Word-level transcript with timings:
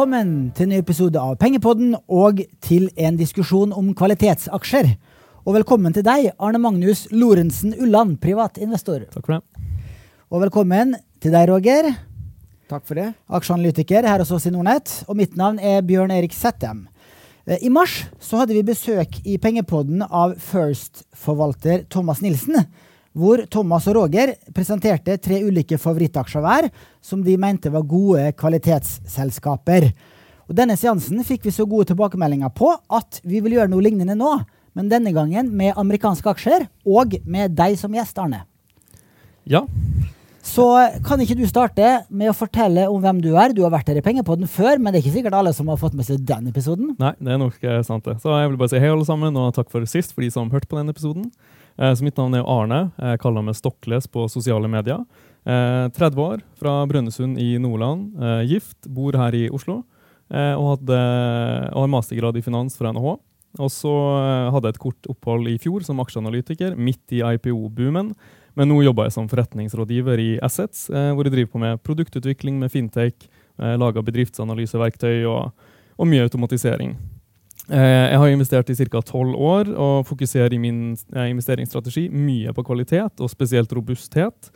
Velkommen 0.00 0.46
til 0.56 0.64
en 0.64 0.70
ny 0.72 0.78
episode 0.80 1.20
av 1.20 1.34
Pengepodden 1.36 1.90
og 2.08 2.38
til 2.64 2.86
en 2.96 3.18
diskusjon 3.18 3.74
om 3.76 3.90
kvalitetsaksjer. 3.92 4.86
Og 5.44 5.58
velkommen 5.58 5.92
til 5.92 6.06
deg, 6.06 6.30
Arne 6.40 6.56
Magnus 6.56 7.02
Lorentzen 7.12 7.74
Ulland, 7.76 8.14
privatinvestor. 8.22 9.02
Takk 9.12 9.28
for 9.28 9.34
det. 9.34 9.66
Og 10.32 10.40
velkommen 10.46 10.94
til 11.20 11.36
deg, 11.36 11.50
Roger, 11.52 11.90
Takk 12.72 12.88
for 12.88 12.96
det. 12.96 13.10
aksjeanalytiker 13.28 14.08
her 14.08 14.24
hos 14.24 14.32
oss 14.32 14.48
i 14.48 14.54
Nordnett. 14.54 15.02
Og 15.04 15.20
mitt 15.20 15.36
navn 15.36 15.60
er 15.60 15.84
Bjørn 15.84 16.16
Erik 16.16 16.32
Settem. 16.32 16.86
Eh, 17.44 17.60
I 17.60 17.68
mars 17.68 18.06
så 18.24 18.40
hadde 18.40 18.56
vi 18.56 18.64
besøk 18.64 19.20
i 19.28 19.36
Pengepodden 19.36 20.00
av 20.08 20.32
First-forvalter 20.40 21.84
Thomas 21.92 22.24
Nilsen. 22.24 22.56
Hvor 23.16 23.42
Thomas 23.50 23.88
og 23.90 23.96
Roger 23.98 24.36
presenterte 24.54 25.16
tre 25.18 25.40
ulike 25.42 25.78
favorittaksjer 25.82 26.44
hver, 26.44 26.68
som 27.02 27.24
de 27.26 27.34
mente 27.40 27.72
var 27.74 27.82
gode 27.88 28.28
kvalitetsselskaper. 28.38 29.88
Og 30.50 30.54
Denne 30.58 30.76
seansen 30.78 31.22
fikk 31.26 31.48
vi 31.48 31.54
så 31.54 31.66
gode 31.66 31.90
tilbakemeldinger 31.90 32.52
på 32.54 32.70
at 32.90 33.20
vi 33.26 33.42
vil 33.42 33.58
gjøre 33.58 33.70
noe 33.72 33.82
lignende 33.82 34.14
nå. 34.18 34.36
Men 34.78 34.90
denne 34.90 35.10
gangen 35.14 35.50
med 35.58 35.74
amerikanske 35.78 36.30
aksjer, 36.30 36.68
og 36.86 37.16
med 37.26 37.56
deg 37.58 37.74
som 37.78 37.94
gjest, 37.94 38.18
Arne. 38.22 38.44
Ja, 39.50 39.64
Så 40.42 40.64
kan 41.04 41.20
ikke 41.20 41.36
du 41.36 41.42
starte 41.50 42.06
med 42.08 42.30
å 42.30 42.34
fortelle 42.36 42.86
om 42.88 43.02
hvem 43.02 43.18
du 43.20 43.34
er? 43.36 43.52
Du 43.52 43.60
har 43.62 43.72
vært 43.74 43.90
her 43.90 43.98
i 44.00 44.04
Pengepodden 44.04 44.48
før, 44.48 44.78
men 44.78 44.92
det 44.92 45.00
er 45.00 45.04
ikke 45.04 45.16
sikkert 45.18 45.36
alle 45.36 45.52
som 45.52 45.68
har 45.68 45.76
fått 45.76 45.92
med 45.98 46.06
seg 46.06 46.22
den 46.24 46.46
episoden. 46.48 46.94
nei, 46.98 47.12
det 47.20 47.34
er 47.34 47.38
nok 47.42 47.58
eh, 47.60 47.82
sant 47.84 48.06
det. 48.08 48.16
Så 48.22 48.32
jeg 48.32 48.48
vil 48.48 48.56
bare 48.56 48.72
si 48.72 48.80
hei 48.80 48.88
alle 48.88 49.04
sammen, 49.04 49.36
og 49.36 49.52
takk 49.54 49.68
for 49.70 49.84
sist 49.90 50.14
for 50.14 50.24
de 50.24 50.30
som 50.32 50.48
hørte 50.50 50.70
på 50.70 50.78
den 50.78 50.88
episoden. 50.88 51.28
Eh, 51.80 51.94
Så 51.94 52.04
mitt 52.04 52.16
navn 52.18 52.34
er 52.36 52.44
Arne. 52.44 52.92
Jeg 53.00 53.20
kaller 53.22 53.42
meg 53.42 53.56
Stokles 53.56 54.06
på 54.06 54.26
sosiale 54.28 54.68
medier. 54.68 55.00
Eh, 55.46 55.88
30 55.96 56.20
år, 56.20 56.42
fra 56.60 56.84
Brønnøysund 56.86 57.38
i 57.40 57.54
Nordland. 57.58 58.12
Eh, 58.20 58.42
Gift, 58.50 58.86
bor 58.86 59.12
her 59.16 59.32
i 59.34 59.48
Oslo. 59.48 59.84
eh, 60.30 60.54
Og, 60.54 60.78
hadde, 60.78 60.98
og 61.74 61.80
har 61.82 61.88
mastergrad 61.88 62.36
i 62.36 62.42
finans 62.42 62.76
fra 62.76 62.92
NHH. 62.92 63.16
Og 63.58 63.70
så 63.70 63.90
eh, 64.20 64.50
hadde 64.52 64.68
jeg 64.68 64.74
et 64.76 64.78
kort 64.84 65.08
opphold 65.10 65.48
i 65.48 65.58
fjor 65.58 65.82
som 65.82 65.98
aksjeanalytiker, 65.98 66.76
midt 66.76 67.10
i 67.10 67.22
IPO-boomen. 67.24 68.14
Men 68.54 68.68
nå 68.68 68.82
jobber 68.84 69.04
jeg 69.08 69.12
som 69.16 69.28
forretningsrådgiver 69.28 70.18
i 70.20 70.38
Assets, 70.42 70.88
eh, 70.90 71.10
hvor 71.14 71.24
jeg 71.24 71.32
driver 71.32 71.50
på 71.50 71.58
med 71.64 71.82
produktutvikling 71.82 72.58
med 72.60 72.70
fintech, 72.70 73.26
eh, 73.58 73.76
lager 73.76 74.02
bedriftsanalyseverktøy 74.06 75.24
og, 75.26 75.50
og 75.98 76.06
mye 76.06 76.22
automatisering. 76.28 76.94
Eh, 77.70 78.06
jeg 78.10 78.18
har 78.18 78.32
investert 78.32 78.70
i 78.70 78.74
ca. 78.74 79.02
tolv 79.06 79.36
år 79.38 79.70
og 79.70 80.06
fokuserer 80.08 80.54
i 80.56 80.58
min 80.58 80.96
eh, 81.14 81.28
investeringsstrategi 81.30 82.08
mye 82.10 82.54
på 82.56 82.64
kvalitet, 82.66 83.20
og 83.20 83.30
spesielt 83.30 83.72
robusthet. 83.72 84.50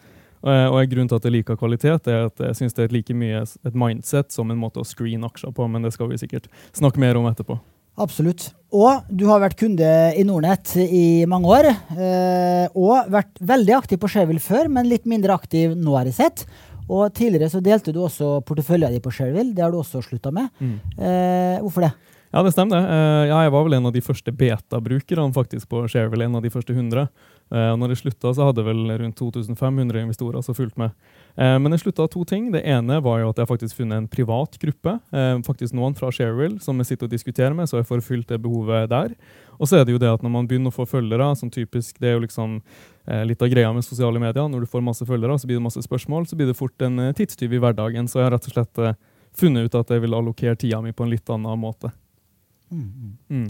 Eh, 0.45 0.67
og 0.67 0.83
Grunnen 0.91 1.09
til 1.09 1.21
at 1.21 1.29
jeg 1.29 1.37
liker 1.39 1.61
kvalitet, 1.61 2.09
er 2.11 2.27
at 2.27 2.43
jeg 2.51 2.59
synes 2.59 2.75
det 2.75 2.89
er 2.89 2.97
like 2.97 3.15
mye 3.17 3.45
et 3.45 3.79
mindset 3.79 4.35
som 4.35 4.51
en 4.51 4.59
måte 4.61 4.83
å 4.83 4.89
screene 4.89 5.31
aksjer 5.31 5.55
på, 5.55 5.69
men 5.71 5.87
det 5.87 5.95
skal 5.95 6.11
vi 6.11 6.19
sikkert 6.21 6.51
snakke 6.75 7.01
mer 7.01 7.17
om 7.21 7.31
etterpå. 7.31 7.61
Absolutt. 8.03 8.49
Og 8.75 9.07
du 9.07 9.29
har 9.29 9.39
vært 9.39 9.61
kunde 9.61 9.89
i 10.19 10.25
Nordnett 10.27 10.73
i 10.83 11.23
mange 11.31 11.47
år. 11.55 11.69
Eh, 11.95 12.67
og 12.75 13.13
vært 13.15 13.39
veldig 13.39 13.77
aktiv 13.77 14.01
på 14.03 14.11
Shareville 14.11 14.43
før, 14.43 14.67
men 14.67 14.91
litt 14.91 15.07
mindre 15.07 15.37
aktiv 15.37 15.77
nå, 15.79 15.95
har 15.95 16.11
jeg 16.11 16.19
sett. 16.19 16.43
Og 16.91 17.07
tidligere 17.15 17.49
så 17.53 17.63
delte 17.65 17.95
du 17.95 18.03
også 18.03 18.41
porteføljen 18.45 18.93
din 18.93 19.05
på 19.05 19.15
Shareville. 19.15 19.55
Det 19.55 19.63
har 19.63 19.71
du 19.73 19.79
også 19.79 20.03
slutta 20.05 20.35
med. 20.35 20.51
Eh, 20.99 21.63
hvorfor 21.63 21.87
det? 21.87 21.95
Ja, 22.35 22.43
det 22.43 22.51
stemmer. 22.51 22.81
det. 22.83 22.89
Eh, 22.91 23.29
ja, 23.31 23.37
jeg 23.45 23.53
var 23.55 23.63
vel 23.63 23.77
en 23.77 23.87
av 23.87 23.93
de 23.95 24.01
første 24.03 24.33
beta-brukerne 24.35 25.31
faktisk 25.37 25.69
på 25.71 25.85
Shareville, 25.87 26.27
en 26.27 26.35
av 26.35 26.43
de 26.43 26.51
første 26.51 26.75
100. 26.75 27.05
Eh, 27.55 27.69
og 27.71 27.79
når 27.79 27.93
jeg 27.93 28.01
slutta, 28.01 28.33
så 28.35 28.49
hadde 28.49 28.59
jeg 28.59 28.67
vel 28.73 28.91
rundt 28.99 29.21
2500 29.21 30.03
investorer 30.03 30.43
som 30.43 30.57
fulgte 30.59 30.83
med. 30.83 30.97
Eh, 31.39 31.55
men 31.63 31.71
jeg 31.71 31.85
slutta 31.85 32.03
av 32.03 32.11
to 32.11 32.25
ting. 32.27 32.51
Det 32.51 32.65
ene 32.67 32.99
var 33.07 33.21
jo 33.23 33.31
at 33.31 33.39
jeg 33.39 33.47
faktisk 33.53 33.79
funnet 33.79 34.01
en 34.01 34.11
privat 34.11 34.59
gruppe, 34.59 34.97
faktisk 35.47 35.79
noen 35.79 35.95
fra 35.95 36.11
Shareville, 36.11 36.59
som 36.59 36.83
jeg 36.83 36.91
sitter 36.91 37.07
og 37.07 37.15
diskuterer 37.15 37.55
med, 37.55 37.71
så 37.71 37.79
jeg 37.79 37.87
får 37.87 38.03
fylt 38.03 38.29
det 38.35 38.43
behovet 38.43 38.91
der. 38.91 39.15
Og 39.55 39.71
så 39.71 39.79
er 39.79 39.87
det 39.87 39.95
jo 39.95 40.03
det 40.03 40.11
at 40.11 40.27
når 40.27 40.35
man 40.35 40.51
begynner 40.51 40.75
å 40.75 40.79
få 40.83 40.91
følgere, 40.91 41.37
som 41.39 41.55
typisk 41.55 42.03
det 42.03 42.11
er 42.11 42.19
jo 42.19 42.27
liksom 42.27 42.59
litt 43.29 43.43
av 43.43 43.51
greia 43.53 43.71
med 43.71 43.87
sosiale 43.87 44.19
medier, 44.19 44.49
når 44.51 44.65
du 44.65 44.73
får 44.75 44.83
masse 44.83 45.07
følgere, 45.07 45.39
så 45.39 45.47
blir 45.47 45.61
det 45.61 45.69
masse 45.71 45.87
spørsmål, 45.87 46.27
så 46.27 46.35
blir 46.35 46.51
det 46.51 46.59
fort 46.59 46.83
en 46.83 47.13
tidstyv 47.15 47.55
i 47.55 47.63
hverdagen. 47.63 48.11
Så 48.11 48.19
jeg 48.19 48.27
har 48.27 48.35
rett 48.35 48.49
og 48.51 48.57
slett 48.57 48.87
funnet 49.39 49.69
ut 49.69 49.79
at 49.79 49.95
jeg 49.95 50.03
vil 50.03 50.19
allokere 50.19 50.59
tida 50.59 50.83
mi 50.83 50.91
på 50.91 51.07
en 51.07 51.15
litt 51.15 51.31
annen 51.31 51.63
måte. 51.63 51.95
Mm. 52.71 53.49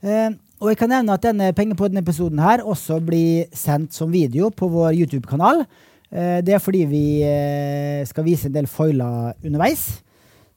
Eh, 0.00 0.30
og 0.60 0.72
jeg 0.72 0.78
kan 0.80 0.90
nevne 0.92 1.14
at 1.16 1.24
denne 1.24 1.52
Pengepodden-episoden 1.56 2.40
her 2.40 2.64
også 2.64 2.98
blir 3.04 3.48
sendt 3.56 3.96
som 3.96 4.12
video 4.12 4.50
på 4.52 4.68
vår 4.68 4.96
YouTube-kanal. 4.98 5.64
Uh, 6.10 6.40
det 6.42 6.56
er 6.56 6.62
fordi 6.62 6.82
vi 6.90 7.04
uh, 7.22 8.02
skal 8.08 8.26
vise 8.26 8.48
en 8.48 8.56
del 8.56 8.68
foiler 8.68 9.32
underveis. 9.44 10.02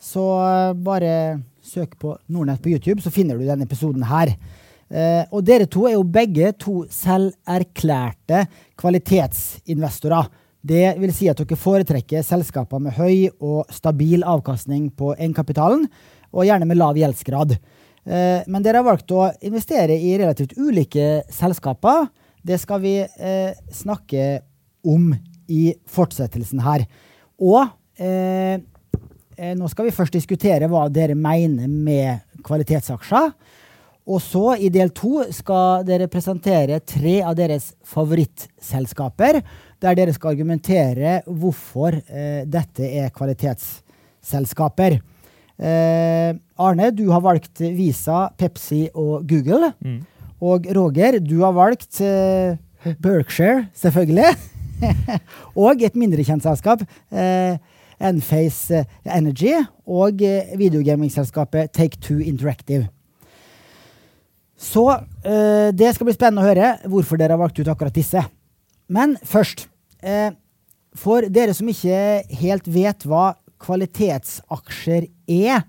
Så 0.02 0.24
bare 0.84 1.40
søk 1.64 1.94
på 2.02 2.18
Nordnett 2.28 2.60
på 2.64 2.74
YouTube, 2.74 3.00
så 3.00 3.14
finner 3.14 3.40
du 3.40 3.46
denne 3.48 3.64
episoden 3.64 4.04
her. 4.04 4.34
Og 5.32 5.40
dere 5.48 5.66
to 5.72 5.86
er 5.88 5.94
jo 5.96 6.04
begge 6.04 6.52
to 6.60 6.84
selverklærte 6.92 8.42
kvalitetsinvestorer. 8.78 10.28
Det 10.60 10.84
vil 11.00 11.14
si 11.16 11.30
at 11.32 11.40
dere 11.40 11.58
foretrekker 11.58 12.24
selskaper 12.28 12.84
med 12.84 12.94
høy 13.00 13.32
og 13.40 13.72
stabil 13.74 14.28
avkastning 14.28 14.90
på 14.92 15.14
egenkapitalen, 15.16 15.88
og 16.36 16.46
gjerne 16.50 16.68
med 16.68 16.82
lav 16.82 17.00
gjeldsgrad. 17.00 17.56
Eh, 18.04 18.44
men 18.48 18.64
dere 18.64 18.82
har 18.82 18.88
valgt 18.88 19.12
å 19.16 19.30
investere 19.46 19.96
i 19.96 20.18
relativt 20.20 20.58
ulike 20.60 21.24
selskaper. 21.32 22.10
Det 22.44 22.60
skal 22.60 22.84
vi 22.84 22.98
eh, 23.00 23.56
snakke 23.72 24.42
om 24.84 25.14
i 25.48 25.64
fortsettelsen 25.88 26.62
her. 26.64 26.86
Og 27.44 27.64
eh, 28.00 28.60
nå 29.58 29.70
skal 29.72 29.88
vi 29.88 29.96
først 29.96 30.16
diskutere 30.16 30.70
hva 30.72 30.88
dere 30.92 31.16
mener 31.16 31.72
med 31.72 32.44
kvalitetsaksjer. 32.44 33.32
Og 34.04 34.20
så, 34.20 34.58
i 34.60 34.68
del 34.68 34.92
to, 34.92 35.22
skal 35.32 35.86
dere 35.88 36.10
presentere 36.12 36.82
tre 36.84 37.22
av 37.24 37.38
deres 37.40 37.70
favorittselskaper, 37.88 39.40
der 39.84 39.96
dere 39.96 40.16
skal 40.16 40.34
argumentere 40.34 41.22
hvorfor 41.28 41.96
eh, 41.96 42.44
dette 42.44 42.90
er 43.00 43.14
kvalitetsselskaper. 43.16 45.00
Eh, 45.60 46.34
Arne, 46.58 46.90
du 46.96 47.06
har 47.12 47.22
valgt 47.24 47.62
Visa, 47.62 48.28
Pepsi 48.38 48.88
og 48.94 49.28
Google. 49.30 49.74
Mm. 49.84 50.02
Og 50.44 50.66
Roger, 50.76 51.20
du 51.24 51.40
har 51.44 51.54
valgt 51.56 52.02
eh, 52.02 52.58
Berkshire, 53.04 53.68
selvfølgelig. 53.78 54.34
og 55.64 55.84
et 55.86 55.96
mindre 55.96 56.26
kjent 56.26 56.44
selskap, 56.44 56.84
eh, 57.14 57.56
Enphase 58.04 58.84
Energy, 59.06 59.54
og 59.88 60.24
eh, 60.26 60.52
videogamingselskapet 60.60 61.72
Take-Two 61.76 62.20
Interactive. 62.20 62.90
Så 64.60 64.86
eh, 65.26 65.70
det 65.76 65.94
skal 65.96 66.08
bli 66.08 66.16
spennende 66.16 66.44
å 66.44 66.48
høre 66.50 66.74
hvorfor 66.92 67.20
dere 67.20 67.36
har 67.36 67.42
valgt 67.42 67.60
ut 67.60 67.70
akkurat 67.72 67.96
disse. 67.96 68.22
Men 68.92 69.18
først, 69.28 69.68
eh, 70.04 70.32
for 70.96 71.26
dere 71.34 71.56
som 71.58 71.70
ikke 71.72 72.24
helt 72.42 72.68
vet 72.72 73.08
hva 73.08 73.34
kvalitetsaksjer 73.64 75.08
er, 75.32 75.64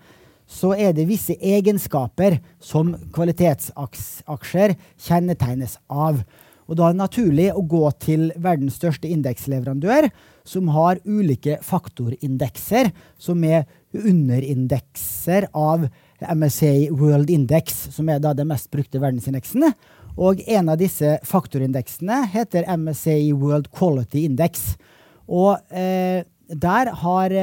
så 0.46 0.74
er 0.76 0.92
det 0.96 1.08
visse 1.08 1.36
egenskaper 1.40 2.38
som 2.62 2.92
kvalitetsaksjer 3.14 4.74
kjennetegnes 5.00 5.78
av. 5.88 6.20
Og 6.64 6.78
da 6.78 6.88
er 6.88 6.94
det 6.94 7.02
naturlig 7.02 7.48
å 7.52 7.64
gå 7.68 7.82
til 8.00 8.30
verdens 8.40 8.78
største 8.80 9.08
indeksleverandør, 9.12 10.08
som 10.44 10.68
har 10.72 11.00
ulike 11.04 11.58
faktorindekser, 11.64 12.90
som 13.20 13.44
er 13.44 13.66
underindekser 13.94 15.48
av 15.56 15.86
MSA 16.20 16.72
World 16.92 17.32
Index, 17.32 17.88
som 17.94 18.08
er 18.08 18.20
da 18.22 18.32
den 18.36 18.48
mest 18.52 18.70
brukte 18.72 19.00
verdensindeksen. 19.00 19.68
Og 20.14 20.40
en 20.46 20.70
av 20.70 20.78
disse 20.80 21.16
faktorindeksene 21.26 22.22
heter 22.32 22.68
MSA 22.78 23.16
World 23.34 23.70
Quality 23.74 24.24
Index. 24.28 24.74
Og 25.26 25.58
eh, 25.74 26.22
der 26.48 26.92
har 27.02 27.34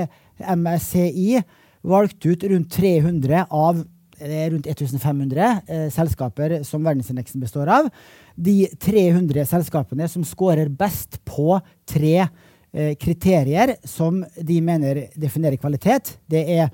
MSCI 0.43 1.41
valgte 1.81 2.35
ut 2.35 2.45
rundt 2.51 2.71
300 2.75 3.47
av 3.49 3.81
er 4.21 4.51
rundt 4.53 4.67
1500 4.69 5.47
eh, 5.65 5.87
selskaper 5.93 6.59
som 6.67 6.83
verdensindeksen 6.85 7.41
består 7.41 7.71
av. 7.73 7.89
De 8.35 8.67
300 8.81 9.45
selskapene 9.49 10.07
som 10.11 10.25
scorer 10.27 10.69
best 10.69 11.19
på 11.25 11.57
tre 11.89 12.15
eh, 12.21 12.93
kriterier 13.01 13.75
som 13.87 14.21
de 14.37 14.59
mener 14.61 15.07
definerer 15.17 15.57
kvalitet, 15.61 16.15
det 16.29 16.45
er 16.59 16.69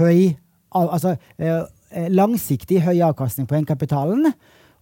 høy, 0.00 0.36
al 0.76 0.90
altså, 0.96 1.16
eh, 1.38 2.08
langsiktig 2.12 2.82
høy 2.84 2.98
avkastning 3.06 3.48
på 3.48 3.58
egenkapitalen. 3.58 4.32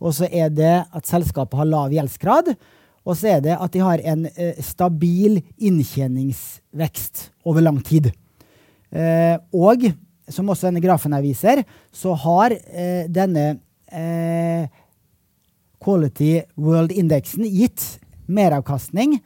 Og 0.05 0.17
så 0.17 0.29
er 0.31 0.51
det 0.53 0.75
at 0.85 1.07
selskapet 1.09 1.59
har 1.59 1.71
lav 1.71 1.93
gjeldsgrad. 1.95 2.55
Og 3.05 3.17
så 3.21 3.37
er 3.37 3.41
det 3.45 3.57
at 3.61 3.73
de 3.73 3.83
har 3.85 4.03
en 4.03 4.27
eh, 4.33 4.61
stabil 4.65 5.41
inntjeningsvekst 5.61 7.29
over 7.45 7.65
lang 7.65 7.81
tid. 7.85 8.11
Eh, 8.94 9.37
og 9.58 9.88
som 10.31 10.49
også 10.49 10.70
denne 10.70 10.82
grafen 10.82 11.14
her 11.17 11.25
viser, 11.25 11.62
så 11.93 12.14
har 12.23 12.55
eh, 12.55 13.05
denne 13.12 13.46
eh, 13.91 14.69
Quality 15.85 16.38
World-indeksen 16.56 17.44
gitt 17.50 17.99
meravkastning 18.31 19.19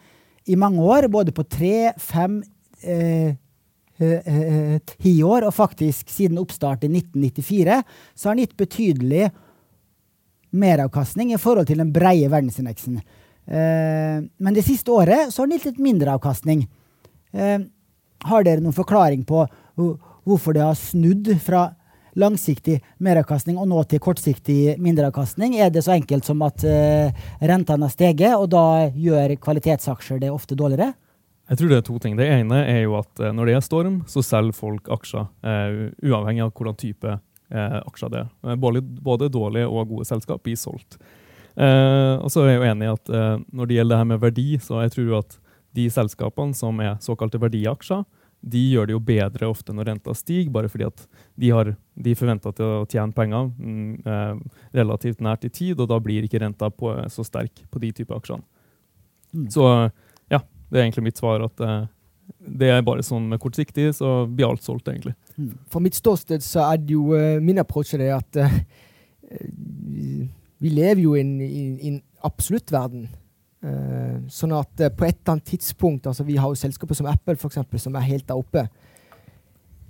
i 0.49 0.57
mange 0.59 0.83
år, 0.83 1.07
både 1.13 1.35
på 1.37 1.45
tre, 1.47 1.93
fem, 2.01 2.41
ti 3.99 5.13
år, 5.27 5.45
og 5.45 5.55
faktisk 5.55 6.11
siden 6.11 6.41
oppstart 6.41 6.87
i 6.87 6.91
1994, 6.91 7.79
så 8.15 8.29
har 8.29 8.35
den 8.35 8.47
gitt 8.47 8.57
betydelig 8.59 9.29
meravkastning 10.57 11.35
i 11.35 11.41
forhold 11.43 11.69
til 11.69 11.83
den 11.83 11.93
breie 11.95 12.31
verdensindeksen. 12.31 13.01
men 13.47 14.55
det 14.57 14.65
siste 14.65 14.91
året 14.95 15.35
så 15.35 15.43
har 15.43 15.51
den 15.51 15.59
gitt 15.59 15.69
litt 15.69 15.85
mindre 15.85 16.15
avkastning. 16.17 16.65
Har 18.27 18.47
dere 18.47 18.63
noen 18.63 18.77
forklaring 18.77 19.25
på 19.29 19.45
hvorfor 20.29 20.57
det 20.57 20.65
har 20.65 20.79
snudd 20.79 21.31
fra 21.45 21.69
langsiktig 22.19 22.79
meravkastning 23.05 23.59
og 23.61 23.69
nå 23.71 23.83
til 23.89 24.03
kortsiktig 24.03 24.77
mindreavkastning? 24.83 25.57
Er 25.59 25.71
det 25.73 25.85
så 25.87 25.95
enkelt 25.97 26.27
som 26.27 26.43
at 26.47 26.65
uh, 26.67 27.29
rentene 27.41 27.87
har 27.87 27.95
steget, 27.95 28.35
og 28.35 28.51
da 28.53 28.89
gjør 28.95 29.37
kvalitetsaksjer 29.43 30.23
det 30.25 30.33
ofte 30.35 30.59
dårligere? 30.59 30.93
Jeg 31.49 31.61
tror 31.61 31.71
det 31.71 31.79
er 31.79 31.87
to 31.87 31.97
ting. 32.03 32.19
Det 32.19 32.27
ene 32.29 32.61
er 32.67 32.83
jo 32.85 32.99
at 32.99 33.23
uh, 33.23 33.31
når 33.35 33.51
det 33.51 33.57
er 33.57 33.65
storm, 33.65 34.03
så 34.11 34.25
selger 34.25 34.57
folk 34.57 34.91
aksjer, 34.99 35.31
uh, 35.47 35.87
uavhengig 36.05 36.45
av 36.47 36.53
hvordan 36.53 36.79
type 36.79 37.19
aksjer 37.49 38.11
det 38.13 38.19
er. 38.21 38.57
Både, 38.61 38.83
både, 38.85 39.31
dårlige 39.33 39.71
og 39.73 39.87
gode 39.89 40.05
selskap 40.05 40.43
blir 40.45 40.59
solgt. 40.61 40.99
og 41.57 42.27
så 42.29 42.43
er 42.43 42.51
jeg 42.51 42.59
jo 42.59 42.67
enig 42.69 42.85
i 42.85 42.91
at 42.93 43.09
når 43.57 43.71
det 43.71 43.79
gjelder 43.79 43.95
det 43.95 44.01
her 44.03 44.09
med 44.11 44.21
verdi, 44.21 44.45
så 44.61 44.83
jeg 44.83 44.93
tror 44.93 45.15
at 45.23 45.39
de 45.79 45.87
selskapene 45.93 46.57
som 46.57 46.81
er 46.83 46.99
såkalte 47.05 47.41
verdiaksjer, 47.41 48.05
de 48.39 48.61
gjør 48.71 48.87
det 48.87 48.95
jo 48.95 49.01
bedre 49.03 49.49
ofte 49.51 49.75
når 49.75 49.91
renta 49.91 50.15
stiger, 50.15 50.53
bare 50.55 50.71
fordi 50.71 50.87
at 50.87 51.03
de, 51.35 51.51
har, 51.51 51.73
de 51.99 52.15
forventer 52.19 52.55
til 52.55 52.69
å 52.71 52.87
tjene 52.87 53.15
penger 53.17 53.49
mm, 53.51 53.89
eh, 54.07 54.61
relativt 54.79 55.23
nært 55.25 55.49
i 55.49 55.51
tid, 55.51 55.81
og 55.81 55.89
da 55.91 55.99
blir 56.03 56.27
ikke 56.27 56.41
renta 56.45 56.71
på, 56.71 56.93
så 57.11 57.27
sterk 57.27 57.65
på 57.67 57.83
de 57.83 57.91
type 57.99 58.15
aksjene. 58.15 58.45
Mm. 59.35 59.49
Så 59.53 59.65
ja, 60.31 60.41
det 60.71 60.79
er 60.79 60.87
egentlig 60.87 61.09
mitt 61.11 61.21
svar 61.21 61.43
at 61.49 61.65
eh, 61.67 61.89
det 62.39 62.71
er 62.71 62.85
bare 62.87 63.03
sånn 63.05 63.27
med 63.31 63.41
kortsiktig, 63.43 63.91
så 63.99 64.23
blir 64.31 64.49
alt 64.49 64.63
solgt, 64.65 64.89
egentlig. 64.93 65.17
Mm. 65.37 65.55
For 65.73 65.83
mitt 65.85 65.99
ståsted 65.99 66.45
så 66.45 66.69
er 66.69 66.83
det 66.83 66.95
jo 66.95 67.11
uh, 67.17 67.41
min 67.43 67.59
approach 67.61 67.95
er 67.97 68.05
det 68.05 68.13
at 68.15 68.41
uh, 68.45 68.59
vi 70.59 70.73
lever 70.73 71.03
jo 71.03 71.17
i 71.17 71.23
en 71.91 71.99
absolutt 72.27 72.71
verden. 72.75 73.09
Uh, 73.59 74.21
sånn 74.31 74.53
at 74.55 74.71
uh, 74.85 74.91
på 74.95 75.03
et 75.09 75.17
eller 75.17 75.33
annet 75.33 75.49
tidspunkt 75.51 76.05
altså 76.07 76.23
Vi 76.23 76.37
har 76.39 76.47
jo 76.47 76.55
selskaper 76.55 76.95
som 76.95 77.09
Apple, 77.11 77.35
for 77.35 77.51
eksempel, 77.51 77.81
som 77.83 77.97
er 77.99 78.05
helt 78.07 78.29
der 78.29 78.39
oppe. 78.39 78.69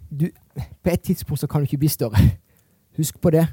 Du, 0.09 0.25
på 0.57 0.89
et 0.89 1.03
tidspunkt 1.05 1.43
så 1.43 1.47
kan 1.47 1.61
du 1.61 1.69
ikke 1.69 1.83
bli 1.83 1.91
større. 1.93 2.23
Husk 2.97 3.19
på 3.21 3.33
det. 3.35 3.45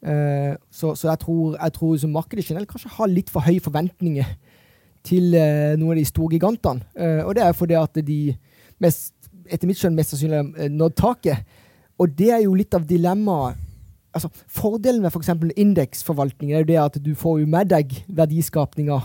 Uh, 0.00 0.56
så, 0.70 0.94
så, 0.94 1.10
jeg 1.10 1.18
tror, 1.20 1.58
jeg 1.58 1.72
tror 1.76 2.06
markedet 2.08 2.46
generelt 2.46 2.70
kanskje 2.70 2.94
har 2.96 3.12
litt 3.12 3.28
for 3.30 3.44
høye 3.44 3.60
forventninger 3.60 4.30
til 5.04 5.30
noen 5.32 5.92
av 5.94 5.96
de 5.96 6.04
store 6.04 6.34
gigantene. 6.34 6.82
og 7.24 7.30
det 7.36 7.42
er 7.44 7.52
fordi 7.56 7.76
at 7.78 8.00
de 8.04 8.34
mest, 8.82 9.14
etter 9.46 9.68
mitt 9.70 9.78
skjønn 9.78 9.94
mest 9.96 10.12
sannsynlig 10.12 10.68
nådd 10.74 10.96
taket. 10.98 11.46
Og 12.02 12.10
det 12.18 12.28
er 12.34 12.42
jo 12.42 12.56
litt 12.58 12.74
av 12.76 12.84
dilemmaet. 12.84 13.56
Altså, 14.12 14.28
fordelen 14.52 15.00
med 15.00 15.14
f.eks. 15.14 15.30
For 15.30 15.62
indeksforvaltning 15.64 16.52
er 16.52 16.64
jo 16.64 16.68
det 16.68 16.80
at 16.82 16.98
du 17.00 17.14
får 17.16 17.38
jo 17.44 17.48
med 17.48 17.70
deg 17.70 17.94
verdiskapninga 18.08 18.98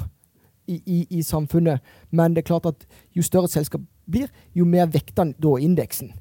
i, 0.68 0.82
i, 0.86 1.08
i, 1.10 1.22
samfunnet. 1.22 1.80
Men 2.12 2.34
det 2.34 2.44
er 2.44 2.52
klart 2.52 2.66
at 2.66 2.86
jo 3.16 3.24
større 3.24 3.50
et 3.50 3.56
selskap 3.56 3.82
blir, 4.10 4.28
jo 4.56 4.66
mer 4.66 4.86
vekter 4.92 5.34
da 5.44 5.58
indeksen. 5.60 6.12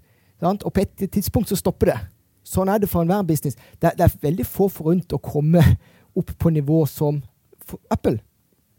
Sant? 0.41 0.63
Og 0.63 0.73
på 0.73 0.81
et 0.81 1.11
tidspunkt 1.13 1.49
så 1.49 1.57
stopper 1.57 1.87
det. 1.93 1.99
Sånn 2.43 2.69
er 2.69 2.79
det 2.83 2.89
for 2.91 3.03
enhver 3.03 3.23
business. 3.27 3.57
Det, 3.79 3.91
det, 3.99 4.05
er 4.05 4.11
veldig 4.23 4.47
få 4.47 4.69
forunt 4.73 5.13
å 5.15 5.19
komme 5.23 5.63
opp 6.19 6.31
på 6.39 6.51
nivå 6.51 6.87
som 6.91 7.23
Apple. 7.91 8.19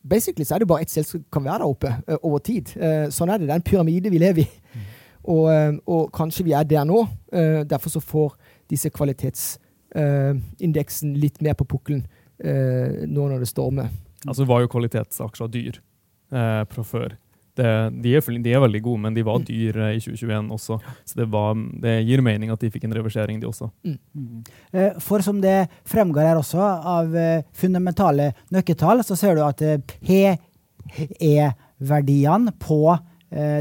Basically 0.03 0.45
så 0.45 0.55
er 0.55 0.59
det 0.59 0.67
bare 0.67 0.81
ett 0.83 0.91
selskap 0.91 1.21
som 1.21 1.25
kan 1.31 1.43
være 1.45 1.59
der 1.63 1.71
oppe 1.71 1.87
uh, 1.87 2.17
over 2.19 2.39
tid. 2.43 2.69
Uh, 2.75 3.09
sånn 3.13 3.29
er 3.31 3.37
det. 3.39 3.47
Det 3.47 3.53
er 3.55 3.59
en 3.61 3.71
pyramide 3.71 4.09
vi 4.11 4.19
lever 4.21 4.41
i. 4.43 4.47
Mm. 4.73 4.81
Og, 5.23 5.43
uh, 5.47 5.73
og, 5.87 6.11
kanskje 6.15 6.45
vi 6.49 6.51
er 6.51 6.63
der 6.67 6.83
nå. 6.87 7.07
derfor 7.69 7.89
så 7.89 7.99
får 8.03 8.35
disse 8.69 8.89
kvalitetsindeksen 8.93 11.13
litt 11.17 11.41
mer 11.41 11.53
på 11.57 11.65
pukkelen 11.65 12.05
nå 12.43 13.27
når 13.29 13.39
det 13.39 13.47
stormer. 13.49 13.87
Altså 14.27 14.43
var 14.47 14.61
jo 14.63 14.71
kvalitetsaksjer 14.71 15.47
dyr 15.51 15.79
eh, 16.33 16.63
fra 16.69 16.83
før. 16.87 17.17
Det, 17.53 17.65
de, 18.01 18.15
er, 18.17 18.25
de, 18.41 18.49
er, 18.49 18.57
veldig 18.63 18.81
gode, 18.81 18.99
men 19.03 19.13
de 19.13 19.21
var 19.25 19.37
mm. 19.37 19.43
dyre 19.45 19.93
i 19.93 19.99
2021 20.01 20.51
også. 20.55 20.79
Så 21.05 21.13
det, 21.19 21.27
var, 21.33 21.53
det, 21.83 22.05
gir 22.07 22.21
mening 22.25 22.49
at 22.53 22.61
de 22.63 22.71
fikk 22.73 22.83
en 22.87 22.97
reversering, 22.97 23.35
de 23.41 23.49
også. 23.49 23.65
Mm. 23.85 23.99
Mm. 24.17 24.39
Eh, 24.73 24.93
for 25.03 25.19
som 25.25 25.37
det 25.43 25.59
fremgår 25.89 26.23
her 26.31 26.37
også, 26.39 26.59
av 26.59 27.15
eh, 27.19 27.43
fundamentale 27.53 28.25
nøkkeltall, 28.53 28.97
så 29.05 29.15
ser 29.19 29.33
du 29.37 29.41
at 29.45 29.59
PE-verdiene 30.01 32.51
på 32.61 32.97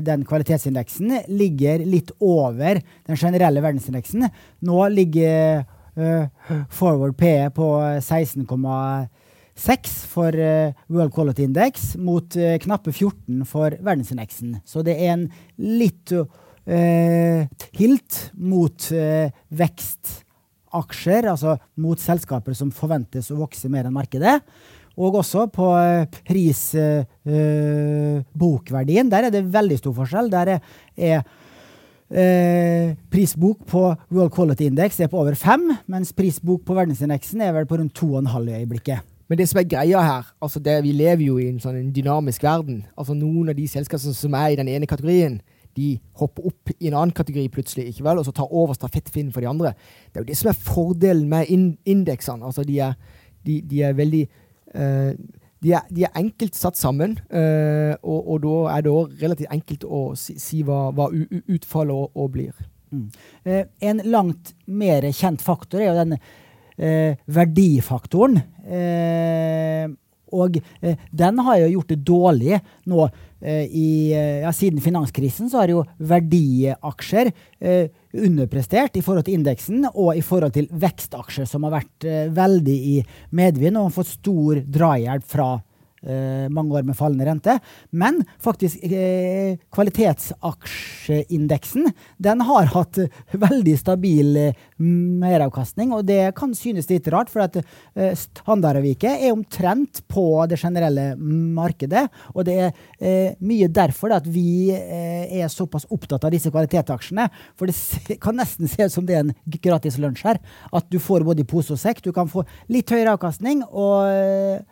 den 0.04 0.20
kvalitetsindeksen 0.28 1.08
ligger 1.32 1.80
litt 1.88 2.10
over 2.20 2.76
den 3.08 3.16
generelle 3.16 3.56
verdensindeksen. 3.64 4.20
Nå 4.68 4.88
ligger 4.92 5.64
forward 6.68 7.16
PE 7.16 7.48
på 7.56 7.80
16,5 8.04 8.44
6 9.58 10.06
for 10.08 10.34
uh, 10.34 10.72
World 10.88 11.12
Quality 11.14 11.42
Index 11.44 11.96
mot 12.00 12.36
uh, 12.36 12.58
knappe 12.62 12.92
14 12.92 13.44
for 13.48 13.70
verdensindeksen. 13.78 14.56
Så 14.64 14.82
det 14.86 14.96
er 14.96 15.12
en 15.14 15.30
litt 15.60 16.12
uh, 16.12 16.26
hilt 17.76 18.30
mot 18.38 18.92
vekstaksjer, 19.62 21.22
altså 21.32 21.56
mot 21.82 22.00
selskaper 22.00 22.54
som 22.54 22.70
forventes 22.74 23.30
å 23.34 23.40
vokse 23.42 23.68
mer 23.72 23.84
enn 23.88 23.96
markedet. 23.96 24.40
Og 24.92 25.14
også 25.22 25.40
på 25.50 25.66
prisbokverdien. 26.28 29.10
der 29.10 29.22
er 29.26 29.30
det 29.32 29.54
veldig 29.54 29.78
stor 29.80 29.94
forskjell. 29.96 30.28
Der 30.30 30.46
er, 30.52 30.58
er 30.94 31.22
prisbok 33.10 33.58
på 33.66 33.96
World 34.12 34.32
Quality 34.36 34.64
Index 34.68 35.00
er 35.00 35.08
på 35.08 35.18
over 35.18 35.34
5, 35.34 35.78
mens 35.88 36.12
prisbok 36.12 36.64
på 36.68 36.74
verdensindeksen 36.76 37.40
er 37.40 37.52
vel 37.56 37.66
på 37.66 37.76
rundt 37.80 37.96
2,5 37.96 38.50
i 38.52 38.54
øyeblikket. 38.60 39.11
Men 39.32 39.38
det 39.40 39.46
som 39.48 39.62
er 39.62 39.64
greia 39.64 40.00
her, 40.04 40.26
altså 40.44 40.60
det, 40.60 40.74
vi 40.84 40.90
lever 40.92 41.22
jo 41.24 41.38
i 41.40 41.46
en 41.48 41.60
sånn 41.60 41.86
dynamisk 41.96 42.42
verden. 42.44 42.82
Altså 43.00 43.14
Noen 43.16 43.48
av 43.48 43.56
de 43.56 43.64
selskapene 43.64 44.12
som 44.12 44.34
er 44.36 44.50
i 44.52 44.58
den 44.60 44.68
ene 44.68 44.84
kategorien, 44.84 45.38
de 45.72 45.94
hopper 46.20 46.50
opp 46.50 46.72
i 46.74 46.90
en 46.90 46.98
annen 46.98 47.14
kategori 47.16 47.46
plutselig, 47.54 47.86
ikke 47.88 48.04
vel? 48.04 48.20
og 48.20 48.26
så 48.28 48.34
tar 48.36 48.52
over 48.52 48.76
stafettfinnen 48.76 49.32
for 49.32 49.40
de 49.40 49.48
andre. 49.48 49.72
Det 50.12 50.20
er 50.20 50.26
jo 50.26 50.28
det 50.28 50.36
som 50.36 50.50
er 50.52 50.58
fordelen 50.66 51.30
med 51.32 51.48
indeksene. 51.88 52.44
Altså 52.44 52.66
de 52.68 52.76
er, 52.84 52.92
de, 53.48 53.62
de 53.70 53.80
er 53.80 53.96
veldig 53.96 54.20
uh, 54.76 55.16
de, 55.64 55.72
er, 55.72 55.88
de 55.88 56.04
er, 56.04 56.12
enkelt 56.20 56.60
satt 56.60 56.76
sammen, 56.76 57.16
uh, 57.32 57.96
og, 58.02 58.20
og, 58.20 58.36
da 58.44 58.54
er 58.74 58.84
det 58.84 58.92
òg 58.92 59.16
relativt 59.24 59.56
enkelt 59.56 59.88
å 59.88 60.02
si, 60.12 60.36
si 60.36 60.60
hva, 60.60 60.90
hva 60.92 61.08
utfallet 61.08 62.20
òg 62.20 62.32
blir. 62.36 62.62
Mm. 62.92 63.08
Uh, 63.48 63.64
en 63.80 64.04
langt 64.12 64.52
mer 64.68 65.08
kjent 65.08 65.40
faktor 65.40 65.80
er 65.80 65.94
jo 65.94 66.00
den 66.02 66.18
eh, 66.76 67.18
verdifaktoren. 67.26 68.38
Eh, 68.66 69.90
og 70.32 70.56
eh, 70.80 71.00
den 71.12 71.40
har 71.44 71.60
jo 71.60 71.72
gjort 71.74 71.92
det 71.92 71.98
dårlig 72.08 72.60
nå 72.88 73.02
eh, 73.04 73.66
i 73.68 73.90
ja, 74.12 74.52
Siden 74.56 74.80
finanskrisen 74.80 75.50
så 75.52 75.62
har 75.62 75.72
jo 75.74 75.82
verdiaksjer 75.98 77.32
eh, 77.60 77.90
underprestert 78.12 78.96
i 78.96 79.04
forhold 79.04 79.28
til 79.28 79.40
indeksen 79.40 79.84
og 79.92 80.16
i 80.16 80.24
forhold 80.24 80.54
til 80.56 80.70
vekstaksjer, 80.72 81.48
som 81.48 81.64
har 81.66 81.78
vært 81.78 82.08
veldig 82.36 82.78
i 82.94 82.96
medvind 83.36 83.80
og 83.80 83.92
fått 83.96 84.14
stor 84.14 84.60
drahjelp 84.64 85.28
fra 85.28 85.50
eh, 85.56 85.68
mange 86.02 86.74
år 86.74 86.82
med 86.86 86.96
fallende 86.98 87.26
rente. 87.28 87.58
Men 87.90 88.24
faktisk 88.42 88.78
eh, 88.82 89.56
kvalitetsaksjeindeksen 89.74 91.92
den 92.22 92.40
har 92.48 92.64
hatt 92.74 92.98
veldig 93.32 93.78
stabil 93.78 94.36
eh, 94.36 94.54
meravkastning, 94.82 95.92
og 95.94 96.06
det 96.08 96.34
kan 96.38 96.54
synes 96.56 96.88
litt 96.90 97.08
rart, 97.12 97.30
for 97.32 97.44
at 97.44 97.58
eh, 97.60 98.12
standardavviket 98.18 99.26
er 99.26 99.34
omtrent 99.34 100.02
på 100.10 100.24
det 100.50 100.58
generelle 100.60 101.12
markedet, 101.18 102.08
og 102.34 102.46
det 102.48 102.56
er 102.66 102.70
eh, 102.98 103.38
mye 103.44 103.70
derfor 103.72 104.14
at 104.16 104.26
vi 104.26 104.72
eh, 104.74 105.42
er 105.42 105.52
såpass 105.52 105.86
opptatt 105.92 106.26
av 106.26 106.34
disse 106.34 106.50
kvalitetsaksjene, 106.52 107.28
for 107.58 107.70
det 107.70 108.18
kan 108.24 108.38
nesten 108.38 108.70
se 108.70 108.86
ut 108.86 108.94
som 108.94 109.06
det 109.08 109.18
er 109.18 109.26
en 109.26 109.34
gratis 109.62 109.98
lunsj 110.02 110.26
her. 110.26 110.40
At 110.72 110.88
du 110.92 110.98
får 111.02 111.26
både 111.26 111.44
i 111.44 111.48
pose 111.48 111.74
og 111.74 111.80
sekk. 111.80 112.02
Du 112.04 112.12
kan 112.14 112.30
få 112.30 112.44
litt 112.72 112.90
høyere 112.90 113.14
avkastning. 113.16 113.62
og 113.70 114.64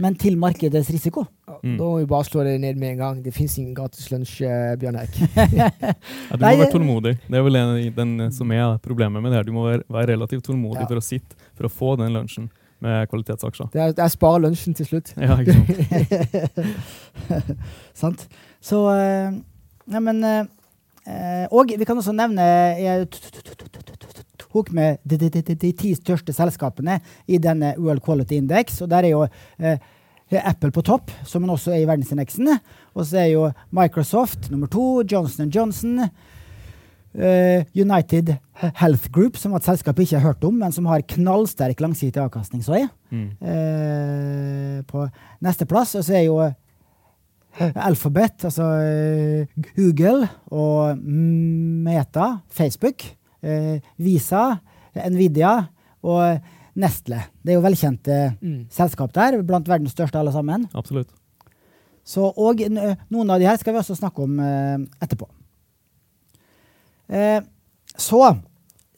men 0.00 0.16
til 0.18 0.36
markedets 0.40 0.90
risiko. 0.90 1.22
Mm. 1.62 1.76
Da 1.78 1.84
må 1.84 1.98
vi 2.00 2.06
bare 2.10 2.24
slå 2.26 2.42
det 2.46 2.60
ned 2.62 2.76
med 2.80 2.90
en 2.94 2.98
gang. 2.98 3.22
Det 3.22 3.34
fins 3.34 3.58
ingen 3.60 3.74
gratis 3.76 4.10
lunsj, 4.10 4.42
eh, 4.42 4.76
Bjørn 4.80 4.98
Eik. 5.04 5.14
ja, 5.60 5.68
du 6.32 6.42
må 6.42 6.50
være 6.50 6.72
tålmodig. 6.72 7.14
Det 7.28 7.36
er 7.38 7.42
vel 7.46 7.56
en, 7.60 7.94
den 7.94 8.32
som 8.34 8.50
er 8.54 8.78
problemet 8.82 9.22
med 9.22 9.30
det 9.30 9.38
her. 9.40 9.46
Du 9.46 9.54
må 9.54 9.62
være, 9.68 9.82
være 9.88 10.12
relativt 10.16 10.44
tålmodig 10.48 10.82
ja. 10.82 10.88
for 10.90 10.98
å 11.00 11.04
sitte 11.04 11.34
for 11.54 11.64
å 11.68 11.72
få 11.72 11.96
den 12.02 12.12
lunsjen 12.16 12.46
med 12.84 13.08
kvalitetsaksjer. 13.08 13.66
Det 13.72 13.80
er, 13.80 13.90
det 13.96 14.02
er 14.04 14.10
spare 14.12 14.42
lunsjen 14.44 14.74
til 14.76 14.86
slutt. 14.90 15.08
Ja, 15.16 15.38
ikke 15.40 15.54
sant. 15.54 15.68
sant. 18.04 18.20
Så 18.64 18.76
uh, 18.90 19.30
Nei, 19.84 20.00
men 20.00 20.24
uh, 20.24 20.48
Og 21.52 21.68
vi 21.76 21.84
kan 21.84 21.98
også 22.00 22.14
nevne 22.16 22.44
tok 24.54 24.70
med 24.74 25.02
de, 25.02 25.18
de, 25.18 25.30
de, 25.34 25.54
de, 25.54 25.72
ti 25.74 25.94
største 25.98 26.34
selskapene 26.34 27.00
i 27.26 27.40
denne 27.42 27.74
World 27.80 28.04
Quality 28.04 28.38
Index. 28.38 28.80
Og 28.84 28.90
der 28.92 29.08
er 29.08 29.14
jo 29.14 29.24
eh, 29.58 29.78
Apple 30.44 30.72
på 30.74 30.84
topp, 30.86 31.10
som 31.26 31.48
også 31.50 31.74
er 31.74 31.82
i 31.82 31.88
verdensindeksen. 31.88 32.54
Og 32.94 33.08
så 33.08 33.24
er 33.24 33.32
jo 33.32 33.50
Microsoft 33.74 34.50
nummer 34.52 34.70
to, 34.70 35.02
Johnson 35.10 35.50
Johnson 35.50 36.04
eh, 36.04 37.66
United 37.74 38.36
Health 38.78 39.10
Group, 39.10 39.38
som 39.38 39.54
et 39.58 39.66
selskap 39.66 39.98
jeg 39.98 40.08
ikke 40.08 40.20
har 40.20 40.32
hørt 40.32 40.46
om, 40.46 40.58
men 40.62 40.74
som 40.74 40.86
har 40.90 41.06
knallsterk 41.14 41.82
langsiktig 41.82 42.22
avkastning. 42.22 42.62
Så 42.64 42.78
jeg. 42.78 42.90
Mm. 43.10 43.30
Eh, 43.42 44.82
på 44.90 45.08
nesteplass. 45.44 45.96
Og 45.98 46.06
så 46.06 46.20
er 46.20 46.28
jo 46.28 46.38
eh, 46.44 46.54
Alphabet, 47.60 48.44
altså 48.48 48.64
eh, 48.82 49.46
Google 49.76 50.28
og 50.50 50.98
Meta, 50.98 52.40
Facebook, 52.50 53.04
eh, 53.42 53.78
Visa, 54.02 54.56
Nvidia 55.10 55.52
og 56.02 56.40
Nestle. 56.74 57.20
Det 57.42 57.52
er 57.54 57.58
jo 57.60 57.62
velkjente 57.64 58.16
Mm. 58.42 58.66
selskap 58.70 59.12
der, 59.14 59.42
blant 59.46 59.68
verdens 59.70 59.92
største 59.94 60.18
alle 60.18 60.32
sammen. 60.34 60.66
Absolutt. 60.74 61.08
Så, 62.04 62.26
og 62.36 62.60
noen 63.10 63.30
av 63.30 63.38
de 63.40 63.46
her 63.46 63.56
skal 63.56 63.72
vi 63.72 63.78
også 63.80 63.94
snakke 63.96 64.22
om 64.26 64.40
eh, 64.40 64.78
etterpå. 65.00 65.28
Eh, 67.08 67.40
så 67.96 68.20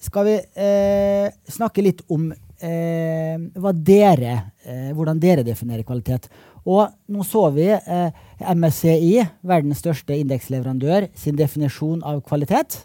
skal 0.00 0.24
vi 0.28 0.34
eh, 0.62 1.28
snakke 1.50 1.82
litt 1.84 2.02
om 2.12 2.30
eh, 2.60 3.72
dere, 3.86 4.34
eh, 4.64 4.90
hvordan 4.96 5.20
dere 5.20 5.44
definerer 5.46 5.86
kvalitet. 5.86 6.28
Og 6.66 6.88
nå 7.08 7.22
så 7.26 7.44
vi 7.54 7.68
eh, 7.70 8.10
MSCI, 8.40 9.22
verdens 9.46 9.82
største 9.84 10.16
indeksleverandør, 10.18 11.08
sin 11.14 11.38
definisjon 11.38 12.02
av 12.06 12.22
kvalitet. 12.26 12.82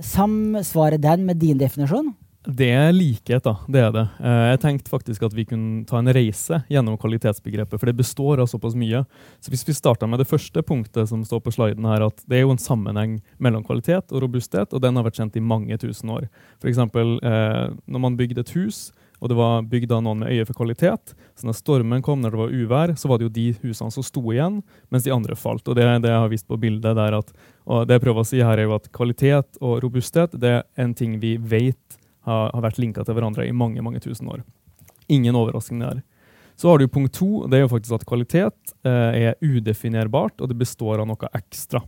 Samsvarer 0.00 1.00
den 1.02 1.26
med 1.26 1.40
din 1.42 1.58
definisjon? 1.58 2.12
Det 2.40 2.70
er 2.72 2.94
likhet, 2.96 3.44
da. 3.44 3.52
Det 3.68 3.80
er 3.84 3.90
det. 3.92 4.06
Eh, 4.24 4.44
Jeg 4.50 4.60
tenkte 4.62 4.88
faktisk 4.88 5.26
at 5.26 5.34
vi 5.36 5.44
kunne 5.44 5.84
ta 5.84 5.98
en 6.00 6.08
reise 6.08 6.62
gjennom 6.72 6.96
kvalitetsbegrepet, 6.96 7.76
for 7.76 7.86
det 7.90 7.98
består 7.98 8.40
av 8.40 8.48
såpass 8.48 8.72
mye. 8.74 9.02
Så 9.44 9.52
hvis 9.52 9.66
vi 9.68 9.76
starter 9.76 10.08
med 10.08 10.22
det 10.22 10.28
første 10.28 10.62
punktet 10.64 11.10
som 11.10 11.20
står 11.24 11.42
på 11.44 11.52
sliden 11.52 11.84
her, 11.84 12.06
at 12.06 12.24
det 12.24 12.38
er 12.38 12.46
jo 12.46 12.54
en 12.54 12.62
sammenheng 12.62 13.18
mellom 13.36 13.66
kvalitet 13.66 14.08
og 14.08 14.24
robusthet, 14.24 14.72
og 14.72 14.80
den 14.80 14.96
har 14.96 15.04
vært 15.04 15.20
kjent 15.20 15.36
i 15.36 15.44
mange 15.44 15.76
tusen 15.76 16.08
år. 16.16 16.30
Eksempel 16.64 17.18
eh, 17.20 17.76
når 17.84 18.04
man 18.08 18.16
bygde 18.16 18.40
et 18.40 18.54
hus, 18.56 18.88
og 19.20 19.28
det 19.28 19.36
var 19.36 19.68
bygd 19.68 19.92
av 19.92 20.00
noen 20.06 20.22
med 20.24 20.32
øye 20.32 20.48
for 20.48 20.56
kvalitet, 20.56 21.12
så 21.36 21.44
når 21.44 21.60
stormen 21.60 22.00
kom, 22.00 22.22
når 22.24 22.32
det 22.32 22.40
var 22.40 22.56
uvær, 22.56 22.96
så 22.96 23.12
var 23.12 23.20
det 23.20 23.28
jo 23.28 23.36
de 23.36 23.46
husene 23.60 23.92
som 23.92 24.06
sto 24.06 24.24
igjen, 24.32 24.62
mens 24.88 25.04
de 25.04 25.12
andre 25.12 25.36
falt. 25.36 25.68
Og 25.68 25.76
det, 25.76 25.84
det 26.00 26.08
jeg 26.08 26.24
har 26.24 26.32
vist 26.32 26.48
på 26.48 26.56
bildet 26.56 26.96
der 26.96 27.20
at, 27.20 27.32
og 27.68 27.84
det 27.84 27.98
jeg 27.98 28.06
prøver 28.08 28.24
å 28.24 28.30
si 28.32 28.40
her 28.40 28.56
er 28.56 28.70
jo 28.70 28.78
at 28.80 28.88
kvalitet 28.96 29.60
og 29.60 29.82
robusthet 29.84 30.32
det 30.40 30.54
er 30.62 30.64
en 30.80 30.96
ting 30.96 31.20
vi 31.20 31.36
vet 31.36 31.99
har, 32.28 32.50
har 32.54 32.64
vært 32.64 32.80
linka 32.82 33.04
til 33.04 33.16
hverandre 33.16 33.46
i 33.48 33.54
mange 33.56 33.82
mange 33.84 34.02
tusen 34.02 34.28
år. 34.30 34.42
Ingen 35.10 35.38
overraskende 35.38 35.88
der. 35.90 36.02
Så 36.60 36.68
har 36.68 36.78
du 36.78 36.88
punkt 36.92 37.14
to, 37.16 37.46
det 37.48 37.56
er 37.56 37.64
jo 37.64 37.70
faktisk 37.72 37.96
at 37.96 38.04
kvalitet 38.08 38.74
eh, 38.84 39.30
er 39.30 39.38
udefinerbart, 39.40 40.42
og 40.42 40.50
det 40.50 40.58
består 40.60 41.00
av 41.00 41.08
noe 41.08 41.30
ekstra. 41.32 41.80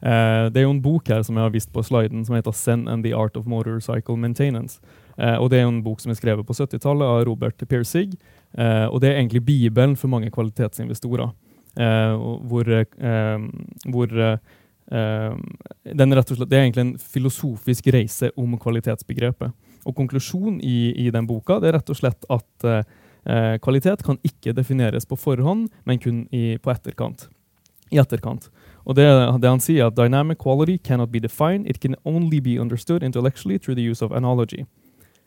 Eh, 0.00 0.46
det 0.48 0.62
er 0.62 0.64
jo 0.64 0.72
en 0.72 0.80
bok 0.80 1.10
her 1.12 1.20
som 1.26 1.36
jeg 1.36 1.44
har 1.44 1.52
vist 1.52 1.72
på 1.74 1.84
sliden, 1.84 2.24
som 2.24 2.38
heter 2.38 2.54
Zen 2.56 2.86
and 2.88 3.04
the 3.04 3.12
Art 3.12 3.36
of 3.36 3.44
Motorcycle 3.50 4.16
Maintenance. 4.16 4.80
Eh, 5.18 5.36
og 5.36 5.50
Det 5.50 5.58
er 5.58 5.66
jo 5.66 5.74
en 5.74 5.82
bok 5.84 6.00
som 6.00 6.14
er 6.14 6.16
skrevet 6.16 6.46
på 6.46 6.56
70-tallet 6.56 7.04
av 7.04 7.24
Robert 7.28 7.68
Piercig. 7.68 8.16
Eh, 8.56 8.86
og 8.86 9.02
det 9.02 9.10
er 9.10 9.18
egentlig 9.18 9.44
bibelen 9.44 9.96
for 9.96 10.08
mange 10.08 10.30
kvalitetsinvestorer. 10.30 11.28
Eh, 11.76 12.14
hvor 12.48 12.72
eh, 12.72 13.38
hvor 13.92 14.08
den 14.88 16.14
rett 16.16 16.30
og 16.32 16.38
slett, 16.38 16.48
Det 16.48 16.56
er 16.56 16.62
egentlig 16.64 16.84
en 16.86 16.98
filosofisk 16.98 17.90
reise 17.92 18.30
om 18.40 18.54
kvalitetsbegrepet. 18.56 19.52
Og 19.88 19.96
Konklusjonen 19.96 20.60
i, 20.64 20.92
i 21.06 21.10
den 21.14 21.26
boka 21.28 21.58
det 21.62 21.70
er 21.70 21.78
rett 21.78 21.92
og 21.92 21.98
slett 21.98 22.26
at 22.32 22.68
eh, 22.68 22.80
eh, 23.28 23.56
kvalitet 23.64 24.04
kan 24.06 24.20
ikke 24.26 24.54
defineres 24.56 25.08
på 25.08 25.18
forhånd, 25.18 25.68
men 25.88 26.00
kun 26.02 26.24
i, 26.34 26.58
på 26.60 26.72
etterkant. 26.72 27.28
I 27.92 28.00
etterkant. 28.02 28.50
Og 28.88 28.96
det, 28.96 29.06
det 29.40 29.48
han 29.48 29.62
sier, 29.62 29.88
at 29.88 29.96
dynamic 29.96 30.40
quality 30.42 30.78
cannot 30.84 31.12
be 31.12 31.20
defined, 31.20 31.68
it 31.68 31.80
can 31.80 31.96
only 32.04 32.40
be 32.40 32.58
understood 32.60 33.04
intellectually 33.04 33.58
through 33.58 33.76
the 33.76 33.84
use 33.84 34.04
of 34.04 34.12
analogy. 34.12 34.64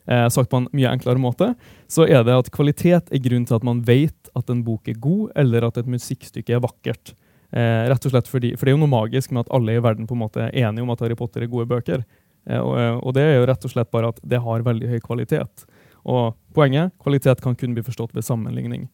Eh, 0.06 0.28
sagt 0.34 0.50
på 0.50 0.58
en 0.58 0.70
mye 0.74 0.90
enklere 0.90 1.22
måte, 1.22 1.52
så 1.90 2.06
er 2.06 2.24
det 2.26 2.34
at 2.34 2.50
kvalitet 2.54 3.10
er 3.10 3.22
grunnen 3.22 3.46
til 3.46 3.58
at 3.58 3.66
man 3.66 3.84
vet 3.86 4.30
at 4.38 4.50
en 4.50 4.64
bok 4.66 4.88
er 4.90 4.98
god, 4.98 5.30
eller 5.38 5.66
at 5.66 5.78
et 5.78 5.90
musikkstykke 5.90 6.58
er 6.58 6.62
vakkert. 6.62 7.14
Eh, 7.52 7.84
rett 7.90 8.06
og 8.08 8.14
slett 8.14 8.30
fordi, 8.32 8.54
For 8.56 8.64
det 8.64 8.72
er 8.72 8.78
jo 8.78 8.80
noe 8.80 8.94
magisk 8.94 9.32
med 9.32 9.44
at 9.44 9.52
alle 9.52 9.76
i 9.76 9.82
verden 9.84 10.06
på 10.08 10.16
en 10.16 10.22
måte 10.22 10.46
er 10.46 10.54
enige 10.64 10.86
om 10.86 10.92
at 10.94 11.02
Harry 11.04 11.16
Potter 11.18 11.44
er 11.44 11.52
gode 11.52 11.68
bøker. 11.68 12.04
Eh, 12.48 12.58
og, 12.58 12.72
eh, 12.80 12.96
og 12.96 13.14
det 13.14 13.26
er 13.26 13.36
jo 13.36 13.46
rett 13.50 13.68
og 13.68 13.74
slett 13.74 13.92
bare 13.92 14.08
at 14.14 14.20
det 14.24 14.40
har 14.40 14.64
veldig 14.64 14.88
høy 14.88 14.98
kvalitet. 15.04 15.66
Og 16.08 16.34
poenget 16.56 16.94
kvalitet 17.02 17.44
kan 17.44 17.54
kun 17.54 17.76
bli 17.76 17.84
forstått 17.84 18.14
ved 18.16 18.24
sammenligning. 18.24 18.88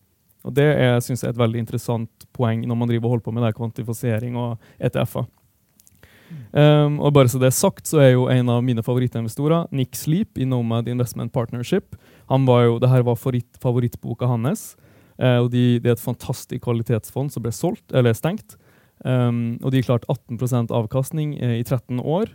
Og 0.45 0.55
Det 0.55 0.65
er, 0.65 1.00
synes 1.00 1.23
jeg, 1.23 1.31
et 1.31 1.38
veldig 1.38 1.59
interessant 1.61 2.27
poeng 2.33 2.62
når 2.67 2.77
man 2.79 2.88
driver 2.88 3.07
og 3.07 3.11
holder 3.11 3.25
på 3.27 3.33
med 3.35 3.43
det 3.43 3.57
kvantifisering 3.57 4.37
og 4.38 4.59
ETF-er. 4.79 5.27
Um, 6.53 6.99
og 7.00 7.15
bare 7.17 7.29
så 7.29 7.41
det 7.41 7.49
er 7.49 7.57
sagt, 7.57 7.87
så 7.88 8.00
er 8.05 8.11
jo 8.12 8.27
en 8.29 8.50
av 8.53 8.62
mine 8.65 8.83
favorittinvestorer, 8.85 9.69
Nick 9.73 9.97
Sleep 9.97 10.38
i 10.38 10.45
Nomad 10.45 10.88
Investment 10.88 11.33
Partnership. 11.33 11.97
Han 12.29 12.47
var 12.49 12.67
jo, 12.67 12.79
det 12.79 12.91
her 12.93 13.03
var 13.03 13.17
favoritt, 13.17 13.59
favorittboka 13.62 14.29
hans. 14.29 14.77
Eh, 15.18 15.38
og 15.42 15.50
de, 15.50 15.78
Det 15.82 15.90
er 15.90 15.96
et 15.96 16.02
fantastisk 16.02 16.62
kvalitetsfond 16.64 17.32
som 17.34 17.44
ble 17.44 17.52
solgt, 17.52 17.87
eller 17.92 18.16
stengt. 18.16 18.56
Um, 19.04 19.60
og 19.62 19.70
de 19.70 19.82
klarte 19.87 20.08
18% 20.10 20.72
avkastning 20.75 21.37
eh, 21.38 21.60
i 21.60 21.64
13 21.64 22.00
år. 22.02 22.32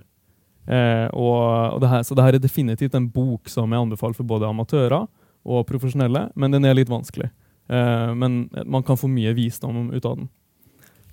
Eh, 0.67 1.07
og, 1.11 1.75
og 1.75 1.81
det 1.83 1.89
her, 1.91 2.03
så 2.07 2.15
det 2.15 2.23
her 2.23 2.37
er 2.37 2.43
definitivt 2.43 2.95
en 2.95 3.09
bok 3.11 3.51
som 3.51 3.71
jeg 3.71 3.83
anbefaler 3.83 4.15
for 4.15 4.27
både 4.27 4.47
amatører 4.47 5.03
og 5.43 5.65
profesjonelle, 5.67 6.29
men 6.39 6.55
den 6.55 6.63
er 6.63 6.77
litt 6.77 6.91
vanskelig. 6.91 7.27
Eh, 7.67 8.13
men 8.15 8.47
man 8.65 8.83
kan 8.83 8.99
få 8.99 9.09
mye 9.11 9.35
visdom 9.35 9.91
ut 9.91 10.05
av 10.05 10.21
den. 10.21 10.31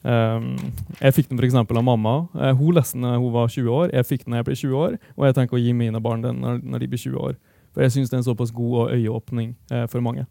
Um, 0.00 0.54
jeg 0.96 1.12
fikk 1.12 1.26
den 1.28 1.42
eksempel 1.44 1.76
av 1.76 1.84
mamma. 1.84 2.14
Eh, 2.38 2.54
hun 2.56 2.72
leste 2.72 2.96
den 2.96 3.04
da 3.04 3.18
hun 3.18 3.34
var 3.34 3.50
20 3.52 3.68
år. 3.68 3.90
Jeg 3.92 4.08
fikk 4.08 4.24
den 4.24 4.32
da 4.32 4.40
jeg 4.40 4.48
ble 4.48 4.56
20 4.56 4.76
år, 4.80 4.98
og 5.16 5.26
jeg 5.26 5.36
tenker 5.36 5.58
å 5.58 5.60
gi 5.60 5.74
mine 5.76 6.00
barn 6.00 6.24
den 6.24 6.40
når, 6.40 6.62
når 6.64 6.84
de 6.84 6.88
blir 6.92 7.02
20 7.02 7.24
år. 7.26 7.34
For 7.74 7.84
jeg 7.84 7.94
syns 7.94 8.10
det 8.10 8.16
er 8.16 8.22
en 8.22 8.30
såpass 8.30 8.54
god 8.54 8.94
øyeåpning 8.96 9.52
eh, 9.70 9.84
for 9.90 10.02
mange. 10.04 10.24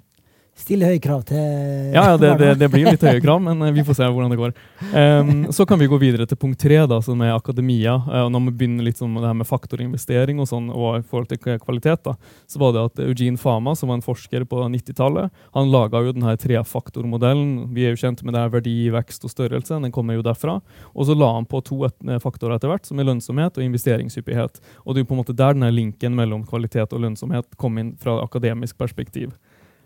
Stille 0.59 0.89
høye 0.89 0.99
krav 0.99 1.21
til 1.29 1.39
Ja, 1.39 2.03
ja 2.11 2.17
det, 2.19 2.33
det, 2.41 2.49
det 2.59 2.67
blir 2.71 2.89
litt 2.89 3.03
høye 3.05 3.21
krav, 3.23 3.39
men 3.43 3.61
eh, 3.63 3.73
vi 3.75 3.83
får 3.87 3.99
se 4.01 4.09
hvordan 4.09 4.33
det 4.33 4.39
går. 4.39 4.55
Um, 4.91 5.31
så 5.55 5.65
kan 5.69 5.79
vi 5.79 5.87
gå 5.87 5.99
videre 6.01 6.27
til 6.27 6.39
punkt 6.39 6.59
tre, 6.59 6.81
da, 6.89 6.99
som 7.03 7.21
er 7.23 7.31
akademia. 7.31 7.95
Uh, 8.03 8.25
og 8.25 8.33
når 8.35 8.49
vi 8.49 8.55
begynner 8.61 8.87
litt 8.89 8.99
sånn 8.99 9.13
med 9.13 9.23
det 9.23 9.31
her 9.31 9.39
med 9.39 9.47
faktorinvestering 9.47 10.41
og 10.43 10.49
sånn, 10.51 10.67
og 10.73 10.99
i 10.99 11.05
forhold 11.07 11.31
til 11.31 11.59
kvalitet, 11.63 12.03
da, 12.05 12.15
så 12.49 12.61
var 12.61 12.75
det 12.75 12.85
at 12.89 13.03
Eugene 13.05 13.39
Fama, 13.39 13.73
som 13.79 13.91
var 13.91 14.01
en 14.01 14.05
forsker 14.05 14.45
på 14.51 14.61
90-tallet, 14.75 15.31
han 15.55 15.71
laga 15.71 16.03
jo 16.03 16.15
den 16.15 16.27
her 16.27 16.37
trefaktormodellen. 16.39 17.69
Vi 17.75 17.87
er 17.87 17.95
jo 17.95 18.01
kjent 18.03 18.25
med 18.25 18.35
det 18.35 18.43
her 18.43 18.53
verdi, 18.59 18.77
vekst 18.93 19.23
og 19.25 19.33
størrelse. 19.33 19.79
Den 19.79 19.95
kommer 19.95 20.19
jo 20.19 20.25
derfra. 20.25 20.59
Og 20.91 21.07
så 21.07 21.15
la 21.17 21.31
han 21.37 21.47
på 21.49 21.63
to 21.65 21.85
et, 21.87 21.95
eh, 22.07 22.19
faktorer 22.19 22.57
etter 22.57 22.71
hvert, 22.71 22.85
som 22.85 22.99
er 22.99 23.07
lønnsomhet 23.07 23.55
og 23.55 23.63
investeringshyppighet. 23.63 24.59
Og 24.83 24.93
det 24.93 25.01
er 25.01 25.07
jo 25.07 25.11
på 25.13 25.17
en 25.17 25.23
måte 25.23 25.37
der 25.39 25.55
den 25.55 25.69
linken 25.73 26.15
mellom 26.19 26.43
kvalitet 26.47 26.91
og 26.91 27.05
lønnsomhet 27.05 27.55
kom 27.57 27.79
inn 27.79 27.95
fra 27.99 28.19
akademisk 28.23 28.77
perspektiv. 28.77 29.31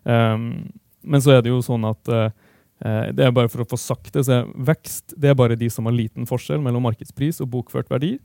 Um, 0.03 0.71
men 1.03 1.23
så 1.23 1.35
er 1.35 1.43
det 1.43 1.51
jo 1.51 1.61
sånn 1.63 1.83
at 1.87 2.11
eh, 2.11 2.29
eh, 2.85 3.07
det 3.15 3.25
er 3.25 3.33
bare 3.35 3.51
for 3.51 3.63
å 3.63 3.67
få 3.67 3.79
sagt 3.79 4.13
det, 4.15 4.23
så 4.27 4.43
vekst 4.55 5.15
det 5.19 5.33
er 5.33 5.39
bare 5.39 5.59
de 5.59 5.67
som 5.71 5.89
har 5.89 5.95
liten 5.95 6.27
forskjell 6.29 6.63
mellom 6.63 6.85
markedspris 6.87 7.41
og 7.43 7.51
bokført 7.51 7.91
verdi. 7.91 8.15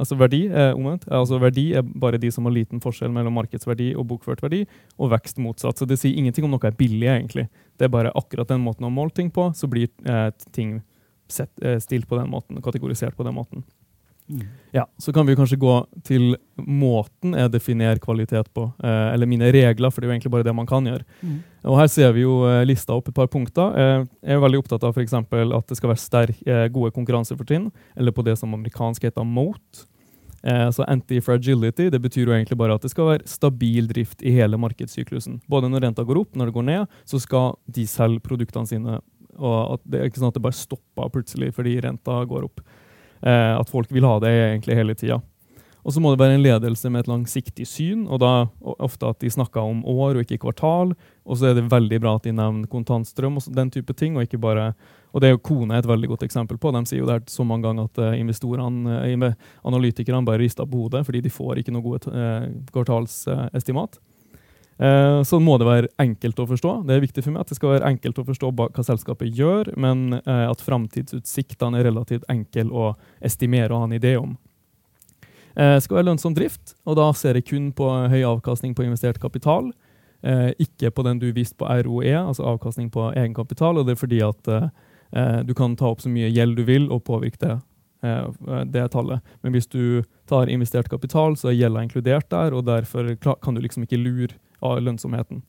Altså 0.00 0.16
verdi 0.18 0.46
er 0.48 0.72
omvendt. 0.74 1.04
Altså 1.12 1.38
verdi 1.38 1.68
er 1.78 1.84
bare 1.84 2.18
de 2.18 2.30
som 2.32 2.48
har 2.48 2.54
liten 2.56 2.80
forskjell 2.82 3.12
mellom 3.12 3.36
markedsverdi 3.38 3.92
og 4.00 4.08
bokført 4.10 4.40
verdi, 4.42 4.64
og 4.96 5.12
vekst 5.12 5.38
motsatt. 5.42 5.78
Så 5.78 5.86
det 5.86 6.00
sier 6.00 6.16
ingenting 6.18 6.46
om 6.48 6.54
noe 6.54 6.66
er 6.66 6.78
billig, 6.78 7.06
egentlig. 7.12 7.46
Det 7.78 7.86
er 7.86 7.92
bare 7.92 8.14
akkurat 8.18 8.50
den 8.50 8.64
måten 8.64 8.88
å 8.88 8.92
måle 8.92 9.14
ting 9.14 9.30
på, 9.34 9.50
så 9.54 9.68
blir 9.70 9.92
eh, 10.08 10.30
ting 10.56 10.80
sett, 11.30 11.52
eh, 11.62 11.78
stilt 11.84 12.08
på 12.08 12.18
den 12.18 12.32
måten, 12.32 12.58
kategorisert 12.64 13.16
på 13.18 13.28
den 13.28 13.36
måten. 13.36 13.66
Mm. 14.30 14.46
Ja, 14.72 14.86
Så 14.98 15.12
kan 15.12 15.26
vi 15.26 15.36
kanskje 15.36 15.58
gå 15.60 15.72
til 16.04 16.36
måten 16.56 17.34
jeg 17.36 17.52
definerer 17.52 18.00
kvalitet 18.00 18.48
på, 18.54 18.72
eh, 18.82 19.12
eller 19.12 19.26
mine 19.26 19.52
regler, 19.52 19.90
for 19.90 20.00
det 20.00 20.08
er 20.08 20.12
jo 20.12 20.16
egentlig 20.16 20.32
bare 20.32 20.46
det 20.46 20.54
man 20.54 20.66
kan 20.66 20.84
gjøre. 20.84 21.04
Mm. 21.22 21.38
Og 21.64 21.78
Her 21.78 21.86
ser 21.86 22.12
vi 22.12 22.22
jo 22.22 22.44
eh, 22.48 22.64
lista 22.64 22.94
opp 22.94 23.08
et 23.08 23.14
par 23.14 23.28
punkter. 23.28 23.76
Eh, 23.76 24.06
jeg 24.22 24.36
er 24.36 24.44
veldig 24.44 24.62
opptatt 24.62 24.84
av 24.84 24.94
for 24.94 25.02
eksempel 25.02 25.52
at 25.56 25.66
det 25.66 25.76
skal 25.76 25.92
være 25.92 26.04
sterk, 26.04 26.42
eh, 26.46 26.68
gode 26.68 26.92
konkurransefortrinn, 26.92 27.70
eller 27.96 28.12
på 28.12 28.24
det 28.24 28.38
som 28.38 28.54
amerikansk 28.54 29.02
heter 29.02 29.24
MOT. 29.24 29.86
Eh, 30.42 30.70
så 30.70 30.84
Anti-fragility 30.84 31.88
det 31.90 32.00
betyr 32.02 32.26
jo 32.26 32.34
egentlig 32.34 32.58
bare 32.58 32.74
at 32.74 32.82
det 32.82 32.90
skal 32.90 33.12
være 33.12 33.28
stabil 33.30 33.86
drift 33.86 34.22
i 34.22 34.32
hele 34.34 34.58
markedssyklusen. 34.58 35.40
Både 35.48 35.70
når 35.70 35.86
renta 35.86 36.04
går 36.06 36.18
opp, 36.18 36.34
når 36.34 36.50
det 36.50 36.56
går 36.56 36.66
ned, 36.66 36.86
så 37.06 37.20
skal 37.22 37.58
de 37.70 37.86
selge 37.86 38.22
produktene 38.24 38.66
sine. 38.66 39.00
og 39.38 39.74
at 39.74 39.80
Det 39.88 40.00
er 40.00 40.10
ikke 40.10 40.20
sånn 40.20 40.28
at 40.28 40.34
det 40.34 40.42
bare 40.42 40.52
stopper 40.52 41.08
plutselig 41.10 41.54
fordi 41.54 41.80
renta 41.80 42.24
går 42.26 42.44
opp. 42.44 42.60
Eh, 43.22 43.52
at 43.58 43.70
folk 43.70 43.92
vil 43.94 44.06
ha 44.06 44.16
det 44.22 44.32
egentlig 44.32 44.78
hele 44.78 44.96
tida. 44.98 45.20
Og 45.82 45.94
så 45.94 45.98
må 45.98 46.12
det 46.12 46.20
være 46.20 46.36
en 46.36 46.44
ledelse 46.44 46.90
med 46.94 47.02
et 47.02 47.10
langsiktig 47.10 47.64
syn, 47.66 48.04
og 48.06 48.20
da 48.22 48.32
ofte 48.62 49.08
at 49.08 49.18
de 49.22 49.30
snakker 49.34 49.66
om 49.66 49.80
år 49.82 50.14
og 50.14 50.22
ikke 50.22 50.44
kvartal. 50.44 50.92
Og 51.26 51.38
så 51.38 51.50
er 51.50 51.56
det 51.58 51.70
veldig 51.72 51.98
bra 52.04 52.14
at 52.18 52.26
de 52.28 52.34
nevner 52.38 52.70
kontantstrøm 52.70 53.40
og 53.40 53.48
den 53.54 53.72
type 53.74 53.94
ting, 53.98 54.16
og 54.16 54.28
ikke 54.28 54.42
bare 54.42 54.72
Og 55.12 55.20
det 55.20 55.28
er 55.28 55.34
jo 55.34 55.42
Kone 55.44 55.76
et 55.76 55.84
veldig 55.84 56.08
godt 56.08 56.22
eksempel 56.22 56.56
på. 56.56 56.70
De 56.72 56.86
sier 56.88 57.02
jo 57.02 57.06
det 57.06 57.12
her 57.12 57.24
så 57.28 57.44
mange 57.44 57.66
ganger 57.66 57.84
at 57.84 57.98
eh, 58.00 58.20
investorene, 58.20 59.02
eh, 59.04 59.34
analytikerne 59.62 60.24
bare 60.24 60.40
rister 60.40 60.64
på 60.64 60.86
hodet, 60.86 61.04
fordi 61.04 61.20
de 61.20 61.28
får 61.28 61.58
ikke 61.60 61.72
noe 61.74 61.84
gode 61.84 62.08
uh, 62.08 62.48
kvartalsestimat. 62.72 63.98
Eh, 64.78 65.22
så 65.28 65.40
må 65.40 65.58
det 65.60 65.68
være 65.68 65.90
enkelt 66.02 66.40
å 66.42 66.48
forstå. 66.48 66.76
Det 66.88 66.96
er 66.96 67.04
viktig 67.04 67.24
for 67.24 67.34
meg 67.34 67.44
at 67.44 67.52
det 67.52 67.58
skal 67.58 67.74
være 67.74 67.90
enkelt 67.92 68.22
å 68.22 68.26
forstå 68.30 68.52
hva 68.56 68.86
selskapet 68.86 69.34
gjør, 69.36 69.74
men 69.76 70.18
eh, 70.22 70.46
at 70.48 70.64
framtidsutsiktene 70.64 71.80
er 71.80 71.90
relativt 71.90 72.26
enkle 72.32 72.68
å 72.70 72.88
estimere 73.20 73.74
og 73.74 73.84
ha 73.84 73.90
en 73.90 74.00
idé 74.00 74.16
om. 74.20 74.34
Det 75.52 75.82
skal 75.84 75.98
være 75.98 76.06
lønnsom 76.06 76.32
drift, 76.32 76.78
og 76.88 76.96
da 76.96 77.10
ser 77.12 77.36
jeg 77.36 77.44
kun 77.50 77.64
på 77.76 77.84
høy 78.08 78.22
avkastning 78.24 78.72
på 78.72 78.86
investert 78.86 79.18
kapital. 79.20 79.66
Eh, 80.22 80.52
ikke 80.62 80.92
på 80.94 81.02
den 81.02 81.18
du 81.18 81.32
viste 81.34 81.58
på 81.58 81.66
ROE, 81.66 82.14
altså 82.14 82.46
avkastning 82.46 82.90
på 82.94 83.08
egenkapital. 83.10 83.78
Og 83.78 83.86
det 83.86 83.96
er 83.96 84.00
fordi 84.00 84.20
at 84.22 84.48
eh, 84.48 84.68
eh, 85.18 85.40
du 85.46 85.52
kan 85.58 85.74
ta 85.76 85.90
opp 85.90 86.02
så 86.04 86.12
mye 86.12 86.30
gjeld 86.30 86.56
du 86.56 86.64
vil 86.68 86.86
og 86.94 87.02
påvirke 87.08 87.40
det, 87.42 87.56
eh, 88.06 88.62
det 88.70 88.86
tallet. 88.94 89.34
Men 89.42 89.56
hvis 89.56 89.66
du 89.66 90.04
tar 90.30 90.52
investert 90.52 90.90
kapital, 90.92 91.34
så 91.36 91.50
er 91.50 91.58
gjelda 91.58 91.82
inkludert 91.82 92.30
der, 92.30 92.54
og 92.54 92.68
derfor 92.70 93.10
kan 93.18 93.58
du 93.58 93.62
liksom 93.64 93.88
ikke 93.88 94.00
lure 94.00 94.38
av 94.62 94.80
lønnsomheten. 94.82 95.42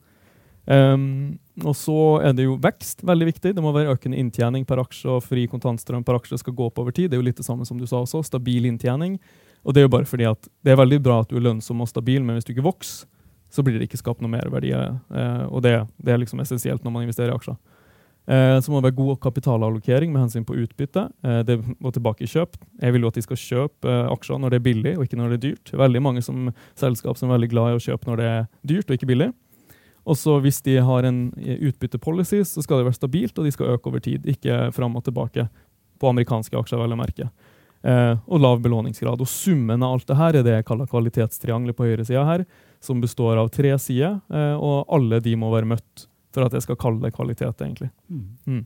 Um, 0.66 1.40
og 1.60 1.76
så 1.76 1.96
er 2.24 2.36
det 2.38 2.46
jo 2.46 2.56
vekst, 2.62 3.04
veldig 3.06 3.28
viktig. 3.34 3.52
Det 3.56 3.64
må 3.64 3.74
være 3.76 3.94
økende 3.94 4.20
inntjening 4.20 4.64
per 4.68 4.82
aksje, 4.84 5.18
og 5.18 5.26
fri 5.26 5.46
kontantstrøm 5.52 6.06
per 6.08 6.18
aksje 6.22 6.40
skal 6.42 6.56
gå 6.56 6.70
opp 6.70 6.80
over 6.82 6.96
tid. 6.96 7.12
Det 7.12 7.18
er 7.18 7.24
jo 7.24 7.28
litt 7.28 7.42
det 7.42 7.48
samme 7.48 7.68
som 7.68 7.80
du 7.80 7.86
sa 7.90 8.02
også, 8.02 8.24
stabil 8.26 8.70
inntjening. 8.70 9.18
Og 9.64 9.76
det 9.76 9.84
er 9.84 9.88
jo 9.88 9.96
bare 9.96 10.08
fordi 10.08 10.28
at 10.28 10.48
det 10.64 10.74
er 10.74 10.80
veldig 10.80 11.00
bra 11.04 11.22
at 11.24 11.32
du 11.32 11.38
er 11.40 11.46
lønnsom 11.46 11.84
og 11.84 11.92
stabil, 11.92 12.24
men 12.24 12.38
hvis 12.38 12.48
du 12.48 12.54
ikke 12.56 12.66
vokser, 12.66 13.10
så 13.54 13.62
blir 13.62 13.78
det 13.78 13.86
ikke 13.86 14.00
skapt 14.02 14.24
noe 14.24 14.32
merverdi. 14.34 14.72
Uh, 14.74 15.46
og 15.52 15.62
det, 15.66 15.76
det, 16.02 16.14
er 16.14 16.24
liksom 16.24 16.42
essensielt 16.42 16.84
når 16.84 16.96
man 16.96 17.06
investerer 17.06 17.34
i 17.34 17.38
aksjer. 17.38 17.60
Uh, 18.24 18.56
så 18.64 18.72
må 18.72 18.80
det 18.80 18.88
være 18.88 19.00
god 19.02 19.18
kapitalallokering 19.26 20.14
med 20.14 20.24
hensyn 20.24 20.46
på 20.48 20.56
utbytte. 20.62 21.10
Uh, 21.26 21.42
det 21.48 21.58
må 21.84 21.92
tilbake 21.92 22.24
i 22.24 22.30
kjøp. 22.32 22.56
Jeg 22.80 22.96
vil 22.96 23.04
jo 23.04 23.12
at 23.12 23.20
de 23.20 23.26
skal 23.26 23.42
kjøpe 23.42 23.96
aksjer 24.14 24.40
når 24.40 24.54
det 24.54 24.60
er 24.60 24.68
billig, 24.68 24.94
og 24.98 25.08
ikke 25.08 25.20
når 25.20 25.34
det 25.34 25.40
er 25.40 25.46
dyrt. 25.50 25.74
Veldig 25.84 26.04
mange 26.04 26.24
som 26.26 26.52
selskap 26.80 27.20
som 27.20 27.30
er 27.30 27.38
veldig 27.38 27.52
glad 27.52 27.74
i 27.74 27.80
å 27.80 27.84
kjøpe 27.84 28.10
når 28.10 28.22
det 28.22 28.30
er 28.30 28.46
dyrt 28.74 28.88
og 28.88 28.98
ikke 28.98 29.12
billig. 29.12 29.32
Og 30.04 30.18
så 30.20 30.36
Hvis 30.44 30.62
de 30.62 30.78
har 30.84 31.04
en 31.08 31.32
utbyttepolicy, 31.40 32.44
så 32.44 32.64
skal 32.64 32.82
det 32.82 32.90
være 32.90 33.00
stabilt, 33.00 33.38
og 33.40 33.46
de 33.46 33.52
skal 33.56 33.76
øke 33.76 33.88
over 33.88 34.04
tid. 34.04 34.26
Ikke 34.28 34.72
fram 34.76 34.96
og 35.00 35.04
tilbake 35.04 35.48
på 36.00 36.10
amerikanske 36.12 36.58
aksjer, 36.60 36.82
vel 36.82 36.96
å 36.96 37.00
merke. 37.00 37.30
Eh, 37.84 38.16
og 38.28 38.40
lav 38.40 38.62
belåningsgrad. 38.64 39.20
Og 39.20 39.28
Summen 39.28 39.84
av 39.84 39.98
alt 39.98 40.08
det 40.08 40.16
her 40.16 40.38
er 40.40 40.46
det 40.46 40.56
jeg 40.58 40.68
kaller 40.68 40.88
kvalitetstriangelet 40.88 41.76
på 41.76 41.88
høyresida 41.88 42.24
her, 42.28 42.46
som 42.84 43.02
består 43.04 43.40
av 43.40 43.52
tre 43.52 43.74
sider, 43.80 44.22
eh, 44.32 44.56
og 44.56 44.88
alle 44.88 45.20
de 45.24 45.36
må 45.40 45.52
være 45.52 45.68
møtt 45.74 46.08
for 46.34 46.46
at 46.48 46.56
jeg 46.58 46.66
skal 46.66 46.80
kalle 46.80 47.02
det 47.04 47.14
kvalitet, 47.16 47.62
egentlig. 47.62 47.90
Mm. 48.10 48.26
Mm. 48.48 48.64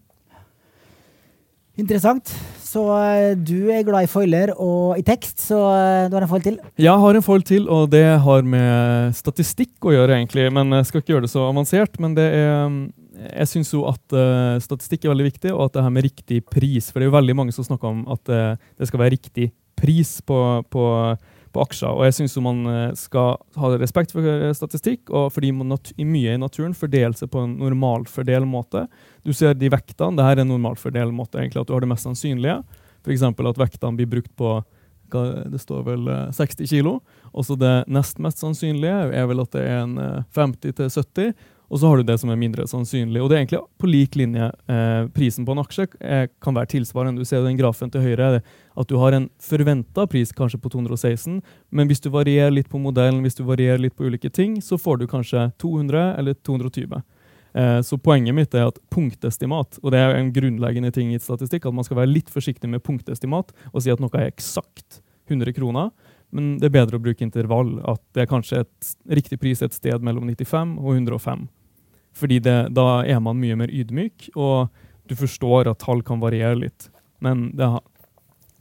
Interessant. 1.78 2.32
Så 2.68 2.82
uh, 2.90 3.34
du 3.38 3.70
er 3.70 3.86
glad 3.86 4.08
i 4.08 4.10
foiler 4.10 4.52
og 4.58 4.98
i 4.98 5.04
tekst, 5.06 5.44
så 5.46 5.60
uh, 5.62 6.08
du 6.10 6.16
har 6.18 6.26
en 6.26 6.32
foil 6.32 6.46
til? 6.48 6.58
Jeg 6.82 7.04
har 7.04 7.20
en 7.20 7.26
foil 7.26 7.46
til, 7.46 7.68
og 7.70 7.92
det 7.94 8.06
har 8.24 8.48
med 8.50 9.14
statistikk 9.18 9.86
å 9.86 9.94
gjøre, 9.94 10.18
egentlig. 10.18 10.48
Men 10.54 10.74
jeg 10.80 10.90
skal 10.90 11.04
ikke 11.04 11.14
gjøre 11.14 11.28
det 11.28 11.34
så 11.36 11.46
avansert. 11.46 12.00
Men 12.02 12.18
det 12.18 12.26
er 12.34 12.66
mm, 12.74 12.82
Jeg 13.18 13.50
syns 13.50 13.72
jo 13.74 13.86
at 13.90 14.18
uh, 14.18 14.58
statistikk 14.64 15.06
er 15.06 15.14
veldig 15.14 15.30
viktig, 15.30 15.54
og 15.54 15.68
at 15.68 15.78
det 15.78 15.86
her 15.86 15.94
med 15.94 16.06
riktig 16.10 16.42
pris 16.50 16.90
For 16.90 17.00
det 17.00 17.08
er 17.08 17.12
jo 17.12 17.18
veldig 17.20 17.38
mange 17.38 17.56
som 17.56 17.66
snakker 17.66 17.94
om 17.94 18.04
at 18.14 18.30
det 18.30 18.90
skal 18.90 19.02
være 19.02 19.16
riktig 19.16 19.52
pris 19.78 20.18
på, 20.26 20.38
på 20.74 20.84
på 21.58 21.66
aksjer. 21.66 21.90
Og 21.92 22.06
jeg 22.06 22.16
syns 22.20 22.38
man 22.46 22.64
eh, 22.72 22.96
skal 22.98 23.36
ha 23.58 23.74
respekt 23.82 24.14
for 24.16 24.26
eh, 24.30 24.54
statistikk, 24.56 25.10
og 25.10 25.32
fordi 25.36 25.52
mye 25.58 26.36
i 26.36 26.40
naturen 26.42 26.78
fordeler 26.78 27.18
seg 27.18 27.32
på 27.34 27.44
en 27.44 27.58
normalfordel 27.60 28.48
måte. 28.50 28.86
Du 29.26 29.34
ser 29.36 29.58
de 29.58 29.72
vektene. 29.74 30.18
Dette 30.18 30.38
er 30.38 30.44
en 30.44 30.54
normalfordel 30.54 31.14
måte, 31.16 31.42
egentlig, 31.42 31.64
at 31.64 31.70
du 31.70 31.76
har 31.76 31.84
det 31.84 31.92
mest 31.92 32.08
sannsynlige. 32.08 32.62
F.eks. 33.04 33.26
at 33.28 33.62
vektene 33.62 33.98
blir 33.98 34.12
brukt 34.18 34.34
på 34.38 34.60
det 35.08 35.62
står 35.64 35.86
vel 35.88 36.10
60 36.36 36.62
eh, 36.62 36.68
kilo. 36.68 36.98
Også 37.32 37.56
det 37.56 37.86
nest 37.88 38.18
mest 38.20 38.42
sannsynlige 38.44 39.06
er 39.16 39.30
vel 39.30 39.40
at 39.40 39.54
det 39.56 39.64
er 39.64 39.86
en 39.86 39.96
50 40.36 40.76
70. 40.92 41.32
Og 41.68 41.82
så 41.82 41.90
har 41.90 42.00
du 42.00 42.08
det 42.08 42.16
som 42.22 42.32
er 42.32 42.40
mindre 42.40 42.64
sannsynlig. 42.70 43.20
Og 43.20 43.30
det 43.30 43.36
er 43.36 43.42
egentlig 43.42 43.60
på 43.80 43.90
lik 43.90 44.16
linje. 44.16 44.48
Eh, 44.72 45.10
prisen 45.16 45.46
på 45.48 45.52
en 45.52 45.62
aksje 45.64 45.88
eh, 46.00 46.28
kan 46.44 46.56
være 46.56 46.72
tilsvarende. 46.78 47.20
Du 47.20 47.28
ser 47.28 47.44
den 47.44 47.60
grafen 47.60 47.92
til 47.92 48.06
høyre, 48.06 48.40
at 48.40 48.88
du 48.88 48.96
har 49.02 49.18
en 49.18 49.28
forventa 49.44 50.08
pris 50.08 50.32
kanskje 50.36 50.62
på 50.64 50.72
216, 50.72 51.42
men 51.72 51.90
hvis 51.90 52.04
du 52.04 52.10
varierer 52.14 52.54
litt 52.54 52.70
på 52.72 52.80
modellen, 52.80 53.20
hvis 53.26 53.36
du 53.40 53.44
varierer 53.48 53.82
litt 53.84 53.98
på 53.98 54.08
ulike 54.08 54.32
ting, 54.32 54.62
så 54.64 54.80
får 54.80 55.02
du 55.02 55.08
kanskje 55.12 55.50
200 55.60 56.16
eller 56.22 56.38
220. 56.48 57.02
Eh, 57.58 57.82
så 57.82 57.98
poenget 57.98 58.38
mitt 58.38 58.56
er 58.56 58.70
at 58.70 58.80
punktestimat, 58.94 59.80
og 59.84 59.92
det 59.92 60.00
er 60.00 60.16
en 60.16 60.32
grunnleggende 60.32 60.94
ting 60.96 61.12
i 61.12 61.20
statistikk, 61.20 61.66
at 61.66 61.76
man 61.76 61.88
skal 61.88 62.00
være 62.04 62.14
litt 62.14 62.32
forsiktig 62.32 62.70
med 62.72 62.86
punktestimat 62.86 63.52
og 63.74 63.82
si 63.84 63.92
at 63.92 64.04
noe 64.04 64.14
er 64.16 64.32
eksakt 64.32 65.02
100 65.28 65.58
kroner. 65.58 65.92
Men 66.32 66.58
det 66.60 66.70
er 66.70 66.76
bedre 66.76 67.00
å 67.00 67.04
bruke 67.04 67.24
intervall. 67.24 67.78
At 67.88 68.02
det 68.16 68.26
er 68.26 68.32
kanskje 68.32 68.64
et 68.66 68.90
riktig 69.20 69.40
pris 69.40 69.62
et 69.64 69.76
sted 69.76 70.04
mellom 70.04 70.28
95 70.28 70.76
og 70.82 70.98
105. 70.98 71.48
Fordi 72.18 72.40
det, 72.44 72.58
da 72.76 72.88
er 73.06 73.22
man 73.24 73.40
mye 73.42 73.58
mer 73.60 73.72
ydmyk, 73.74 74.32
og 74.36 74.74
du 75.08 75.16
forstår 75.16 75.70
at 75.72 75.84
tall 75.84 76.02
kan 76.06 76.22
variere 76.24 76.58
litt. 76.66 76.90
Men 77.24 77.52
det 77.58 77.70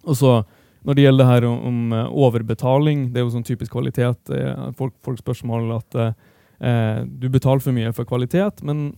også 0.07 0.45
når 0.87 0.95
det 0.95 1.03
gjelder 1.03 1.25
det 1.25 1.33
her 1.33 1.45
om, 1.49 1.57
om, 1.67 1.79
eh, 1.97 2.13
overbetaling, 2.27 3.09
det 3.11 3.19
er 3.19 3.25
jo 3.25 3.33
sånn 3.35 3.47
typisk 3.47 3.73
kvalitet. 3.75 4.31
Eh, 4.31 4.69
folk, 4.79 4.95
folk 5.03 5.19
spørsmål 5.19 5.73
at 5.81 5.97
eh, 5.99 7.01
du 7.11 7.27
betaler 7.27 7.65
for 7.65 7.75
mye 7.75 7.91
for 7.97 8.07
kvalitet, 8.07 8.63
men 8.63 8.93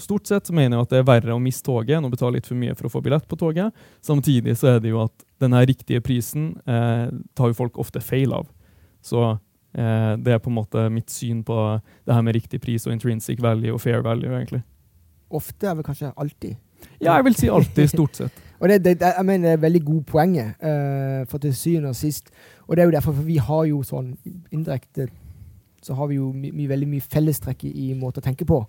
stort 0.00 0.26
sett 0.26 0.50
mener 0.50 0.76
jeg 0.76 0.86
at 0.86 0.94
det 0.94 0.98
er 1.00 1.08
verre 1.08 1.36
å 1.36 1.42
miste 1.42 1.66
toget 1.68 1.98
enn 1.98 2.08
å 2.08 2.12
betale 2.12 2.38
litt 2.38 2.48
for 2.48 2.58
mye 2.58 2.74
for 2.74 2.88
å 2.88 2.92
få 2.92 3.02
billett 3.04 3.28
på 3.30 3.38
toget. 3.38 3.76
Samtidig 4.02 4.56
så 4.58 4.74
er 4.74 4.82
det 4.82 4.90
jo 4.90 5.04
at 5.04 5.24
denne 5.42 5.62
riktige 5.68 6.02
prisen 6.04 6.52
eh, 6.66 7.06
tar 7.38 7.52
jo 7.52 7.58
folk 7.60 7.78
ofte 7.78 8.02
feil 8.02 8.34
av. 8.36 8.48
Så 9.04 9.22
eh, 9.28 9.38
det 9.70 10.32
er 10.34 10.40
på 10.42 10.50
en 10.50 10.56
måte 10.56 10.88
mitt 10.90 11.12
syn 11.14 11.44
på 11.46 11.54
det 11.78 12.14
her 12.16 12.24
med 12.26 12.34
riktig 12.34 12.58
pris 12.60 12.88
og 12.88 12.92
intrinsic 12.92 13.38
value 13.42 13.70
og 13.72 13.80
fair 13.80 14.02
value, 14.02 14.32
egentlig. 14.34 14.64
Ofte 15.30 15.68
er 15.70 15.76
vel 15.78 15.86
kanskje 15.86 16.10
alltid? 16.16 16.56
Ja, 16.98 17.14
jeg 17.14 17.24
vil 17.28 17.36
si 17.38 17.48
alltid, 17.48 17.92
stort 17.92 18.18
sett. 18.18 18.42
og 18.60 18.68
det, 18.68 18.80
det, 18.84 18.96
jeg 18.98 19.26
mener, 19.28 19.46
det 19.46 19.52
er 19.52 19.62
veldig 19.62 19.84
gode 19.84 20.04
poenget, 20.10 20.58
uh, 20.58 21.22
for 21.30 21.38
til 21.38 21.54
syvende 21.54 21.94
og 21.94 21.96
sist. 21.96 22.32
Og 22.66 22.76
det 22.76 22.82
er 22.82 22.90
jo 22.90 22.96
derfor, 22.96 23.14
for 23.14 23.28
vi 23.30 23.38
har 23.38 23.64
jo 23.70 23.82
sånn 23.86 24.10
indirekte 24.50 25.06
så 25.82 25.96
har 25.96 26.10
vi 26.10 26.18
jo 26.18 26.30
my, 26.32 26.50
my, 26.52 26.66
veldig 26.68 26.88
mye 26.90 27.04
fellestrekk 27.04 27.64
i, 27.68 27.72
i 27.86 27.94
måte 27.98 28.20
å 28.20 28.24
tenke 28.24 28.46
på. 28.48 28.60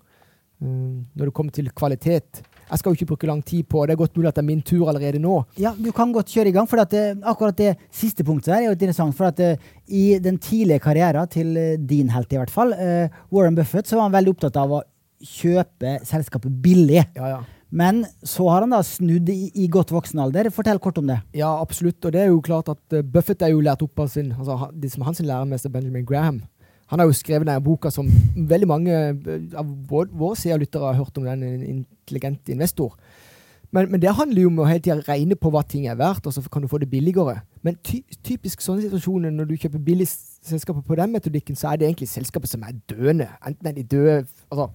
Mm, 0.61 1.07
når 1.17 1.27
det 1.27 1.35
kommer 1.35 1.55
til 1.55 1.71
kvalitet. 1.75 2.43
Jeg 2.71 2.79
skal 2.79 2.93
jo 2.93 2.99
ikke 2.99 3.09
bruke 3.09 3.27
lang 3.27 3.41
tid 3.43 3.67
på 3.67 3.83
det. 3.85 3.93
er 3.93 3.99
godt 3.99 4.15
mulig 4.15 4.29
at 4.29 4.37
det 4.37 4.43
er 4.45 4.47
min 4.47 4.61
tur 4.63 4.87
allerede 4.87 5.19
nå. 5.19 5.43
Ja, 5.59 5.73
Du 5.75 5.91
kan 5.91 6.13
godt 6.13 6.31
kjøre 6.31 6.47
i 6.47 6.51
gang. 6.55 6.67
for 6.67 6.77
det, 6.77 6.93
eh, 6.93 7.15
akkurat 7.23 7.57
det 7.57 7.77
siste 7.91 8.23
punktet 8.23 8.53
her 8.53 8.61
er 8.61 8.65
jo 8.65 8.71
interessant. 8.71 9.15
for 9.15 9.25
at 9.25 9.39
uh, 9.39 9.55
I 9.87 10.19
den 10.19 10.37
tidlige 10.37 10.79
karrieren 10.79 11.27
til 11.27 11.57
uh, 11.57 11.75
din 11.77 12.09
helt, 12.09 12.31
i 12.31 12.37
hvert 12.37 12.49
fall, 12.49 12.73
Warren 13.31 13.55
Buffett, 13.55 13.87
så 13.87 13.95
var 13.95 14.03
han 14.03 14.13
veldig 14.13 14.31
opptatt 14.31 14.55
av 14.57 14.71
å 14.71 14.81
kjøpe 15.21 15.99
selskapet 16.05 16.61
billig. 16.61 17.03
Ja, 17.15 17.27
ja. 17.27 17.39
Men 17.69 18.05
så 18.23 18.49
har 18.49 18.61
han 18.61 18.71
da 18.71 18.81
snudd 18.83 19.29
i, 19.29 19.51
i 19.55 19.67
godt 19.67 19.91
voksen 19.91 20.19
alder. 20.19 20.49
Fortell 20.51 20.79
kort 20.79 20.97
om 20.97 21.07
det. 21.07 21.21
Ja, 21.33 21.61
absolutt. 21.61 22.03
Og 22.05 22.11
det 22.11 22.21
er 22.21 22.31
jo 22.31 22.41
klart 22.41 22.69
at 22.69 22.97
Buffett 23.03 23.41
er 23.41 23.53
jo 23.53 23.61
lært 23.61 23.83
opp 23.83 23.99
av 23.99 24.09
sin, 24.11 24.33
altså, 24.33 24.71
de 24.73 24.89
som 24.89 25.03
hans 25.07 25.19
læremester 25.23 25.71
Benjamin 25.71 26.05
Graham. 26.05 26.41
Han 26.91 26.99
har 26.99 27.07
jo 27.07 27.15
skrevet 27.15 27.47
denne 27.47 27.63
boka 27.63 27.89
som 27.93 28.09
veldig 28.35 28.67
mange 28.67 28.91
eh, 28.93 29.43
av 29.55 29.67
våre 29.89 30.35
seerlyttere 30.35 30.89
har 30.89 30.99
hørt 30.99 31.17
om, 31.17 31.27
den 31.27 31.45
en 31.47 31.63
intelligent 31.63 32.51
investor. 32.51 32.97
Men, 33.71 33.87
men, 33.91 34.01
det 34.03 34.11
handler 34.17 34.43
jo 34.43 34.49
om 34.51 34.59
å 34.59 34.67
hele 34.67 34.83
tida 34.83 34.97
regne 35.07 35.37
på 35.39 35.49
hva 35.53 35.61
ting 35.63 35.85
er 35.87 35.95
verdt, 35.95 36.27
og 36.27 36.35
så 36.35 36.43
kan 36.51 36.63
du 36.63 36.67
få 36.67 36.81
det 36.81 36.89
billigere. 36.91 37.37
Men 37.63 37.77
ty 37.79 38.01
typisk 38.27 38.63
sånne 38.63 38.83
situasjoner, 38.83 39.31
når 39.31 39.47
du 39.47 39.55
kjøper 39.55 39.85
billig 39.85 40.09
selskaper 40.11 40.83
på 40.83 40.97
den 40.99 41.13
metodikken, 41.15 41.55
så 41.55 41.71
er 41.71 41.79
det 41.79 41.87
egentlig 41.87 42.11
selskapet 42.11 42.51
som 42.51 42.65
er 42.67 42.75
døende. 42.91 43.29
Enten 43.47 43.71
er 43.71 43.77
de 43.77 43.87
døde 43.87 44.17
altså, 44.51 44.67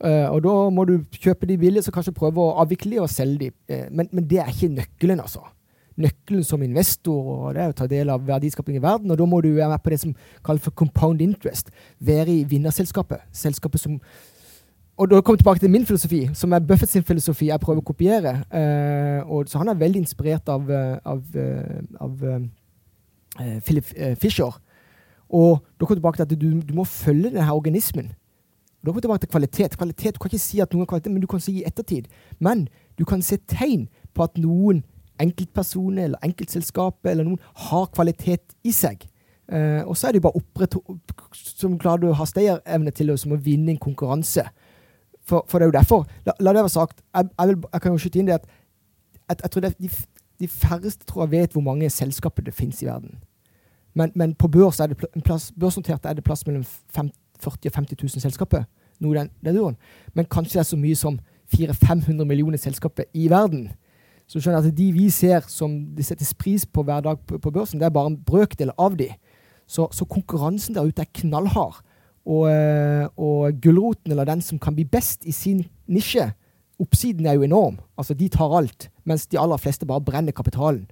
øh, 0.00 0.28
Og 0.32 0.44
da 0.48 0.54
må 0.72 0.86
du 0.88 0.94
kjøpe 1.12 1.46
de 1.46 1.58
billige, 1.58 1.84
så 1.84 1.92
kanskje 1.92 2.16
prøve 2.16 2.40
å 2.40 2.56
avvikle 2.64 2.96
de 2.96 3.02
og 3.04 3.12
selge 3.12 3.50
de. 3.50 3.56
Eh, 3.68 3.90
men, 3.92 4.08
men 4.12 4.24
det 4.30 4.40
er 4.40 4.48
ikke 4.48 4.72
nøkkelen, 4.72 5.20
altså 5.20 5.44
nøkkelen 6.00 6.44
som 6.44 6.62
investor, 6.62 7.30
og 7.46 7.54
det 7.54 7.62
er 7.62 7.72
å 7.72 7.76
ta 7.76 7.86
del 7.90 8.10
av 8.12 8.24
verdiskaping 8.26 8.78
i 8.78 8.82
verden. 8.82 9.10
Og 9.10 9.18
da 9.18 9.26
må 9.28 9.40
du 9.44 9.52
være 9.54 9.70
med 9.72 9.82
på 9.84 9.92
det 9.92 10.00
som 10.02 10.14
kalles 10.44 10.64
for 10.64 10.74
compound 10.76 11.22
interest. 11.24 11.72
Være 12.00 12.30
i 12.32 12.44
vinnerselskapet. 12.48 13.26
Selskapet 13.32 13.80
som 13.80 14.00
Og 14.98 15.08
da 15.08 15.20
kommer 15.20 15.38
jeg 15.38 15.40
tilbake 15.40 15.60
til 15.60 15.70
min 15.70 15.86
filosofi, 15.86 16.28
som 16.34 16.52
er 16.52 16.60
Buffett 16.60 16.90
sin 16.90 17.02
filosofi 17.02 17.46
jeg 17.48 17.60
prøver 17.60 17.80
å 17.80 17.84
kopiere. 17.84 18.32
Uh, 18.52 19.30
og 19.32 19.48
så 19.48 19.58
han 19.58 19.68
er 19.72 19.80
veldig 19.80 20.02
inspirert 20.02 20.48
av, 20.52 20.70
eh, 20.70 20.98
av, 21.04 21.22
eh, 21.34 21.80
av 21.98 22.22
uh, 22.22 23.60
Philip 23.64 23.84
Fisher. 24.20 24.52
Og 25.32 25.64
da 25.80 25.86
kommer 25.86 25.96
jeg 25.96 26.02
tilbake 26.02 26.16
til 26.16 26.22
at 26.22 26.40
du, 26.40 26.60
du 26.60 26.74
må 26.76 26.84
følge 26.84 27.30
denne 27.32 27.52
organismen. 27.52 28.12
Da 28.82 28.90
kommer 28.90 28.98
jeg 28.98 29.02
tilbake 29.02 29.20
til 29.20 29.30
kvalitet. 29.30 29.78
Kvalitet, 29.78 30.14
Du 30.14 30.18
kan 30.18 30.28
ikke 30.28 30.38
si 30.38 30.60
at 30.60 30.72
noen 30.72 30.82
har 30.82 30.86
kvalitet, 30.86 31.12
men 31.12 31.22
du 31.22 31.26
kan 31.26 31.40
si 31.40 31.52
i 31.60 31.64
ettertid. 31.66 32.08
Men 32.38 32.68
du 32.98 33.04
kan 33.04 33.22
se 33.22 33.36
tegn 33.36 33.88
på 34.14 34.22
at 34.22 34.38
noen 34.38 34.82
enkeltpersoner 35.20 36.04
eller 36.04 36.24
enkeltselskaper 36.24 37.10
eller 37.10 37.26
noen 37.26 37.40
har 37.68 37.88
kvalitet 37.94 38.56
i 38.64 38.72
seg. 38.74 39.04
Uh, 39.52 39.82
og 39.84 39.96
så 39.96 40.08
er 40.08 40.14
det 40.14 40.22
jo 40.22 40.28
bare 40.28 40.38
opprett 40.38 40.76
som 41.36 41.74
klarer 41.78 42.00
du 42.00 42.08
å 42.08 42.16
ha 42.16 42.26
stayerevne 42.28 42.92
til 42.94 43.10
å 43.12 43.16
vinne 43.36 43.74
en 43.74 43.80
konkurranse. 43.82 44.46
For, 45.22 45.44
for, 45.48 45.58
det 45.58 45.66
er 45.66 45.70
jo 45.70 45.76
derfor 45.76 46.06
La, 46.26 46.32
la 46.40 46.52
det 46.52 46.64
være 46.64 46.72
sagt. 46.72 47.02
Jeg, 47.14 47.28
jeg, 47.38 47.48
vil, 47.48 47.58
jeg, 47.72 47.82
kan 47.82 47.92
jo 47.92 47.98
skyte 48.02 48.18
inn 48.18 48.30
det 48.30 48.38
at 48.40 48.46
jeg, 49.28 49.36
jeg 49.42 49.50
tror 49.50 49.64
det, 49.66 49.74
de, 49.78 49.90
de, 50.40 50.48
færreste 50.48 51.06
tror 51.06 51.24
jeg 51.24 51.34
vet 51.34 51.52
hvor 51.52 51.62
mange 51.66 51.90
selskaper 51.90 52.46
det 52.46 52.54
finnes 52.54 52.82
i 52.82 52.88
verden. 52.88 53.18
Men, 53.94 54.12
men 54.14 54.34
på 54.34 54.48
børs 54.48 54.80
er 54.80 54.90
det 54.90 54.98
plass, 55.24 55.52
børsnotert 55.52 56.06
er 56.08 56.16
det 56.16 56.24
plass 56.24 56.46
mellom 56.46 56.64
40 56.94 57.12
og 57.44 57.74
50 57.74 58.02
000 58.02 58.24
selskaper. 58.24 58.64
Noe 59.02 59.18
den, 59.18 59.30
den 59.44 59.76
Men 60.14 60.24
kanskje 60.30 60.58
det 60.58 60.64
er 60.64 60.70
så 60.70 60.76
mye 60.76 60.96
som 60.96 61.18
400-500 61.54 62.24
millioner 62.24 62.58
selskaper 62.58 63.04
i 63.14 63.28
verden. 63.30 63.68
Så 64.32 64.40
skjønner 64.40 64.62
jeg 64.64 64.72
at 64.72 64.78
de 64.78 64.86
vi 64.96 65.10
ser 65.12 65.44
som 65.52 65.74
det 65.92 66.06
settes 66.08 66.30
pris 66.32 66.64
på 66.64 66.80
hver 66.88 67.02
dag 67.04 67.18
på, 67.28 67.36
på 67.36 67.50
børsen, 67.52 67.76
det 67.80 67.84
er 67.90 67.92
bare 67.92 68.14
en 68.14 68.20
brøkdel 68.24 68.70
av 68.80 68.96
de. 68.96 69.10
Så, 69.68 69.90
så 69.92 70.06
konkurransen 70.08 70.78
der 70.78 70.88
ute 70.88 71.04
er 71.04 71.10
knallhard. 71.20 71.82
Og, 72.24 72.46
eh, 72.48 73.04
og 73.20 73.58
gulroten, 73.60 74.14
eller 74.14 74.24
den 74.24 74.40
som 74.40 74.60
kan 74.62 74.76
bli 74.78 74.86
best 74.88 75.26
i 75.28 75.34
sin 75.36 75.66
nisje, 75.90 76.30
oppsiden 76.80 77.28
er 77.28 77.36
jo 77.36 77.44
enorm. 77.44 77.76
Altså, 78.00 78.16
de 78.16 78.30
tar 78.32 78.56
alt, 78.56 78.88
mens 79.04 79.26
de 79.28 79.40
aller 79.40 79.60
fleste 79.60 79.88
bare 79.88 80.00
brenner 80.00 80.32
kapitalen. 80.32 80.86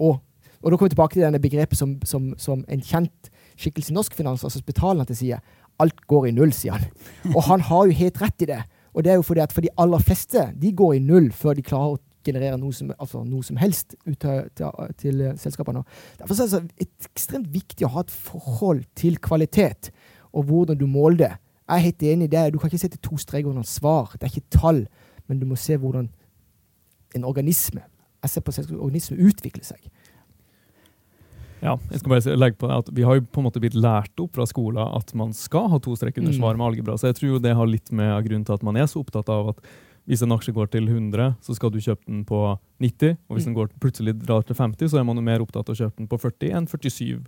Og, 0.00 0.22
og 0.62 0.70
da 0.70 0.78
kommer 0.78 0.88
vi 0.88 0.94
tilbake 0.96 1.18
til 1.18 1.26
denne 1.26 1.42
begrepet 1.42 1.76
som, 1.76 1.98
som, 2.08 2.32
som 2.40 2.64
en 2.64 2.80
kjent 2.80 3.30
skikkelse 3.60 3.92
i 3.92 3.98
norsk 3.98 4.16
finans, 4.16 4.44
altså 4.44 4.62
spitalen 4.62 5.04
at 5.04 5.12
det 5.12 5.18
sier 5.20 5.44
alt 5.82 6.00
går 6.08 6.30
i 6.30 6.34
null, 6.36 6.56
sier 6.56 6.78
han. 6.78 6.88
Og 7.36 7.42
han 7.50 7.68
har 7.68 7.84
jo 7.84 8.00
helt 8.00 8.24
rett 8.24 8.46
i 8.46 8.50
det. 8.54 8.62
Og 8.96 9.04
det 9.04 9.12
er 9.12 9.20
jo 9.20 9.28
fordi 9.28 9.44
at 9.44 9.52
for 9.52 9.60
de 9.60 9.74
aller 9.76 10.00
fleste, 10.00 10.48
de 10.56 10.72
går 10.72 10.96
i 10.96 11.04
null 11.04 11.28
før 11.36 11.58
de 11.58 11.64
klarer 11.64 11.98
å 11.98 12.04
generere 12.26 12.58
noe 12.60 12.74
som, 12.74 12.92
altså 12.98 13.22
noe 13.24 13.46
som 13.46 13.58
helst 13.60 13.96
ut 14.04 14.18
til, 14.22 14.44
til, 14.58 14.92
til 15.00 15.24
selskapene. 15.40 15.84
Derfor 16.20 16.42
er 16.42 16.68
det 16.68 16.88
ekstremt 17.08 17.48
viktig 17.54 17.86
å 17.86 17.94
ha 17.96 18.04
et 18.04 18.12
forhold 18.12 18.84
til 18.98 19.18
kvalitet, 19.22 19.90
og 20.36 20.50
hvordan 20.50 20.78
du 20.78 20.86
måler 20.90 21.22
det. 21.22 21.32
Jeg 21.66 21.74
er 21.74 21.86
helt 21.88 22.06
enig 22.12 22.28
i 22.28 22.34
det. 22.36 22.46
Du 22.54 22.60
kan 22.60 22.70
ikke 22.70 22.84
sette 22.84 23.02
to 23.02 23.18
streker 23.18 23.50
under 23.50 23.66
svar. 23.66 24.12
Det 24.14 24.28
er 24.28 24.34
ikke 24.34 24.58
tall, 24.58 24.84
men 25.26 25.40
du 25.40 25.46
må 25.48 25.58
se 25.58 25.78
hvordan 25.80 26.10
en 27.16 27.26
organisme 27.26 27.82
jeg 28.26 28.32
ser 28.32 28.42
på 28.42 28.54
organisme 28.82 29.18
utvikler 29.22 29.66
seg. 29.66 29.82
Ja, 31.62 31.76
jeg 31.90 32.02
skal 32.02 32.12
bare 32.12 32.36
legge 32.36 32.58
på 32.60 32.68
at 32.70 32.88
Vi 32.92 33.04
har 33.06 33.16
jo 33.16 33.24
på 33.24 33.40
en 33.40 33.46
måte 33.46 33.62
blitt 33.62 33.76
lært 33.78 34.20
opp 34.20 34.36
fra 34.36 34.44
skolen 34.48 34.82
at 34.82 35.12
man 35.16 35.32
skal 35.34 35.70
ha 35.72 35.80
to 35.82 35.94
strek 35.96 36.18
under 36.20 36.34
mm. 36.34 36.38
svar 36.38 36.58
med 36.58 36.66
algebra. 36.68 36.98
Så 37.00 37.10
jeg 37.10 37.18
tror 37.20 37.40
det 37.42 37.54
har 37.56 37.70
litt 37.70 37.92
med 37.96 38.12
grunnen 38.26 38.44
til 38.46 38.58
at 38.58 38.66
man 38.66 38.76
er 38.76 38.88
så 38.90 39.00
opptatt 39.00 39.30
av 39.32 39.54
at 39.54 39.62
hvis 40.06 40.22
en 40.22 40.34
aksje 40.36 40.54
går 40.54 40.70
til 40.72 40.86
100, 40.86 41.36
så 41.42 41.54
skal 41.56 41.72
du 41.74 41.80
kjøpe 41.82 42.04
den 42.06 42.24
på 42.26 42.40
90. 42.82 43.16
Og 43.26 43.36
hvis 43.36 43.46
mm. 43.46 43.50
den 43.50 43.56
går 43.56 43.72
plutselig 43.82 44.14
drar 44.22 44.46
til 44.46 44.58
50, 44.58 44.92
så 44.92 45.00
er 45.00 45.06
man 45.08 45.18
jo 45.18 45.24
mer 45.26 45.42
opptatt 45.42 45.66
av 45.66 45.74
å 45.74 45.80
kjøpe 45.80 45.98
den 45.98 46.10
på 46.10 46.20
40 46.22 46.54
enn 46.58 46.68
47. 46.70 47.24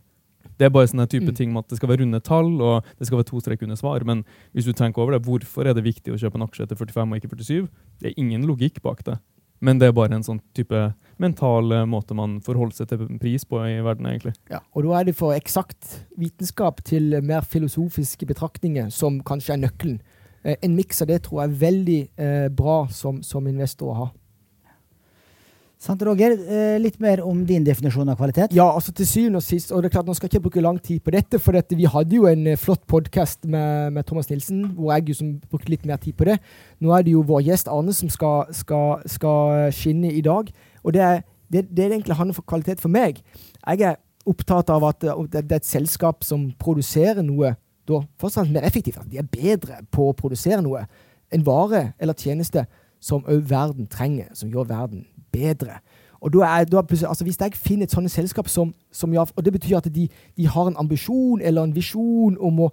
Det 0.58 0.66
er 0.66 0.74
bare 0.74 0.90
sånne 0.90 1.06
type 1.10 1.30
mm. 1.30 1.36
ting 1.38 1.50
med 1.54 1.64
at 1.64 1.72
det 1.72 1.78
skal 1.78 1.90
være 1.92 2.02
runde 2.02 2.20
tall 2.24 2.50
og 2.56 2.86
det 2.98 3.06
skal 3.06 3.20
være 3.20 3.28
to 3.30 3.42
strek 3.42 3.64
under 3.66 3.78
svar. 3.78 4.06
Men 4.06 4.24
hvis 4.56 4.66
du 4.66 4.74
tenker 4.74 5.02
over 5.02 5.14
det, 5.14 5.24
hvorfor 5.26 5.66
er 5.66 5.76
det 5.76 5.86
viktig 5.86 6.14
å 6.14 6.18
kjøpe 6.18 6.38
en 6.38 6.46
aksje 6.48 6.66
til 6.70 6.80
45 6.80 7.14
og 7.14 7.20
ikke 7.20 7.34
47? 7.34 7.68
Det 8.02 8.10
er 8.10 8.22
ingen 8.22 8.46
logikk 8.48 8.80
bak 8.82 9.04
det. 9.06 9.18
Men 9.58 9.80
det 9.80 9.88
er 9.88 9.94
bare 9.96 10.14
en 10.14 10.22
sånn 10.22 10.38
type 10.54 10.80
mental 11.18 11.72
eh, 11.74 11.86
måte 11.90 12.14
man 12.14 12.36
forholder 12.46 12.78
seg 12.78 12.92
til 12.92 13.08
pris 13.18 13.42
på 13.48 13.58
i 13.66 13.80
verden, 13.82 14.06
egentlig. 14.06 14.36
Ja, 14.52 14.60
og 14.70 14.86
da 14.86 15.00
er 15.00 15.08
det 15.08 15.16
for 15.18 15.34
eksakt 15.34 15.96
vitenskap 16.18 16.84
til 16.86 17.16
mer 17.26 17.46
filosofiske 17.46 18.28
betraktninger 18.28 18.92
som 18.94 19.18
kanskje 19.26 19.56
er 19.56 19.64
nøkkelen. 19.64 19.98
Eh, 20.48 20.56
en 20.64 20.76
miks 20.76 21.02
av 21.04 21.10
det 21.10 21.20
tror 21.26 21.42
jeg 21.42 21.50
er 21.50 21.60
veldig 21.60 22.00
eh, 22.16 22.48
bra 22.54 22.80
som, 22.94 23.20
som 23.26 23.46
investor 23.50 23.92
å 23.92 23.98
ha. 23.98 24.08
Sant, 25.78 26.00
Roger. 26.02 26.32
Eh, 26.34 26.76
litt 26.82 26.96
mer 26.98 27.20
om 27.22 27.44
din 27.46 27.66
definisjon 27.66 28.08
av 28.10 28.16
kvalitet? 28.18 28.54
Ja, 28.56 28.66
altså 28.72 28.90
til 28.96 29.06
syvende 29.06 29.42
og 29.42 29.46
sist, 29.46 29.70
og 29.70 29.84
det 29.84 29.90
er 29.90 29.94
klart 29.94 30.08
Nå 30.08 30.16
skal 30.16 30.26
jeg 30.26 30.34
ikke 30.34 30.48
bruke 30.48 30.64
lang 30.64 30.80
tid 30.82 31.04
på 31.06 31.14
dette, 31.14 31.38
for 31.38 31.54
dette, 31.54 31.76
vi 31.78 31.86
hadde 31.86 32.16
jo 32.16 32.26
en 32.26 32.48
flott 32.58 32.82
podkast 32.90 33.44
med, 33.46 33.92
med, 33.94 34.06
Thomas 34.08 34.30
Nilsen, 34.32 34.64
hvor 34.74 34.90
jeg 34.96 35.12
jo 35.12 35.18
som 35.20 35.36
brukte 35.52 35.70
litt 35.70 35.86
mer 35.86 36.00
tid 36.02 36.16
på 36.18 36.26
det. 36.26 36.40
Nå 36.82 36.96
er 36.96 37.06
det 37.06 37.14
jo 37.14 37.22
vår 37.28 37.44
gjest 37.50 37.70
Arne 37.70 37.94
som 37.94 38.10
skal, 38.10 38.50
skal, 38.56 39.04
skal 39.06 39.70
skinne 39.76 40.10
i 40.10 40.24
dag. 40.24 40.50
Og 40.82 40.96
det 40.96 41.04
er 41.04 41.22
det, 41.52 41.68
det 41.70 41.86
egentlig 41.86 42.16
handler 42.18 42.40
om 42.40 42.48
kvalitet 42.48 42.82
for 42.82 42.92
meg. 42.92 43.22
Jeg 43.62 43.86
er 43.86 44.00
opptatt 44.28 44.68
av 44.74 44.84
at 44.84 45.04
det, 45.04 45.14
det 45.46 45.60
er 45.60 45.62
et 45.62 45.68
selskap 45.68 46.26
som 46.26 46.50
produserer 46.60 47.22
noe 47.24 47.54
da 47.88 48.02
først 48.20 48.50
mer 48.52 48.66
effektivt. 48.66 48.98
At 49.00 49.10
de 49.10 49.18
er 49.18 49.28
bedre 49.28 49.82
på 49.90 50.10
å 50.10 50.16
produsere 50.16 50.62
noe. 50.62 50.86
En 51.32 51.46
vare 51.46 51.92
eller 51.98 52.16
tjeneste 52.16 52.66
som 53.00 53.24
òg 53.28 53.48
verden 53.48 53.86
trenger, 53.86 54.28
som 54.34 54.50
gjør 54.50 54.68
verden 54.68 55.06
bedre. 55.32 55.80
Og 56.20 56.32
da 56.34 56.46
er, 56.46 56.64
da, 56.64 56.82
altså 56.82 57.24
Hvis 57.24 57.38
jeg 57.40 57.54
finner 57.54 57.86
et 57.86 57.94
sånt 57.94 58.10
selskap 58.10 58.48
som, 58.48 58.74
som 58.92 59.12
gjør, 59.12 59.30
og 59.36 59.44
det 59.44 59.52
betyr 59.52 59.76
at 59.78 59.94
de, 59.94 60.08
de, 60.36 60.46
har 60.46 60.66
en 60.66 60.76
ambisjon 60.76 61.40
eller 61.40 61.62
en 61.62 61.74
visjon 61.74 62.36
om 62.40 62.64
å 62.66 62.72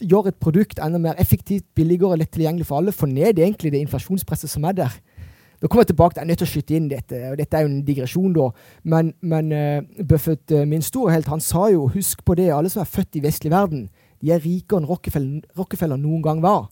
gjøre 0.00 0.32
et 0.32 0.40
produkt 0.40 0.80
enda 0.80 0.98
mer 0.98 1.16
effektivt, 1.20 1.64
billigere 1.74 2.16
lett 2.16 2.32
tilgjengelig 2.32 2.66
for 2.68 2.80
alle, 2.80 2.92
få 2.92 3.06
ned 3.06 3.38
egentlig 3.38 3.72
det 3.72 3.80
inflasjonspresset 3.84 4.50
som 4.50 4.64
er 4.64 4.76
der. 4.76 5.00
Da 5.60 5.66
kommer 5.66 5.82
jeg 5.82 5.92
tilbake, 5.92 6.16
jeg 6.16 6.22
er 6.22 6.28
nødt 6.28 6.38
til 6.38 6.46
å 6.46 6.50
skyte 6.52 6.76
inn 6.76 6.90
dette, 6.90 7.20
og 7.32 7.38
dette 7.40 7.56
er 7.56 7.64
jo 7.64 7.70
en 7.72 7.80
digresjon, 7.84 8.34
da. 8.36 8.46
Men, 8.84 9.10
men 9.20 9.50
uh, 9.52 10.04
Buffett, 10.06 10.44
uh, 10.54 10.62
min 10.68 10.84
store 10.86 11.16
helt, 11.16 11.28
han 11.28 11.42
sa 11.42 11.66
jo 11.72 11.88
husk 11.90 12.22
på 12.24 12.36
det, 12.38 12.52
alle 12.54 12.70
som 12.70 12.84
er 12.84 12.92
født 12.92 13.18
i 13.18 13.24
vestlig 13.24 13.50
verden, 13.52 13.88
de 14.22 14.32
er 14.34 14.42
rikere 14.44 14.82
enn 14.82 14.88
Rockefeller, 14.88 15.46
Rockefeller 15.58 16.00
noen 16.00 16.22
gang 16.24 16.42
var. 16.42 16.68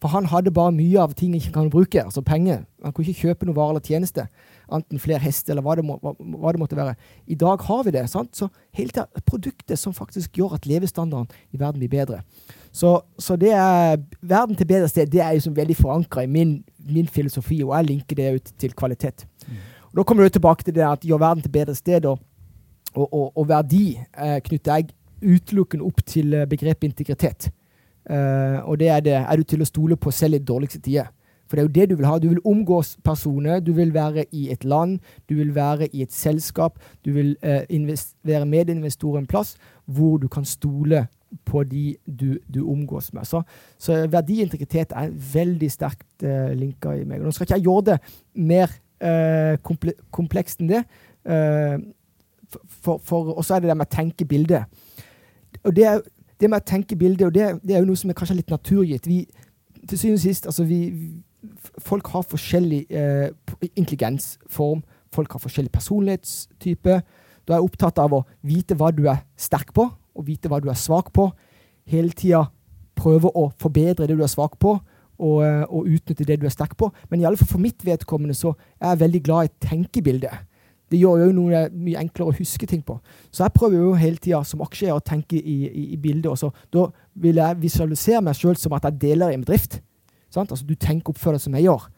For 0.00 0.08
han 0.08 0.30
hadde 0.32 0.52
bare 0.56 0.72
mye 0.72 1.00
av 1.00 1.12
ting 1.12 1.34
han 1.34 1.42
ikke 1.42 1.52
kan 1.52 1.68
bruke, 1.72 2.02
altså 2.02 2.22
penger. 2.24 2.62
Han 2.84 2.92
kunne 2.96 3.10
ikke 3.10 3.28
kjøpe 3.28 3.46
noe 3.46 3.56
vare 3.56 3.74
eller 3.74 3.84
tjeneste, 3.84 4.24
enten 4.72 5.02
flere 5.02 5.20
hester 5.20 5.52
eller 5.52 5.64
hva 5.66 5.74
det, 5.76 5.84
må, 5.84 5.98
hva, 6.00 6.14
hva 6.16 6.52
det, 6.54 6.60
måtte 6.62 6.78
være. 6.78 6.94
I 7.28 7.36
dag 7.36 7.60
har 7.66 7.82
vi 7.84 7.92
det. 7.92 8.06
sant? 8.08 8.32
Så 8.36 8.48
hele 8.76 8.94
tida 8.94 9.04
produktet 9.28 9.78
som 9.78 9.92
faktisk 9.92 10.38
gjør 10.40 10.56
at 10.56 10.68
levestandarden 10.68 11.28
i 11.52 11.60
verden 11.60 11.82
blir 11.82 11.92
bedre. 11.92 12.22
Så, 12.72 12.94
så 13.18 13.36
det 13.36 13.50
er 13.52 13.98
verden 14.22 14.56
til 14.56 14.70
bedre 14.70 14.88
sted, 14.88 15.10
det 15.12 15.20
er 15.20 15.36
jo 15.36 15.44
som 15.44 15.56
veldig 15.56 15.76
forankra 15.76 16.24
i 16.24 16.30
min, 16.30 16.62
min, 16.88 17.08
filosofi, 17.08 17.60
og 17.66 17.74
jeg 17.76 17.90
linker 17.90 18.16
det 18.16 18.32
ut 18.38 18.52
til 18.62 18.72
kvalitet. 18.72 19.26
Mm. 19.48 19.60
Og 19.90 20.00
Da 20.00 20.06
kommer 20.06 20.24
du 20.24 20.32
tilbake 20.32 20.64
til 20.64 20.74
det 20.74 20.86
at 20.86 21.04
gjør 21.04 21.20
verden 21.20 21.44
til 21.44 21.52
bedre 21.52 21.74
sted, 21.74 22.06
og, 22.06 22.18
og, 22.94 23.04
og, 23.12 23.36
og 23.36 23.48
verdi 23.48 23.98
eh, 23.98 24.40
knytter 24.46 24.80
jeg 24.80 24.94
utelukkende 25.22 25.86
opp 25.86 26.04
til 26.06 26.34
eh, 26.34 26.48
begrepet 26.48 26.90
integritet. 26.90 27.50
Uh, 28.10 28.64
og 28.66 28.78
det 28.80 28.88
er 28.88 29.00
det. 29.00 29.12
Er 29.14 29.36
du 29.36 29.44
til 29.44 29.60
å 29.62 29.68
stole 29.68 29.96
på 30.00 30.10
selv 30.10 30.38
i 30.38 30.42
dårligste 30.42 30.80
tider? 30.82 31.10
For 31.50 31.58
det 31.58 31.62
er 31.62 31.66
jo 31.66 31.74
det 31.74 31.86
du 31.90 31.94
vil 31.98 32.06
ha. 32.06 32.18
Du 32.18 32.28
vil 32.30 32.42
omgås 32.46 32.96
personer, 33.04 33.60
du 33.60 33.72
vil 33.74 33.92
være 33.94 34.24
i 34.32 34.48
et 34.54 34.64
land, 34.64 34.98
du 35.28 35.34
vil 35.34 35.50
være 35.54 35.88
i 35.92 36.02
et 36.02 36.12
selskap, 36.14 36.78
du 37.04 37.12
vil 37.12 37.34
uh, 37.42 37.66
være 38.26 38.46
medinvestor 38.46 39.18
en 39.18 39.26
plass 39.26 39.56
hvor 39.84 40.18
du 40.22 40.28
kan 40.28 40.46
stole 40.46 41.06
på 41.46 41.62
de 41.66 41.96
du, 42.06 42.38
du 42.54 42.62
omgås 42.70 43.12
med. 43.12 43.24
Så, 43.26 43.42
så 43.78 44.06
verdiintegritet 44.10 44.94
er 44.96 45.10
veldig 45.34 45.70
sterkt 45.70 46.24
uh, 46.24 46.50
linka 46.54 46.94
i 46.94 47.04
meg. 47.04 47.22
Nå 47.22 47.34
skal 47.34 47.46
ikke 47.46 47.58
jeg 47.58 47.66
gjøre 47.66 47.86
det 47.90 47.98
mer 48.34 48.76
uh, 49.02 49.58
komple 49.66 49.98
komplekst 50.10 50.62
enn 50.62 50.70
det. 50.70 50.84
for, 52.82 52.98
for, 53.04 53.34
og 53.36 53.44
så 53.44 53.54
er 53.54 53.60
det 53.60 53.68
det 53.68 53.76
med 53.76 53.86
å 53.86 53.94
tenke 53.94 54.24
bildet. 54.24 54.80
Og 55.64 55.76
det 55.76 55.86
det 56.40 56.48
med 56.48 56.62
å 56.62 56.66
tenke 56.66 56.96
bildet, 56.96 57.26
og 57.28 57.34
det, 57.34 57.48
det, 57.60 57.74
er 57.74 57.82
jo 57.82 57.90
noe 57.90 58.00
som 58.00 58.10
er 58.10 58.16
kanskje 58.16 58.38
litt 58.38 58.52
naturgitt. 58.52 59.08
Vi, 59.08 59.24
til 59.84 59.98
syvende 59.98 60.20
og 60.20 60.24
sist, 60.24 60.48
altså 60.50 60.68
vi, 60.68 60.80
Folk 61.80 62.10
har 62.12 62.24
forskjellig 62.28 62.82
eh, 62.92 63.30
intelligensform. 63.72 64.82
Folk 65.08 65.32
har 65.32 65.40
forskjellig 65.40 65.70
personlighetstype. 65.72 66.98
Da 67.48 67.54
er 67.54 67.56
jeg 67.56 67.64
opptatt 67.70 68.00
av 68.02 68.12
å 68.12 68.18
vite 68.44 68.76
hva 68.76 68.90
du 68.92 69.06
er 69.08 69.22
sterk 69.40 69.72
på, 69.72 69.86
og 69.88 70.26
vite 70.26 70.50
hva 70.52 70.58
du 70.60 70.68
er 70.68 70.76
svak 70.76 71.08
på. 71.16 71.30
Hele 71.88 72.12
tida 72.12 72.42
prøve 73.00 73.32
å 73.32 73.46
forbedre 73.56 74.04
det 74.04 74.18
du 74.18 74.24
er 74.26 74.28
svak 74.28 74.58
på, 74.60 74.74
og, 75.16 75.38
eh, 75.46 75.64
og 75.64 75.88
utnytte 75.88 76.28
det 76.28 76.36
du 76.42 76.44
er 76.44 76.52
sterk 76.52 76.76
på. 76.76 76.90
Men 77.08 77.22
i 77.22 77.28
alle 77.28 77.40
fall 77.40 77.54
for 77.54 77.64
mitt 77.64 77.80
vedkommende 77.88 78.36
så 78.36 78.52
er 78.76 78.92
jeg 78.92 79.02
veldig 79.06 79.24
glad 79.24 79.48
i 79.48 79.66
tenkebildet. 79.70 80.44
Det 80.90 80.98
gjør 80.98 81.24
jo 81.24 81.34
noe 81.36 81.62
mye 81.70 82.00
enklere 82.00 82.32
å 82.32 82.36
huske 82.38 82.66
ting 82.66 82.82
på. 82.86 82.96
Så 83.30 83.44
jeg 83.44 83.54
prøver 83.54 83.78
jo 83.78 83.92
hele 83.98 84.18
tida 84.18 84.42
som 84.46 84.62
aksjeeier 84.64 84.96
å 84.96 85.04
tenke 85.04 85.38
i, 85.38 85.56
i, 85.68 85.84
i 85.94 85.98
bildet. 86.00 86.32
Også. 86.32 86.50
Da 86.74 86.88
vil 87.22 87.38
jeg 87.38 87.60
visualisere 87.62 88.24
meg 88.26 88.38
sjøl 88.38 88.58
som 88.58 88.74
at 88.74 88.88
jeg 88.88 88.98
deler 89.06 89.30
i 89.30 89.38
en 89.38 89.46
bedrift. 89.46 89.78
Sant? 90.34 90.50
Altså 90.50 90.66
Du 90.66 90.74
tenker 90.74 91.14
oppfør 91.14 91.38
deg 91.38 91.44
som 91.44 91.56
jeg 91.58 91.68
gjør. 91.68 91.88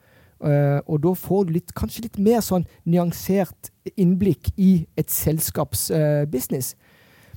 Uh, 0.42 0.80
og 0.90 1.04
da 1.04 1.12
får 1.14 1.44
du 1.46 1.52
litt, 1.54 1.72
kanskje 1.78 2.08
litt 2.08 2.16
mer 2.18 2.40
sånn 2.42 2.64
nyansert 2.90 3.70
innblikk 3.94 4.50
i 4.58 4.72
et 4.98 5.12
selskaps 5.14 5.86
uh, 5.94 6.24
business. 6.30 6.72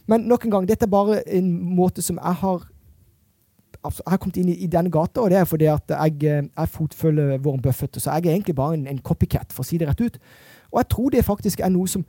Men 0.10 0.26
nok 0.30 0.48
en 0.48 0.56
gang, 0.56 0.66
dette 0.70 0.88
er 0.88 0.92
bare 0.92 1.20
en 1.30 1.52
måte 1.78 2.02
som 2.06 2.18
jeg 2.18 2.42
har 2.42 2.66
altså, 3.86 4.02
jeg 4.06 4.12
har 4.12 4.22
kommet 4.22 4.40
inn 4.42 4.50
i, 4.54 4.58
i 4.66 4.70
denne 4.72 4.92
gata, 4.94 5.22
og 5.22 5.32
det 5.32 5.40
er 5.40 5.48
fordi 5.50 5.70
at 5.72 5.94
jeg, 5.94 6.18
eh, 6.26 6.44
jeg 6.48 6.74
fotfølger 6.74 7.38
Warren 7.38 7.62
Buffett. 7.62 7.98
Så 8.02 8.12
jeg 8.12 8.26
er 8.26 8.36
egentlig 8.36 8.56
bare 8.56 8.78
en, 8.78 8.88
en 8.88 9.02
copycat, 9.06 9.54
for 9.54 9.66
å 9.66 9.68
si 9.68 9.80
det 9.82 9.90
rett 9.90 10.02
ut. 10.02 10.20
Og 10.76 10.82
jeg 10.84 10.92
tror 10.92 11.14
det 11.14 11.24
faktisk 11.26 11.64
er 11.64 11.72
noe 11.72 11.88
som, 11.88 12.04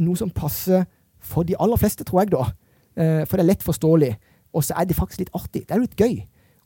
noe 0.00 0.16
som 0.16 0.32
passer 0.32 0.86
for 1.20 1.44
de 1.44 1.58
aller 1.60 1.76
fleste, 1.76 2.06
tror 2.08 2.22
jeg, 2.22 2.32
da. 2.32 2.46
Eh, 2.96 3.22
for 3.28 3.36
det 3.36 3.44
er 3.44 3.50
lett 3.52 3.64
forståelig. 3.66 4.14
Og 4.56 4.64
så 4.64 4.78
er 4.80 4.88
det 4.88 4.96
faktisk 4.96 5.26
litt 5.26 5.34
artig. 5.36 5.66
Det 5.68 5.76
er 5.76 5.82
litt 5.84 6.00
gøy 6.00 6.22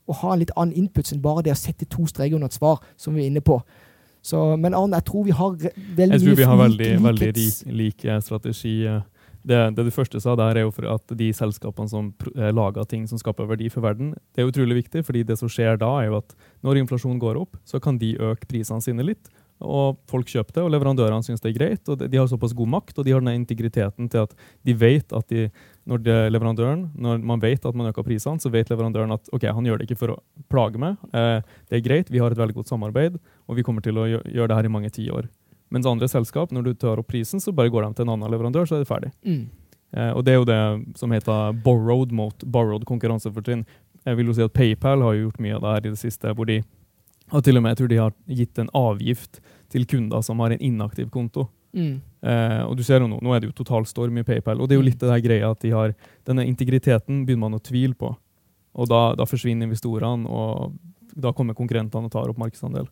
å 0.06 0.18
ha 0.20 0.34
en 0.34 0.44
litt 0.44 0.52
annen 0.54 0.76
input 0.84 1.10
enn 1.10 1.24
bare 1.24 1.42
det 1.42 1.54
å 1.54 1.58
sette 1.58 1.88
to 1.90 2.06
streker 2.06 2.36
under 2.36 2.52
et 2.52 2.56
svar, 2.56 2.78
som 3.00 3.16
vi 3.16 3.24
er 3.24 3.32
inne 3.32 3.42
på. 3.44 3.58
Så, 4.24 4.38
men 4.56 4.76
Arne, 4.76 5.00
jeg 5.00 5.08
tror 5.10 5.26
vi 5.26 5.34
har 5.36 5.56
veldig 5.58 6.14
Jeg 6.16 6.22
tror 6.22 6.38
vi 6.38 6.46
har 6.48 6.60
veldig, 6.60 6.92
veldig 7.04 7.32
lik, 7.76 8.06
strategi. 8.24 8.76
Det, 9.44 9.58
det, 9.76 9.84
du 9.84 9.90
første 9.92 10.20
sa 10.22 10.32
der, 10.40 10.56
er 10.56 10.64
jo 10.64 10.72
for 10.72 10.86
at 10.94 11.12
de 11.18 11.26
selskapene 11.36 11.90
som 11.90 12.06
eh, 12.32 12.48
lager 12.54 12.86
ting 12.88 13.02
som 13.10 13.20
skaper 13.20 13.50
verdi 13.50 13.68
for 13.72 13.84
verden, 13.84 14.14
det 14.32 14.40
er 14.40 14.48
utrolig 14.48 14.78
viktig. 14.78 15.02
fordi 15.04 15.26
det 15.28 15.36
som 15.36 15.50
skjer 15.52 15.76
da, 15.82 15.90
er 16.00 16.08
jo 16.08 16.22
at 16.22 16.32
når 16.64 16.80
inflasjonen 16.80 17.20
går 17.20 17.42
opp, 17.42 17.58
så 17.68 17.80
kan 17.80 17.98
de 18.00 18.14
øke 18.16 18.48
prisene 18.48 18.80
sine 18.80 19.04
litt 19.04 19.28
og 19.64 20.00
folk 20.10 20.28
kjøper 20.30 20.58
det, 20.58 20.64
og 20.64 20.72
leverandørene 20.74 21.24
syns 21.24 21.42
det 21.42 21.50
er 21.50 21.56
greit. 21.56 21.88
og 21.88 22.02
De 22.02 22.18
har 22.18 22.28
såpass 22.30 22.54
god 22.56 22.70
makt 22.76 23.00
og 23.00 23.06
de 23.06 23.14
har 23.14 23.24
den 23.24 23.40
integriteten 23.40 24.10
til 24.12 24.26
at 24.26 24.34
de 24.62 24.74
vet 24.78 25.14
at 25.16 25.28
de, 25.32 25.48
når 25.88 26.04
det 26.04 26.18
leverandøren, 26.32 26.86
når 26.94 27.24
man 27.24 27.42
vet 27.42 27.64
at 27.64 27.78
man 27.78 27.90
øker 27.90 28.06
prisene, 28.06 28.40
så 28.40 28.52
vet 28.52 28.70
leverandøren 28.72 29.16
at 29.16 29.32
ok, 29.32 29.48
han 29.56 29.66
gjør 29.66 29.80
det 29.80 29.88
ikke 29.88 30.00
for 30.02 30.14
å 30.14 30.20
plage 30.52 30.80
meg. 30.80 31.00
Eh, 31.12 31.40
det 31.70 31.78
er 31.78 31.86
greit, 31.86 32.12
vi 32.12 32.22
har 32.22 32.34
et 32.34 32.40
veldig 32.40 32.60
godt 32.60 32.72
samarbeid, 32.72 33.18
og 33.48 33.58
vi 33.58 33.66
kommer 33.66 33.84
til 33.84 33.98
å 33.98 34.06
gjøre 34.08 34.50
det 34.52 34.60
her 34.60 34.70
i 34.70 34.74
mange 34.76 34.92
tiår. 34.94 35.28
Mens 35.74 35.88
andre 35.90 36.08
selskap, 36.10 36.52
når 36.54 36.68
du 36.68 36.72
tar 36.78 37.00
opp 37.00 37.10
prisen, 37.10 37.42
så 37.42 37.52
bare 37.52 37.72
går 37.72 37.88
de 37.88 37.98
til 37.98 38.06
en 38.06 38.14
annen 38.14 38.30
leverandør, 38.30 38.68
så 38.68 38.78
er 38.78 38.84
det 38.84 38.90
ferdig. 38.90 39.10
Mm. 39.26 39.48
Eh, 39.96 40.12
og 40.12 40.22
det 40.26 40.34
er 40.34 40.40
jo 40.40 40.48
det 40.48 40.62
som 41.00 41.12
heter 41.14 41.58
borrowed 41.64 42.14
mot 42.14 42.46
borrowed 42.46 42.86
konkurransefortrinn. 42.88 43.64
Jeg 44.04 44.18
vil 44.18 44.28
jo 44.28 44.36
si 44.36 44.44
at 44.44 44.54
PayPal 44.54 45.02
har 45.02 45.16
gjort 45.16 45.40
mye 45.40 45.56
av 45.56 45.64
det 45.64 45.74
her 45.74 45.86
i 45.86 45.92
det 45.94 46.00
siste, 46.02 46.32
hvor 46.36 46.48
de 46.50 46.60
og 47.32 47.44
til 47.44 47.56
og 47.56 47.64
med 47.64 47.72
jeg 47.72 47.80
tror 47.80 47.90
de 47.90 48.00
har 48.02 48.16
gitt 48.28 48.58
en 48.60 48.72
avgift 48.76 49.40
til 49.74 49.86
kunder 49.90 50.22
som 50.24 50.40
har 50.42 50.54
en 50.54 50.62
inaktiv 50.62 51.10
konto. 51.12 51.48
Mm. 51.74 51.98
Eh, 52.22 52.60
og 52.64 52.76
du 52.78 52.84
ser 52.86 53.02
jo 53.02 53.10
nå, 53.10 53.18
nå 53.22 53.34
er 53.34 53.42
det 53.42 53.50
jo 53.50 53.56
totalstorm 53.58 54.20
i 54.20 54.26
PayPal, 54.26 54.60
og 54.62 54.70
det 54.70 54.76
er 54.76 54.80
jo 54.80 54.86
litt 54.86 55.00
det 55.00 55.10
der 55.10 55.24
greia 55.24 55.50
at 55.50 55.62
de 55.64 55.74
har 55.74 55.94
denne 56.26 56.46
integriteten 56.46 57.24
begynner 57.26 57.48
man 57.48 57.58
å 57.58 57.62
tvile 57.62 57.98
på. 57.98 58.12
Og 58.74 58.90
da, 58.90 59.02
da 59.18 59.26
forsvinner 59.26 59.68
investorene, 59.68 60.26
og 60.30 60.74
da 61.14 61.34
kommer 61.34 61.56
konkurrentene 61.58 62.08
og 62.08 62.14
tar 62.14 62.30
opp 62.30 62.40
markedsandel. 62.42 62.88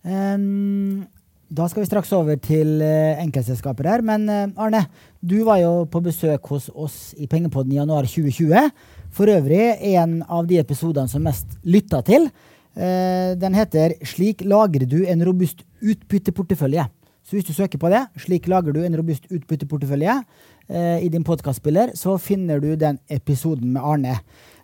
Um, 0.00 1.04
da 1.50 1.66
skal 1.68 1.82
vi 1.82 1.88
straks 1.90 2.12
over 2.16 2.38
til 2.40 2.78
uh, 2.80 3.20
enkeltselskaper 3.20 3.88
her. 3.90 4.04
Men 4.06 4.24
uh, 4.30 4.62
Arne, 4.64 4.86
du 5.20 5.42
var 5.48 5.60
jo 5.60 5.74
på 5.92 6.00
besøk 6.04 6.48
hos 6.52 6.70
oss 6.72 7.10
i 7.20 7.28
Pengepodden 7.28 7.74
i 7.74 7.80
januar 7.80 8.08
2020. 8.08 8.70
For 9.12 9.32
øvrig 9.32 9.74
en 9.96 10.20
av 10.24 10.48
de 10.48 10.60
episodene 10.62 11.10
som 11.10 11.24
mest 11.26 11.58
lytta 11.66 12.00
til. 12.06 12.30
Uh, 12.80 13.36
den 13.36 13.54
heter 13.54 13.98
'Slik 14.00 14.40
lager 14.40 14.86
du 14.88 15.04
en 15.04 15.26
robust 15.26 15.64
utbytteportefølje'. 15.82 16.88
Så 17.22 17.36
hvis 17.36 17.44
du 17.44 17.52
søker 17.52 17.78
på 17.78 17.90
det, 17.92 18.06
'Slik 18.16 18.48
lager 18.48 18.72
du 18.72 18.80
en 18.82 18.96
robust 18.96 19.28
utbytteportefølje' 19.30 20.24
i 21.02 21.08
din 21.10 21.24
podkastspiller, 21.26 21.96
så 21.98 22.14
finner 22.14 22.60
du 22.62 22.76
den 22.78 23.00
episoden 23.10 23.72
med 23.72 23.82
Arne. 23.82 24.20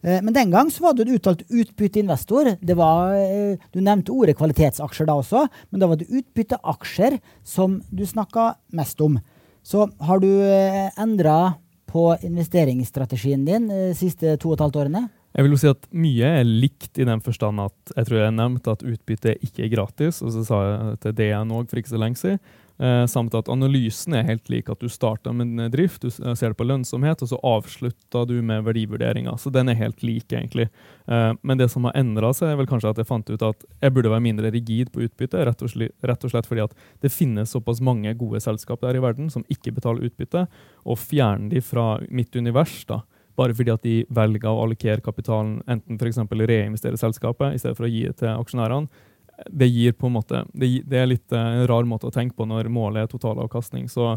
Eh, 0.07 0.22
men 0.22 0.35
den 0.35 0.52
gang 0.55 0.70
så 0.70 0.85
var 0.85 0.94
du 0.94 1.02
en 1.02 1.14
uttalt 1.16 1.42
utbytteinvestor. 1.50 2.52
Var, 2.62 3.14
eh, 3.18 3.59
du 3.72 3.81
nevnte 3.81 4.14
ordet 4.14 4.37
kvalitetsaksjer 4.38 5.09
da 5.09 5.18
også, 5.18 5.46
men 5.70 5.83
da 5.83 5.88
var 5.90 5.98
det 5.98 6.11
utbytteaksjer 6.11 7.18
som 7.42 7.81
du 7.90 8.05
snakka 8.07 8.55
mest 8.72 9.00
om. 9.00 9.18
Så 9.66 9.88
har 10.00 10.22
du 10.22 10.29
eh, 10.31 10.90
endra 10.96 11.57
på 11.90 12.12
investeringsstrategien 12.22 13.44
din 13.46 13.68
de 13.68 13.94
siste 13.98 14.37
to 14.38 14.52
og 14.52 14.59
et 14.59 14.66
halvt 14.66 14.83
årene? 14.85 15.09
Jeg 15.37 15.44
vil 15.44 15.53
jo 15.53 15.59
si 15.61 15.68
at 15.68 15.88
Mye 15.92 16.29
er 16.40 16.46
likt 16.49 16.96
i 16.96 17.05
den 17.05 17.20
forstand 17.20 17.61
at 17.61 17.90
jeg 17.92 18.09
tror 18.09 18.22
jeg 18.22 18.37
nevnte 18.38 18.72
at 18.72 18.85
utbytte 18.88 19.35
ikke 19.44 19.66
er 19.66 19.75
gratis. 19.75 20.22
og 20.25 20.33
Så 20.33 20.46
sa 20.49 20.62
jeg 20.64 21.01
til 21.03 21.18
DN 21.18 21.53
òg 21.53 21.68
for 21.68 21.81
ikke 21.81 21.92
så 21.92 22.01
lenge 22.01 22.20
siden. 22.22 22.40
Eh, 22.77 23.07
samt 23.09 23.33
at 23.33 23.49
analysen 23.49 24.12
er 24.16 24.25
helt 24.29 24.49
lik. 24.53 24.68
At 24.72 24.81
du 24.81 24.88
starter 24.92 25.33
med 25.37 25.53
en 25.53 25.70
drift, 25.72 26.03
du 26.05 26.11
ser 26.12 26.53
det 26.53 26.59
på 26.59 26.66
lønnsomhet, 26.68 27.22
og 27.25 27.31
så 27.31 27.38
avslutter 27.40 28.27
du 28.29 28.35
med 28.44 28.64
verdivurderinger. 28.64 29.37
Så 29.40 29.53
den 29.53 29.68
er 29.72 29.79
helt 29.81 30.03
lik, 30.05 30.29
egentlig. 30.33 30.68
Eh, 31.09 31.33
men 31.40 31.61
det 31.61 31.70
som 31.72 31.85
har 31.88 31.96
endra 31.96 32.33
seg, 32.37 32.53
er 32.53 32.61
vel 32.61 32.68
kanskje 32.68 32.92
at 32.92 33.01
jeg 33.01 33.09
fant 33.09 33.33
ut 33.33 33.44
at 33.44 33.66
jeg 33.81 33.96
burde 33.96 34.12
være 34.12 34.25
mindre 34.25 34.53
rigid 34.53 34.92
på 34.92 35.05
utbytte. 35.05 35.44
Rett 35.49 35.64
og, 35.64 35.72
slett, 35.72 35.96
rett 36.05 36.25
og 36.25 36.33
slett 36.33 36.49
fordi 36.49 36.64
at 36.64 36.77
det 37.05 37.12
finnes 37.12 37.53
såpass 37.53 37.81
mange 37.85 38.12
gode 38.16 38.40
selskap 38.44 38.85
der 38.85 38.96
i 38.96 39.05
verden 39.05 39.29
som 39.33 39.44
ikke 39.53 39.72
betaler 39.77 40.09
utbytte, 40.09 40.46
og 40.85 41.01
fjerne 41.01 41.53
de 41.53 41.64
fra 41.64 41.94
mitt 42.09 42.37
univers. 42.37 42.85
da, 42.88 43.03
bare 43.37 43.55
fordi 43.57 43.72
at 43.75 43.85
de 43.85 43.96
velger 44.16 44.49
å 44.49 44.62
allokere 44.64 45.05
kapitalen 45.05 45.59
enten 45.68 46.01
f.eks. 46.01 46.22
reinvestere 46.33 47.01
selskapet 47.01 47.55
i 47.55 47.61
stedet 47.61 47.77
for 47.79 47.88
å 47.88 47.92
gi 47.92 48.07
det 48.09 48.18
til 48.22 48.33
aksjonærene, 48.33 49.05
det 49.51 49.68
gir 49.68 49.92
på 49.92 50.09
en 50.09 50.16
måte, 50.16 50.44
det, 50.57 50.70
det 50.88 51.01
er 51.01 51.09
litt 51.11 51.33
uh, 51.35 51.40
en 51.61 51.66
rar 51.68 51.88
måte 51.88 52.09
å 52.09 52.14
tenke 52.14 52.37
på 52.37 52.46
når 52.49 52.70
målet 52.72 53.05
er 53.05 53.11
totalavkastning. 53.12 53.88
Så 53.92 54.14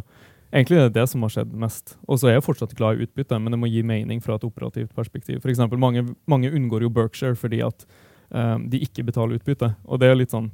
egentlig 0.51 0.79
er 0.79 0.87
det 0.87 0.95
det 0.99 1.07
som 1.11 1.25
har 1.25 1.33
skjedd 1.33 1.51
mest. 1.59 1.97
Og 2.07 2.21
så 2.21 2.29
er 2.29 2.37
jeg 2.37 2.45
fortsatt 2.45 2.75
glad 2.77 2.97
i 2.97 3.07
utbytte, 3.07 3.39
men 3.39 3.53
det 3.53 3.59
må 3.59 3.69
gi 3.71 3.83
mening 3.85 4.23
fra 4.23 4.37
et 4.39 4.47
operativt 4.47 4.95
perspektiv. 4.95 5.41
For 5.43 5.51
eksempel, 5.51 5.81
mange, 5.81 6.05
mange 6.29 6.51
unngår 6.55 6.87
jo 6.87 6.93
Berkshire 6.95 7.39
fordi 7.39 7.61
at 7.65 7.85
um, 8.29 8.69
de 8.71 8.81
ikke 8.85 9.05
betaler 9.09 9.39
utbytte. 9.39 9.73
Og 9.87 10.01
det 10.01 10.09
er 10.09 10.19
litt 10.19 10.35
sånn, 10.35 10.51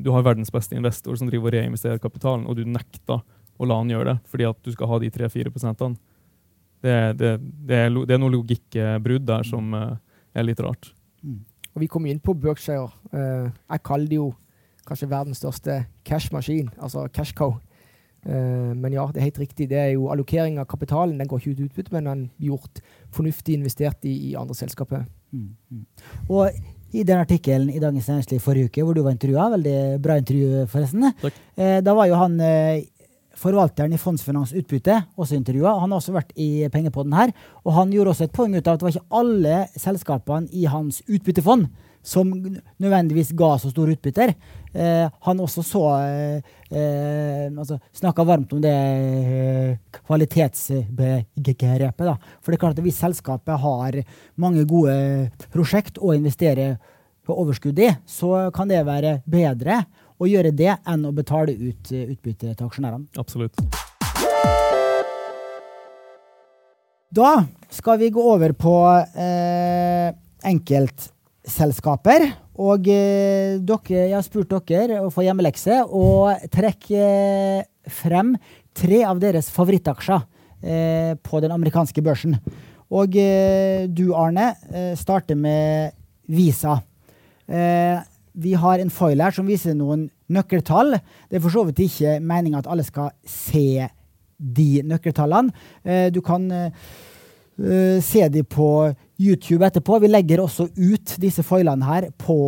Du 0.00 0.12
har 0.14 0.22
verdens 0.24 0.52
beste 0.54 0.78
investor 0.78 1.16
som 1.18 1.28
driver 1.28 1.50
og 1.50 1.58
reinvesterer 1.58 1.98
kapitalen, 2.00 2.46
og 2.46 2.56
du 2.56 2.64
nekter 2.64 3.20
å 3.58 3.66
la 3.66 3.76
han 3.80 3.90
gjøre 3.90 4.14
det 4.14 4.30
fordi 4.30 4.46
at 4.48 4.58
du 4.62 4.70
skal 4.72 4.88
ha 4.88 4.98
de 5.02 5.10
3-4 5.10 5.50
prosentene. 5.52 5.98
Det, 6.82 7.18
det, 7.18 7.30
det, 7.66 7.76
er, 7.76 7.94
det 8.06 8.14
er 8.14 8.20
noe 8.22 8.34
logikkbrudd 8.36 9.24
der 9.26 9.46
som 9.46 9.72
uh, 9.74 9.96
er 10.34 10.46
litt 10.46 10.60
rart. 10.62 10.92
Mm. 11.26 11.40
Og 11.74 11.82
vi 11.82 11.88
kom 11.90 12.06
inn 12.06 12.20
på 12.22 12.36
Berkshire. 12.38 12.90
Uh, 13.10 13.50
jeg 13.50 13.84
kaller 13.86 14.10
det 14.10 14.20
jo 14.20 14.28
kanskje 14.88 15.10
verdens 15.10 15.42
største 15.42 15.82
cashmaskin, 16.06 16.70
altså 16.78 17.08
cash 17.12 17.34
cow. 17.36 17.56
Uh, 18.26 18.74
men 18.78 18.94
ja, 18.94 19.08
det 19.10 19.20
er 19.20 19.28
helt 19.28 19.42
riktig. 19.42 19.68
Det 19.72 19.78
er 19.78 19.92
jo 19.96 20.08
allokering 20.12 20.60
av 20.62 20.68
kapitalen. 20.70 21.18
Den 21.18 21.30
går 21.30 21.42
ikke 21.42 21.56
ut 21.56 21.68
utbytte, 21.68 21.94
men 21.96 22.10
den 22.10 22.26
er 22.28 22.50
gjort 22.52 22.82
fornuftig 23.14 23.58
investert 23.58 24.06
i, 24.06 24.14
i 24.30 24.34
andre 24.38 24.56
selskaper. 24.58 25.06
Mm, 25.34 25.48
mm. 25.70 25.86
Og 26.30 26.94
i 26.94 27.02
den 27.04 27.18
artikkelen 27.20 27.68
i 27.74 27.82
Dagens 27.82 28.06
Næringsliv 28.08 28.40
forrige 28.40 28.70
uke, 28.70 28.84
hvor 28.86 28.96
du 28.96 29.02
var 29.04 29.12
intervjua, 29.12 29.50
veldig 29.58 29.78
bra 30.00 30.16
intervju, 30.16 30.62
forresten, 30.72 31.10
Takk. 31.20 31.42
da 31.84 31.92
var 31.92 32.08
jo 32.08 32.16
han 32.16 32.38
forvalteren 33.38 33.94
i 33.94 34.00
Fondsfinans 34.00 34.54
Utbytte 34.58 34.96
også 35.18 35.36
intervjua. 35.38 35.76
Han 35.82 35.92
har 35.92 36.00
også 36.00 36.14
vært 36.16 36.32
i 36.36 36.68
Pengepodden 36.72 37.14
her. 37.16 37.34
Og 37.64 37.74
han 37.76 37.92
gjorde 37.94 38.14
også 38.14 38.28
et 38.28 38.34
poeng 38.34 38.56
ut 38.56 38.66
av 38.66 38.74
at 38.74 38.80
det 38.80 38.88
var 38.88 38.96
ikke 38.96 39.18
alle 39.20 39.60
selskapene 39.78 40.50
i 40.52 40.64
hans 40.70 41.02
utbyttefond 41.06 41.68
som 42.08 42.30
nødvendigvis 42.80 43.32
ga 43.36 43.58
så 43.60 43.70
store 43.72 43.92
utbytter. 43.96 44.32
Eh, 44.72 45.06
han 45.26 45.40
også 45.42 45.62
så 45.66 45.82
eh, 46.04 46.38
eh 46.70 47.48
altså, 47.48 47.78
Snakka 47.92 48.24
varmt 48.24 48.52
om 48.52 48.60
det 48.62 48.74
eh, 48.74 49.76
kvalitetsbegrepet. 50.06 52.04
Da. 52.06 52.16
For 52.40 52.50
det 52.50 52.56
er 52.56 52.64
klart 52.64 52.78
at 52.78 52.84
hvis 52.84 53.02
selskapet 53.02 53.60
har 53.60 53.92
mange 54.36 54.64
gode 54.68 55.30
prosjekt 55.52 55.98
å 55.98 56.14
investere 56.16 56.76
på 57.26 57.36
overskudd 57.36 57.78
i, 57.78 57.90
så 58.06 58.50
kan 58.54 58.68
det 58.70 58.86
være 58.86 59.20
bedre 59.28 59.84
å 60.18 60.28
gjøre 60.28 60.52
det 60.54 60.72
enn 60.88 61.06
å 61.06 61.14
betale 61.14 61.54
ut 61.54 61.92
eh, 61.94 62.10
utbytte 62.14 62.52
til 62.52 62.66
aksjonærene. 62.66 63.06
Absolutt. 63.18 63.58
Da 67.08 67.30
skal 67.72 68.00
vi 68.02 68.10
gå 68.12 68.22
over 68.34 68.52
på 68.52 68.74
eh, 69.16 70.10
enkeltselskaper. 70.48 72.26
Og 72.58 72.88
eh, 72.90 73.56
dere, 73.62 74.00
jeg 74.10 74.16
har 74.16 74.26
spurt 74.26 74.52
dere 74.68 75.00
å 75.04 75.12
få 75.14 75.24
hjemmelekse 75.24 75.84
og 75.86 76.48
trekke 76.52 77.04
frem 77.88 78.34
tre 78.76 79.04
av 79.06 79.20
deres 79.22 79.48
favorittaksjer 79.54 80.20
eh, 80.62 81.12
på 81.22 81.40
den 81.44 81.54
amerikanske 81.54 82.02
børsen. 82.04 82.36
Og 82.88 83.16
eh, 83.20 83.86
du, 83.88 84.10
Arne, 84.16 84.52
eh, 84.72 84.92
starter 84.98 85.38
med 85.38 85.94
Visa. 86.28 86.80
Eh, 87.48 87.96
vi 88.38 88.54
har 88.58 88.78
en 88.78 88.92
foil 88.92 89.20
her 89.22 89.34
som 89.34 89.48
viser 89.48 89.76
noen 89.76 90.08
nøkkeltall. 90.30 90.96
Det 91.28 91.38
er 91.38 91.44
for 91.44 91.54
så 91.54 91.64
vidt 91.68 91.82
ikke 91.88 92.18
meninga 92.22 92.62
at 92.62 92.70
alle 92.70 92.86
skal 92.86 93.10
se 93.26 93.88
de 94.38 94.68
nøkkeltallene. 94.86 95.54
Eh, 95.82 96.08
du 96.14 96.20
kan 96.22 96.46
uh, 96.46 97.98
se 98.04 98.28
de 98.30 98.44
på 98.46 98.68
YouTube 99.18 99.66
etterpå. 99.66 99.98
Vi 100.02 100.10
legger 100.10 100.42
også 100.42 100.68
ut 100.76 101.16
disse 101.18 101.42
foilene 101.46 101.86
her 101.86 102.08
på 102.20 102.38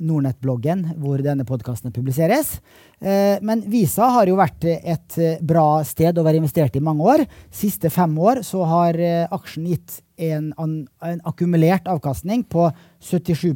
Nordnett-bloggen, 0.00 0.86
hvor 1.00 1.20
denne 1.24 1.44
podkasten 1.48 1.92
publiseres. 1.94 2.56
Uh, 3.04 3.36
men 3.44 3.64
Visa 3.68 4.08
har 4.16 4.30
jo 4.30 4.38
vært 4.40 4.64
et 4.64 5.18
bra 5.44 5.82
sted 5.84 6.16
å 6.16 6.24
være 6.24 6.40
investert 6.40 6.78
i 6.78 6.84
mange 6.84 7.04
år. 7.04 7.26
Siste 7.52 7.92
fem 7.92 8.16
år 8.16 8.40
så 8.46 8.64
har 8.70 9.00
uh, 9.00 9.36
aksjen 9.36 9.68
gitt 9.68 10.00
en, 10.16 10.52
en, 10.58 11.20
akkumulert 11.24 11.88
avkastning 11.90 12.44
på 12.44 12.68
77 13.00 13.54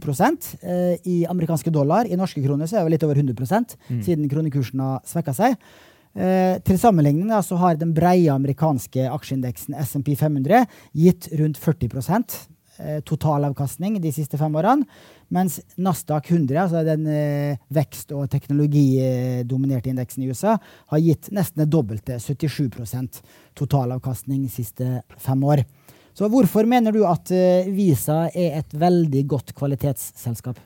eh, 0.63 0.97
i 1.05 1.27
amerikanske 1.29 1.71
dollar. 1.71 2.07
I 2.07 2.17
norske 2.19 2.43
kroner 2.43 2.67
så 2.67 2.79
er 2.79 2.87
det 2.87 2.97
litt 2.97 3.07
over 3.07 3.17
100 3.17 3.35
mm. 3.89 4.03
siden 4.03 4.29
kronekursen 4.29 4.83
har 4.83 5.01
svekka 5.07 5.35
seg. 5.37 5.57
Eh, 6.19 6.59
til 6.67 6.79
sammenligning 6.81 7.29
da, 7.31 7.41
så 7.45 7.59
har 7.61 7.79
den 7.79 7.95
breie 7.95 8.33
amerikanske 8.33 9.09
aksjeindeksen 9.13 9.77
SMP 9.85 10.15
500 10.19 10.65
gitt 10.97 11.29
rundt 11.39 11.61
40 11.63 11.99
eh, 11.99 12.39
totalavkastning 13.07 13.97
de 14.03 14.13
siste 14.15 14.39
fem 14.41 14.55
årene. 14.59 14.87
Mens 15.29 15.59
Nasdaq 15.77 16.31
100, 16.31 16.57
altså 16.63 16.83
den 16.87 17.05
eh, 17.13 17.59
vekst- 17.75 18.15
og 18.17 18.31
teknologidominerte 18.33 19.91
indeksen 19.93 20.25
i 20.25 20.31
USA, 20.31 20.55
har 20.89 21.03
gitt 21.05 21.29
nesten 21.37 21.65
det 21.65 21.69
dobbelte, 21.73 22.17
77% 22.17 23.21
totalavkastning 23.59 24.47
de 24.47 24.53
siste 24.53 25.03
fem 25.21 25.45
år. 25.45 25.67
Så 26.17 26.31
hvorfor 26.33 26.67
mener 26.67 26.91
du 26.97 27.05
at 27.07 27.31
uh, 27.31 27.69
Visa 27.71 28.25
er 28.33 28.57
et 28.59 28.73
veldig 28.75 29.21
godt 29.31 29.53
kvalitetsselskap? 29.55 30.57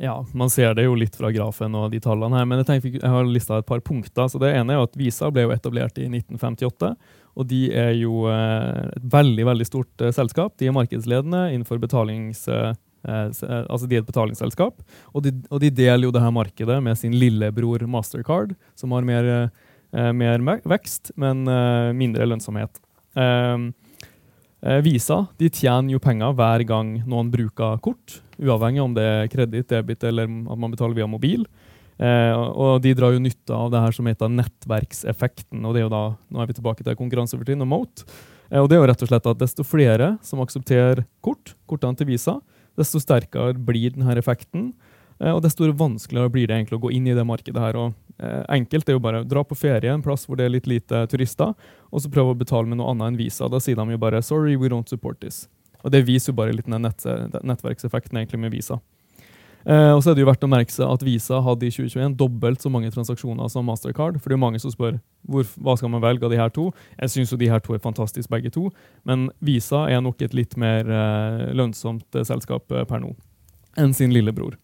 Ja, 0.00 0.18
man 0.32 0.50
ser 0.52 0.74
det 0.76 0.84
jo 0.84 0.96
litt 0.96 1.16
fra 1.16 1.30
grafen 1.32 1.76
og 1.76 1.90
de 1.92 2.00
tallene 2.04 2.36
her, 2.36 2.48
men 2.48 2.60
jeg, 2.60 2.66
tenker, 2.68 2.98
jeg 2.98 3.12
har 3.14 3.26
lista 3.28 3.60
et 3.60 3.68
par 3.68 3.80
punkter. 3.84 4.28
så 4.28 4.40
Det 4.40 4.50
ene 4.56 4.76
er 4.76 4.84
at 4.84 4.98
Visa 5.00 5.30
ble 5.32 5.46
jo 5.46 5.54
etablert 5.54 5.96
i 6.00 6.08
1958. 6.08 6.94
Og 7.38 7.46
de 7.50 7.64
er 7.76 7.94
jo 7.98 8.26
uh, 8.26 8.90
et 8.90 9.08
veldig 9.12 9.46
veldig 9.52 9.66
stort 9.68 10.04
uh, 10.04 10.10
selskap. 10.14 10.56
De 10.58 10.68
er 10.68 10.76
markedsledende 10.76 11.50
innenfor 11.54 11.82
betalings... 11.82 12.46
altså 13.00 13.86
De 13.88 13.96
er 13.96 14.02
et 14.02 14.08
betalingsselskap, 14.10 14.82
og 15.16 15.22
de, 15.24 15.30
og 15.48 15.62
de, 15.62 15.70
deler 15.72 16.04
jo 16.04 16.10
det 16.12 16.20
her 16.20 16.34
markedet 16.36 16.74
med 16.84 16.98
sin 17.00 17.14
lillebror 17.16 17.86
Mastercard, 17.88 18.52
som 18.76 18.92
har 18.92 19.06
mer, 19.08 19.48
mer 20.12 20.44
vekst, 20.68 21.08
men 21.16 21.48
mindre 21.96 22.26
lønnsomhet. 22.28 22.76
Um, 23.16 23.70
Eh, 24.60 24.80
Visa 24.84 25.24
de 25.40 25.48
tjener 25.48 25.94
jo 25.94 26.02
penger 26.02 26.34
hver 26.36 26.64
gang 26.68 26.98
noen 27.08 27.30
bruker 27.32 27.80
kort, 27.84 28.20
uavhengig 28.40 28.82
om 28.84 28.94
det 28.96 29.06
er 29.08 29.30
kreditt, 29.32 29.70
debit 29.72 30.04
eller 30.04 30.28
at 30.28 30.60
man 30.60 30.72
betaler 30.72 30.98
via 30.98 31.08
mobil. 31.08 31.46
Eh, 32.00 32.32
og 32.32 32.80
de 32.80 32.94
drar 32.96 33.12
jo 33.12 33.20
nytte 33.20 33.52
av 33.52 33.68
det 33.72 33.80
her 33.84 33.92
som 33.92 34.06
heter 34.08 34.32
nettverkseffekten. 34.32 35.64
og 35.64 35.74
det 35.74 35.82
er 35.82 35.84
jo 35.84 35.92
da, 35.92 36.04
Nå 36.32 36.40
er 36.40 36.48
vi 36.48 36.56
tilbake 36.56 36.84
til 36.84 36.96
konkurransefortrinn 36.96 37.60
og 37.60 37.68
Mote. 37.68 38.06
Eh, 38.50 38.60
og 38.60 38.70
det 38.70 38.76
er 38.78 38.80
jo 38.80 38.88
rett 38.88 39.04
og 39.04 39.10
slett 39.10 39.28
at 39.28 39.42
Desto 39.42 39.66
flere 39.66 40.14
som 40.24 40.40
aksepterer 40.40 41.04
kort, 41.20 41.54
kortene 41.68 41.96
til 41.96 42.08
Visa, 42.08 42.40
desto 42.78 43.00
sterkere 43.02 43.52
blir 43.54 43.92
denne 43.92 44.16
effekten. 44.16 44.72
Eh, 45.20 45.32
og 45.32 45.42
desto 45.44 45.68
vanskeligere 45.68 46.32
blir 46.32 46.48
det 46.48 46.56
egentlig 46.56 46.80
å 46.80 46.84
gå 46.86 46.94
inn 46.96 47.06
i 47.06 47.16
det 47.16 47.26
markedet. 47.26 47.60
her. 47.60 47.76
Og, 47.76 47.94
eh, 48.18 48.44
enkelt 48.48 48.88
er 48.88 48.92
jo 48.92 49.04
bare 49.04 49.24
dra 49.24 49.44
på 49.44 49.56
ferie 49.56 49.92
en 49.92 50.02
plass 50.02 50.26
hvor 50.26 50.36
det 50.36 50.46
er 50.46 50.56
litt 50.56 50.66
lite 50.66 51.06
turister, 51.06 51.54
og 51.92 52.00
så 52.00 52.10
prøve 52.10 52.34
å 52.34 52.38
betale 52.38 52.66
med 52.66 52.78
noe 52.78 52.90
annet 52.90 53.12
enn 53.12 53.18
Visa. 53.18 53.48
Da 53.48 53.58
sier 53.58 53.76
de 53.76 53.90
jo 53.90 53.98
bare 53.98 54.22
'sorry, 54.22 54.56
we 54.56 54.68
don't 54.68 54.88
support 54.88 55.20
this'. 55.20 55.48
Og 55.84 55.90
Det 55.90 56.06
viser 56.06 56.32
jo 56.32 56.36
bare 56.36 56.52
litt 56.52 56.66
den 56.66 56.82
nett, 56.82 57.04
nettverkseffekten 57.42 58.16
egentlig 58.16 58.38
med 58.38 58.52
Visa. 58.52 58.80
Eh, 59.66 59.92
og 59.92 60.00
så 60.00 60.10
er 60.10 60.16
det 60.16 60.24
jo 60.24 60.28
verdt 60.30 60.46
å 60.46 60.50
merke 60.50 60.72
seg 60.72 60.88
at 60.88 61.02
Visa 61.04 61.40
hadde 61.44 61.66
i 61.68 61.72
2021 61.74 62.14
dobbelt 62.20 62.62
så 62.64 62.72
mange 62.72 62.92
transaksjoner 62.94 63.50
som 63.52 63.66
Mastercard. 63.68 64.16
For 64.20 64.32
det 64.32 64.38
er 64.38 64.44
mange 64.44 64.62
som 64.62 64.72
spør 64.72 64.96
hvor, 65.28 65.44
hva 65.60 65.76
skal 65.76 65.92
man 65.92 66.04
velge 66.04 66.26
av 66.26 66.32
de 66.32 66.40
her 66.40 66.54
to. 66.54 66.70
Jeg 66.96 67.14
syns 67.14 67.34
jo 67.34 67.40
de 67.40 67.50
her 67.52 67.60
to 67.64 67.76
er 67.76 67.82
fantastiske 67.84 68.32
begge 68.32 68.52
to, 68.54 68.68
men 69.08 69.28
Visa 69.44 69.84
er 69.92 70.00
nok 70.04 70.22
et 70.24 70.36
litt 70.36 70.56
mer 70.60 70.88
eh, 70.88 71.50
lønnsomt 71.56 72.16
eh, 72.16 72.26
selskap 72.26 72.72
eh, 72.72 72.86
per 72.88 73.04
nå 73.04 73.14
enn 73.78 73.92
sin 73.94 74.10
lillebror. 74.10 74.56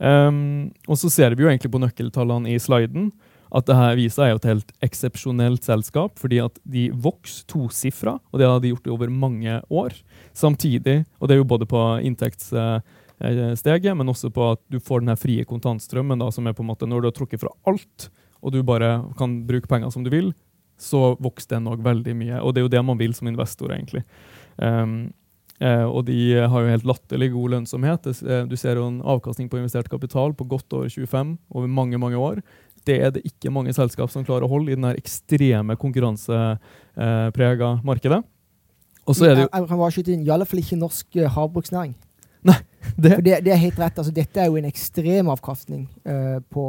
Um, 0.00 0.70
og 0.88 0.96
så 0.96 1.10
ser 1.12 1.34
vi 1.36 1.44
jo 1.44 1.50
egentlig 1.50 1.68
på 1.74 1.80
nøkkeltallene 1.82 2.54
i 2.54 2.60
sliden 2.62 3.10
at 3.50 3.66
det 3.66 3.76
her 3.76 3.96
Visa 3.98 4.24
er 4.24 4.32
jo 4.32 4.38
et 4.40 4.48
helt 4.48 4.72
eksepsjonelt 4.86 5.66
selskap, 5.66 6.14
fordi 6.20 6.38
at 6.42 6.58
de 6.70 6.86
vokser 6.94 7.48
tosifra, 7.50 8.16
og 8.30 8.40
det 8.40 8.46
har 8.46 8.62
de 8.62 8.70
gjort 8.70 8.86
over 8.94 9.10
mange 9.10 9.58
år. 9.68 9.96
Samtidig, 10.32 11.02
og 11.18 11.28
det 11.28 11.36
er 11.36 11.42
jo 11.42 11.52
både 11.52 11.68
på 11.70 11.84
inntekts... 12.06 12.52
Eh, 12.54 12.80
steget, 13.60 13.92
men 13.96 14.08
også 14.08 14.30
på 14.32 14.46
at 14.54 14.60
du 14.72 14.78
får 14.80 15.04
den 15.04 15.16
frie 15.20 15.44
kontantstrømmen, 15.44 16.20
da, 16.22 16.30
som 16.32 16.46
er 16.48 16.56
på 16.56 16.64
en 16.64 16.70
måte 16.70 16.88
når 16.88 17.02
du 17.02 17.10
har 17.10 17.16
trukket 17.16 17.42
fra 17.42 17.52
alt, 17.68 18.08
og 18.40 18.54
du 18.54 18.62
bare 18.64 18.94
kan 19.18 19.42
bruke 19.48 19.68
penger 19.68 19.92
som 19.92 20.04
du 20.04 20.10
vil, 20.12 20.32
så 20.80 21.14
vokser 21.20 21.58
den 21.58 21.68
òg 21.70 21.82
veldig 21.84 22.14
mye. 22.16 22.40
Og 22.40 22.54
det 22.54 22.62
er 22.62 22.66
jo 22.66 22.72
det 22.72 22.84
man 22.88 23.00
vil 23.00 23.14
som 23.16 23.28
investor, 23.28 23.72
egentlig. 23.74 24.02
Um, 24.56 25.12
eh, 25.60 25.84
og 25.84 26.06
de 26.08 26.16
har 26.40 26.64
jo 26.64 26.72
helt 26.72 26.88
latterlig 26.88 27.30
god 27.34 27.54
lønnsomhet. 27.56 28.08
Eh, 28.08 28.42
du 28.48 28.56
ser 28.56 28.80
jo 28.80 28.88
en 28.88 29.02
avkastning 29.04 29.50
på 29.52 29.60
investert 29.60 29.90
kapital 29.92 30.34
på 30.36 30.48
godt 30.48 30.72
over 30.76 30.88
25 30.88 31.36
over 31.52 31.68
mange 31.68 32.00
mange 32.00 32.20
år. 32.20 32.40
Det 32.88 32.96
er 32.96 33.12
det 33.12 33.26
ikke 33.28 33.52
mange 33.52 33.74
selskap 33.76 34.08
som 34.08 34.24
klarer 34.24 34.46
å 34.46 34.52
holde 34.54 34.72
i 34.72 34.78
den 34.78 34.88
ekstreme 34.94 35.76
konkurranseprega 35.76 37.72
eh, 37.76 37.84
markedet. 37.84 38.22
Og 39.04 39.16
så 39.16 39.28
er 39.28 39.36
det 39.36 39.48
jo 39.48 39.66
bare 39.68 39.92
skyte 39.92 40.14
inn, 40.14 40.24
i 40.24 40.32
alle 40.32 40.46
fall 40.48 40.62
ikke 40.62 40.78
norsk 40.80 41.20
havbruksnæring. 41.34 41.92
Nei, 42.46 42.56
det. 42.96 43.14
For 43.14 43.22
det, 43.26 43.36
det, 43.46 43.52
er 43.54 43.62
helt 43.64 43.78
rett. 43.80 43.98
Altså, 43.98 44.14
dette 44.14 44.40
er 44.40 44.50
jo 44.50 44.58
en 44.60 44.70
ekstrem 44.70 45.30
avkastning 45.32 45.86
uh, 46.08 46.40
på 46.52 46.66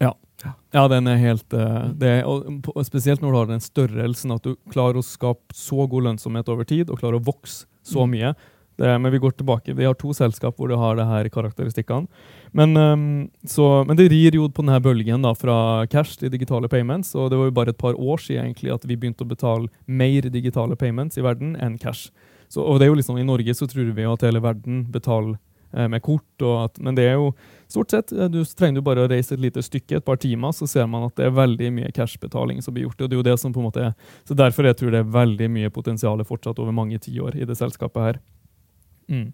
ja. 0.00 0.54
ja. 0.72 0.86
den 0.88 1.10
er 1.10 1.18
helt 1.20 1.52
uh, 1.52 1.90
det, 1.96 2.22
og, 2.24 2.86
Spesielt 2.86 3.20
når 3.20 3.32
du 3.32 3.38
har 3.40 3.50
den 3.50 3.64
størrelsen 3.64 4.32
at 4.36 4.46
du 4.46 4.54
klarer 4.72 5.00
å 5.00 5.04
skape 5.04 5.56
så 5.56 5.84
god 5.90 6.08
lønnsomhet 6.08 6.48
over 6.52 6.68
tid 6.68 6.90
og 6.90 7.02
klarer 7.02 7.20
å 7.20 7.26
vokse 7.26 7.68
så 7.86 8.06
mm. 8.06 8.16
mye. 8.16 8.32
Det, 8.80 8.88
men 8.96 9.12
vi 9.12 9.18
går 9.20 9.34
tilbake. 9.36 9.74
Vi 9.76 9.84
har 9.84 9.96
to 10.00 10.14
selskap 10.16 10.56
hvor 10.56 10.70
du 10.70 10.76
har 10.80 10.96
det 10.96 11.04
her 11.04 11.28
karakteristikkene. 11.28 12.08
Men, 12.56 12.72
um, 12.76 13.02
så, 13.44 13.84
men, 13.84 13.98
det 13.98 14.08
rir 14.08 14.38
jo 14.38 14.46
på 14.48 14.64
denne 14.64 14.80
bølgen 14.80 15.26
da, 15.26 15.34
fra 15.36 15.84
cash 15.92 16.16
til 16.16 16.32
digitale 16.32 16.70
payments. 16.72 17.12
Og 17.12 17.28
det 17.28 17.36
var 17.36 17.50
jo 17.50 17.56
bare 17.58 17.74
et 17.74 17.80
par 17.80 17.98
år 18.00 18.24
siden 18.24 18.48
egentlig 18.48 18.72
at 18.72 18.86
vi 18.88 18.96
begynte 18.96 19.26
å 19.26 19.28
betale 19.28 19.68
mer 19.84 20.30
digitale 20.32 20.80
payments 20.80 21.20
i 21.20 21.26
verden 21.26 21.52
enn 21.60 21.76
cash. 21.82 22.08
Så, 22.50 22.64
og 22.64 22.80
det 22.80 22.88
er 22.88 22.90
jo 22.90 22.98
liksom, 22.98 23.18
I 23.20 23.26
Norge 23.26 23.54
så 23.54 23.68
tror 23.70 23.92
vi 23.94 24.06
at 24.10 24.26
hele 24.26 24.42
verden 24.42 24.82
betaler 24.90 25.36
eh, 25.72 25.86
med 25.90 26.02
kort, 26.02 26.26
at, 26.42 26.80
men 26.82 26.96
det 26.98 27.06
er 27.06 27.14
jo 27.20 27.30
stort 27.70 27.94
sett 27.94 28.10
eh, 28.12 28.26
Du 28.32 28.40
trenger 28.44 28.80
jo 28.80 28.86
bare 28.88 29.04
å 29.04 29.10
reise 29.10 29.36
et 29.36 29.44
lite 29.44 29.62
stykke, 29.62 30.00
et 30.00 30.06
par 30.06 30.18
timer, 30.18 30.50
så 30.56 30.66
ser 30.70 30.88
man 30.90 31.06
at 31.06 31.14
det 31.20 31.28
er 31.28 31.36
veldig 31.36 31.70
mye 31.76 31.92
cashbetaling 31.94 32.58
som 32.64 32.74
blir 32.74 32.88
gjort. 32.88 33.00
og 33.00 33.10
det 33.10 33.16
er 33.16 33.22
jo 33.22 33.28
det 33.30 33.36
som 33.42 33.54
på 33.54 33.62
en 33.62 33.68
måte 33.70 33.86
er, 33.90 33.94
så 34.26 34.34
Derfor 34.40 34.66
jeg 34.66 34.80
tror 34.80 34.94
det 34.94 35.04
er 35.04 35.14
veldig 35.14 35.50
mye 35.54 35.70
potensial 35.74 36.24
fortsatt 36.26 36.58
over 36.58 36.74
mange 36.74 36.98
tiår 36.98 37.38
i 37.38 37.46
det 37.46 37.58
selskapet 37.60 38.08
her. 38.08 38.20
Mm. 39.10 39.30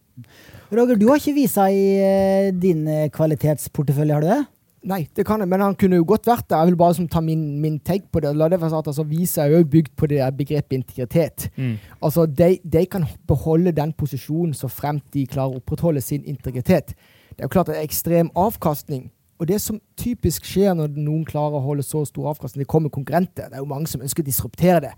Roger, 0.72 0.96
du 0.96 1.08
har 1.08 1.20
ikke 1.20 1.36
visa 1.36 1.66
i 1.68 1.82
uh, 2.00 2.52
din 2.52 2.86
kvalitetsportefølje, 3.12 4.14
har 4.16 4.24
du 4.24 4.30
det? 4.30 4.42
Nei, 4.86 5.08
det 5.16 5.24
kan 5.26 5.40
jeg, 5.40 5.48
men 5.50 5.62
han 5.64 5.74
kunne 5.74 5.98
jo 5.98 6.04
godt 6.06 6.28
vært 6.28 6.46
det. 6.50 6.58
Jeg 6.58 6.70
vil 6.70 6.78
bare 6.78 6.94
som, 6.94 7.08
ta 7.10 7.20
min, 7.24 7.58
min 7.62 7.78
take 7.80 8.06
på 8.12 8.20
det. 8.22 8.30
La 8.36 8.48
det 8.48 8.60
være 8.60 8.70
sagt, 8.70 8.90
altså, 8.92 9.02
Visa 9.08 9.42
er 9.42 9.56
jo 9.56 9.64
bygd 9.72 9.96
på 9.98 10.06
det 10.12 10.20
begrepet 10.38 10.76
integritet. 10.76 11.48
Mm. 11.56 11.74
Altså, 12.02 12.26
de, 12.26 12.58
de, 12.62 12.84
kan 12.86 13.06
beholde 13.26 13.72
den 13.74 13.92
posisjonen 13.92 14.54
så 14.54 14.70
fremt 14.70 15.04
de 15.14 15.26
klarer 15.26 15.56
å 15.56 15.62
opprettholde 15.62 16.04
sin 16.04 16.22
integritet. 16.24 16.94
Det 17.30 17.42
er 17.42 17.48
jo 17.48 17.54
klart 17.56 17.72
det 17.72 17.80
er 17.80 17.88
ekstrem 17.88 18.30
avkastning. 18.38 19.08
Og 19.40 19.48
det 19.50 19.58
som 19.60 19.80
typisk 19.98 20.46
skjer 20.48 20.76
når 20.76 20.94
noen 20.96 21.24
klarer 21.28 21.58
å 21.58 21.64
holde 21.66 21.84
så 21.84 22.04
stor 22.08 22.30
avkastning, 22.32 22.62
det 22.62 22.70
kommer 22.70 22.92
konkurrenter. 22.92 23.50
Det 23.50 23.58
er 23.58 23.64
jo 23.64 23.72
mange 23.72 23.90
som 23.90 24.04
ønsker 24.04 24.24
å 24.24 24.28
disruptere 24.28 24.84
det. 24.86 24.94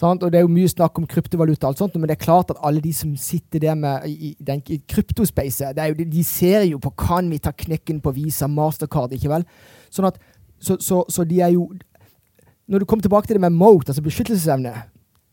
Sant? 0.00 0.22
Og 0.22 0.32
Det 0.32 0.38
er 0.38 0.44
jo 0.46 0.52
mye 0.52 0.70
snakk 0.70 0.98
om 0.98 1.06
kryptovaluta, 1.06 1.66
og 1.66 1.72
alt 1.72 1.82
sånt, 1.82 1.96
men 1.96 2.08
det 2.10 2.16
er 2.16 2.24
klart 2.24 2.50
at 2.50 2.60
alle 2.62 2.80
de 2.80 2.92
som 2.92 3.14
sitter 3.16 3.62
der 3.62 3.74
med 3.74 4.08
i, 4.08 4.34
den 4.40 4.62
kryptospacet, 4.62 5.78
de 5.98 6.24
ser 6.24 6.66
jo 6.68 6.78
på 6.82 6.94
kan 6.98 7.30
vi 7.30 7.38
ta 7.38 7.52
knekken 7.52 8.00
på 8.00 8.14
Visa, 8.16 8.46
Mastercard, 8.46 9.12
ikke 9.12 9.30
vel? 9.32 9.46
Sånn 9.90 10.08
at, 10.08 10.18
så, 10.62 10.78
så, 10.80 11.02
så 11.08 11.24
de 11.24 11.40
er 11.40 11.56
jo 11.56 11.72
Når 12.70 12.78
du 12.78 12.84
kommer 12.86 13.02
tilbake 13.02 13.26
til 13.26 13.34
det 13.34 13.42
med 13.42 13.52
MOAT, 13.58 13.88
altså 13.90 14.02
beskyttelsesevne 14.02 14.70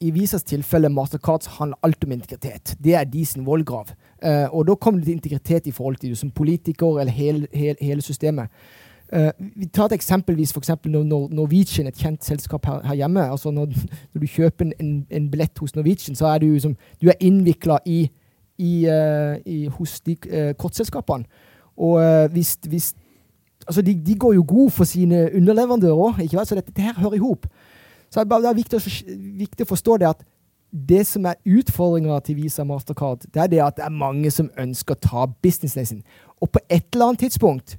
I 0.02 0.10
Visas 0.12 0.44
tilfelle 0.44 0.90
Mastercards 0.90 1.48
handler 1.60 1.78
alt 1.84 2.04
om 2.04 2.12
integritet. 2.12 2.74
Det 2.84 2.96
er 2.98 3.06
de 3.06 3.22
sin 3.26 3.46
vollgrav. 3.46 3.94
Uh, 4.26 4.50
og 4.50 4.66
da 4.68 4.76
kommer 4.76 5.00
det 5.00 5.06
til 5.08 5.16
integritet 5.20 5.68
i 5.68 5.72
forhold 5.72 6.00
til 6.02 6.10
du 6.10 6.16
som 6.16 6.32
politiker 6.32 7.00
eller 7.00 7.14
hele, 7.14 7.48
hele, 7.54 7.78
hele 7.80 8.02
systemet. 8.02 8.50
Uh, 9.10 9.32
vi 9.56 9.66
tar 9.66 9.86
et 9.90 9.96
eksempelvis 9.98 10.54
for 10.54 10.62
eksempel 10.62 10.92
Norwegian, 10.92 11.88
et 11.88 11.98
kjent 11.98 12.26
selskap 12.26 12.66
her, 12.66 12.82
her 12.86 12.94
hjemme. 12.94 13.24
altså 13.32 13.52
når, 13.52 13.66
når, 14.14 14.22
du 14.22 14.26
kjøper 14.28 14.66
en, 14.80 15.06
en, 15.10 15.32
billett 15.32 15.58
hos 15.58 15.76
Norwegian, 15.76 16.16
så 16.16 16.28
er 16.28 16.38
du, 16.38 16.60
som, 16.60 16.76
du 17.02 17.08
er 17.08 17.18
innvikla 17.20 17.80
i, 17.86 18.10
i, 18.58 18.74
uh, 18.86 19.38
i, 19.46 19.66
hos 19.68 20.00
de 20.02 20.18
uh, 20.30 20.52
kortselskapene. 20.58 21.26
Og 21.78 22.28
hvis, 22.32 22.58
hvis 22.68 22.94
altså 23.68 23.82
de, 23.82 23.94
de, 24.06 24.16
går 24.16 24.34
jo 24.34 24.46
god 24.48 24.70
for 24.70 24.84
sine 24.84 25.30
underleverandører 25.36 25.96
òg, 25.96 26.46
så 26.46 26.56
dette, 26.56 26.74
det 26.76 26.84
her 26.84 27.00
hører 27.00 27.14
i 27.14 27.24
hop. 27.24 27.46
Så 28.12 28.24
det 28.24 28.46
er 28.46 28.58
viktig 28.58 28.78
å, 28.78 28.82
viktig 29.38 29.66
å 29.66 29.70
forstå 29.70 29.98
det 29.98 30.10
at 30.10 30.26
det 30.72 31.06
som 31.08 31.26
er 31.26 31.40
utfordringa 31.46 32.20
til 32.20 32.36
Visa 32.36 32.64
Mastercard, 32.64 33.24
det 33.34 33.42
er 33.42 33.48
det 33.48 33.62
at 33.64 33.78
det 33.78 33.86
er 33.86 33.96
mange 33.96 34.32
som 34.32 34.52
ønsker 34.58 34.96
å 34.98 35.02
ta 35.02 35.26
businessen 35.42 35.86
sin. 35.86 36.04
Og 36.42 36.52
på 36.52 36.60
et 36.70 36.86
eller 36.94 37.10
annet 37.14 37.26
tidspunkt 37.26 37.78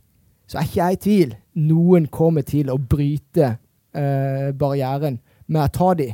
så 0.51 0.59
er 0.59 0.67
ikke 0.67 0.85
jeg 0.85 0.93
i 0.93 0.97
tvil. 1.05 1.35
Noen 1.55 2.07
kommer 2.11 2.43
til 2.43 2.73
å 2.73 2.79
bryte 2.79 3.53
uh, 3.55 4.49
barrieren 4.59 5.21
med 5.47 5.63
å 5.63 5.71
ta 5.71 5.93
de. 5.95 6.09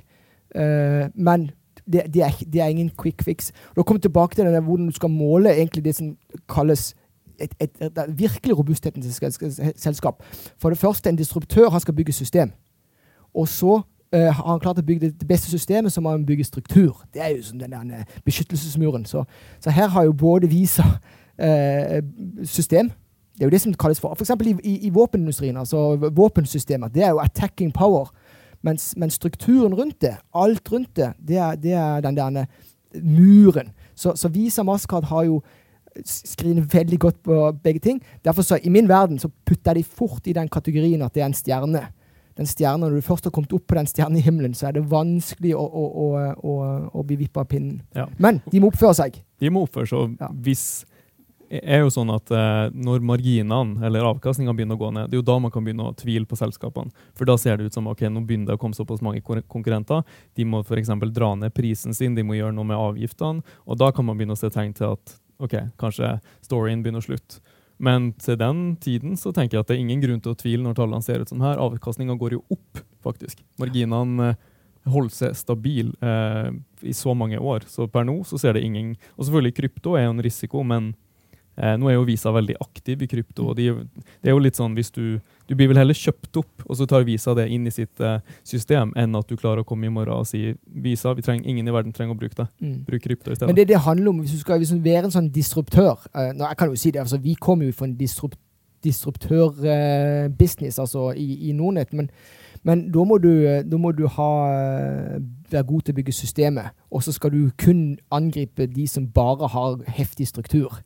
Uh, 0.52 1.08
men 1.14 1.48
det, 1.86 2.02
det, 2.12 2.22
er, 2.26 2.36
det, 2.44 2.60
er, 2.60 2.68
ingen 2.68 2.90
quick 3.00 3.24
fix. 3.24 3.48
Da 3.76 3.82
kommer 3.82 4.02
vi 4.02 4.08
tilbake 4.10 4.36
til 4.36 4.44
denne, 4.44 4.60
hvordan 4.60 4.90
du 4.90 4.92
skal 4.92 5.10
måle 5.10 5.54
egentlig 5.54 5.84
det 5.86 5.94
som 5.96 6.12
kalles 6.52 6.90
et, 7.40 7.54
et, 7.60 7.70
et, 7.80 7.98
et 7.98 8.18
virkelig 8.18 8.58
robusthetens 8.58 9.20
selskap. 9.76 10.20
For 10.60 10.68
det 10.68 10.78
første, 10.78 11.08
en 11.08 11.16
disruptør 11.16 11.70
han 11.70 11.80
skal 11.80 11.96
bygge 11.96 12.12
system. 12.12 12.52
Og 13.34 13.48
så 13.48 13.78
uh, 13.80 14.20
har 14.20 14.50
han 14.50 14.60
klart 14.60 14.84
å 14.84 14.84
bygge 14.84 15.14
det 15.16 15.28
beste 15.28 15.48
systemet, 15.48 15.92
så 15.92 16.04
må 16.04 16.12
han 16.12 16.28
bygge 16.28 16.44
struktur. 16.44 17.00
Det 17.14 17.24
er 17.24 17.38
jo 17.38 17.42
som 17.42 17.58
den 17.58 17.96
beskyttelsesmuren. 18.24 19.08
Så, 19.08 19.24
så, 19.60 19.72
her 19.72 19.88
har 19.88 20.04
jo 20.04 20.12
både 20.12 20.52
Visa 20.52 20.84
uh, 21.40 21.98
system 22.44 22.92
det 23.36 23.44
er 23.44 23.50
jo 23.50 23.52
det 23.52 23.60
som 23.60 23.74
kalles 23.76 24.00
for 24.00 24.14
F.eks. 24.16 24.30
I, 24.40 24.54
i, 24.64 24.76
i 24.88 24.90
våpenindustrien, 24.90 25.56
altså 25.56 25.96
våpensystemer, 25.96 26.88
det 26.88 27.04
er 27.04 27.12
jo 27.12 27.20
attacking 27.20 27.72
power. 27.72 28.08
Mens, 28.64 28.94
mens 28.96 29.14
strukturen 29.14 29.74
rundt 29.74 30.00
det, 30.02 30.16
alt 30.34 30.72
rundt 30.72 30.96
det, 30.96 31.12
det 31.28 31.36
er, 31.36 31.54
det 31.60 31.72
er 31.72 32.00
den 32.00 32.16
der 32.16 32.46
muren. 33.02 33.70
Så, 33.94 34.16
så 34.16 34.28
Visa 34.28 34.62
Mastercard 34.62 35.04
har 35.04 35.24
jo 35.28 35.42
skriner 36.04 36.62
veldig 36.72 36.98
godt 37.00 37.22
på 37.22 37.52
begge 37.62 37.80
ting. 37.80 38.02
Derfor 38.24 38.42
så, 38.42 38.58
I 38.62 38.68
min 38.68 38.88
verden 38.88 39.18
så 39.18 39.28
putter 39.46 39.74
de 39.74 39.84
fort 39.84 40.26
i 40.26 40.32
den 40.32 40.48
kategorien 40.48 41.02
at 41.02 41.14
det 41.14 41.22
er 41.22 41.26
en 41.26 41.34
stjerne. 41.34 41.86
Den 42.36 42.46
stjerne, 42.46 42.78
Når 42.78 42.90
du 42.90 43.00
først 43.00 43.24
har 43.24 43.30
kommet 43.30 43.52
opp 43.52 43.66
på 43.68 43.74
den 43.74 43.86
stjernehimmelen, 43.86 44.54
så 44.54 44.66
er 44.66 44.72
det 44.76 44.90
vanskelig 44.90 45.54
å, 45.56 45.64
å, 45.64 46.08
å, 46.36 46.56
å 46.92 47.02
bli 47.02 47.16
vippa 47.16 47.40
av 47.40 47.48
pinnen. 47.48 47.80
Ja. 47.96 48.06
Men 48.18 48.42
de 48.52 48.60
må 48.60 48.68
oppføre 48.68 48.94
seg. 48.94 49.22
De 49.40 49.50
må 49.50 49.62
oppføre 49.64 49.88
seg. 49.88 50.18
Ja. 50.20 50.28
Hvis 50.44 50.84
er 51.50 51.82
jo 51.84 51.90
sånn 51.92 52.10
at 52.14 52.30
eh, 52.34 52.68
Når 52.74 53.04
marginene 53.06 53.86
eller 53.86 54.06
avkastninga 54.08 54.54
begynner 54.56 54.78
å 54.78 54.80
gå 54.80 54.90
ned, 54.94 55.10
det 55.10 55.18
er 55.18 55.22
jo 55.22 55.26
da 55.28 55.38
man 55.42 55.52
kan 55.54 55.66
begynne 55.66 55.88
å 55.90 55.94
tvile 55.96 56.28
på 56.28 56.38
selskapene. 56.38 56.90
For 57.16 57.28
da 57.28 57.36
ser 57.40 57.58
det 57.58 57.68
ut 57.68 57.76
som 57.76 57.88
ok, 57.90 58.06
nå 58.10 58.24
begynner 58.26 58.52
det 58.52 58.58
å 58.58 58.62
komme 58.62 58.76
såpass 58.76 59.04
mange 59.04 59.22
konkurrenter. 59.24 60.02
De 60.36 60.46
må 60.48 60.62
f.eks. 60.64 60.90
dra 61.14 61.34
ned 61.38 61.54
prisen 61.56 61.94
sin, 61.96 62.16
de 62.16 62.24
må 62.26 62.38
gjøre 62.38 62.56
noe 62.56 62.68
med 62.68 62.80
avgiftene. 62.80 63.44
Og 63.66 63.78
da 63.80 63.92
kan 63.94 64.08
man 64.08 64.18
begynne 64.18 64.36
å 64.36 64.40
se 64.40 64.50
tegn 64.52 64.74
til 64.76 64.96
at 64.96 65.16
ok, 65.42 65.54
kanskje 65.80 66.16
storyen 66.44 66.82
begynner 66.84 67.04
å 67.04 67.08
slutte. 67.08 67.40
Men 67.76 68.12
til 68.16 68.38
den 68.40 68.60
tiden 68.80 69.16
så 69.20 69.32
tenker 69.36 69.58
jeg 69.58 69.64
at 69.64 69.70
det 69.70 69.76
er 69.76 69.84
ingen 69.84 70.00
grunn 70.00 70.20
til 70.24 70.32
å 70.32 70.38
tvile 70.38 70.64
når 70.64 70.78
tallene 70.78 71.04
ser 71.04 71.20
ut 71.20 71.32
som 71.32 71.42
her. 71.44 71.60
Avkastninga 71.60 72.16
går 72.16 72.38
jo 72.38 72.44
opp, 72.56 72.80
faktisk. 73.04 73.42
Marginene 73.60 74.30
eh, 74.32 74.38
holder 74.88 75.12
seg 75.12 75.36
stabil 75.36 75.90
eh, 76.00 76.54
i 76.80 76.94
så 76.96 77.12
mange 77.18 77.38
år. 77.38 77.66
Så 77.68 77.88
per 77.92 78.06
nå 78.08 78.22
så 78.28 78.40
ser 78.40 78.56
det 78.56 78.64
ingen 78.64 78.94
Og 79.16 79.26
selvfølgelig 79.26 79.58
krypto 79.58 79.96
er 79.98 80.06
jo 80.06 80.14
en 80.14 80.24
risiko, 80.24 80.64
men 80.64 80.94
Eh, 81.56 81.76
nå 81.80 81.88
er 81.88 81.96
jo 81.96 82.04
Visa 82.04 82.32
veldig 82.36 82.58
aktiv 82.60 83.02
i 83.02 83.08
krypto. 83.08 83.48
og 83.50 83.56
de, 83.56 83.70
det 84.20 84.28
er 84.28 84.34
jo 84.34 84.42
litt 84.44 84.58
sånn 84.58 84.74
hvis 84.76 84.90
du, 84.92 85.18
du 85.48 85.54
blir 85.56 85.70
vel 85.70 85.80
heller 85.80 85.96
kjøpt 85.96 86.36
opp, 86.42 86.64
og 86.66 86.76
så 86.76 86.86
tar 86.88 87.06
Visa 87.08 87.34
det 87.38 87.48
inn 87.52 87.66
i 87.66 87.72
sitt 87.72 88.00
eh, 88.04 88.20
system, 88.44 88.92
enn 88.96 89.16
at 89.16 89.28
du 89.30 89.36
klarer 89.40 89.62
å 89.64 89.68
komme 89.68 89.88
i 89.88 89.92
morgen 89.92 90.20
og 90.20 90.28
si 90.28 90.52
Visa, 90.66 91.14
vi 91.16 91.24
trenger, 91.24 91.48
ingen 91.48 91.68
i 91.68 91.74
verden 91.74 91.94
trenger 91.96 92.12
å 92.16 92.20
bruke 92.20 92.36
det. 92.42 92.48
Mm. 92.60 92.78
Bruk 92.88 93.02
krypto 93.06 93.32
i 93.32 93.38
stedet. 93.38 93.48
Men 93.48 93.56
det 93.56 93.68
det 93.72 93.84
handler 93.86 94.12
om, 94.12 94.20
hvis 94.20 94.36
du 94.36 94.42
skal 94.42 94.60
hvis 94.60 94.74
du 94.74 94.80
være 94.84 95.08
en 95.08 95.14
sånn 95.14 95.32
disruptør 95.32 95.96
eh, 96.12 96.32
nå, 96.36 96.44
Jeg 96.44 96.56
kan 96.60 96.68
jo 96.68 96.76
si 96.80 96.92
det, 96.92 97.00
altså 97.04 97.18
Vi 97.22 97.34
kommer 97.40 97.70
jo 97.70 97.76
fra 97.76 97.88
en 97.88 97.96
disrup, 97.96 98.36
disruptørbusiness 98.84 100.78
altså 100.82 101.12
i, 101.16 101.48
i 101.48 101.52
Nordnett. 101.56 101.92
Men, 101.96 102.10
men 102.68 102.92
da, 102.92 103.04
må 103.08 103.16
du, 103.22 103.32
da 103.64 103.80
må 103.80 103.92
du 103.96 104.04
ha, 104.12 104.30
eh, 104.52 105.16
være 105.50 105.68
god 105.72 105.80
til 105.86 105.96
å 105.96 105.98
bygge 106.02 106.12
systemet. 106.20 106.76
Og 106.92 107.00
så 107.06 107.16
skal 107.16 107.32
du 107.32 107.48
kun 107.56 107.96
angripe 108.12 108.68
de 108.68 108.86
som 108.90 109.08
bare 109.08 109.48
har 109.56 109.80
heftig 109.96 110.28
struktur. 110.28 110.82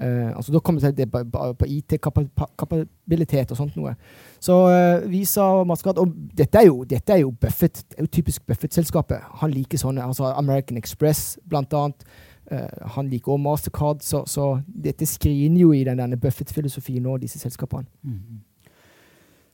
Uh, 0.00 0.36
altså 0.36 0.52
Da 0.52 0.58
kommer 0.58 0.80
det 0.80 0.94
til 0.96 1.04
det 1.04 1.12
på, 1.12 1.52
på 1.58 1.66
IT-kapabilitet 1.68 3.50
og 3.50 3.56
sånt 3.56 3.76
noe. 3.76 3.92
Så 4.40 4.56
uh, 4.72 5.10
Visa 5.10 5.44
og 5.60 5.66
Mastercard 5.68 6.00
Og 6.00 6.14
dette 6.38 6.58
er 6.58 6.66
jo, 6.66 6.84
dette 6.88 7.12
er 7.12 7.20
jo 7.22 7.30
Buffett. 7.30 7.84
Det 7.90 7.98
er 7.98 8.06
jo 8.06 8.12
typisk 8.12 8.46
Buffett-selskapet. 8.46 9.20
Han 9.42 9.50
liker 9.52 9.78
sånne. 9.78 10.02
altså 10.02 10.32
American 10.32 10.80
Express, 10.80 11.38
blant 11.48 11.74
annet. 11.76 12.06
Uh, 12.50 12.88
han 12.96 13.08
liker 13.12 13.32
også 13.32 13.42
Mastercard. 13.42 14.00
Så, 14.02 14.24
så 14.26 14.60
dette 14.66 15.06
skriner 15.06 15.60
jo 15.60 15.72
i 15.72 15.84
den, 15.84 16.00
denne 16.00 16.16
Buffett-filosofien 16.16 17.06
og 17.06 17.20
disse 17.20 17.38
selskapene. 17.38 17.86
Mm. 18.02 18.40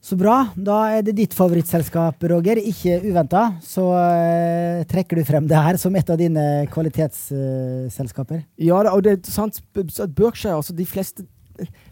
Så 0.09 0.16
bra. 0.16 0.54
Da 0.56 0.76
er 0.96 1.02
det 1.04 1.18
ditt 1.18 1.34
favorittselskap, 1.36 2.22
Roger. 2.30 2.56
Ikke 2.64 2.94
uventa. 3.02 3.42
Så 3.61 3.82
uh, 3.92 4.78
trekker 4.88 5.18
du 5.18 5.24
frem 5.28 5.44
det 5.50 5.59
her 5.61 5.76
som 5.76 5.96
et 6.00 6.09
av 6.09 6.16
dine 6.16 6.44
kvalitetsselskaper. 6.72 8.40
Uh, 8.40 8.62
ja, 8.70 8.78
og 8.88 9.02
det 9.04 9.18
er 9.18 9.28
sant. 9.28 9.61
Berkshire, 9.76 10.54
altså 10.56 10.72
de 10.72 10.86
fleste 10.88 11.26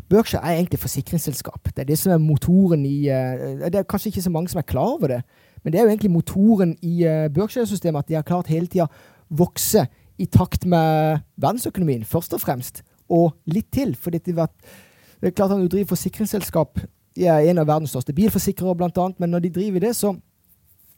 Berkshire 0.09 0.41
er 0.47 0.63
egentlig 0.63 0.81
forsikringsselskap. 0.81 1.69
Det 1.75 1.85
er 1.85 1.91
det 1.91 2.01
som 2.01 2.15
er 2.15 2.23
motoren 2.23 2.89
i 2.89 3.11
uh, 3.11 3.67
Det 3.67 3.83
er 3.83 3.91
kanskje 3.91 4.15
ikke 4.15 4.25
så 4.25 4.33
mange 4.33 4.55
som 4.55 4.63
er 4.63 4.69
klar 4.71 4.97
over 4.97 5.13
det, 5.13 5.21
men 5.61 5.75
det 5.75 5.83
er 5.83 5.85
jo 5.85 5.93
egentlig 5.93 6.15
motoren 6.17 6.73
i 6.87 7.05
Berkshire-systemet 7.37 8.07
at 8.07 8.09
de 8.09 8.17
har 8.17 8.25
klart 8.25 8.49
hele 8.49 8.71
tida 8.71 8.89
vokse 9.29 9.85
i 10.17 10.25
takt 10.25 10.65
med 10.65 11.21
verdensøkonomien, 11.37 12.09
først 12.09 12.33
og 12.33 12.41
fremst. 12.41 12.81
Og 13.13 13.35
litt 13.51 13.69
til. 13.75 13.93
For 13.99 14.15
det 14.15 14.25
er 14.31 15.35
klart 15.35 15.51
at 15.51 15.59
når 15.59 15.69
driver 15.69 15.97
forsikringsselskap 15.99 16.87
de 17.17 17.27
er 17.27 17.51
en 17.51 17.59
av 17.63 17.69
verdens 17.69 17.91
største 17.95 18.15
bilforsikrere, 18.17 18.77
blant 18.77 18.99
annet, 19.01 19.21
men 19.21 19.33
når 19.33 19.47
de 19.47 19.53
driver 19.59 19.87
det, 19.87 19.93
så, 19.97 20.13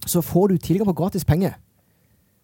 så 0.06 0.22
får 0.24 0.48
du 0.48 0.56
tilgang 0.62 0.90
på 0.90 0.96
gratis 0.98 1.24
penger. 1.24 1.54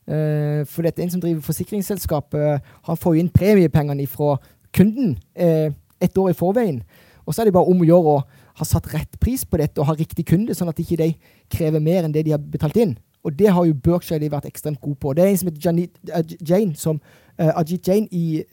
Eh, 0.07 0.63
for 0.69 0.87
er 0.87 0.93
en 1.01 1.11
som 1.11 1.23
driver 1.23 1.43
forsikringsselskap, 1.43 2.35
eh, 2.35 2.59
han 2.87 3.01
får 3.01 3.15
jo 3.15 3.25
inn 3.25 3.33
premiepengene 3.33 4.07
fra 4.07 4.37
kunden 4.75 5.17
eh, 5.35 5.73
et 6.01 6.19
år 6.19 6.31
i 6.31 6.39
forveien. 6.39 6.83
Og 7.25 7.35
så 7.35 7.43
er 7.43 7.49
det 7.49 7.57
bare 7.57 7.71
om 7.73 7.81
å 7.81 7.89
gjøre 7.89 8.15
å 8.19 8.23
ha 8.55 8.67
satt 8.69 8.91
rett 8.93 9.19
pris 9.21 9.43
på 9.49 9.59
dette 9.59 9.81
og 9.81 9.89
ha 9.89 9.97
riktig 9.99 10.27
kunde, 10.29 10.55
sånn 10.55 10.71
at 10.71 10.79
ikke 10.79 11.01
de 11.01 11.11
krever 11.51 11.83
mer 11.83 12.05
enn 12.05 12.15
det 12.15 12.27
de 12.27 12.35
har 12.37 12.43
betalt 12.43 12.77
inn. 12.79 12.95
Og 13.25 13.33
det 13.33 13.49
har 13.57 13.65
jo 13.65 13.75
Berkshire 13.75 14.29
vært 14.31 14.47
ekstremt 14.51 14.83
gode 14.85 15.01
på. 15.01 15.15
Det 15.17 15.25
er 15.25 15.33
en 15.33 15.39
som 15.41 15.49
heter 15.49 15.65
Janet, 15.65 16.35
Jane, 16.45 16.77
som, 16.77 17.01
Ajit 17.39 17.89
Jain 17.89 18.09
i 18.13 18.45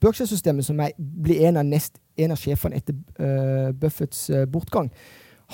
Berkshire-systemet, 0.00 0.64
som 0.66 0.80
er, 0.80 0.90
blir 0.98 1.44
en 1.46 1.56
av 1.56 1.66
nest 1.68 2.00
en 2.24 2.34
av 2.34 2.40
sjefene 2.40 2.80
etter 2.80 2.96
uh, 3.20 3.72
Buffetts 3.76 4.28
uh, 4.30 4.44
bortgang. 4.50 4.90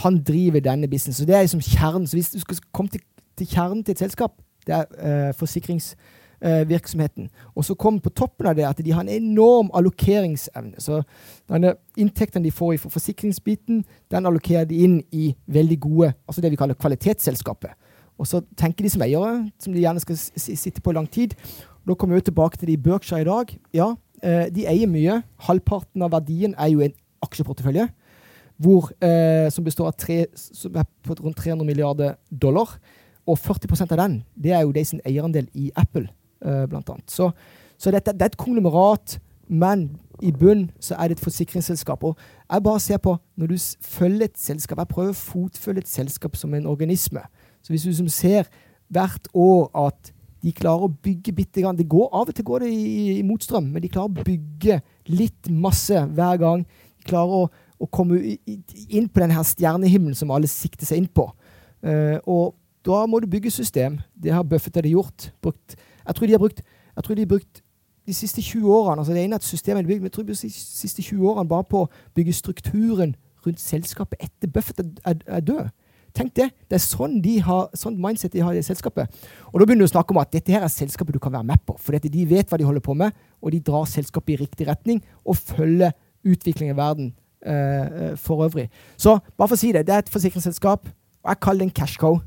Han 0.03 0.21
driver 0.25 0.61
denne 0.61 0.89
businessen. 0.89 1.25
Så 1.25 1.29
det 1.29 1.37
er 1.37 1.47
liksom 1.47 1.64
kjernen. 1.64 2.07
Så 2.07 2.19
hvis 2.19 2.35
du 2.35 2.41
skal 2.41 2.61
komme 2.73 2.93
til, 2.93 3.01
til 3.39 3.49
kjernen 3.49 3.85
til 3.85 3.97
et 3.97 4.05
selskap, 4.05 4.37
det 4.67 4.75
er 4.75 4.85
uh, 4.99 5.35
forsikringsvirksomheten. 5.39 7.29
og 7.55 7.64
så 7.64 7.75
kommer 7.75 8.01
på 8.01 8.11
toppen 8.11 8.47
av 8.47 8.57
det 8.57 8.67
at 8.67 8.85
de 8.85 8.93
har 8.93 9.01
en 9.01 9.09
enorm 9.09 9.71
allokeringsevne. 9.75 10.75
Så 10.79 11.03
denne 11.49 11.75
inntektene 11.97 12.45
de 12.45 12.51
får 12.51 12.77
fra 12.83 12.91
forsikringsbiten, 12.91 13.85
den 14.11 14.27
allokerer 14.27 14.64
de 14.64 14.83
inn 14.85 15.03
i 15.12 15.35
veldig 15.47 15.81
gode, 15.81 16.12
altså 16.29 16.41
det 16.41 16.51
vi 16.51 16.57
kaller 16.57 16.75
kvalitetsselskapet. 16.75 17.71
Og 18.19 18.27
så 18.27 18.41
tenker 18.57 18.85
de 18.85 18.91
som 18.91 19.03
eiere, 19.03 19.51
som 19.61 19.73
de 19.73 19.81
gjerne 19.81 20.01
skal 20.01 20.17
sitte 20.17 20.81
på 20.81 20.91
i 20.91 20.95
lang 20.95 21.11
tid. 21.11 21.35
Da 21.87 21.95
kommer 21.95 22.18
vi 22.18 22.26
tilbake 22.26 22.59
til 22.59 22.68
de 22.68 22.76
Berkshire 22.76 23.20
i 23.20 23.24
dag. 23.24 23.59
Ja, 23.74 23.95
Eh, 24.24 24.49
de 24.53 24.64
eier 24.64 24.89
mye. 24.89 25.20
Halvparten 25.45 26.05
av 26.05 26.14
verdien 26.14 26.55
er 26.57 26.70
jo 26.72 26.84
en 26.84 26.95
aksjeportefølje 27.24 27.89
hvor, 28.57 28.89
eh, 29.05 29.51
som 29.53 29.64
består 29.64 29.91
av 29.91 29.97
tre, 30.01 30.24
som 30.34 30.76
er 30.80 30.87
på 31.05 31.14
rundt 31.20 31.37
300 31.37 31.66
milliarder 31.66 32.14
dollar. 32.30 32.78
Og 33.26 33.37
40% 33.39 33.93
av 33.93 33.99
den 33.99 34.24
det 34.34 34.53
er 34.53 34.62
jo 34.62 34.72
de 34.72 34.84
sin 34.84 35.01
eierandel 35.05 35.49
i 35.55 35.70
Apple, 35.76 36.09
eh, 36.41 36.64
blant 36.66 36.89
annet. 36.89 37.11
Så, 37.11 37.30
så 37.76 37.93
dette, 37.93 38.12
det 38.12 38.22
er 38.22 38.32
et 38.32 38.41
konglomerat, 38.41 39.18
men 39.49 39.99
i 40.22 40.32
bunn 40.32 40.70
så 40.80 40.97
er 40.97 41.09
det 41.09 41.18
et 41.18 41.24
forsikringsselskap. 41.24 42.03
Og 42.03 42.16
jeg 42.51 42.62
bare 42.62 42.80
ser 42.80 42.97
på, 42.97 43.18
når 43.37 43.47
du 43.47 43.57
følger 43.82 44.24
et 44.24 44.39
selskap 44.39 44.78
Jeg 44.78 44.89
prøver 44.89 45.11
å 45.11 45.20
fotfølge 45.20 45.84
et 45.84 45.89
selskap 45.89 46.37
som 46.37 46.55
en 46.55 46.66
organisme. 46.66 47.20
Så 47.62 47.68
hvis 47.68 47.82
du 47.82 47.93
som 47.93 48.09
ser 48.09 48.49
hvert 48.89 49.28
år 49.34 49.70
at 49.87 50.12
de 50.47 50.53
klarer 50.55 50.86
å 50.86 50.92
bygge 51.03 51.32
bitte 51.34 51.62
grann. 51.62 51.78
Det 51.78 51.88
går 51.90 52.12
Av 52.14 52.28
og 52.28 52.34
til 52.34 52.47
går 52.47 52.62
det 52.62 52.68
i, 52.70 53.16
i, 53.16 53.24
motstrøm, 53.26 53.66
men 53.72 53.82
de 53.82 53.90
klarer 53.90 54.12
å 54.12 54.26
bygge 54.26 54.78
litt 55.11 55.51
masse 55.51 56.05
hver 56.14 56.38
gang. 56.38 56.62
De 57.01 57.09
klarer 57.11 57.34
å, 57.34 57.49
å 57.82 57.88
komme 57.90 58.20
inn 58.22 59.09
på 59.11 59.24
denne 59.24 59.42
stjernehimmelen 59.51 60.14
som 60.18 60.30
alle 60.30 60.51
sikter 60.51 60.86
seg 60.86 61.03
inn 61.03 61.11
på. 61.11 61.26
Uh, 61.82 62.22
og 62.30 62.55
da 62.86 63.03
må 63.11 63.18
du 63.20 63.26
bygge 63.30 63.51
system. 63.51 63.99
Det 64.14 64.30
har 64.30 64.47
Buffett 64.47 64.78
hadde 64.78 64.94
gjort. 64.94 65.32
Brukt, 65.42 65.74
jeg 65.74 66.18
tror 66.18 66.30
de 66.30 66.38
har 66.38 66.44
brukt 66.47 66.62
jeg 66.97 67.05
tror 67.05 67.18
de 67.18 67.24
har 67.26 67.28
brukt 67.28 67.62
de 68.07 68.14
siste 68.14 68.40
20 68.40 68.70
årene 68.70 69.03
altså 69.03 69.12
det 69.12 69.24
ene 69.26 69.36
at 69.36 69.44
systemet 69.44 69.82
er 69.82 69.88
bygd, 69.90 70.01
men 70.01 70.09
jeg 70.09 70.12
tror 70.12 70.22
de 70.22 70.36
siste 70.36 71.03
20 71.03 71.26
årene 71.28 71.51
bare 71.51 71.66
på 71.68 71.82
å 71.84 71.88
bygge 72.16 72.32
strukturen 72.38 73.16
rundt 73.44 73.61
selskapet 73.61 74.22
etter 74.22 74.51
Buffett 74.51 74.80
er, 74.80 74.92
er, 75.05 75.18
er 75.26 75.44
død. 75.44 75.66
Tenk 76.17 76.33
det. 76.39 76.49
Det 76.71 76.79
er 76.79 76.83
sånn, 76.83 77.19
de 77.21 77.35
har, 77.45 77.67
sånn 77.77 77.99
mindset 78.01 78.33
de 78.33 78.41
har 78.45 78.57
i 78.57 78.64
selskapet. 78.64 79.12
Og 79.51 79.61
da 79.61 79.67
begynner 79.67 79.85
du 79.85 79.91
å 79.91 79.93
snakke 79.93 80.14
om 80.14 80.21
at 80.23 80.33
dette 80.33 80.55
her 80.55 80.64
er 80.64 80.73
selskapet 80.73 81.17
du 81.17 81.21
kan 81.21 81.35
være 81.35 81.49
med 81.51 81.61
på. 81.69 81.77
For 81.83 81.97
de 82.01 82.25
vet 82.31 82.49
hva 82.49 82.59
de 82.61 82.69
holder 82.69 82.85
på 82.85 82.97
med, 82.97 83.12
og 83.45 83.53
de 83.53 83.61
drar 83.64 83.85
selskapet 83.91 84.35
i 84.35 84.41
riktig 84.45 84.69
retning 84.71 85.03
og 85.27 85.37
følger 85.37 85.93
utviklingen 86.27 86.73
i 86.73 86.79
verden 86.79 87.11
eh, 87.45 88.14
for 88.17 88.47
øvrig. 88.47 88.71
Så 88.97 89.19
bare 89.37 89.51
for 89.51 89.59
å 89.59 89.61
si 89.61 89.75
det, 89.77 89.85
det 89.87 89.95
er 89.95 90.07
et 90.07 90.14
forsikringsselskap, 90.14 90.89
og 90.89 91.35
jeg 91.35 91.43
kaller 91.45 91.64
det 91.67 91.69
en 91.69 91.77
cash 91.83 92.01
cow. 92.01 92.19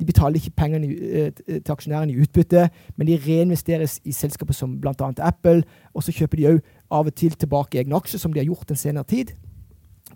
De 0.00 0.06
betaler 0.06 0.38
ikke 0.40 0.56
pengene 0.58 0.88
uh, 0.88 1.28
til 1.52 1.72
aksjonærene 1.74 2.14
i 2.14 2.22
utbytte, 2.24 2.64
men 2.96 3.06
de 3.06 3.18
reinvesteres 3.22 4.00
i 4.08 4.14
selskaper 4.16 4.56
som 4.56 4.72
bl.a. 4.82 5.10
Apple. 5.22 5.62
Og 5.94 6.02
så 6.02 6.14
kjøper 6.16 6.40
de 6.40 6.48
òg 6.50 6.58
av 6.90 7.10
og 7.10 7.14
til 7.14 7.36
tilbake 7.38 7.78
egne 7.78 8.00
aksjer, 8.00 8.18
som 8.18 8.34
de 8.34 8.40
har 8.42 8.48
gjort 8.48 8.66
den 8.72 8.80
senere 8.80 9.06
tid. 9.06 9.30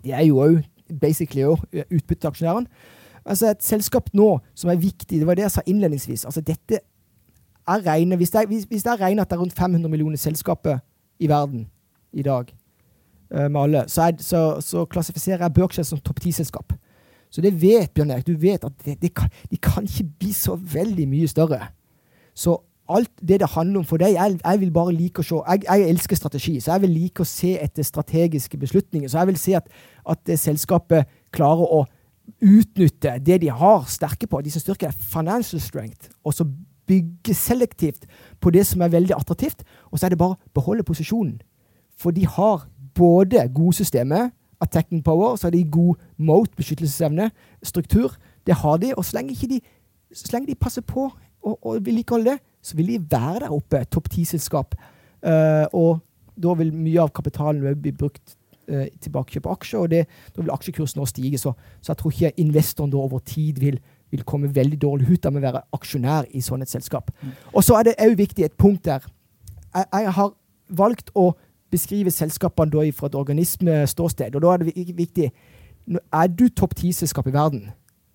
De 0.03 0.11
er 0.11 0.25
jo 0.27 0.41
òg 0.43 0.57
basically 0.99 1.45
utbytte 1.47 2.19
til 2.25 2.31
aksjonærene. 2.33 2.67
Altså 3.27 3.51
Et 3.51 3.63
selskap 3.63 4.09
nå 4.13 4.37
som 4.55 4.69
er 4.71 4.79
viktig, 4.79 5.19
det 5.19 5.27
var 5.27 5.35
det 5.35 5.43
jeg 5.47 5.51
sa 5.51 5.61
innledningsvis. 5.65 6.25
altså 6.25 6.41
dette 6.41 6.79
er 7.67 7.85
regne, 7.85 8.15
Hvis 8.15 8.29
det 8.29 8.41
er, 8.41 8.47
hvis, 8.47 8.63
hvis 8.63 8.83
det 8.83 8.91
er 8.91 9.01
regnet 9.01 9.21
at 9.21 9.29
det 9.29 9.35
er 9.35 9.41
rundt 9.41 9.53
500 9.53 9.89
millioner 9.89 10.17
selskaper 10.17 10.79
i 11.19 11.27
verden 11.27 11.67
i 12.13 12.21
dag, 12.21 12.55
uh, 13.35 13.51
med 13.51 13.61
alle, 13.61 13.83
så, 13.87 14.01
er, 14.01 14.11
så, 14.19 14.61
så, 14.61 14.85
klassifiserer 14.85 15.41
jeg 15.41 15.53
Berkshire 15.53 15.83
som 15.83 15.99
topp 15.99 16.21
ti-selskap. 16.21 16.73
Så 17.29 17.41
det 17.41 17.61
vet 17.61 17.91
Bjørn 17.91 18.11
Erik. 18.11 18.27
Du 18.27 18.37
vet 18.39 18.63
at 18.63 18.71
det, 18.85 19.01
det 19.01 19.13
kan, 19.15 19.29
de 19.51 19.57
kan 19.57 19.83
ikke 19.83 20.07
bli 20.19 20.31
så 20.33 20.55
veldig 20.55 21.07
mye 21.07 21.27
større. 21.27 21.67
Så 22.33 22.55
alt 22.89 23.11
det 23.19 23.41
det 23.41 23.49
handler 23.49 23.79
om 23.79 23.85
for 23.85 23.97
deg 23.97 24.13
Jeg, 24.15 24.39
jeg 24.45 24.59
vil 24.59 24.71
bare 24.71 24.93
like 24.95 25.19
å 25.19 25.25
se 25.27 25.35
jeg, 25.35 25.63
jeg, 25.65 25.89
elsker 25.89 26.15
strategi, 26.15 26.59
så 26.59 26.71
jeg 26.71 26.81
vil 26.81 26.93
like 26.95 27.21
å 27.21 27.27
se 27.27 27.57
etter 27.59 27.83
strategiske 27.83 28.57
beslutninger. 28.57 29.09
Så 29.09 29.17
jeg 29.17 29.27
vil 29.27 29.37
se 29.37 29.57
at, 29.59 29.67
at 30.07 30.33
selskapet 30.39 31.09
klarer 31.35 31.67
å 31.67 31.83
utnytte 32.43 33.17
det 33.23 33.41
de 33.41 33.49
har 33.49 33.85
sterke 33.89 34.27
på. 34.27 34.41
De 34.41 34.51
som 34.51 34.63
styrker 34.63 34.91
financial 34.91 35.61
strength. 35.61 36.09
Og 36.23 36.33
så 36.33 36.47
bygge 36.87 37.33
selektivt 37.35 38.07
på 38.41 38.51
det 38.55 38.65
som 38.67 38.81
er 38.81 38.93
veldig 38.93 39.15
attraktivt. 39.15 39.63
Og 39.91 39.99
så 39.99 40.07
er 40.07 40.15
det 40.15 40.21
bare 40.21 40.37
å 40.37 40.55
beholde 40.55 40.85
posisjonen. 40.87 41.39
For 41.97 42.15
de 42.15 42.27
har 42.29 42.67
både 42.97 43.47
gode 43.53 43.79
systemer, 43.79 44.29
attacking 44.61 45.03
power, 45.05 45.35
så 45.35 45.47
har 45.47 45.55
de 45.55 45.63
god 45.63 45.95
mote, 46.17 46.55
beskyttelsesevne, 46.57 47.29
struktur. 47.63 48.15
Det 48.45 48.55
har 48.55 48.77
de. 48.81 48.93
Og 48.95 49.05
så 49.05 49.19
lenge, 49.19 49.35
de, 49.49 49.61
så 50.13 50.33
lenge 50.33 50.47
de 50.47 50.55
passer 50.55 50.81
på 50.81 51.09
og, 51.43 51.65
og 51.65 51.85
vedlikeholder 51.85 52.31
det, 52.31 52.39
så 52.61 52.75
vil 52.75 52.87
de 52.87 52.99
være 53.11 53.45
der 53.45 53.53
oppe, 53.53 53.83
topp 53.85 54.09
ti-selskap. 54.11 54.75
Uh, 55.23 55.65
og 55.73 55.99
da 56.37 56.53
vil 56.59 56.73
mye 56.73 57.01
av 57.01 57.13
kapitalen 57.15 57.79
bli 57.81 57.93
brukt 57.95 58.36
eh, 58.67 58.87
tilbakekjøp 59.03 59.47
av 59.47 59.57
aksjer, 59.57 59.83
og 59.83 59.91
det, 59.91 60.03
da 60.35 60.41
vil 60.41 60.53
aksjekursen 60.53 61.01
også 61.03 61.15
stige. 61.15 61.39
Så, 61.41 61.53
så, 61.81 61.91
jeg 61.91 62.01
tror 62.01 62.15
ikke 62.15 62.43
investoren 62.43 62.93
da 62.93 63.01
over 63.01 63.23
tid 63.25 63.61
vil, 63.63 63.79
vil 64.11 64.23
komme 64.27 64.51
veldig 64.55 64.79
dårlig 64.81 65.09
ut 65.11 65.27
av 65.27 65.37
å 65.37 65.43
være 65.43 65.63
aksjonær 65.77 66.29
i 66.35 66.43
sånn 66.43 66.65
et 66.65 66.71
selskap. 66.71 67.11
Mm. 67.21 67.33
Og 67.53 67.65
så 67.65 67.79
er 67.79 67.89
det 67.89 67.97
òg 68.05 68.17
viktig 68.19 68.47
et 68.47 68.57
punkt 68.59 68.85
der. 68.85 69.05
Jeg, 69.73 69.85
jeg, 69.91 70.13
har 70.19 70.33
valgt 70.77 71.11
å 71.15 71.31
beskrive 71.71 72.11
selskapene 72.11 72.71
da 72.71 72.85
fra 72.95 73.11
et 73.11 73.17
organismeståsted, 73.19 74.35
og 74.35 74.43
da 74.43 74.53
er 74.53 74.63
det 74.63 74.95
viktig 74.95 75.31
Er 75.87 76.27
du 76.27 76.49
topp 76.49 76.73
ti-selskap 76.75 77.27
i 77.27 77.31
verden? 77.31 77.69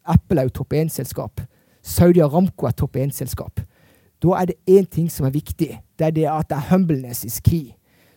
Apple 0.05 0.41
er 0.41 0.45
jo 0.45 0.59
topp 0.59 0.75
én-selskap. 0.77 1.41
Saudi 1.83 2.21
Aramco 2.21 2.67
er 2.67 2.75
topp 2.77 2.99
én-selskap. 3.01 3.63
Da 4.23 4.37
er 4.39 4.51
det 4.51 4.57
én 4.69 4.85
ting 4.87 5.09
som 5.11 5.27
er 5.27 5.33
viktig. 5.35 5.79
Det 5.99 6.07
er 6.07 6.11
det 6.11 6.27
at 6.29 6.51
det 6.51 6.59
er 6.59 6.69
humbleness 6.71 7.25
is 7.25 7.41
key. 7.41 7.73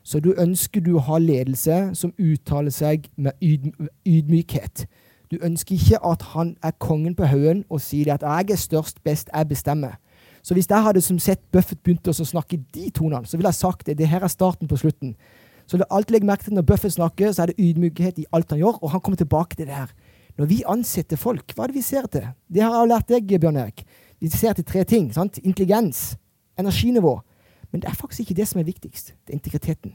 Så 0.06 0.22
du 0.22 0.36
ønsker 0.38 0.84
du 0.86 0.94
å 0.96 1.04
ha 1.08 1.18
ledelse 1.18 1.80
som 1.98 2.14
uttaler 2.22 2.74
seg 2.74 3.10
med 3.18 3.34
yd 3.42 3.72
ydmykhet. 4.06 4.86
Du 5.34 5.40
ønsker 5.42 5.76
ikke 5.76 6.00
at 6.06 6.22
han 6.36 6.54
er 6.64 6.76
kongen 6.80 7.16
på 7.18 7.26
haugen 7.26 7.64
og 7.70 7.82
sier 7.82 8.14
at 8.14 8.22
'jeg 8.22 8.52
er 8.52 8.56
størst, 8.56 9.04
best, 9.04 9.30
jeg 9.34 9.48
bestemmer'. 9.48 9.98
Så 10.44 10.54
hvis 10.54 10.70
jeg 10.70 10.84
hadde 10.84 11.02
som 11.02 11.20
sett 11.20 11.42
Buffett 11.52 11.84
begynte 11.84 12.10
å 12.10 12.26
snakke 12.26 12.60
de 12.74 12.90
tonene, 12.90 13.26
så 13.26 13.38
ville 13.38 13.48
jeg 13.48 13.56
sagt 13.56 13.88
det. 13.88 13.98
Det 13.98 14.08
her 14.08 14.24
er 14.24 14.28
starten 14.28 14.68
på 14.68 14.78
slutten. 14.78 15.16
Så 15.66 15.82
alltid 15.90 16.12
legg 16.12 16.24
merke 16.24 16.44
til 16.44 16.54
når 16.54 16.62
Buffett 16.62 16.94
snakker, 16.94 17.32
så 17.32 17.42
er 17.42 17.46
det 17.46 17.56
ydmykhet 17.58 18.20
i 18.20 18.26
alt 18.32 18.50
han 18.50 18.60
gjør, 18.60 18.84
og 18.84 18.92
han 18.92 19.02
kommer 19.02 19.18
tilbake 19.18 19.56
til 19.56 19.66
det 19.66 19.74
her. 19.74 19.90
Når 20.38 20.46
vi 20.46 20.64
ansetter 20.68 21.18
folk, 21.18 21.54
hva 21.56 21.64
er 21.64 21.68
det 21.68 21.76
vi 21.76 21.82
ser 21.82 22.06
til? 22.12 22.28
Det 22.54 22.62
har 22.62 22.76
jeg 22.76 22.92
lært 22.92 23.10
deg, 23.10 23.40
Bjørn 23.40 23.58
Erik. 23.58 23.86
Vi 24.22 24.30
ser 24.30 24.54
til 24.54 24.64
tre 24.64 24.84
ting. 24.84 25.14
sant? 25.14 25.40
Intelligens, 25.44 26.18
energinivå. 26.60 27.22
Men 27.76 27.82
det 27.82 27.90
er 27.90 27.94
faktisk 27.94 28.20
ikke 28.20 28.34
det 28.34 28.48
som 28.48 28.60
er 28.60 28.64
viktigst. 28.64 29.08
Det 29.28 29.34
er 29.34 29.34
integriteten. 29.34 29.92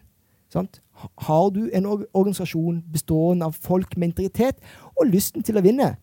Sant? 0.52 0.82
Har 1.18 1.48
du 1.50 1.70
en 1.72 1.86
organisasjon 1.86 2.82
bestående 2.92 3.46
av 3.48 3.56
folk 3.56 3.96
med 3.96 4.08
integritet 4.10 4.60
og 5.00 5.06
lysten 5.08 5.42
til 5.42 5.56
å 5.56 5.62
vinne, 5.64 5.94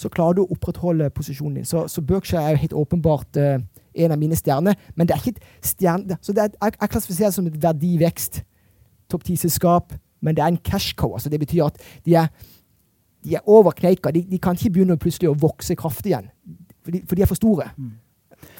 så 0.00 0.08
klarer 0.08 0.38
du 0.38 0.40
å 0.46 0.54
opprettholde 0.56 1.10
posisjonen 1.12 1.58
din. 1.60 1.68
Så, 1.68 1.82
så 1.92 2.00
Berkshire 2.00 2.40
er 2.40 2.56
jo 2.56 2.62
helt 2.62 2.78
åpenbart 2.86 3.36
uh, 3.36 3.60
en 3.92 4.16
av 4.16 4.22
mine 4.22 4.38
stjerner. 4.40 4.80
Men 4.96 5.10
det 5.10 5.18
er 5.18 5.20
ikke 5.20 5.36
et 5.36 5.68
stjerne... 5.74 6.16
Så 6.24 6.32
er, 6.32 6.54
jeg, 6.56 6.78
jeg 6.80 6.94
klassifiserer 6.96 7.28
det 7.28 7.36
som 7.36 7.52
et 7.52 7.62
verdivekst. 7.68 8.42
Topp 9.12 9.28
ti-selskap. 9.28 9.92
Men 10.24 10.40
det 10.40 10.46
er 10.46 10.54
en 10.54 10.62
cash 10.72 10.96
cow. 10.96 11.18
Altså 11.18 11.28
det 11.28 11.44
betyr 11.44 11.66
at 11.68 11.82
de 12.08 12.16
er, 12.16 12.32
de 13.20 13.36
er 13.36 13.44
over 13.44 13.76
kneika. 13.76 14.16
De, 14.16 14.24
de, 14.24 14.40
kan 14.40 14.56
ikke 14.56 14.72
begynne 14.78 14.96
plutselig 14.96 15.28
å 15.28 15.36
vokse 15.36 15.76
kraftig 15.76 16.14
igjen. 16.14 16.32
For 16.80 16.96
de, 16.96 17.04
for 17.04 17.20
de 17.20 17.28
er 17.28 17.28
for 17.28 17.44
store. 17.44 17.74
Mm 17.76 17.98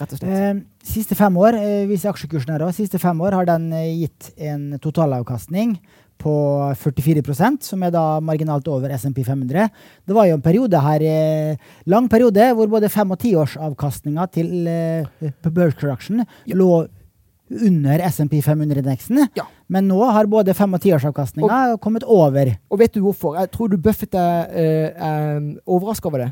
rett 0.01 0.15
og 0.15 0.21
slett. 0.21 0.37
Eh, 0.37 0.61
siste 0.87 1.17
fem 1.19 1.37
år 1.41 1.59
eh, 1.59 1.89
viser 1.91 2.13
aksjekursen 2.13 2.55
her 2.55 2.67
også, 2.67 2.85
siste 2.85 3.01
fem 3.03 3.19
år 3.25 3.37
har 3.39 3.49
den 3.49 3.71
eh, 3.77 4.05
gitt 4.05 4.31
en 4.51 4.79
totalavkastning 4.83 5.77
på 6.21 6.33
44% 6.77 7.65
som 7.65 7.83
er 7.87 7.93
da 7.95 8.05
marginalt 8.21 8.67
over 8.69 8.93
SMP 8.93 9.23
500. 9.25 9.71
Det 10.05 10.17
var 10.17 10.29
jo 10.29 10.37
en 10.37 10.45
periode 10.45 10.83
her, 10.85 11.05
lang 11.89 12.11
periode 12.13 12.51
hvor 12.59 12.69
både 12.69 12.91
fem- 12.93 13.15
og 13.15 13.23
tiårsavkastninga 13.23 14.27
til 14.29 14.51
Berkshire 15.49 15.95
Action 15.95 16.21
lå 16.53 16.69
under 17.51 18.05
SMP 18.13 18.43
500-indeksen. 18.45 19.25
Ja. 19.41 19.47
Men 19.73 19.89
nå 19.89 20.03
har 20.13 20.29
både 20.29 20.53
fem- 20.55 20.77
og 20.77 20.85
tiårsavkastninga 20.85 21.81
kommet 21.81 22.05
over. 22.05 22.53
Og 22.69 22.85
vet 22.85 22.93
du 22.93 23.01
hvorfor? 23.01 23.41
Jeg 23.41 23.55
tror 23.57 23.73
du 23.73 23.81
Buffett 23.81 24.13
er, 24.13 24.93
er 24.93 25.41
overraska 25.65 26.13
over 26.13 26.27
det. 26.27 26.31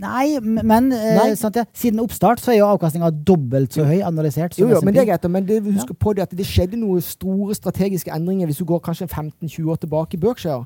Nei, 0.00 0.38
men 0.40 0.88
eh, 0.96 1.16
Nei. 1.18 1.32
Sant, 1.36 1.58
ja. 1.58 1.66
siden 1.76 2.00
oppstart 2.00 2.40
så 2.40 2.54
er 2.54 2.60
jo 2.62 2.68
avkastninga 2.70 3.10
dobbelt 3.26 3.74
så 3.76 3.84
høy 3.84 4.00
analysert. 4.06 4.56
jo, 4.58 4.70
jo, 4.72 4.80
men 4.84 4.96
det 4.96 5.02
er 5.02 5.10
greit. 5.10 5.26
Men 5.28 5.48
det, 5.48 5.60
husk 5.66 5.92
ja. 5.92 5.98
på 6.06 6.14
det 6.16 6.24
at 6.24 6.32
det 6.36 6.46
skjedde 6.48 6.80
noen 6.80 7.04
store 7.04 7.56
strategiske 7.58 8.12
endringer 8.14 8.48
hvis 8.48 8.62
du 8.62 8.64
går 8.68 8.80
kanskje 8.86 9.10
15-20 9.10 9.68
år 9.68 9.82
tilbake 9.84 10.16
i 10.16 10.22
Berkshire. 10.22 10.64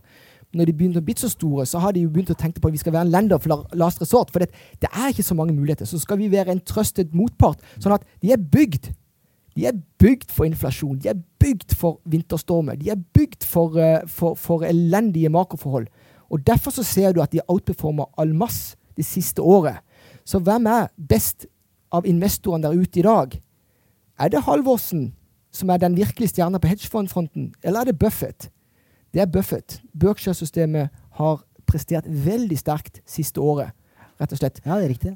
Når 0.54 0.68
de 0.70 0.74
begynte 0.78 1.02
å 1.02 1.06
bli 1.06 1.16
så 1.18 1.26
store, 1.32 1.64
så 1.66 1.80
har 1.82 1.96
de 1.96 2.04
jo 2.04 2.12
begynt 2.14 2.30
å 2.30 2.38
tenke 2.38 2.62
på 2.62 2.70
at 2.70 2.76
vi 2.76 2.78
skal 2.78 2.94
være 2.94 3.08
en 3.08 3.14
lender 3.14 3.40
for 3.42 3.64
last 3.74 4.02
resort. 4.02 4.30
For 4.30 4.44
det, 4.44 4.52
det, 4.78 4.90
er 4.92 5.10
ikke 5.10 5.26
så 5.26 5.34
mange 5.34 5.56
muligheter. 5.56 5.88
Så 5.90 5.98
skal 5.98 6.20
vi 6.20 6.30
være 6.30 6.54
en 6.54 6.62
trusted 6.62 7.10
motpart. 7.16 7.64
Sånn 7.82 7.96
at 7.96 8.06
de 8.22 8.30
er 8.36 8.38
bygd. 8.38 8.92
De 9.58 9.66
er 9.66 9.74
bygd 9.98 10.30
for 10.34 10.46
inflasjon. 10.46 11.00
De 11.02 11.10
er 11.10 11.18
bygd 11.42 11.74
for 11.78 11.98
vinterstormer. 12.06 12.78
De 12.78 12.92
er 12.94 13.02
bygd 13.18 13.42
for, 13.50 13.74
uh, 13.74 14.06
for, 14.06 14.38
for 14.38 14.62
elendige 14.68 15.32
makroforhold. 15.34 15.90
Og 16.30 16.46
Derfor 16.46 16.74
så 16.74 16.86
ser 16.86 17.12
du 17.14 17.22
at 17.22 17.34
de 17.34 17.42
outperformer 17.50 18.06
all 18.18 18.30
masse 18.34 18.78
det 18.96 19.06
siste 19.06 19.42
året. 19.42 19.80
Så 20.24 20.38
hvem 20.38 20.66
er 20.66 20.90
best 20.96 21.46
av 21.92 22.06
investorene 22.06 22.66
der 22.66 22.78
ute 22.78 23.00
i 23.00 23.06
dag? 23.06 23.36
Er 24.18 24.30
det 24.30 24.44
Halvorsen 24.46 25.12
som 25.54 25.70
er 25.70 25.78
den 25.82 25.96
virkelige 25.96 26.34
stjerna 26.34 26.58
på 26.58 26.70
hedgefondfronten, 26.70 27.52
eller 27.62 27.80
er 27.80 27.90
det 27.90 27.98
Buffett? 27.98 28.50
Det 29.14 29.22
er 29.22 29.30
Buffett. 29.30 29.80
Berkshire-systemet 29.94 30.90
har 31.18 31.42
prestert 31.66 32.06
veldig 32.06 32.58
sterkt 32.58 33.00
siste 33.06 33.40
året, 33.40 33.70
rett 34.20 34.32
og 34.34 34.40
slett. 34.40 34.60
Ja, 34.64 34.78
det 34.78 34.88
er 34.88 34.94
riktig. 34.94 35.12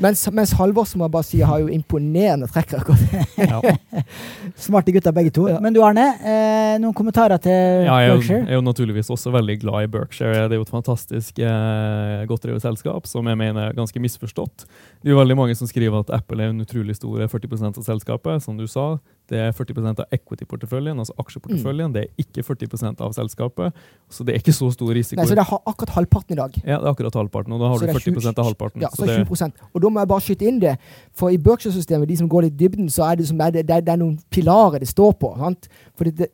Mens, 0.00 0.22
mens 0.32 0.54
Halvorsen 0.56 1.02
må 1.02 1.08
bare 1.12 1.26
si 1.26 1.40
har 1.44 1.60
jo 1.60 1.68
imponerende 1.72 2.48
trekkrekord. 2.50 3.02
ja. 3.36 3.60
Smarte 4.64 4.94
gutter 4.94 5.14
begge 5.14 5.32
to. 5.34 5.46
Ja. 5.50 5.58
Men 5.62 5.74
du 5.74 5.82
Arne, 5.84 6.06
eh, 6.24 6.74
noen 6.82 6.94
kommentarer 6.96 7.40
til 7.42 7.86
ja, 7.86 7.98
jeg 8.00 8.14
Berkshire? 8.14 8.40
Jeg 8.40 8.54
er 8.54 8.60
jo 8.60 8.64
naturligvis 8.66 9.12
også 9.12 9.32
veldig 9.34 9.58
glad 9.64 9.86
i 9.86 9.90
Berkshire. 9.92 10.46
Det 10.46 10.56
er 10.56 10.60
jo 10.60 10.66
et 10.66 10.74
fantastisk 10.74 11.42
eh, 11.42 12.24
godt 12.30 12.46
drevet 12.46 12.64
selskap 12.64 13.08
som 13.10 13.28
jeg 13.28 13.40
mener 13.40 13.68
er 13.68 13.76
ganske 13.76 14.02
misforstått. 14.02 14.66
Det 15.02 15.10
er 15.10 15.16
jo 15.16 15.20
veldig 15.20 15.38
mange 15.38 15.56
som 15.58 15.70
skriver 15.70 16.04
at 16.04 16.14
Apple 16.14 16.40
er 16.42 16.54
en 16.54 16.64
utrolig 16.64 16.96
stor 16.98 17.26
40 17.28 17.68
av 17.72 17.82
selskapet, 17.84 18.44
som 18.44 18.56
du 18.58 18.66
sa. 18.70 18.94
Det 19.32 19.38
er 19.40 19.52
40% 19.56 20.02
av 20.02 20.14
equity-porteføljen, 20.14 20.98
altså 21.00 21.14
aksjeporteføljen. 21.22 21.88
Mm. 21.88 21.94
Det 21.94 22.02
er 22.02 22.24
ikke 22.24 22.44
40% 22.44 23.00
av 23.04 23.14
selskapet. 23.16 23.78
Så 24.12 24.26
det 24.28 24.34
er 24.34 24.42
ikke 24.42 24.54
så 24.56 24.68
stor 24.74 24.92
risiko. 24.92 25.18
Nei, 25.20 25.26
Så 25.30 25.36
det 25.38 25.44
er 25.44 25.54
akkurat 25.70 25.94
halvparten 25.96 26.36
i 26.36 26.40
dag? 26.40 26.58
Ja, 26.60 26.80
det 26.82 26.90
er 26.90 26.90
akkurat 26.92 27.16
halvparten. 27.16 27.54
Og 27.56 27.62
da 27.62 27.70
har 27.72 27.80
så 27.80 27.88
du 27.88 27.92
40 27.94 28.18
20, 28.20 28.32
av 28.34 28.48
halvparten. 28.50 28.84
Ja, 28.84 28.90
så, 28.92 29.08
så 29.08 29.38
20 29.48 29.64
Og 29.72 29.84
da 29.84 29.92
må 29.92 30.02
jeg 30.02 30.10
bare 30.12 30.26
skyte 30.26 30.48
inn 30.50 30.58
det. 30.60 30.74
For 31.16 31.32
i 31.32 31.38
Berkshire-systemet, 31.40 32.10
de 32.10 32.18
som 32.20 32.28
går 32.28 32.48
litt 32.48 32.58
i 32.58 32.66
dybden, 32.66 32.90
så 32.92 33.06
er 33.08 33.20
det, 33.20 33.30
som, 33.30 33.40
det, 33.40 33.64
det, 33.68 33.80
det 33.86 33.94
er 33.94 34.02
noen 34.02 34.18
pilarer 34.34 34.84
det 34.84 34.90
står 34.92 35.16
på. 35.22 35.32
Sant? 35.40 35.70
For 35.96 36.10
det, 36.10 36.28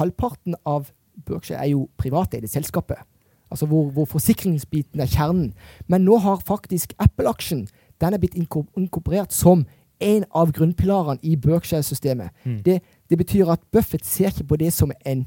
halvparten 0.00 0.56
av 0.64 0.88
Berkshire 1.28 1.60
er 1.60 1.74
jo 1.74 1.84
privateide 2.00 2.48
selskapet. 2.48 3.04
Altså 3.52 3.68
hvor, 3.68 3.90
hvor 3.92 4.08
forsikringsbiten 4.08 5.00
er 5.04 5.12
kjernen. 5.12 5.52
Men 5.88 6.08
nå 6.08 6.16
har 6.24 6.40
faktisk 6.48 6.96
Apple-aksjen 7.00 7.66
den 7.98 8.14
er 8.14 8.22
blitt 8.22 8.36
inkorporert 8.38 9.34
som 9.34 9.64
en 9.98 10.24
av 10.30 10.52
grunnpilarene 10.52 11.20
i 11.22 11.36
Berkshire-systemet. 11.36 12.30
Mm. 12.44 12.62
Det, 12.62 12.80
det, 13.08 13.18
betyr 13.18 13.50
at 13.50 13.60
Buffett 13.72 14.06
ser 14.06 14.30
ikke 14.32 14.48
på 14.52 14.58
det 14.60 14.72
som 14.72 14.92
en, 15.04 15.24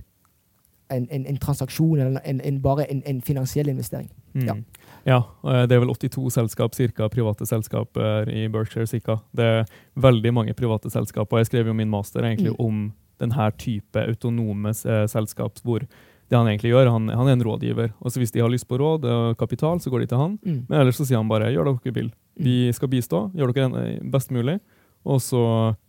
en, 0.91 1.07
en, 1.11 1.25
en 1.25 1.37
transaksjon 1.37 1.99
eller 1.99 2.59
bare 2.63 2.87
en, 2.91 3.21
finansiell 3.21 3.69
investering. 3.69 4.09
Mm. 4.33 4.47
Ja. 4.47 4.55
ja. 5.03 5.19
det 5.65 5.75
er 5.75 5.83
vel 5.83 5.91
82 5.91 6.29
selskap, 6.37 6.75
cirka, 6.75 7.09
private 7.09 7.45
selskaper 7.45 8.29
i 8.29 8.47
Berkshire. 8.47 8.87
Cirka. 8.87 9.19
Det 9.31 9.45
er 9.45 9.65
veldig 9.95 10.33
mange 10.33 10.53
private 10.53 10.89
selskaper. 10.89 11.37
Jeg 11.37 11.51
skrev 11.51 11.67
jo 11.67 11.73
min 11.73 11.91
master 11.91 12.23
egentlig 12.23 12.55
mm. 12.55 12.59
om 12.65 12.89
denne 13.21 13.51
type 13.61 14.01
autonome 14.01 14.73
eh, 14.73 15.05
selskap 15.09 15.59
hvor 15.63 15.85
det 16.31 16.39
han 16.39 16.47
egentlig 16.47 16.71
gjør, 16.71 16.87
han, 16.93 17.09
han, 17.11 17.27
er 17.27 17.35
en 17.35 17.43
rådgiver. 17.43 17.89
Og 17.99 18.11
så 18.11 18.21
Hvis 18.21 18.31
de 18.31 18.39
har 18.39 18.51
lyst 18.51 18.67
på 18.69 18.79
råd 18.79 19.03
og 19.03 19.37
kapital, 19.37 19.81
så 19.83 19.91
går 19.91 20.05
de 20.05 20.11
til 20.13 20.21
han. 20.21 20.37
Mm. 20.39 20.61
Men 20.69 20.77
ellers 20.79 20.95
så 21.01 21.03
sier 21.07 21.19
han 21.19 21.31
bare 21.31 21.51
gjør 21.51 21.67
det 21.67 21.73
dere 21.83 21.97
vil. 21.97 22.11
Vi 22.39 22.53
mm. 22.69 22.75
skal 22.77 22.91
bistå. 22.93 23.25
Gjør 23.35 23.51
dere 23.51 23.83
best 24.13 24.31
mulig. 24.31 24.61
Og 25.03 25.19
så 25.19 25.43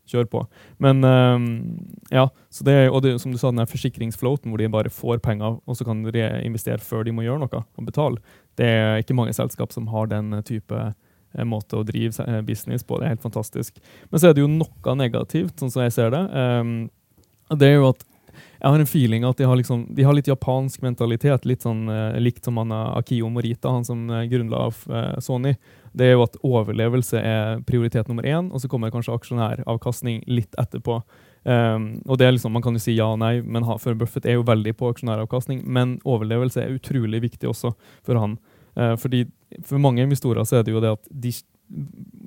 kjør 0.09 0.27
på. 0.33 0.43
Men 0.83 1.05
um, 1.05 1.47
ja, 2.11 2.27
så 2.51 2.67
det, 2.67 2.77
og 2.91 3.05
det, 3.05 3.15
som 3.23 3.31
du 3.31 3.39
sa, 3.39 3.53
den 3.53 3.71
forsikringsfloaten 3.71 4.51
hvor 4.51 4.59
de 4.59 4.71
bare 4.73 4.91
får 4.93 5.21
penger, 5.23 5.61
og 5.63 5.79
så 5.79 5.87
kan 5.87 6.03
reinvestere 6.11 6.83
før 6.83 7.07
de 7.07 7.15
må 7.15 7.27
gjøre 7.27 7.45
noe 7.45 7.63
og 7.63 7.87
betale, 7.87 8.39
det 8.59 8.67
er 8.67 9.03
ikke 9.05 9.17
mange 9.17 9.37
selskap 9.37 9.73
som 9.73 9.87
har 9.93 10.09
den 10.11 10.35
type 10.49 10.81
eh, 10.81 11.47
måte 11.49 11.79
å 11.79 11.85
drive 11.87 12.25
eh, 12.25 12.41
business 12.49 12.83
på. 12.89 12.99
Det 12.99 13.07
er 13.07 13.15
helt 13.15 13.29
fantastisk. 13.29 13.79
Men 14.11 14.23
så 14.23 14.31
er 14.31 14.37
det 14.37 14.43
jo 14.43 14.51
noe 14.51 14.97
negativt, 14.99 15.55
sånn 15.61 15.73
som 15.73 15.85
jeg 15.85 15.95
ser 15.95 16.13
det. 16.17 16.25
Um, 16.33 16.89
det 17.53 17.69
er 17.69 17.79
jo 17.79 17.93
at 17.93 18.03
jeg 18.33 18.69
har 18.69 18.83
en 18.83 18.89
feeling 18.89 19.27
at 19.29 19.39
de 19.39 19.49
har, 19.49 19.59
liksom, 19.59 19.87
de 19.95 20.07
har 20.07 20.17
litt 20.17 20.31
japansk 20.31 20.83
mentalitet, 20.85 21.47
litt 21.49 21.67
sånn 21.67 21.85
uh, 21.91 22.19
likt 22.23 22.45
som 22.49 22.61
han, 22.61 22.73
Akio 22.73 23.31
Morita, 23.33 23.73
han 23.73 23.87
som 23.89 24.05
uh, 24.11 24.23
grunnla 24.31 24.69
uh, 24.71 25.19
Sony. 25.23 25.55
Det 25.93 26.09
er 26.09 26.17
jo 26.17 26.25
at 26.25 26.39
overlevelse 26.47 27.21
er 27.21 27.61
prioritet 27.69 28.09
nummer 28.09 28.25
én, 28.25 28.49
og 28.53 28.63
så 28.63 28.71
kommer 28.71 28.93
kanskje 28.95 29.15
aksjonæravkastning 29.17 30.23
litt 30.31 30.57
etterpå. 30.61 31.03
Um, 31.43 31.97
og 32.07 32.21
det 32.21 32.27
er 32.27 32.35
liksom, 32.37 32.53
Man 32.55 32.63
kan 32.63 32.77
jo 32.77 32.83
si 32.83 32.95
ja 32.95 33.09
og 33.11 33.19
nei, 33.19 33.41
men 33.43 33.67
for 33.83 33.99
Buffett 33.99 34.27
er 34.27 34.39
jo 34.39 34.47
veldig 34.47 34.77
på 34.79 34.93
aksjonæravkastning. 34.93 35.65
Men 35.67 35.99
overlevelse 36.05 36.63
er 36.63 36.77
utrolig 36.77 37.23
viktig 37.25 37.51
også 37.51 37.75
for 38.07 38.21
han. 38.21 38.39
Uh, 38.79 38.95
fordi 38.97 39.27
For 39.67 39.79
mange 39.83 40.03
investorer 40.03 40.47
så 40.49 40.61
er 40.61 40.63
det 40.65 40.73
jo 40.73 40.81
det 40.81 40.95
at 40.95 41.09
de, 41.11 41.33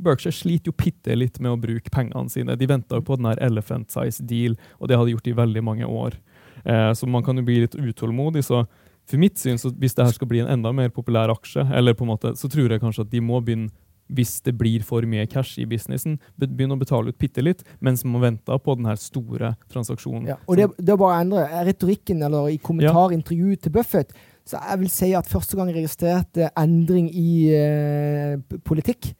Berkshire 0.05 0.35
sliter 0.35 0.71
jo 0.71 0.77
bitte 0.77 1.15
litt 1.17 1.39
med 1.41 1.53
å 1.53 1.59
bruke 1.59 1.91
pengene 1.93 2.31
sine. 2.31 2.57
De 2.57 2.69
venta 2.69 3.01
på 3.01 3.17
den 3.19 3.29
her 3.29 3.41
elephant 3.45 3.93
size 3.93 4.23
deal, 4.25 4.57
og 4.79 4.89
det 4.89 4.97
hadde 4.97 5.11
de 5.11 5.15
gjort 5.15 5.29
i 5.31 5.37
veldig 5.37 5.63
mange 5.65 5.89
år. 5.89 6.17
Eh, 6.63 6.91
så 6.97 7.09
man 7.09 7.23
kan 7.25 7.37
jo 7.37 7.45
bli 7.45 7.61
litt 7.63 7.77
utålmodig. 7.77 8.43
så 8.45 8.65
for 9.05 9.21
mitt 9.21 9.37
syn, 9.37 9.57
så 9.57 9.69
Hvis 9.69 9.93
det 9.93 10.05
her 10.05 10.11
skal 10.11 10.27
bli 10.27 10.39
en 10.41 10.49
enda 10.49 10.71
mer 10.73 10.89
populær 10.89 11.29
aksje, 11.29 11.61
eller 11.73 11.93
på 11.93 12.05
en 12.05 12.13
måte, 12.13 12.35
så 12.35 12.49
tror 12.49 12.71
jeg 12.71 12.81
kanskje 12.81 13.05
at 13.05 13.11
de 13.11 13.21
må 13.21 13.41
begynne 13.41 13.69
hvis 14.13 14.41
det 14.45 14.53
blir 14.53 14.83
for 14.85 15.01
mye 15.09 15.25
cash 15.25 15.57
i 15.57 15.65
businessen, 15.65 16.19
begynne 16.37 16.75
å 16.75 16.81
betale 16.81 17.09
ut 17.09 17.17
bitte 17.17 17.41
litt, 17.41 17.63
mens 17.81 18.03
man 18.05 18.21
venter 18.21 18.59
på 18.61 18.75
den 18.77 18.85
her 18.85 18.99
store 19.01 19.55
transaksjonen. 19.73 20.27
Ja, 20.29 20.37
og 20.45 20.59
det, 20.59 20.67
det 20.77 20.93
er 20.93 20.99
bare 21.01 21.15
å 21.17 21.23
endre 21.23 21.63
retorikken 21.65 22.21
eller 22.21 22.51
i 22.53 22.59
kommentarintervjuet 22.61 23.57
ja. 23.57 23.63
til 23.63 23.73
Buffett. 23.73 24.13
Så 24.45 24.61
jeg 24.61 24.81
vil 24.83 24.91
si 24.93 25.09
at 25.17 25.29
første 25.29 25.57
gang 25.57 25.71
jeg 25.71 25.79
registrerte 25.79 26.51
endring 26.61 27.09
i 27.09 27.31
uh, 27.57 28.59
politikk, 28.61 29.15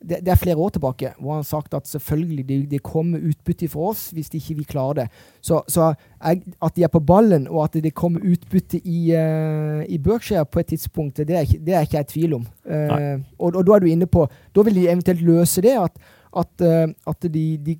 det, 0.00 0.20
det, 0.24 0.28
er 0.32 0.38
flere 0.40 0.56
år 0.56 0.70
tilbake 0.74 1.12
hvor 1.18 1.34
han 1.34 1.42
har 1.42 1.48
sagt 1.48 1.74
at 1.76 1.88
selvfølgelig 1.88 2.44
det, 2.48 2.58
det 2.70 2.82
kommer 2.82 3.20
utbytte 3.20 3.68
for 3.68 3.90
oss 3.90 4.08
hvis 4.16 4.30
ikke 4.34 4.56
vi 4.60 4.64
klarer 4.64 5.02
det. 5.02 5.06
Så, 5.44 5.60
så 5.68 5.92
jeg, 6.24 6.42
at 6.62 6.76
de 6.76 6.84
er 6.84 6.92
på 6.92 7.02
ballen, 7.04 7.48
og 7.48 7.64
at 7.64 7.76
det 7.84 7.94
kommer 7.94 8.24
utbytte 8.24 8.80
i, 8.80 9.12
uh, 9.12 9.84
i 9.84 9.98
Berkshire 9.98 10.46
på 10.46 10.60
et 10.60 10.72
tidspunkt, 10.72 11.16
det 11.16 11.36
er, 11.36 11.44
det 11.44 11.74
er 11.74 11.84
ikke 11.84 11.98
jeg 11.98 12.08
i 12.08 12.12
tvil 12.12 12.34
om. 12.40 12.46
Uh, 12.64 13.20
og, 13.38 13.54
og, 13.54 13.62
da 13.66 13.76
er 13.76 13.84
du 13.84 13.90
inne 13.90 14.06
på 14.06 14.26
Da 14.54 14.62
vil 14.62 14.74
de 14.74 14.88
eventuelt 14.88 15.22
løse 15.22 15.62
det 15.62 15.76
at, 15.76 16.00
at, 16.36 16.64
uh, 16.64 16.88
at 17.06 17.32
de, 17.34 17.44
de, 17.66 17.78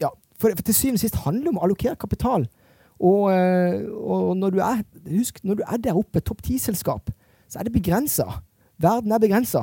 Ja, 0.00 0.10
for, 0.38 0.50
for 0.54 0.62
til 0.62 0.74
syvende 0.74 0.98
og 0.98 1.06
sist 1.06 1.22
handler 1.22 1.44
det 1.44 1.54
om 1.54 1.60
å 1.62 1.66
allokere 1.68 1.98
kapital. 1.98 2.48
Og, 2.98 3.30
og 3.30 4.32
når, 4.34 4.50
du 4.50 4.58
er, 4.58 4.80
husk, 5.06 5.38
når 5.46 5.60
du 5.60 5.62
er 5.62 5.78
der 5.78 5.98
oppe, 5.98 6.18
topp 6.18 6.40
ti-selskap, 6.42 7.12
så 7.46 7.60
er 7.60 7.68
det 7.68 7.72
begrensa. 7.72 8.24
Verden 8.82 9.14
er 9.14 9.22
begrensa. 9.22 9.62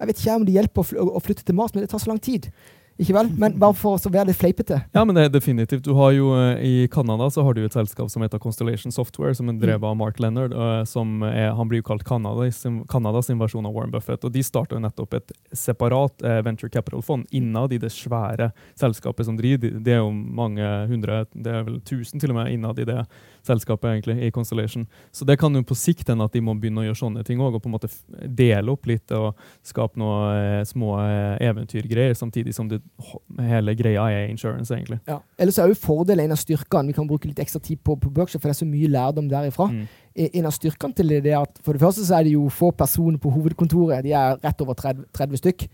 Jeg 0.00 0.08
vet 0.10 0.20
ikke 0.24 0.36
om 0.40 0.44
det 0.48 0.54
hjelper 0.58 0.80
å, 0.82 0.84
fl 0.90 0.96
å 1.04 1.20
flytte 1.22 1.44
til 1.44 1.54
Mars, 1.54 1.74
men 1.74 1.84
det 1.84 1.90
tar 1.92 2.00
så 2.02 2.08
lang 2.10 2.18
tid. 2.18 2.50
Ikke 3.00 3.14
vel? 3.16 3.30
Men 3.40 3.54
bare 3.56 3.72
for 3.72 3.96
å 3.96 4.10
være 4.12 4.26
litt 4.28 4.36
fleipete. 4.36 4.76
Ja, 4.92 5.06
men 5.08 5.14
det 5.16 5.22
er 5.24 5.30
definitivt. 5.32 5.86
Du 5.86 5.94
har 5.96 6.10
jo 6.12 6.34
eh, 6.36 6.58
I 6.84 6.88
Canada 6.92 7.30
så 7.32 7.40
har 7.46 7.54
du 7.56 7.62
et 7.64 7.72
selskap 7.72 8.10
som 8.12 8.20
heter 8.20 8.36
Constellation 8.42 8.92
Software, 8.92 9.32
som 9.34 9.48
er 9.48 9.54
Mm. 9.54 9.60
drevet 9.62 9.84
av 9.88 9.96
Mark 9.96 10.20
Leonard. 10.20 10.52
eh, 10.52 10.84
som 10.84 11.22
er, 11.22 11.54
Han 11.56 11.66
blir 11.70 11.80
jo 11.80 11.86
kalt 11.88 12.04
Canadas, 12.04 12.60
Canadas 12.92 13.28
versjon 13.32 13.64
av 13.64 13.72
Warren 13.72 13.90
Buffett. 13.90 14.22
og 14.22 14.32
De 14.32 14.42
starta 14.44 14.76
nettopp 14.78 15.14
et 15.16 15.32
separat 15.56 16.12
eh, 16.22 16.42
venture 16.42 16.68
capital-fond 16.68 17.24
innad 17.32 17.72
i 17.72 17.78
det 17.78 17.88
svære 17.90 18.52
selskapet 18.76 19.24
som 19.24 19.36
driver. 19.38 19.80
Det 19.80 19.94
er 19.94 20.02
jo 20.04 20.10
mange 20.12 20.60
hundre, 20.92 21.24
det 21.34 21.46
er 21.54 21.64
vel 21.64 21.80
tusen 21.80 22.20
til 22.20 22.30
og 22.34 22.36
med 22.36 22.52
innad 22.52 22.78
i 22.78 22.84
det 22.84 23.06
selskapet, 23.46 23.88
egentlig, 23.90 24.16
i 24.26 24.30
Constellation. 24.34 24.86
Så 25.12 25.24
det 25.28 25.38
kan 25.40 25.54
jo 25.54 25.62
på 25.66 25.76
sikt 25.78 26.08
hende 26.10 26.26
at 26.26 26.34
de 26.34 26.42
må 26.44 26.54
begynne 26.60 26.82
å 26.82 26.86
gjøre 26.88 27.00
sånne 27.00 27.24
ting 27.26 27.40
òg, 27.42 27.56
og 27.56 27.64
på 27.64 27.70
en 27.70 27.76
måte 27.76 27.90
dele 28.26 28.74
opp 28.74 28.88
litt 28.90 29.14
og 29.16 29.38
skape 29.66 30.00
noen 30.00 30.34
eh, 30.34 30.64
små 30.68 30.96
eh, 31.04 31.36
eventyrgreier, 31.48 32.16
samtidig 32.18 32.54
som 32.56 32.68
det, 32.70 32.80
hele 33.40 33.74
greia 33.78 34.08
er 34.12 34.28
insurance, 34.32 34.72
egentlig. 34.74 35.00
Ja. 35.10 35.20
Ellers 35.40 35.58
er 35.60 35.70
jo 35.70 35.78
fordelen 35.78 36.28
en 36.28 36.36
av 36.36 36.42
styrkene. 36.42 36.92
Vi 36.92 36.98
kan 36.98 37.08
bruke 37.08 37.30
litt 37.30 37.40
ekstra 37.42 37.62
tid 37.64 37.82
på, 37.84 37.96
på 38.00 38.12
Berkshire, 38.12 38.42
for 38.42 38.50
det 38.50 38.56
er 38.56 38.62
så 38.62 38.68
mye 38.68 38.92
lærdom 38.92 39.30
derifra. 39.30 39.70
Mm. 39.72 39.88
E- 40.14 40.30
En 40.40 40.46
av 40.48 40.54
styrkene 40.54 40.96
til 40.96 41.16
det 41.20 41.32
er 41.32 41.40
at 41.40 41.58
for 41.64 41.76
det 41.76 41.82
første 41.82 42.04
så 42.06 42.18
er 42.18 42.28
det 42.28 42.36
jo 42.36 42.48
få 42.52 42.70
personer 42.76 43.18
på 43.20 43.32
hovedkontoret. 43.34 44.04
De 44.04 44.14
er 44.16 44.38
rett 44.42 44.62
over 44.64 44.78
30, 44.78 45.06
30 45.16 45.42
stykk. 45.42 45.66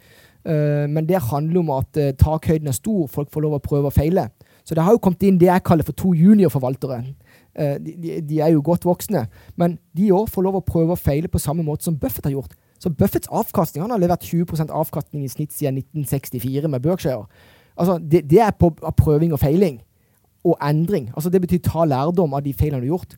Eh, 0.46 0.86
men 0.88 1.06
det 1.08 1.22
handler 1.30 1.60
om 1.60 1.70
at 1.80 1.98
eh, 2.00 2.12
takhøyden 2.14 2.70
er 2.70 2.76
stor, 2.76 3.06
folk 3.10 3.32
får 3.34 3.46
lov 3.46 3.56
å 3.58 3.62
prøve 3.62 3.90
og 3.90 3.96
feile. 3.96 4.28
Så 4.66 4.74
det 4.74 4.82
har 4.82 4.94
jo 4.94 5.00
kommet 5.02 5.22
inn 5.26 5.38
det 5.38 5.48
jeg 5.48 5.64
kaller 5.66 5.86
for 5.86 5.96
to 5.98 6.12
juniorforvaltere. 6.14 7.00
Eh, 7.57 7.76
de, 7.80 8.20
de, 8.20 8.40
er 8.40 8.52
jo 8.52 8.62
godt 8.64 8.84
voksne, 8.84 9.26
men 9.57 9.78
de 9.96 10.11
òg 10.12 10.28
får 10.28 10.44
lov 10.44 10.59
å 10.59 10.64
prøve 10.66 10.92
og 10.92 11.00
feile 11.00 11.30
på 11.32 11.40
samme 11.40 11.64
måte 11.64 11.86
som 11.86 11.96
Buffett 11.96 12.28
har 12.28 12.34
gjort. 12.34 12.52
Så 12.82 12.92
Buffetts 12.92 13.30
avkastning 13.32 13.80
han 13.86 13.94
har 13.94 14.02
levert 14.02 14.26
20 14.28 14.68
avkastning 14.68 15.24
i 15.24 15.30
snitt 15.32 15.54
siden 15.57 15.78
1964 15.80 16.68
med 16.68 16.84
Berkshire. 16.84 17.24
Altså, 17.76 17.96
det, 17.98 18.26
det 18.28 18.42
er 18.44 18.52
på 18.52 18.70
prøving 18.96 19.32
og 19.32 19.40
feiling 19.40 19.80
og 20.44 20.59
endring. 20.61 21.09
Altså, 21.16 21.32
det 21.32 21.40
betyr 21.40 21.64
ta 21.64 21.86
lærdom 21.88 22.36
av 22.36 22.44
de 22.44 22.52
feilene 22.52 22.84
du 22.84 22.90
har 22.90 22.98
gjort. 22.98 23.16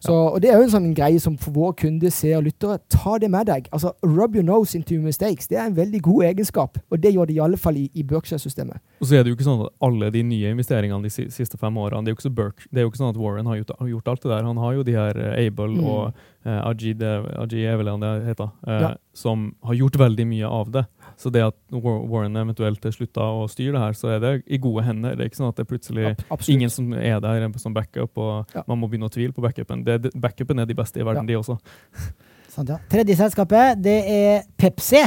Så, 0.00 0.12
og 0.14 0.40
Det 0.40 0.48
er 0.48 0.56
jo 0.56 0.64
en 0.64 0.72
sånn 0.72 0.94
greie 0.96 1.20
som 1.20 1.34
for 1.36 1.52
våre 1.52 1.74
kunder, 1.76 2.08
seere 2.14 2.38
og 2.40 2.46
lyttere, 2.46 2.78
ta 2.88 3.18
det 3.20 3.28
med 3.30 3.46
deg. 3.50 3.66
Altså, 3.70 3.92
Rub 4.02 4.34
your 4.34 4.44
nose 4.44 4.74
into 4.78 4.94
your 4.94 5.04
mistakes. 5.04 5.46
Det 5.50 5.58
er 5.60 5.66
en 5.68 5.76
veldig 5.76 6.00
god 6.06 6.24
egenskap, 6.30 6.78
og 6.90 7.02
det 7.02 7.12
gjør 7.12 7.28
det 7.28 7.36
i 7.36 7.42
alle 7.44 7.58
fall 7.60 7.76
i, 7.76 7.90
i 7.94 8.02
Berkshire-systemet. 8.02 8.80
Og 9.00 9.06
så 9.10 9.18
er 9.18 9.24
det 9.24 9.32
jo 9.34 9.36
ikke 9.36 9.44
sånn 9.44 9.66
at 9.66 9.74
alle 9.84 10.08
de 10.14 10.22
nye 10.24 10.54
investeringene 10.54 11.04
de 11.04 11.28
siste 11.32 11.58
fem 11.60 11.76
årene 11.76 12.04
Det 12.04 12.12
er 12.12 12.16
jo 12.16 12.20
ikke, 12.20 12.34
Burke, 12.40 12.64
det 12.70 12.80
er 12.80 12.86
jo 12.86 12.92
ikke 12.94 13.02
sånn 13.02 13.12
at 13.12 13.20
Warren 13.20 13.46
har 13.50 13.60
gjort, 13.60 13.74
har 13.78 13.92
gjort 13.92 14.08
alt 14.14 14.22
det 14.24 14.32
der. 14.32 14.48
Han 14.48 14.56
har 14.64 14.72
jo 14.78 14.86
de 14.88 14.96
her 14.96 15.20
eh, 15.20 15.46
Able 15.46 15.68
Mm. 15.70 15.84
og 15.86 16.14
uh, 16.46 16.70
Ajid, 16.70 17.02
Ajid 17.02 17.66
er 17.68 17.84
det 17.84 18.26
heter, 18.26 18.50
uh, 18.66 18.80
Ja. 18.80 18.94
som 19.14 19.54
har 19.62 19.74
gjort 19.74 19.98
veldig 20.00 20.26
mye 20.26 20.48
av 20.48 20.72
det. 20.72 20.86
Så 21.20 21.28
det 21.32 21.42
at 21.44 21.56
Warren 21.76 22.36
eventuelt 22.40 22.80
slutta 22.96 23.20
å 23.20 23.42
styre 23.52 23.74
det 23.76 23.80
her, 23.82 23.96
så 23.98 24.08
er 24.14 24.20
det 24.22 24.30
i 24.48 24.56
gode 24.56 24.86
hender. 24.86 25.18
Det 25.18 25.26
er 25.26 25.28
ikke 25.28 25.40
sånn 25.42 25.50
at 25.52 25.58
det 25.60 25.66
er 25.66 25.70
plutselig 25.74 26.06
Ab- 26.14 26.22
absolutt. 26.30 26.54
ingen 26.56 26.70
som 26.72 26.92
er 26.96 27.20
der 27.20 27.44
som 27.60 27.74
backup, 27.76 28.16
og 28.16 28.46
Ja. 28.56 28.62
man 28.66 28.80
må 28.80 28.88
begynne 28.88 29.04
å 29.10 29.12
tvile 29.12 29.34
på 29.36 29.42
backupen. 29.44 29.84
Det, 29.84 30.14
backupen 30.16 30.58
er 30.58 30.64
de 30.66 30.74
beste 30.74 30.96
i 30.98 31.04
verden, 31.04 31.26
de 31.28 31.34
også. 31.36 31.58
Sant, 32.48 32.68
ja. 32.72 32.78
Tredje 32.90 33.14
selskapet, 33.20 33.82
det 33.82 33.98
er 34.08 34.42
Pepsi. 34.58 35.04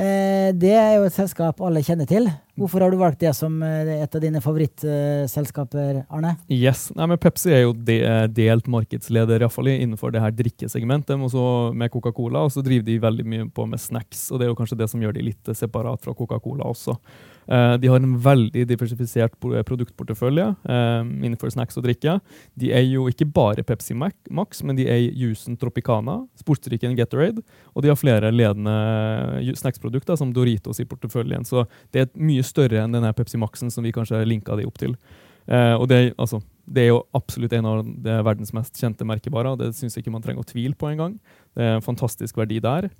Eh, 0.00 0.50
det 0.56 0.70
er 0.72 0.94
jo 0.96 1.04
et 1.04 1.12
selskap 1.12 1.58
alle 1.60 1.82
kjenner 1.84 2.08
til. 2.08 2.28
Hvorfor 2.56 2.80
har 2.80 2.92
du 2.92 2.96
valgt 3.00 3.20
det 3.20 3.34
som 3.36 3.58
eh, 3.64 3.90
et 4.00 4.14
av 4.16 4.22
dine 4.22 4.40
favorittselskaper, 4.40 6.04
Arne? 6.08 6.36
Yes. 6.48 6.86
Nei, 6.96 7.08
men 7.10 7.20
Pepsi 7.20 7.52
er 7.52 7.66
jo 7.66 7.74
eh, 7.92 8.24
delt 8.32 8.70
markedsleder 8.72 9.44
iallfall 9.44 9.68
innenfor 9.74 10.14
det 10.14 10.22
her 10.24 10.32
drikkesegmentet. 10.36 11.20
med 11.20 11.92
Coca-Cola, 11.92 12.46
og 12.46 12.52
så 12.54 12.64
driver 12.64 12.86
de 12.86 12.98
veldig 13.02 13.26
mye 13.26 13.50
på 13.52 13.66
med 13.68 13.80
snacks. 13.80 14.30
og 14.30 14.38
Det 14.38 14.46
er 14.46 14.54
jo 14.54 14.56
kanskje 14.62 14.80
det 14.80 14.88
som 14.88 15.02
gjør 15.02 15.18
de 15.18 15.26
litt 15.28 15.52
separat 15.52 16.00
fra 16.00 16.14
Coca-Cola 16.14 16.64
også. 16.64 16.96
Eh, 17.50 17.76
de 17.82 17.88
har 17.90 17.98
en 17.98 18.12
veldig 18.22 18.62
diversifisert 18.70 19.34
produktportefølje 19.40 20.44
eh, 20.70 21.00
innenfor 21.02 21.50
snacks 21.50 21.78
og 21.80 21.86
drikke. 21.86 22.18
De 22.60 22.70
er 22.76 22.84
jo 22.86 23.08
ikke 23.10 23.26
bare 23.26 23.64
Pepsi 23.66 23.96
Max, 23.98 24.62
men 24.62 24.78
de 24.78 24.86
er 24.86 25.08
juicen 25.18 25.58
Tropicana, 25.58 26.20
sportsdrikken 26.38 26.94
Gatorade, 26.98 27.42
og 27.74 27.82
de 27.82 27.90
har 27.90 27.98
flere 27.98 28.30
ledende 28.30 28.76
snacksprodukter 29.58 30.18
som 30.20 30.34
Doritos 30.36 30.78
i 30.82 30.86
porteføljen. 30.86 31.46
Så 31.48 31.66
det 31.90 32.04
er 32.04 32.14
mye 32.14 32.46
større 32.46 32.84
enn 32.84 32.94
denne 32.94 33.12
Pepsi 33.18 33.40
Maxen 33.40 33.74
som 33.74 33.86
vi 33.86 33.94
kanskje 33.96 34.22
linka 34.28 34.54
de 34.58 34.68
opp 34.68 34.78
til. 34.78 34.94
Eh, 35.50 35.74
og 35.74 35.88
det, 35.90 36.14
altså, 36.22 36.38
det 36.70 36.84
er 36.84 36.92
jo 36.92 37.02
absolutt 37.18 37.54
en 37.58 37.66
av 37.66 37.82
verdens 38.30 38.54
mest 38.54 38.78
kjente 38.78 39.06
merkevarer. 39.08 39.58
Det 39.58 39.72
syns 39.74 39.96
jeg 39.96 40.04
ikke 40.04 40.14
man 40.14 40.22
trenger 40.22 40.46
å 40.46 40.50
tvile 40.52 40.78
på 40.78 40.92
engang. 40.92 41.18
Det 41.58 41.66
er 41.66 41.80
en 41.80 41.86
fantastisk 41.86 42.38
verdi 42.38 42.62
der. 42.62 42.92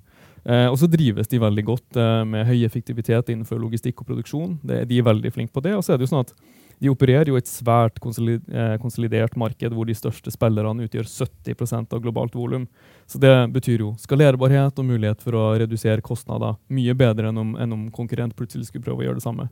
Eh, 0.43 0.67
og 0.71 0.79
så 0.81 0.89
drives 0.89 1.29
de 1.29 1.41
veldig 1.41 1.63
godt 1.67 1.99
eh, 2.01 2.23
med 2.25 2.47
høy 2.49 2.63
effektivitet 2.65 3.29
innenfor 3.29 3.61
logistikk 3.61 4.01
og 4.01 4.09
produksjon. 4.09 4.57
Det, 4.65 4.83
de 4.89 4.97
er 4.97 5.05
veldig 5.05 5.31
flinke 5.35 5.53
på 5.53 5.63
det. 5.65 5.75
Og 5.77 5.85
så 5.85 5.93
er 5.93 5.99
det 5.99 6.07
jo 6.07 6.13
sånn 6.15 6.25
at 6.25 6.33
de 6.81 6.89
opererer 6.89 7.29
jo 7.29 7.37
et 7.37 7.49
svært 7.49 7.99
eh, 8.01 8.77
konsolidert 8.81 9.35
marked 9.37 9.75
hvor 9.75 9.85
de 9.85 9.95
største 9.97 10.33
spillerne 10.33 10.87
utgjør 10.87 11.05
70% 11.05 11.93
av 11.93 12.01
globalt 12.01 12.33
volum. 12.37 12.65
Så 13.05 13.21
det 13.21 13.35
betyr 13.53 13.85
jo 13.85 13.91
skalerbarhet 14.01 14.81
og 14.81 14.87
mulighet 14.89 15.21
for 15.21 15.37
å 15.37 15.45
redusere 15.61 16.01
kostnader 16.01 16.57
mye 16.73 16.97
bedre 16.97 17.29
enn 17.29 17.37
om, 17.37 17.53
enn 17.61 17.77
om 17.77 17.85
konkurrent 17.93 18.33
plutselig 18.37 18.71
skulle 18.71 18.87
prøve 18.87 19.05
å 19.05 19.09
gjøre 19.09 19.21
det 19.21 19.27
samme. 19.27 19.47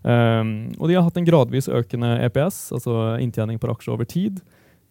Um, 0.00 0.70
og 0.78 0.88
de 0.88 0.94
har 0.96 1.04
hatt 1.04 1.18
en 1.20 1.26
gradvis 1.26 1.68
økende 1.68 2.14
EPS, 2.24 2.70
altså 2.72 2.94
inntjening 3.20 3.60
per 3.60 3.74
aksje 3.74 3.92
over 3.92 4.08
tid. 4.08 4.40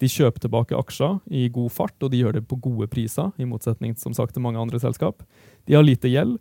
De 0.00 0.08
kjøper 0.08 0.46
tilbake 0.46 0.78
aksjer 0.78 1.18
i 1.36 1.48
god 1.52 1.72
fart, 1.74 1.96
og 2.00 2.12
de 2.12 2.22
gjør 2.22 2.38
det 2.38 2.46
på 2.48 2.58
gode 2.62 2.88
priser, 2.92 3.30
i 3.36 3.48
motsetning 3.48 3.96
som 4.00 4.16
sagt 4.16 4.34
til 4.36 4.44
mange 4.44 4.60
andre 4.60 4.80
selskap. 4.80 5.22
De 5.68 5.76
har 5.76 5.84
lite 5.84 6.08
gjeld, 6.08 6.38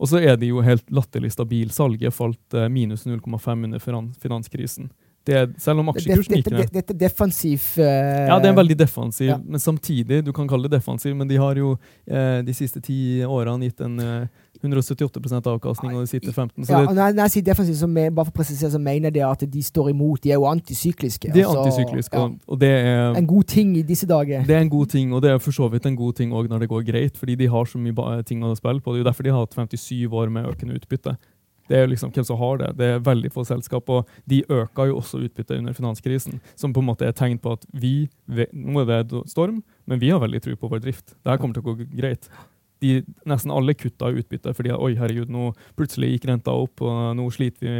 og 0.00 0.10
så 0.10 0.22
er 0.22 0.38
de 0.40 0.48
jo 0.50 0.64
helt 0.64 0.88
latterlig 0.90 1.32
stabil. 1.34 1.70
Salget 1.70 2.16
falt 2.16 2.56
eh, 2.56 2.70
minus 2.72 3.04
0,5 3.06 3.66
under 3.68 3.82
finanskrisen. 4.18 4.90
Det 5.22 5.42
selv 5.62 5.82
om 5.82 5.90
aksjekursen 5.92 6.40
gikk 6.40 6.48
ned. 6.50 6.70
dette 6.74 6.94
er 6.96 6.98
defensiv 6.98 7.62
uh, 7.78 7.84
Ja, 8.26 8.38
det 8.42 8.48
er 8.50 8.56
veldig 8.58 8.76
defensiv, 8.80 9.28
ja. 9.28 9.36
men 9.38 9.62
samtidig, 9.62 10.18
du 10.26 10.32
kan 10.34 10.48
kalle 10.50 10.66
det 10.66 10.80
defensiv, 10.80 11.14
men 11.14 11.30
de 11.30 11.38
har 11.38 11.58
jo 11.60 11.76
uh, 11.76 12.40
de 12.42 12.54
siste 12.56 12.82
ti 12.82 12.96
årene 13.22 13.68
gitt 13.68 13.84
en 13.86 14.02
eh, 14.02 14.42
178% 14.62 15.48
avkastning, 15.50 15.96
og 15.96 16.04
de 16.04 16.10
sitter 16.10 16.32
15. 16.32 16.64
Så 16.64 16.72
ja, 16.72 16.80
det, 16.80 16.88
og 16.88 16.94
når, 16.94 17.16
når 17.16 17.26
jeg 17.26 17.34
sier 17.34 17.46
defensiv, 17.48 17.74
så 17.80 17.88
men, 17.90 18.14
bare 18.14 18.28
for 18.28 18.34
å 18.34 18.38
presisere, 18.38 18.70
så 18.74 18.80
mener 18.82 19.14
det 19.14 19.24
at 19.26 19.42
de 19.54 19.62
står 19.66 19.90
imot. 19.90 20.22
De 20.22 20.30
er 20.30 20.38
jo 20.38 20.46
antisykliske. 20.50 21.32
De 21.34 21.42
er 21.42 21.50
altså, 21.50 21.64
antisykliske, 21.66 22.18
ja. 22.18 22.28
og, 22.28 22.38
og 22.46 22.62
det 22.62 22.70
er 22.70 23.18
En 23.18 23.28
god 23.28 23.50
ting 23.50 23.74
i 23.80 23.84
disse 23.86 24.08
dager. 24.08 24.46
Det 24.46 24.56
er 24.56 24.64
en 24.66 24.72
god 24.72 24.94
ting, 24.94 25.12
og 25.12 25.22
det 25.24 25.34
er 25.34 25.42
for 25.42 25.56
så 25.56 25.68
vidt 25.72 25.86
en 25.90 25.98
god 25.98 26.18
ting 26.20 26.32
òg 26.32 26.50
når 26.52 26.64
det 26.64 26.70
går 26.72 26.86
greit, 26.88 27.18
fordi 27.18 27.36
de 27.42 27.50
har 27.50 27.68
så 27.68 27.82
mye 27.82 28.22
ting 28.28 28.44
å 28.46 28.54
spille 28.58 28.80
på. 28.80 28.94
Det 28.94 29.02
er 29.02 29.04
jo 29.04 29.10
derfor 29.10 29.28
de 29.28 29.34
har 29.34 29.46
hatt 29.46 29.58
57 29.58 30.06
år 30.22 30.32
med 30.32 30.50
økende 30.54 30.78
utbytte. 30.78 31.16
Det 31.68 31.78
er 31.78 31.86
jo 31.86 31.92
liksom 31.92 32.10
hvem 32.12 32.26
som 32.26 32.38
har 32.40 32.58
det. 32.60 32.70
Det 32.78 32.86
er 32.86 33.04
veldig 33.06 33.30
få 33.32 33.44
selskap, 33.48 33.88
og 33.88 34.08
de 34.28 34.42
øka 34.50 34.86
jo 34.90 34.98
også 35.00 35.22
utbyttet 35.24 35.58
under 35.58 35.72
finanskrisen, 35.72 36.40
som 36.58 36.72
på 36.74 36.82
en 36.82 36.88
måte 36.90 37.06
er 37.06 37.14
tegn 37.16 37.38
på 37.38 37.54
at 37.56 37.66
vi 37.72 38.10
Nå 38.52 38.82
er 38.82 39.04
det 39.04 39.22
storm, 39.30 39.62
men 39.86 40.00
vi 40.00 40.10
har 40.10 40.20
veldig 40.20 40.42
tro 40.42 40.56
på 40.56 40.68
vår 40.68 40.82
drift. 40.82 41.14
Det 41.22 41.30
her 41.30 41.38
kommer 41.40 41.54
til 41.54 41.64
å 41.64 41.72
gå 41.72 41.86
greit. 41.96 42.28
De, 42.82 42.96
nesten 43.28 43.54
alle 43.54 43.76
kutta 43.78 44.10
utbytte 44.10 44.54
fordi 44.58 44.74
oi, 44.74 44.96
herregud, 44.98 45.30
nå 45.30 45.52
plutselig 45.78 46.16
gikk 46.16 46.26
renta 46.32 46.54
opp, 46.54 46.82
og 46.82 47.14
nå 47.18 47.28
sliter 47.34 47.62
vi 47.62 47.76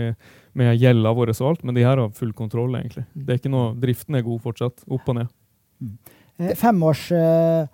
med 0.59 0.77
gjelda 0.79 1.13
vår 1.17 1.35
og 1.35 1.45
alt, 1.51 1.63
men 1.67 1.77
de 1.77 1.85
her 1.87 1.99
har 1.99 2.17
full 2.17 2.33
kontroll, 2.37 2.75
egentlig. 2.79 3.05
Det 3.13 3.35
er 3.35 3.41
ikke 3.41 3.53
noe, 3.53 3.73
Driften 3.83 4.19
er 4.19 4.27
god 4.27 4.43
fortsatt. 4.45 4.85
Opp 4.93 5.09
og 5.09 5.19
ned. 5.19 5.33
Eh, 6.39 6.53
Femårs 6.59 7.07
eh, 7.17 7.65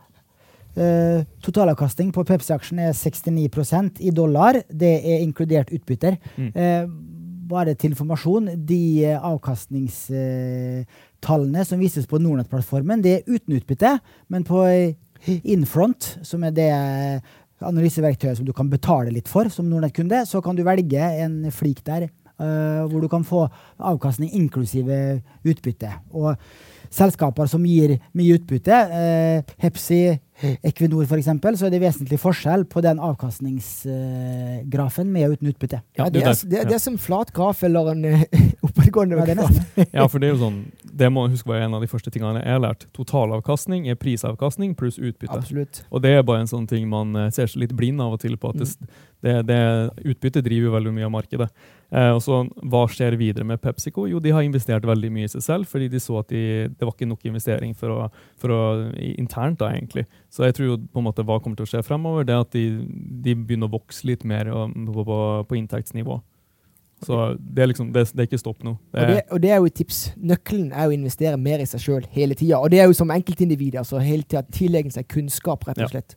eh, 0.78 1.26
totalavkastning 1.44 2.12
på 2.14 2.24
Pepsi-aksjen 2.28 2.78
er 2.86 2.96
69% 2.96 4.00
i 4.00 4.14
dollar. 4.14 4.62
Det 4.68 4.94
er 5.02 5.24
inkludert 5.24 5.72
utbytter. 5.74 6.18
Mm. 6.38 6.50
Eh, 6.54 6.84
bare 7.48 7.74
til 7.74 7.90
informasjon, 7.92 8.48
de 8.68 9.04
eh, 9.06 9.24
avkastningstallene 9.24 11.64
som 11.66 11.80
vises 11.80 12.06
på 12.08 12.18
Nordnett-plattformen, 12.22 13.02
det 13.04 13.12
er 13.14 13.22
uten 13.28 13.54
utbytte, 13.58 13.98
men 14.28 14.44
på 14.48 14.58
eh, 14.68 14.94
Infront, 15.26 16.18
som 16.22 16.44
er 16.46 16.54
det 16.54 16.70
analyseverktøyet 17.64 18.38
som 18.38 18.46
du 18.46 18.54
kan 18.54 18.70
betale 18.70 19.12
litt 19.14 19.28
for 19.30 19.50
som 19.52 19.66
Nordnett-kunde, 19.68 20.22
så 20.28 20.42
kan 20.44 20.56
du 20.56 20.64
velge 20.66 21.02
en 21.24 21.40
flik 21.54 21.82
der 21.86 22.06
uh, 22.38 22.86
hvor 22.86 23.02
du 23.02 23.08
kan 23.10 23.26
få 23.26 23.46
avkastning 23.78 24.30
inklusive 24.38 25.20
utbytte. 25.42 25.90
Og 26.14 26.34
selskaper 26.90 27.46
som 27.50 27.66
gir 27.66 27.98
mye 28.16 28.34
utbytte, 28.38 28.72
eh, 28.72 29.42
Hepsi, 29.62 30.18
Equinor 30.62 31.02
f.eks., 31.02 31.26
så 31.58 31.66
er 31.66 31.72
det 31.72 31.80
vesentlig 31.82 32.14
forskjell 32.22 32.62
på 32.70 32.78
den 32.84 33.00
avkastningsgrafen 33.02 35.08
med 35.10 35.26
og 35.26 35.32
uten 35.34 35.48
utbytte. 35.50 35.78
Ja, 35.98 36.06
det, 36.14 36.22
er, 36.22 36.30
det, 36.46 36.56
er, 36.60 36.64
det 36.68 36.74
er 36.76 36.82
som 36.82 36.98
flat 37.00 37.32
graf 37.34 37.62
eller 37.66 37.90
en 37.94 38.02
eh, 38.06 38.22
oppadgående 38.66 39.16
Ja, 39.18 39.24
graf. 39.34 39.54
Ja, 39.96 40.04
for 40.06 40.18
det 40.22 40.26
er 40.28 40.32
jo 40.36 40.42
sånn, 40.44 40.60
det 40.82 41.10
må 41.10 41.26
jeg 41.26 41.32
huske 41.34 41.50
var 41.50 41.58
en 41.64 41.74
av 41.74 41.80
de 41.82 41.90
første 41.90 42.10
tingene 42.14 42.42
jeg 42.44 42.54
har 42.54 42.62
lært. 42.62 42.82
Totalavkastning 42.94 43.82
er 43.90 43.96
prisavkastning 43.98 44.70
pluss 44.78 44.98
utbytte. 45.00 45.38
Absolutt. 45.40 45.74
Og 45.90 45.98
det 46.06 46.12
er 46.14 46.22
bare 46.26 46.40
en 46.44 46.52
sånn 46.54 46.68
ting 46.70 46.84
man 46.90 47.08
eh, 47.18 47.32
ser 47.34 47.46
seg 47.50 47.58
litt 47.66 47.76
blind 47.78 47.98
av 48.04 48.10
og 48.14 48.20
til 48.22 48.34
på. 48.38 48.46
at 48.54 48.58
det, 48.62 48.68
det, 49.26 49.34
det 49.50 49.60
Utbytte 50.08 50.40
driver 50.46 50.70
veldig 50.78 50.92
mye 50.94 51.08
av 51.08 51.14
markedet. 51.18 51.48
Eh, 51.88 52.10
og 52.12 52.20
så 52.20 52.42
Hva 52.68 52.82
skjer 52.92 53.16
videre 53.16 53.46
med 53.48 53.60
PepsiCo? 53.64 54.04
Jo, 54.10 54.20
de 54.20 54.32
har 54.34 54.44
investert 54.44 54.84
veldig 54.86 55.10
mye 55.12 55.28
i 55.28 55.32
seg 55.32 55.44
selv, 55.44 55.68
fordi 55.70 55.88
de 55.92 56.00
så 56.02 56.18
at 56.20 56.32
de, 56.32 56.42
det 56.68 56.84
var 56.84 56.92
ikke 56.92 57.08
nok 57.08 57.24
investering 57.30 57.74
for 57.78 57.94
å, 57.94 58.08
for 58.40 58.52
å, 58.52 58.62
internt. 59.16 59.58
da 59.58 59.72
egentlig. 59.72 60.04
Så 60.30 60.44
jeg 60.44 60.58
tror 60.58 60.68
jo 60.68 60.80
på 60.80 61.00
en 61.00 61.08
måte 61.08 61.24
hva 61.26 61.38
kommer 61.40 61.58
til 61.58 61.68
å 61.68 61.70
skje 61.70 61.84
fremover, 61.86 62.26
det 62.28 62.34
er 62.36 62.44
at 62.44 62.52
de, 62.52 62.66
de 63.24 63.36
begynner 63.38 63.70
å 63.70 63.78
vokse 63.78 64.06
litt 64.06 64.26
mer 64.28 64.50
på, 64.52 65.04
på, 65.04 65.20
på 65.48 65.58
inntektsnivå. 65.58 66.20
Så 67.06 67.36
det 67.38 67.62
er 67.62 67.70
liksom, 67.70 67.92
det, 67.94 68.04
det 68.10 68.24
er 68.24 68.26
ikke 68.26 68.40
stopp 68.40 68.64
nå. 68.66 68.74
Det 68.92 69.02
Og 69.02 69.10
det, 69.12 69.20
og 69.30 69.42
det 69.42 69.50
er 69.50 69.60
jo 69.62 69.68
et 69.70 69.76
tips. 69.78 69.98
Nøkkelen 70.18 70.72
er 70.72 70.88
å 70.90 70.94
investere 70.94 71.38
mer 71.40 71.62
i 71.62 71.66
seg 71.70 71.82
sjøl 71.82 72.08
hele 72.14 72.34
tida. 72.38 72.58
Og 72.58 72.72
det 72.74 72.80
er 72.82 72.90
jo 72.90 72.96
som 72.98 73.12
enkeltindivid. 73.14 73.78
altså 73.78 74.02
Hele 74.02 74.26
tida 74.26 74.42
Tilegne 74.52 74.90
seg 74.90 75.06
kunnskap, 75.10 75.66
rett 75.68 75.78
og 75.86 75.92
slett. 75.94 76.16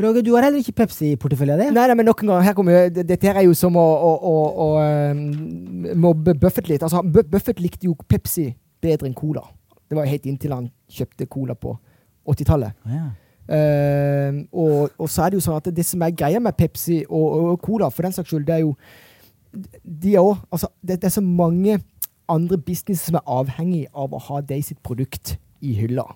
Roger, 0.00 0.22
du 0.24 0.30
har 0.34 0.46
heller 0.46 0.62
ikke 0.62 0.72
Pepsi 0.72 1.10
i 1.12 1.16
porteføljen 1.20 1.58
din? 1.60 1.74
Nei, 1.76 1.86
nei, 1.90 1.94
men 1.98 2.06
noen 2.08 2.16
ganger, 2.22 2.44
her 2.46 2.54
kommer 2.56 2.72
jo, 2.78 2.84
det- 2.96 3.06
Dette 3.10 3.26
her 3.28 3.36
er 3.42 3.44
jo 3.44 3.52
som 3.54 3.76
å, 3.76 3.82
å, 3.82 4.12
å, 4.30 4.36
å 4.64 4.68
um, 5.12 5.24
mobbe 6.00 6.34
Buffett 6.40 6.68
litt. 6.70 6.82
Altså, 6.86 7.02
Bu- 7.04 7.26
Buffett 7.28 7.60
likte 7.60 7.84
jo 7.90 7.94
Pepsi 8.08 8.46
bedre 8.82 9.06
enn 9.10 9.14
Cola. 9.18 9.42
Det 9.88 9.98
var 9.98 10.08
helt 10.08 10.24
inntil 10.26 10.54
han 10.56 10.70
kjøpte 10.88 11.26
Cola 11.28 11.54
på 11.54 11.74
80-tallet. 12.32 12.72
Ja. 12.88 13.10
Uh, 13.52 14.40
og, 14.54 14.90
og 15.02 15.08
så 15.10 15.26
er 15.26 15.32
det 15.34 15.40
jo 15.40 15.44
sånn 15.44 15.58
at 15.60 15.68
det, 15.76 15.84
som 15.84 16.00
er 16.06 16.14
greia 16.16 16.40
med 16.40 16.56
Pepsi 16.56 17.02
og, 17.08 17.24
og, 17.26 17.48
og 17.52 17.60
Cola, 17.66 17.90
for 17.92 18.06
den 18.06 18.14
saks 18.16 18.30
skyld, 18.32 18.46
det 18.48 18.54
er 18.60 18.64
jo 18.64 18.72
de 19.84 20.14
er 20.14 20.22
også, 20.24 20.46
altså, 20.56 20.68
det, 20.80 20.96
det 21.02 21.08
er 21.10 21.12
så 21.18 21.20
mange 21.26 21.74
andre 22.32 22.56
business 22.56 23.02
som 23.04 23.18
er 23.18 23.26
avhengig 23.28 23.82
av 23.92 24.14
å 24.16 24.20
ha 24.30 24.40
de 24.40 24.56
sitt 24.64 24.78
produkt 24.86 25.34
i 25.60 25.74
hylla. 25.76 26.06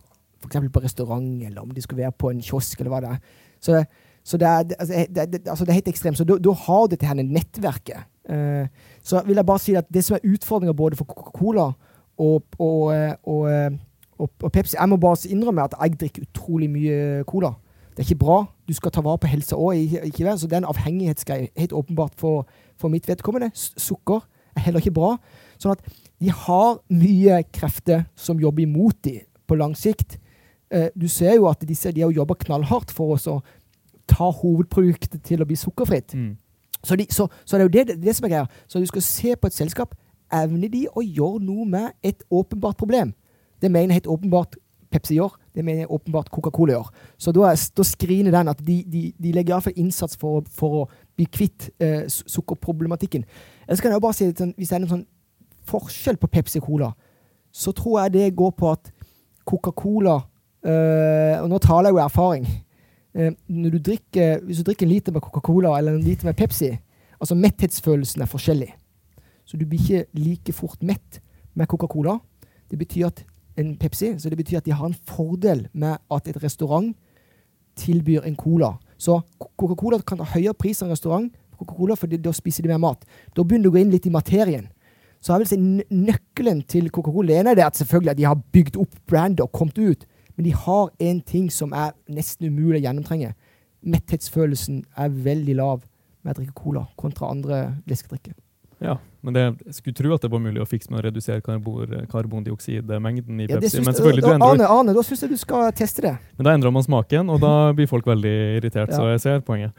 F.eks. 0.40 0.56
på 0.72 0.80
restaurant, 0.84 1.26
eller 1.44 1.60
om 1.60 1.74
de 1.76 1.82
skal 1.84 1.98
være 1.98 2.14
på 2.16 2.30
en 2.32 2.40
kiosk, 2.40 2.80
eller 2.80 2.94
hva 2.94 3.02
det 3.04 3.10
er. 3.12 3.42
Så, 3.66 3.84
så 4.26 4.38
det, 4.40 4.48
er, 4.48 4.76
altså, 4.78 5.06
det, 5.16 5.26
det, 5.32 5.40
altså, 5.46 5.64
det 5.64 5.74
er 5.74 5.80
helt 5.80 5.94
ekstremt. 5.94 6.18
Så 6.20 6.26
da 6.26 6.54
har 6.66 6.92
dette 6.92 7.08
her 7.08 7.18
nettverket. 7.18 8.06
Eh, 8.28 8.66
så 9.02 9.22
vil 9.26 9.38
jeg 9.38 9.46
bare 9.46 9.62
si 9.62 9.74
at 9.78 9.86
det 9.94 10.02
som 10.04 10.16
er 10.16 10.24
utfordringa 10.26 10.74
både 10.74 10.98
for 10.98 11.06
Coca-Cola 11.06 11.68
og, 12.18 12.42
og, 12.58 12.94
eh, 12.94 13.12
eh, 13.12 13.76
og, 14.18 14.30
og 14.42 14.52
Pepsi 14.52 14.76
Jeg 14.80 14.88
må 14.88 14.96
bare 14.96 15.30
innrømme 15.30 15.62
at 15.62 15.76
jeg 15.82 16.00
drikker 16.00 16.26
utrolig 16.26 16.70
mye 16.70 17.24
cola. 17.28 17.52
Det 17.90 18.02
er 18.02 18.08
ikke 18.10 18.24
bra. 18.24 18.44
Du 18.68 18.74
skal 18.74 18.90
ta 18.90 19.00
vare 19.00 19.18
på 19.18 19.30
helsa 19.30 19.56
òg? 19.56 19.94
Så 20.36 20.46
det 20.46 20.52
er 20.52 20.64
en 20.64 20.72
avhengighetsgreie. 20.72 21.48
Helt 21.56 21.72
åpenbart 21.72 22.12
for, 22.16 22.46
for 22.76 22.88
mitt 22.88 23.08
vedkommende. 23.08 23.50
Sukker 23.54 24.26
er 24.56 24.66
heller 24.66 24.82
ikke 24.82 24.96
bra. 24.98 25.14
Sånn 25.58 25.76
at 25.76 25.86
de 26.20 26.32
har 26.32 26.80
mye 26.90 27.42
krefter 27.52 28.04
som 28.16 28.40
jobber 28.40 28.66
imot 28.66 28.98
dem 29.04 29.22
på 29.46 29.56
lang 29.56 29.76
sikt. 29.78 30.18
Du 30.96 31.06
ser 31.08 31.36
jo 31.38 31.46
at 31.48 31.62
disse, 31.64 31.92
de 31.92 32.02
har 32.02 32.12
jobba 32.12 32.34
knallhardt 32.42 32.90
for 32.92 33.14
oss 33.14 33.28
å 33.30 33.38
ta 34.08 34.30
hovedproduktet 34.30 35.22
til 35.26 35.42
å 35.42 35.46
bli 35.48 35.56
sukkerfritt. 35.56 36.14
mm. 36.14 36.34
Så, 36.86 36.94
de, 36.96 37.06
så, 37.10 37.24
så 37.44 37.56
det 37.58 37.64
er 37.64 37.66
jo 37.66 37.72
det, 37.74 37.96
det, 38.04 38.12
som 38.14 38.24
er 38.28 38.30
greia. 38.30 38.46
Så 38.70 38.78
du 38.78 38.86
skal 38.86 39.02
se 39.02 39.32
på 39.36 39.48
et 39.48 39.54
selskap. 39.56 39.94
Evner 40.32 40.68
de 40.70 40.84
å 40.94 41.02
gjøre 41.02 41.40
noe 41.42 41.64
med 41.66 41.88
et 42.06 42.22
åpenbart 42.30 42.76
problem? 42.78 43.10
Det 43.62 43.70
mener 43.72 43.96
helt 43.96 44.06
åpenbart 44.06 44.54
Pepsi 44.92 45.16
gjør. 45.16 45.32
Det 45.54 45.64
mener 45.64 45.80
jeg 45.82 45.90
åpenbart 45.90 46.28
Coca-Cola 46.30 46.76
gjør. 46.76 46.90
Så 47.18 47.32
da, 47.34 47.48
da 47.76 47.82
skriner 47.88 48.30
den 48.30 48.48
at 48.52 48.60
de, 48.62 48.76
de, 48.86 49.00
de 49.18 49.32
legger 49.34 49.56
iallfall 49.56 49.74
innsats 49.82 50.14
for, 50.20 50.44
for 50.54 50.76
å 50.78 50.84
bli 51.18 51.26
kvitt 51.26 51.70
eh, 51.82 52.04
su- 52.12 52.22
sukkerproblematikken. 52.36 53.24
Ellers 53.66 53.82
kan 53.82 53.90
jeg 53.96 54.04
bare 54.04 54.14
si 54.20 54.28
at 54.30 54.38
sånn, 54.44 54.54
Hvis 54.60 54.70
det 54.70 54.76
er 54.78 54.84
noen 54.84 54.92
sånn 54.92 55.06
forskjell 55.66 56.20
på 56.22 56.30
Pepsi 56.30 56.62
Cola, 56.62 56.92
så 57.50 57.74
tror 57.74 58.04
jeg 58.04 58.14
det 58.20 58.28
går 58.38 58.54
på 58.60 58.70
at 58.76 58.92
Coca-Cola 59.48 60.20
eh, 60.66 61.42
Og 61.42 61.50
nå 61.50 61.58
taler 61.62 61.90
jeg 61.90 61.96
jo 61.98 62.04
erfaring. 62.04 62.46
Eh, 63.16 63.32
når 63.48 63.70
du 63.70 63.78
drikker, 63.90 64.42
hvis 64.44 64.58
du 64.60 64.66
drikker 64.68 64.86
en 64.86 64.92
liter 64.92 65.12
med 65.14 65.22
Coca-Cola 65.24 65.70
eller 65.78 65.96
en 65.96 66.04
liter 66.04 66.28
med 66.28 66.36
Pepsi, 66.36 66.68
altså 67.20 67.34
metthetsfølelsen 67.38 68.22
er 68.22 68.28
forskjellig. 68.28 68.68
Så 69.46 69.56
du 69.56 69.64
blir 69.64 69.80
ikke 69.80 70.04
like 70.20 70.52
fort 70.52 70.82
mett 70.82 71.20
med 71.54 71.66
Coca-Cola. 71.70 72.18
Det 72.70 72.78
betyr 72.78 73.06
at 73.08 73.24
en 73.56 73.76
Pepsi, 73.80 74.10
så 74.20 74.28
det 74.28 74.36
betyr 74.36 74.58
at 74.60 74.66
de 74.66 74.74
har 74.76 74.84
en 74.90 74.98
fordel 75.08 75.68
med 75.72 75.96
at 76.12 76.28
et 76.28 76.42
restaurant 76.42 76.92
tilbyr 77.76 78.24
en 78.26 78.36
cola. 78.36 78.74
Så 78.98 79.20
Coca-Cola 79.56 79.98
kan 80.04 80.18
ha 80.20 80.28
høyere 80.34 80.54
pris 80.56 80.82
enn 80.82 80.90
restaurant, 80.92 81.30
Coca-Cola, 81.56 81.96
for 81.96 82.06
da 82.10 82.32
spiser 82.36 82.66
de 82.66 82.68
mer 82.74 82.80
mat. 82.82 83.04
Da 83.36 83.42
begynner 83.44 83.70
du 83.70 83.70
å 83.70 83.76
gå 83.76 83.80
inn 83.80 83.92
litt 83.94 84.06
i 84.08 84.12
materien. 84.12 84.66
Så 85.24 85.32
jeg 85.32 85.38
vil 85.42 85.48
si 85.48 85.56
nø- 85.56 85.86
nøkkelen 86.10 86.60
til 86.68 86.90
Coca-Cola 86.92 87.38
ene 87.40 87.54
er 87.56 87.64
at 87.64 87.78
selvfølgelig 87.80 88.16
de 88.18 88.26
har 88.28 88.36
bygd 88.52 88.76
opp 88.82 88.98
brandet 89.08 89.40
og 89.40 89.52
kommet 89.56 89.78
ut, 89.80 90.04
men 90.36 90.44
de 90.44 90.52
har 90.52 90.90
en 91.10 91.20
ting 91.24 91.50
som 91.52 91.72
er 91.72 91.92
nesten 92.12 92.48
umulig 92.50 92.82
å 92.82 92.86
gjennomtrenge. 92.86 93.34
Metthetsfølelsen 93.86 94.82
er 94.98 95.14
veldig 95.28 95.54
lav 95.60 95.84
med 96.26 96.34
å 96.34 96.40
drikke 96.40 96.56
cola 96.58 96.86
kontra 96.98 97.30
andre 97.30 97.60
leskedrikker. 97.88 98.34
Ja, 98.82 98.98
men 99.24 99.32
det, 99.32 99.42
jeg 99.64 99.74
skulle 99.78 99.96
tro 99.96 100.10
at 100.12 100.24
det 100.26 100.28
var 100.28 100.40
mulig 100.44 100.60
å 100.60 100.66
fikse 100.68 100.90
med 100.92 100.98
å 101.00 101.04
redusere 101.06 101.40
karbon, 101.40 101.94
karbondioksidmengden 102.12 103.38
i 103.40 103.46
Ja, 103.48 103.56
Pepsi. 103.56 103.80
men 103.80 103.94
selvfølgelig, 103.96 104.20
du 104.20 104.26
da, 104.28 104.34
endrer, 104.34 104.50
Arne, 104.52 104.66
Arne, 104.74 104.94
da 104.98 105.04
syns 105.06 105.22
jeg 105.24 105.32
du 105.32 105.38
skal 105.40 105.70
teste 105.72 106.04
det. 106.04 106.12
men 106.36 106.44
da 106.44 106.52
endrer 106.58 106.74
man 106.76 106.84
smaken, 106.84 107.30
og 107.32 107.40
da 107.40 107.52
blir 107.78 107.88
folk 107.88 108.04
veldig 108.06 108.34
irritert. 108.58 108.92
Så 108.92 109.06
jeg 109.14 109.22
ser 109.24 109.40
poenget. 109.46 109.72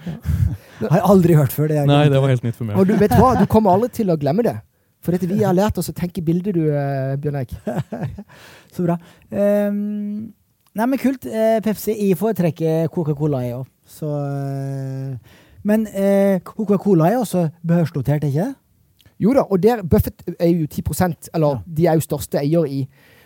Har 0.82 0.98
jeg 0.98 1.06
aldri 1.14 1.38
hørt 1.38 1.54
før 1.54 1.70
det. 1.70 1.84
Nei, 1.90 2.08
det 2.10 2.24
var 2.24 2.34
helt 2.34 2.48
nytt 2.48 2.58
for 2.58 2.72
meg. 2.72 2.80
Og 2.82 2.90
du 2.90 2.96
vet 2.98 3.14
hva, 3.22 3.36
du 3.38 3.46
kommer 3.52 3.78
aldri 3.78 3.92
til 4.00 4.10
å 4.10 4.18
glemme 4.18 4.48
det. 4.48 4.56
For 5.06 5.14
dette 5.14 5.30
vi 5.30 5.44
har 5.46 5.54
lært 5.54 5.78
oss 5.78 5.92
å 5.92 5.96
tenke 5.96 6.24
bilder, 6.26 6.58
du, 6.58 6.66
eh, 6.74 7.14
Bjørn 7.22 7.38
Eik. 7.44 7.54
Så 8.74 8.84
bra. 8.88 8.98
Ehm, 9.30 10.34
nei, 10.78 10.86
men 10.94 11.00
kult. 11.02 11.26
Eh, 11.26 11.58
Pepsi. 11.66 11.96
Jeg 11.98 12.18
foretrekker 12.20 12.88
Coca-Cola, 12.94 13.42
jeg 13.46 13.58
òg. 13.58 13.68
Så 13.88 14.08
eh, 14.20 15.36
Men 15.68 15.88
eh, 15.92 16.40
Coca-Cola 16.46 17.10
er 17.12 17.18
også 17.22 17.48
børsnotert, 17.68 18.24
ikke 18.28 18.46
det? 18.46 18.56
Jo 19.20 19.32
da, 19.34 19.42
og 19.50 19.58
der 19.64 19.82
Buffett 19.82 20.22
er 20.38 20.52
jo 20.54 20.68
10% 20.70 21.32
eller 21.34 21.56
Ja. 21.58 21.62
de 21.78 21.88
er 21.88 21.94
jo 21.98 22.06
største 22.06 22.38
eier 22.40 22.68
i. 22.70 22.84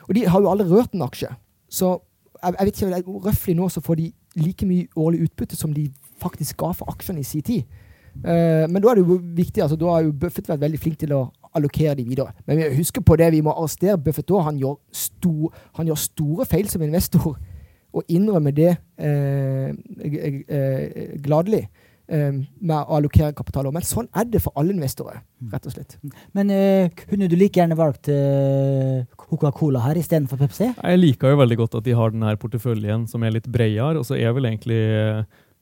Og 0.07 0.15
de 0.15 0.23
har 0.25 0.39
jo 0.41 0.49
aldri 0.51 0.67
rørt 0.69 0.93
en 0.95 1.03
aksje. 1.03 1.27
Så 1.69 1.89
jeg, 2.41 2.55
jeg 2.59 2.65
vet 2.69 2.81
ikke, 2.81 3.19
røftlig 3.27 3.55
nå 3.59 3.67
så 3.69 3.81
får 3.83 3.95
de 3.99 4.11
like 4.39 4.65
mye 4.65 4.87
årlig 4.95 5.25
utbytte 5.27 5.55
som 5.59 5.73
de 5.75 5.89
faktisk 6.21 6.57
ga 6.61 6.71
for 6.77 6.87
aksjene 6.93 7.19
i 7.19 7.27
sin 7.27 7.43
tid. 7.43 7.65
Eh, 8.23 8.67
men 8.71 8.79
da 8.81 8.91
er 8.91 8.99
det 9.01 9.03
jo 9.07 9.19
viktig, 9.35 9.61
altså 9.63 9.75
da 9.79 9.91
har 9.91 10.05
jo 10.07 10.11
Buffett 10.15 10.47
vært 10.47 10.63
veldig 10.63 10.79
flink 10.79 10.97
til 11.03 11.13
å 11.17 11.21
allokere 11.55 11.95
de 11.99 12.03
videre. 12.07 12.31
Men 12.47 12.57
vi 12.61 12.69
husker 12.77 13.01
på 13.01 13.15
det, 13.19 13.31
vi 13.33 13.41
må 13.45 13.51
arrestere 13.53 13.97
Buffett 13.97 14.31
òg. 14.31 14.43
Han 14.47 14.59
han 15.77 15.87
gjør 15.87 15.95
store 15.99 16.45
feil 16.45 16.69
som 16.69 16.81
investor, 16.85 17.35
og 17.95 18.03
innrømmer 18.07 18.51
det 18.55 18.75
eh, 18.97 19.71
eh, 19.99 21.17
gladelig. 21.23 21.65
eh, 22.11 22.31
med 22.59 22.75
å 22.75 22.97
allokere 22.97 23.33
kapital. 23.35 23.69
Men 23.71 23.85
sånn 23.87 24.07
er 24.15 24.25
det 24.27 24.41
for 24.43 24.51
alle 24.59 24.73
investorer, 24.75 25.21
rett 25.51 25.67
og 25.69 25.75
slett. 25.75 25.97
Men 26.35 26.49
eh, 26.51 26.89
kunne 27.07 27.29
du 27.31 27.35
like 27.39 27.59
gjerne 27.59 27.77
valgt 27.79 28.09
eh, 28.11 29.05
Coca-Cola 29.15 29.79
her 29.85 29.99
istedenfor 30.01 30.41
Pepsi? 30.41 30.71
Jeg 30.75 30.99
liker 30.99 31.31
jo 31.31 31.39
veldig 31.41 31.57
godt 31.61 31.77
at 31.79 31.87
de 31.87 31.95
har 31.95 32.11
denne 32.11 32.35
porteføljen 32.41 33.07
som 33.11 33.23
er 33.23 33.35
litt 33.37 33.47
bredere. 33.51 33.99
og 33.99 34.05
så 34.07 34.17
er 34.19 34.33
vel 34.35 34.49
egentlig 34.49 34.81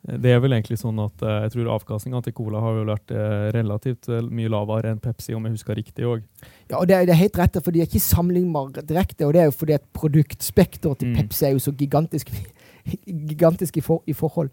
det 0.08 0.32
er 0.32 0.40
vel 0.40 0.54
egentlig 0.56 0.78
sånn 0.80 1.00
at 1.04 1.22
eh, 1.28 1.42
jeg 1.44 1.52
tror 1.58 1.68
avkastninga 1.74 2.22
til 2.24 2.34
Cola 2.38 2.62
har 2.64 2.78
jo 2.78 2.86
vært 2.88 3.12
eh, 3.12 3.50
relativt 3.52 4.08
eh, 4.08 4.22
mye 4.32 4.48
lavere 4.50 4.94
enn 4.94 5.02
Pepsi, 5.04 5.34
om 5.36 5.44
jeg 5.46 5.58
husker 5.58 5.76
riktig 5.76 6.08
òg. 6.08 6.24
Ja, 6.72 6.78
og 6.80 6.88
det, 6.88 6.96
er- 6.96 7.06
det 7.10 7.14
er 7.18 7.20
helt 7.26 7.38
rett, 7.42 7.60
for 7.66 7.76
de 7.76 7.82
er 7.84 7.90
ikke 7.90 8.00
sammenlignbare 8.06 8.86
direkte. 8.88 9.28
Og 9.28 9.36
det 9.36 9.42
er 9.44 9.50
jo 9.52 9.58
fordi 9.60 9.76
at 9.76 9.84
produktspekteret 9.94 11.02
til 11.04 11.12
Mm. 11.12 11.16
Pepsi 11.20 11.46
er 11.50 11.52
jo 11.58 11.60
så 11.68 11.74
gigantisk, 11.76 12.32
gigantisk 13.32 13.78
i, 13.78 13.82
for, 13.84 14.02
i 14.08 14.14
forhold. 14.16 14.50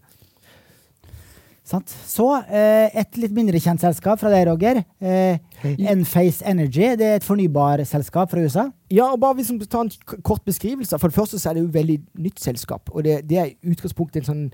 Sant? 1.67 1.91
Så 2.07 2.23
et 2.47 3.17
litt 3.19 3.33
mindre 3.35 3.59
kjent 3.59 3.81
selskap 3.83 4.21
fra 4.21 4.29
deg, 4.31 4.45
Roger. 4.47 4.77
Enface 5.03 5.89
Enphase 5.91 6.45
Energy. 6.47 6.85
Det 6.95 7.07
er 7.09 7.17
et 7.19 7.25
fornybarselskap 7.27 8.31
fra 8.31 8.39
USA. 8.45 8.63
Ja, 8.93 9.09
og 9.11 9.19
bare 9.19 9.35
hvis 9.39 9.51
vi 9.51 9.67
tar 9.67 9.83
en 9.83 10.21
kort 10.23 10.45
beskrivelse. 10.47 10.95
For 10.99 11.11
det 11.11 11.17
første 11.19 11.39
så 11.39 11.49
er 11.51 11.57
det 11.59 11.65
jo 11.65 11.73
veldig 11.75 11.97
nytt 12.23 12.39
selskap. 12.39 12.87
Og 12.95 13.03
det, 13.03 13.17
det 13.27 13.39
er 13.41 13.51
i 13.51 13.73
utgangspunktet 13.73 14.23
en 14.23 14.29
sånn 14.29 14.45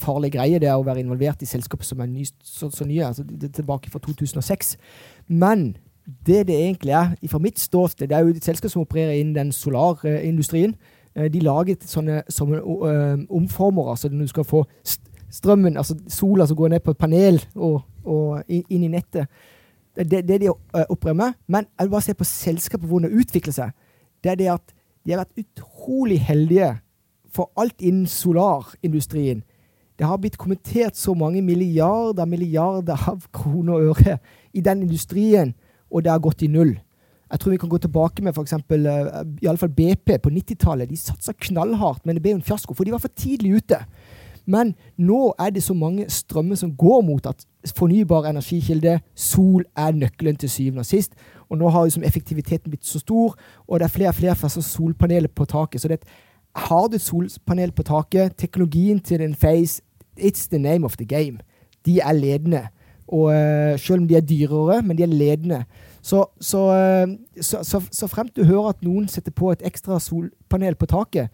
farlig 0.00 0.32
greie, 0.32 0.58
det 0.58 0.68
er 0.68 0.78
å 0.78 0.84
være 0.86 1.02
involvert 1.04 1.42
i 1.42 1.48
selskaper 1.48 1.84
som 1.84 2.00
er 2.00 2.10
ny, 2.10 2.24
så, 2.44 2.70
så 2.70 2.84
nye. 2.84 3.06
altså 3.06 3.24
det 3.24 3.50
er 3.50 3.56
Tilbake 3.60 3.90
fra 3.90 3.98
2006. 3.98 4.76
Men 5.28 5.76
det 6.26 6.46
det 6.46 6.56
egentlig 6.56 6.92
er, 6.92 7.14
fra 7.30 7.38
mitt 7.38 7.60
ståsted, 7.60 8.08
det 8.08 8.16
er 8.16 8.24
jo 8.24 8.34
et 8.34 8.44
selskap 8.44 8.70
som 8.70 8.82
opererer 8.82 9.20
innen 9.20 9.34
den 9.34 9.52
solarindustrien. 9.52 10.74
Eh, 11.14 11.28
De 11.32 11.40
lager 11.40 11.76
sånne, 11.86 12.22
eh, 12.26 13.26
omformer, 13.30 13.90
altså 13.90 14.08
når 14.08 14.20
du 14.20 14.26
skal 14.26 14.44
få 14.44 14.64
strømmen, 15.30 15.76
altså 15.76 15.98
sola 16.08 16.46
som 16.46 16.56
går 16.56 16.68
ned 16.68 16.80
på 16.80 16.90
et 16.90 16.98
panel 16.98 17.44
og, 17.54 17.82
og 18.04 18.42
inn, 18.48 18.82
i 18.82 18.88
nettet. 18.88 19.28
Det 19.96 20.18
er 20.18 20.22
det 20.22 20.40
de 20.40 20.46
eh, 20.46 20.84
opererer 20.88 21.14
med. 21.14 21.32
Men 21.46 21.66
jeg 21.78 21.86
vil 21.86 21.90
bare 21.90 22.02
se 22.08 22.14
på 22.14 22.24
selskapet 22.24 22.88
hvordan 22.88 23.10
det 23.10 23.20
utvikler 23.20 23.52
seg. 23.52 23.70
Det 24.24 24.32
er 24.32 24.34
det 24.34 24.50
at 24.50 24.74
de 25.06 25.12
har 25.12 25.22
vært 25.22 25.44
utrolig 25.44 26.20
heldige 26.20 26.78
for 27.30 27.50
alt 27.56 27.80
innen 27.80 28.06
solarindustrien. 28.06 29.42
Det 30.00 30.08
har 30.08 30.16
blitt 30.16 30.38
kommentert 30.40 30.96
så 30.96 31.12
mange 31.12 31.42
milliarder 31.44 32.24
milliarder 32.24 33.02
av 33.10 33.26
kroner 33.36 33.74
og 33.74 33.90
øre 33.90 34.14
i 34.56 34.62
den 34.64 34.86
industrien, 34.86 35.52
og 35.92 36.06
det 36.06 36.12
har 36.14 36.22
gått 36.24 36.40
i 36.42 36.48
null. 36.48 36.78
Jeg 37.30 37.40
tror 37.40 37.52
vi 37.52 37.58
kan 37.60 37.70
gå 37.70 37.78
tilbake 37.78 38.24
med 38.24 38.32
f.eks. 38.32 38.54
Uh, 38.72 39.58
fall 39.60 39.74
BP 39.76 40.16
på 40.22 40.32
90-tallet. 40.32 40.88
De 40.88 40.96
satsa 40.96 41.34
knallhardt, 41.36 42.06
men 42.06 42.16
det 42.16 42.22
ble 42.24 42.32
jo 42.32 42.38
en 42.40 42.48
fiasko, 42.48 42.74
for 42.74 42.88
de 42.88 42.94
var 42.94 43.02
for 43.02 43.12
tidlig 43.12 43.60
ute. 43.60 43.82
Men 44.48 44.72
nå 44.96 45.34
er 45.38 45.52
det 45.52 45.62
så 45.62 45.76
mange 45.76 46.08
strømmer 46.10 46.56
som 46.56 46.72
går 46.80 47.04
mot 47.04 47.28
at 47.28 47.44
fornybar 47.76 48.30
energikilde, 48.30 48.96
sol, 49.14 49.68
er 49.76 49.92
nøkkelen 49.92 50.40
til 50.40 50.50
syvende 50.50 50.80
og 50.80 50.88
sist. 50.88 51.12
Og 51.50 51.60
nå 51.60 51.68
har 51.68 51.84
liksom 51.84 52.08
effektiviteten 52.08 52.72
blitt 52.72 52.88
så 52.88 52.98
stor, 53.04 53.36
og 53.68 53.78
det 53.78 53.86
er 53.86 53.94
flere 53.98 54.16
og 54.16 54.18
flere 54.22 54.40
fra 54.40 54.48
solpaneler 54.48 55.28
på 55.28 55.44
taket. 55.44 55.84
Så 55.84 55.92
det 55.92 56.00
har 56.56 56.88
du 56.88 56.96
et 56.96 57.04
solpanel 57.04 57.70
på 57.76 57.84
taket, 57.86 58.34
teknologien 58.40 58.98
til 59.00 59.22
en 59.22 59.34
face, 59.34 59.82
it's 60.20 60.48
the 60.48 60.58
name 60.58 60.84
of 60.84 60.96
the 60.96 61.06
game. 61.08 61.40
De 61.86 62.00
er 62.00 62.12
ledende. 62.12 62.66
Og 63.08 63.32
uh, 63.32 63.78
selv 63.78 64.00
om 64.00 64.08
de 64.08 64.16
er 64.16 64.20
dyrere, 64.20 64.82
men 64.82 64.98
de 64.98 65.02
er 65.02 65.06
ledende. 65.06 65.64
Så, 66.02 66.24
så, 66.40 66.58
uh, 67.06 67.42
så, 67.42 67.82
så, 67.92 68.06
fremt 68.06 68.36
du 68.36 68.44
hører 68.44 68.68
at 68.74 68.84
noen 68.86 69.08
setter 69.08 69.34
på 69.34 69.50
et 69.52 69.64
ekstra 69.66 69.98
solpanel 70.00 70.78
på 70.78 70.86
taket, 70.86 71.28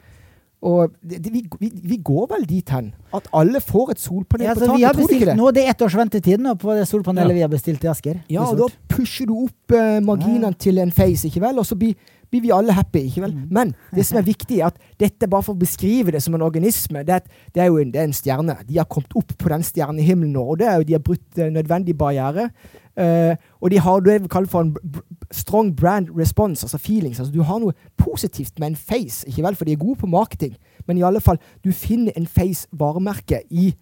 og 0.67 0.95
det, 1.05 1.21
det, 1.25 1.31
vi, 1.33 1.43
vi, 1.61 1.69
vi, 1.83 1.97
går 2.05 2.27
vel 2.31 2.47
dit 2.49 2.71
hen 2.73 2.89
at 3.15 3.27
alle 3.37 3.61
får 3.61 3.93
et 3.93 4.01
solpanel 4.01 4.47
ja, 4.47 4.55
altså, 4.55 4.67
på 4.67 4.73
taket. 4.73 4.97
tror 4.97 5.11
du 5.11 5.15
ikke 5.15 5.29
det? 5.29 5.37
Nå, 5.37 5.51
det 5.55 5.63
er 5.63 5.75
ett 5.75 5.83
års 5.85 5.97
ventetid 5.99 6.43
nå 6.43 6.55
på 6.59 6.75
det 6.75 6.87
solpanelet 6.89 7.35
ja. 7.35 7.37
vi 7.37 7.45
har 7.45 7.53
bestilt 7.53 7.85
i 7.85 7.91
Asker. 7.93 8.23
Ja, 8.33 8.47
og 8.49 8.63
da 8.63 8.69
pusher 8.91 9.29
du 9.29 9.35
opp 9.45 9.77
uh, 9.77 9.99
marginene 10.03 10.51
ja. 10.55 10.59
til 10.67 10.81
en 10.83 10.95
face, 10.97 11.29
ikke 11.29 11.45
vel? 11.45 11.61
Og 11.61 11.69
så 11.69 11.77
blir, 11.79 11.93
blir 12.31 12.43
vi 12.43 12.53
alle 12.55 12.75
happy, 12.77 13.05
ikke 13.09 13.23
vel? 13.25 13.35
Mm. 13.35 13.47
Men 13.51 13.75
det 13.95 14.07
som 14.07 14.19
er 14.21 14.27
viktig, 14.27 14.59
er 14.61 14.71
at 14.71 14.81
dette 15.01 15.29
bare 15.31 15.47
for 15.47 15.57
å 15.57 15.61
beskrive 15.61 16.15
det 16.15 16.23
som 16.25 16.35
en 16.37 16.45
organisme, 16.47 17.05
det, 17.07 17.23
det 17.55 17.63
er 17.63 17.71
jo 17.71 17.79
en, 17.83 17.93
det 17.95 18.01
er 18.01 18.09
en, 18.09 18.17
stjerne. 18.17 18.59
De 18.69 18.79
har 18.79 18.89
kommet 18.91 19.15
opp 19.19 19.37
på 19.39 19.53
den 19.53 19.65
stjernehimmelen 19.67 20.35
nå, 20.37 20.43
og 20.43 20.61
det 20.61 20.69
er 20.71 20.81
jo, 20.81 20.89
de 20.89 20.99
har 20.99 21.05
brutt 21.07 21.41
uh, 21.41 21.49
nødvendig 21.53 21.97
barriere. 21.99 22.51
Uh, 22.97 23.37
og 23.61 23.71
de 23.71 23.81
har 23.85 24.05
det 24.05 24.21
vi 24.25 24.33
kaller 24.33 24.49
for 24.49 24.65
en 24.65 25.01
strong 25.31 25.75
brand 25.77 26.11
response, 26.17 26.65
altså 26.65 26.79
feelings. 26.81 27.21
altså 27.21 27.33
Du 27.33 27.43
har 27.43 27.61
noe 27.61 27.77
positivt 28.01 28.59
med 28.59 28.73
en 28.73 28.77
face, 28.77 29.27
ikke 29.29 29.45
vel? 29.45 29.57
for 29.57 29.69
de 29.69 29.77
er 29.77 29.83
gode 29.83 30.01
på 30.01 30.11
marketing. 30.11 30.57
Men 30.87 30.99
i 30.99 31.05
alle 31.05 31.21
fall, 31.21 31.39
du 31.65 31.73
finner 31.73 32.13
en 32.17 32.27
face-varemerke 32.27 33.43
i 33.51 33.75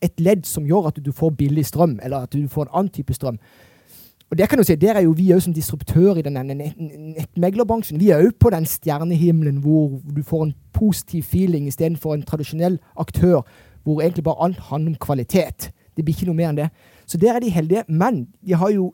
et 0.00 0.20
ledd 0.20 0.46
som 0.48 0.64
gjør 0.64 0.88
at 0.90 1.00
du 1.04 1.12
får 1.12 1.34
billig 1.36 1.66
strøm, 1.66 1.98
eller 2.02 2.24
at 2.24 2.32
du 2.32 2.48
får 2.48 2.68
en 2.68 2.78
annen 2.80 2.94
type 2.94 3.14
strøm. 3.14 3.38
Og 4.30 4.38
Der 4.38 4.46
kan 4.46 4.58
du 4.58 4.64
si, 4.64 4.74
der 4.74 4.94
er 4.94 5.00
jo 5.00 5.10
vi 5.10 5.32
òg 5.34 5.40
som 5.42 5.54
disruptør 5.54 6.14
i 6.20 6.22
denne 6.22 6.54
nettmeglerbransjen. 6.54 7.98
Vi 8.00 8.10
er 8.10 8.22
òg 8.22 8.36
på 8.38 8.50
den 8.50 8.66
stjernehimmelen 8.66 9.58
hvor 9.58 9.98
du 10.16 10.22
får 10.22 10.44
en 10.44 10.54
positiv 10.72 11.22
feeling 11.22 11.66
istedenfor 11.66 12.14
en 12.14 12.22
tradisjonell 12.22 12.78
aktør 12.96 13.42
hvor 13.82 14.00
egentlig 14.00 14.24
bare 14.24 14.44
alt 14.44 14.58
handler 14.58 14.92
om 14.92 15.00
kvalitet. 15.00 15.72
Det 15.96 16.04
blir 16.04 16.14
ikke 16.14 16.28
noe 16.28 16.38
mer 16.38 16.52
enn 16.52 16.60
det. 16.60 16.68
Så 17.06 17.18
der 17.18 17.34
er 17.34 17.40
de 17.42 17.50
heldige. 17.50 17.82
Men 17.88 18.28
de 18.46 18.54
har 18.54 18.70
jo 18.70 18.92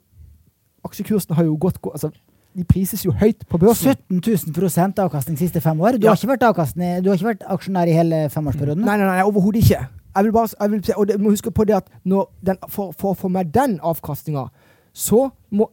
aksjekursen 0.85 1.35
har 1.35 1.45
jo 1.45 1.57
gått 1.61 1.79
altså, 1.93 2.11
De 2.57 2.65
prises 2.65 3.05
jo 3.05 3.13
høyt 3.13 3.45
på 3.51 3.59
børsen. 3.59 3.93
17 4.09 4.57
000 4.57 5.05
avkastning 5.05 5.37
de 5.37 5.45
siste 5.45 5.61
fem 5.61 5.81
år. 5.81 5.99
Du, 6.01 6.07
ja. 6.07 6.15
har 6.15 6.17
ikke 6.17 6.33
vært 6.33 6.41
du 7.05 7.11
har 7.11 7.19
ikke 7.19 7.29
vært 7.29 7.45
aksjonær 7.45 7.91
i 7.91 7.93
hele 7.93 8.29
femårsperioden? 8.33 8.85
Nei, 8.87 8.97
nei, 8.97 9.11
nei 9.11 9.27
overhodet 9.27 9.61
ikke. 9.61 9.83
Jeg 10.17 10.25
vil 10.25 10.33
bare, 10.33 10.49
jeg 10.61 10.71
vil, 10.71 10.95
og 10.97 11.09
du 11.09 11.19
må 11.21 11.31
huske 11.35 11.51
på 11.51 11.65
det 11.69 11.75
at 11.77 11.91
den, 12.07 12.57
for, 12.69 12.95
for 12.97 13.13
å 13.13 13.19
få 13.19 13.29
med 13.29 13.53
den 13.53 13.77
avkastninga, 13.85 14.47
så 14.97 15.29
må 15.53 15.71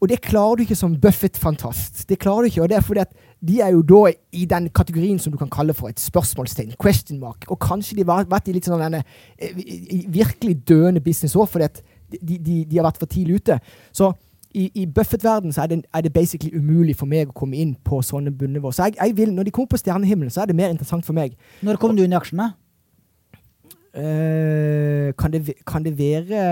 Og 0.00 0.08
det 0.08 0.22
klarer 0.24 0.56
du 0.56 0.62
ikke 0.64 0.76
som 0.78 0.94
Buffett-fantast. 0.96 2.06
Det 2.08 2.16
klarer 2.18 2.46
du 2.46 2.48
ikke, 2.48 2.62
og 2.62 2.70
det 2.72 2.76
er 2.78 2.84
fordi 2.86 3.02
at 3.02 3.10
de 3.44 3.58
er 3.60 3.74
jo 3.74 3.82
da 3.84 4.12
i 4.32 4.46
den 4.48 4.70
kategorien 4.72 5.18
som 5.20 5.32
du 5.32 5.36
kan 5.36 5.50
kalle 5.52 5.74
for 5.76 5.92
et 5.92 6.00
spørsmålstegn. 6.00 6.72
Question 6.80 7.18
mark. 7.20 7.44
Og 7.52 7.58
kanskje 7.60 7.98
de 7.98 8.06
har 8.08 8.24
vært 8.24 8.48
i 8.48 8.54
litt 8.54 8.64
sånn 8.64 8.80
denne 8.80 9.02
eh, 9.36 9.52
virkelig 10.08 10.54
døende 10.68 11.02
business 11.04 11.36
òg, 11.36 11.50
fordi 11.52 11.68
at 11.68 11.82
de, 12.16 12.38
de, 12.38 12.56
de, 12.64 12.78
har 12.78 12.88
vært 12.88 13.02
for 13.02 13.12
tidlig 13.12 13.42
ute. 13.42 13.58
Så 13.92 14.08
i, 14.56 14.70
i 14.82 14.86
Buffett-verdenen 14.86 15.52
så 15.52 15.66
er 15.66 15.74
det, 15.74 15.82
er 15.92 16.00
det, 16.08 16.12
basically 16.16 16.56
umulig 16.56 16.96
for 16.96 17.10
meg 17.10 17.28
å 17.28 17.36
komme 17.36 17.60
inn 17.60 17.76
på 17.84 18.00
sånne 18.00 18.32
bunnivå. 18.32 18.72
Så 18.72 18.88
jeg, 18.88 18.96
jeg, 18.96 19.16
vil, 19.20 19.36
når 19.36 19.50
de 19.50 19.54
kommer 19.54 19.74
på 19.74 19.82
stjernehimmelen, 19.84 20.32
så 20.32 20.42
er 20.42 20.50
det 20.50 20.56
mer 20.58 20.72
interessant 20.72 21.04
for 21.04 21.16
meg. 21.16 21.36
Når 21.60 21.76
kom 21.80 21.92
du 21.92 22.02
inn 22.06 22.16
i 22.16 22.18
aksjene? 22.18 22.50
Uh, 23.90 25.10
kan, 25.18 25.32
det, 25.32 25.52
kan, 25.66 25.82
det, 25.82 25.96
være 25.98 26.42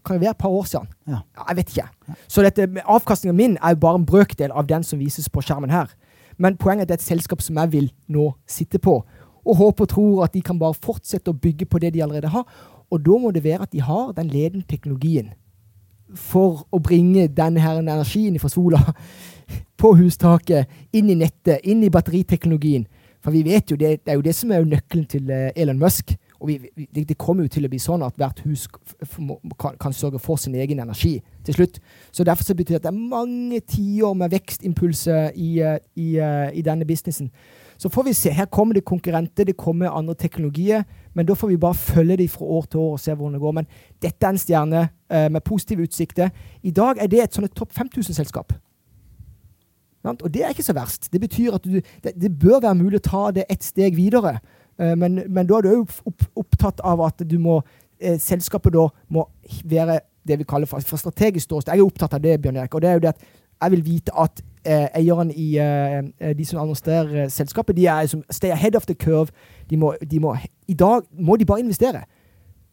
Kan 0.00 0.16
det 0.16 0.20
være 0.20 0.30
et 0.30 0.38
par 0.38 0.48
år 0.48 0.64
siden? 0.64 0.88
Ja. 1.08 1.18
Jeg 1.48 1.56
vet 1.56 1.76
ikke. 1.76 1.88
Så 2.28 2.50
avkastningen 2.84 3.36
min 3.36 3.58
er 3.62 3.74
jo 3.74 3.76
bare 3.76 4.00
en 4.00 4.06
brøkdel 4.06 4.52
av 4.52 4.68
den 4.68 4.82
som 4.82 4.98
vises 4.98 5.28
på 5.28 5.40
skjermen 5.44 5.70
her. 5.70 5.92
Men 6.38 6.56
poenget 6.56 6.80
er 6.80 6.82
at 6.82 6.88
det 6.88 6.94
er 6.94 7.02
et 7.04 7.18
selskap 7.18 7.42
som 7.44 7.56
jeg 7.60 7.72
vil 7.72 7.92
nå 8.08 8.30
sitte 8.48 8.78
på. 8.78 9.02
Og 9.44 9.56
håper 9.56 9.84
og 9.84 9.88
tror 9.88 10.24
at 10.24 10.32
de 10.32 10.40
kan 10.40 10.58
bare 10.58 10.74
fortsette 10.74 11.30
å 11.30 11.36
bygge 11.36 11.66
på 11.66 11.78
det 11.78 11.92
de 11.94 12.02
allerede 12.02 12.32
har. 12.32 12.46
Og 12.90 13.04
da 13.04 13.18
må 13.20 13.30
det 13.30 13.44
være 13.44 13.68
at 13.68 13.72
de 13.72 13.82
har 13.84 14.12
den 14.16 14.32
ledende 14.32 14.64
teknologien 14.68 15.34
for 16.16 16.64
å 16.74 16.80
bringe 16.82 17.28
denne 17.28 17.60
her 17.62 17.78
energien 17.78 18.38
fra 18.42 18.48
sola 18.50 18.80
på 19.80 19.92
hustaket, 19.96 20.70
inn 20.92 21.10
i 21.10 21.18
nettet, 21.18 21.60
inn 21.64 21.84
i 21.84 21.92
batteriteknologien. 21.92 22.86
For 23.20 23.34
vi 23.34 23.42
vet 23.44 23.70
jo, 23.70 23.76
det, 23.76 24.00
det 24.04 24.12
er 24.12 24.16
jo 24.18 24.24
det 24.24 24.34
som 24.36 24.52
er 24.52 24.64
nøkkelen 24.64 25.06
til 25.08 25.30
eh, 25.30 25.50
Elon 25.56 25.78
Musk. 25.80 26.14
Og 26.40 26.48
vi, 26.48 26.56
det, 26.94 27.04
det, 27.10 27.18
kommer 27.20 27.44
jo 27.44 27.52
til 27.52 27.66
å 27.66 27.70
bli 27.70 27.80
sånn 27.82 28.04
at 28.06 28.16
hvert 28.16 28.40
hus 28.46 28.64
kan, 29.60 29.92
sørge 29.92 30.18
for 30.22 30.40
sin 30.40 30.56
egen 30.56 30.80
energi 30.80 31.18
til 31.44 31.58
slutt. 31.58 31.80
Så 32.16 32.24
derfor 32.24 32.48
så 32.48 32.56
betyr 32.56 32.78
det 32.78 32.80
at 32.80 32.86
det 32.86 32.94
er 32.94 33.10
mange 33.10 33.60
tiår 33.60 34.16
med 34.16 34.32
vekstimpulser 34.32 35.36
i, 35.36 35.50
eh, 35.60 35.76
i, 36.00 36.14
eh, 36.16 36.46
i 36.56 36.64
denne 36.64 36.88
businessen. 36.88 37.28
Så 37.80 37.92
får 37.92 38.08
vi 38.08 38.16
se. 38.16 38.32
Her 38.36 38.48
kommer 38.48 38.76
det 38.76 38.86
konkurrenter, 38.88 39.44
det 39.44 39.56
kommer 39.60 39.92
andre 39.92 40.16
teknologier. 40.16 40.84
Men 41.12 41.28
da 41.28 41.36
får 41.36 41.52
vi 41.52 41.60
bare 41.60 41.76
følge 41.76 42.16
dem 42.16 42.28
fra 42.28 42.44
år 42.44 42.66
til 42.70 42.80
år 42.80 42.96
og 42.96 43.00
se 43.00 43.12
hvordan 43.12 43.36
det 43.36 43.44
går. 43.44 43.54
Men 43.56 43.68
dette 44.00 44.26
er 44.26 44.32
en 44.32 44.40
stjerne 44.40 44.82
med 45.32 45.40
positive 45.44 45.82
utsikter. 45.88 46.28
I 46.62 46.70
dag 46.70 47.00
er 47.00 47.08
det 47.08 47.22
et 47.24 47.34
sånt 47.34 47.56
topp 47.56 47.72
5000-selskap. 47.72 48.52
Og 50.04 50.28
det 50.32 50.44
er 50.44 50.54
ikke 50.54 50.64
så 50.64 50.76
verst. 50.76 51.10
Det 51.12 51.20
betyr 51.20 51.54
at 51.58 51.64
du, 51.64 51.80
det, 52.04 52.14
det, 52.16 52.30
bør 52.40 52.60
være 52.60 52.78
mulig 52.78 53.00
å 53.00 53.08
ta 53.08 53.24
det 53.36 53.44
et 53.52 53.64
steg 53.64 53.96
videre. 53.98 54.38
Uh, 54.80 54.94
men, 54.96 55.22
men, 55.28 55.46
da 55.48 55.58
er 55.58 55.66
du 55.66 55.72
òg 55.74 56.30
opptatt 56.40 56.80
av 56.86 57.02
at 57.04 57.20
du 57.28 57.36
må, 57.42 57.60
uh, 57.60 58.16
selskapet 58.20 58.72
da 58.72 58.86
må 59.12 59.26
være 59.64 60.00
det 60.24 60.38
vi 60.40 60.48
kaller 60.48 60.68
for 60.68 61.00
strategisk 61.00 61.48
ståsted. 61.48 61.74
Jeg 61.74 61.82
er 61.82 61.92
opptatt 61.92 62.16
av 62.16 62.24
det, 62.24 62.38
Bjørn 62.40 62.60
Erik. 62.60 62.74
og 62.74 62.82
det 62.82 62.90
er 62.90 62.98
jo 62.98 63.04
det 63.04 63.14
at 63.14 63.28
jeg 63.62 63.70
vil 63.70 63.84
vite 63.84 64.12
at 64.18 64.42
eh, 64.64 64.88
eierne 64.96 65.34
i 65.34 65.58
eh, 65.58 66.04
eh, 66.20 66.36
de 66.36 66.44
som 66.44 66.60
administrerer 66.60 67.28
selskapet, 67.28 67.76
de 67.76 67.86
er 67.86 68.06
som 68.06 68.22
stay 68.30 68.50
ahead 68.50 68.76
of 68.76 68.86
the 68.86 68.94
curve. 68.94 69.28
De 69.70 69.76
må, 69.76 69.94
de 70.10 70.20
må, 70.20 70.36
I 70.68 70.74
dag 70.74 71.02
må 71.12 71.36
de 71.36 71.44
bare 71.44 71.60
investere. 71.60 72.04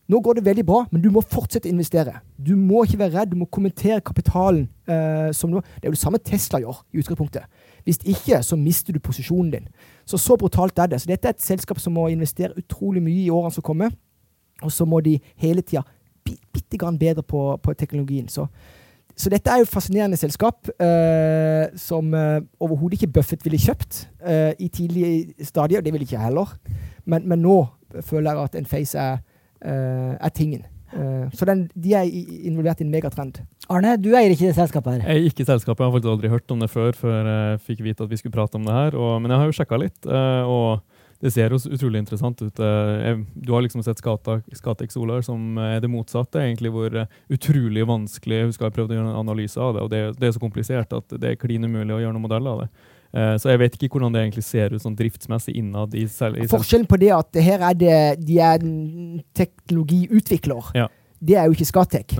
Nå 0.08 0.22
går 0.24 0.38
det 0.38 0.46
veldig 0.46 0.64
bra, 0.66 0.86
men 0.92 1.02
du 1.04 1.10
må 1.12 1.20
fortsette 1.20 1.68
å 1.68 1.74
investere. 1.74 2.14
Du 2.40 2.56
må 2.56 2.86
ikke 2.86 3.02
være 3.02 3.14
redd, 3.18 3.34
du 3.34 3.42
må 3.42 3.50
kommentere 3.52 4.00
kapitalen. 4.00 4.70
Eh, 4.88 5.34
som 5.36 5.52
nå. 5.52 5.60
Det 5.76 5.84
er 5.84 5.92
jo 5.92 5.98
det 5.98 6.00
samme 6.00 6.22
Tesla 6.24 6.62
gjør 6.64 6.80
i 6.94 7.02
utgangspunktet. 7.02 7.44
Hvis 7.84 8.00
ikke, 8.08 8.40
så 8.44 8.56
mister 8.60 8.96
du 8.96 9.02
posisjonen 9.04 9.52
din. 9.52 9.68
Så 10.08 10.20
så 10.20 10.38
brutalt 10.40 10.80
er 10.80 10.94
det. 10.94 11.02
Så 11.04 11.12
dette 11.12 11.28
er 11.28 11.36
et 11.36 11.44
selskap 11.44 11.80
som 11.84 11.96
må 11.96 12.08
investere 12.08 12.56
utrolig 12.56 13.04
mye 13.04 13.26
i 13.26 13.32
årene 13.34 13.52
som 13.56 13.66
kommer. 13.68 13.92
Og 14.64 14.72
så 14.72 14.88
må 14.88 15.02
de 15.04 15.18
hele 15.44 15.62
tida 15.62 15.84
bitte 16.24 16.80
grann 16.80 17.00
bedre 17.00 17.24
på, 17.24 17.58
på 17.64 17.74
teknologien. 17.74 18.28
Så 18.32 18.48
så 19.18 19.32
dette 19.34 19.50
er 19.50 19.58
jo 19.58 19.66
et 19.66 19.72
fascinerende 19.74 20.18
selskap 20.20 20.68
eh, 20.78 21.74
som 21.80 22.14
eh, 22.14 22.44
overhodet 22.62 23.00
ikke 23.00 23.16
Buffett 23.16 23.42
ville 23.46 23.58
kjøpt 23.58 24.04
uh, 24.22 24.52
i 24.62 24.68
tidlige 24.70 25.46
stadier. 25.46 25.82
Det 25.82 25.94
ville 25.94 26.06
ikke 26.06 26.20
jeg 26.20 26.28
heller. 26.28 26.52
Men, 27.06 27.26
men, 27.26 27.42
nå 27.42 27.66
føler 28.06 28.30
jeg 28.30 28.44
at 28.44 28.58
en 28.60 28.70
face 28.70 29.00
er, 29.00 29.18
er 29.62 30.34
tingen. 30.36 30.66
så 31.34 31.46
den, 31.46 31.66
de 31.76 31.94
er 31.94 32.08
involvert 32.48 32.80
i 32.80 32.86
en 32.86 32.92
megatrend. 32.92 33.42
Arne, 33.68 33.98
du 34.00 34.14
eier 34.16 34.32
ikke 34.32 34.48
det 34.48 34.56
selskapet 34.56 34.96
her? 34.96 35.02
Jeg 35.04 35.18
eier 35.18 35.32
ikke 35.32 35.46
selskapet. 35.46 35.84
Jeg 35.84 35.90
har 35.90 35.96
faktisk 35.98 36.14
aldri 36.14 36.32
hørt 36.32 36.54
om 36.54 36.62
det 36.64 36.70
før, 36.72 36.94
før 36.96 37.28
jeg 37.28 37.64
fikk 37.66 37.82
vite 37.84 38.06
at 38.06 38.14
vi 38.14 38.20
skulle 38.22 38.36
prate 38.38 38.56
om 38.56 38.68
det 38.68 38.76
her. 38.76 38.96
Og, 38.96 39.18
men 39.22 39.34
jeg 39.34 39.42
har 39.42 39.50
jo 39.50 39.58
sjekka 39.58 39.82
litt. 39.82 40.08
og 40.08 40.80
det 41.24 41.32
ser 41.34 41.50
jo 41.50 41.58
utrolig 41.74 42.02
interessant 42.04 42.42
ut. 42.44 42.60
Jeg, 42.62 43.22
du 43.34 43.54
har 43.56 43.64
liksom 43.66 43.82
sett 43.86 44.02
Scatec 44.02 44.94
Solar, 44.94 45.24
som 45.26 45.58
er 45.62 45.80
det 45.82 45.90
motsatte, 45.90 46.44
egentlig, 46.44 46.70
hvor 46.74 46.94
eh, 46.94 47.10
utrolig 47.34 47.88
vanskelig 47.90 48.38
Jeg 48.38 48.52
husker 48.52 48.68
jeg 48.68 48.76
prøvde 48.76 48.94
å 48.94 49.00
gjøre 49.00 49.14
en 49.16 49.24
analyse 49.24 49.62
av 49.62 49.74
det, 49.74 49.86
og 49.86 49.90
det, 49.94 50.04
det 50.22 50.30
er 50.30 50.36
så 50.36 50.44
komplisert 50.44 50.94
at 50.94 51.18
det 51.18 51.34
er 51.34 51.42
klin 51.42 51.66
umulig 51.66 51.96
å 51.96 52.02
gjøre 52.04 52.14
noen 52.14 52.28
modell 52.28 52.52
av 52.52 52.64
det. 52.64 52.70
Eh, 53.14 53.36
så 53.40 53.52
jeg 53.54 53.62
vet 53.62 53.78
ikke 53.78 53.96
hvordan 53.96 54.16
det 54.16 54.24
egentlig 54.26 54.46
ser 54.48 54.76
ut 54.76 54.84
sånn 54.84 54.98
driftsmessig 54.98 55.56
innad 55.60 55.96
i 55.98 56.06
selv. 56.12 56.40
Forskjellen 56.52 56.90
på 56.90 57.00
det 57.02 57.12
at 57.16 57.42
her 57.44 57.66
er 57.70 57.78
det, 57.78 57.98
de 58.28 58.40
er 58.44 58.64
en 58.64 59.22
teknologiutvikler. 59.38 60.72
Ja. 60.78 60.88
Det 61.20 61.38
er 61.38 61.48
jo 61.48 61.58
ikke 61.58 61.72
Scatec. 61.72 62.18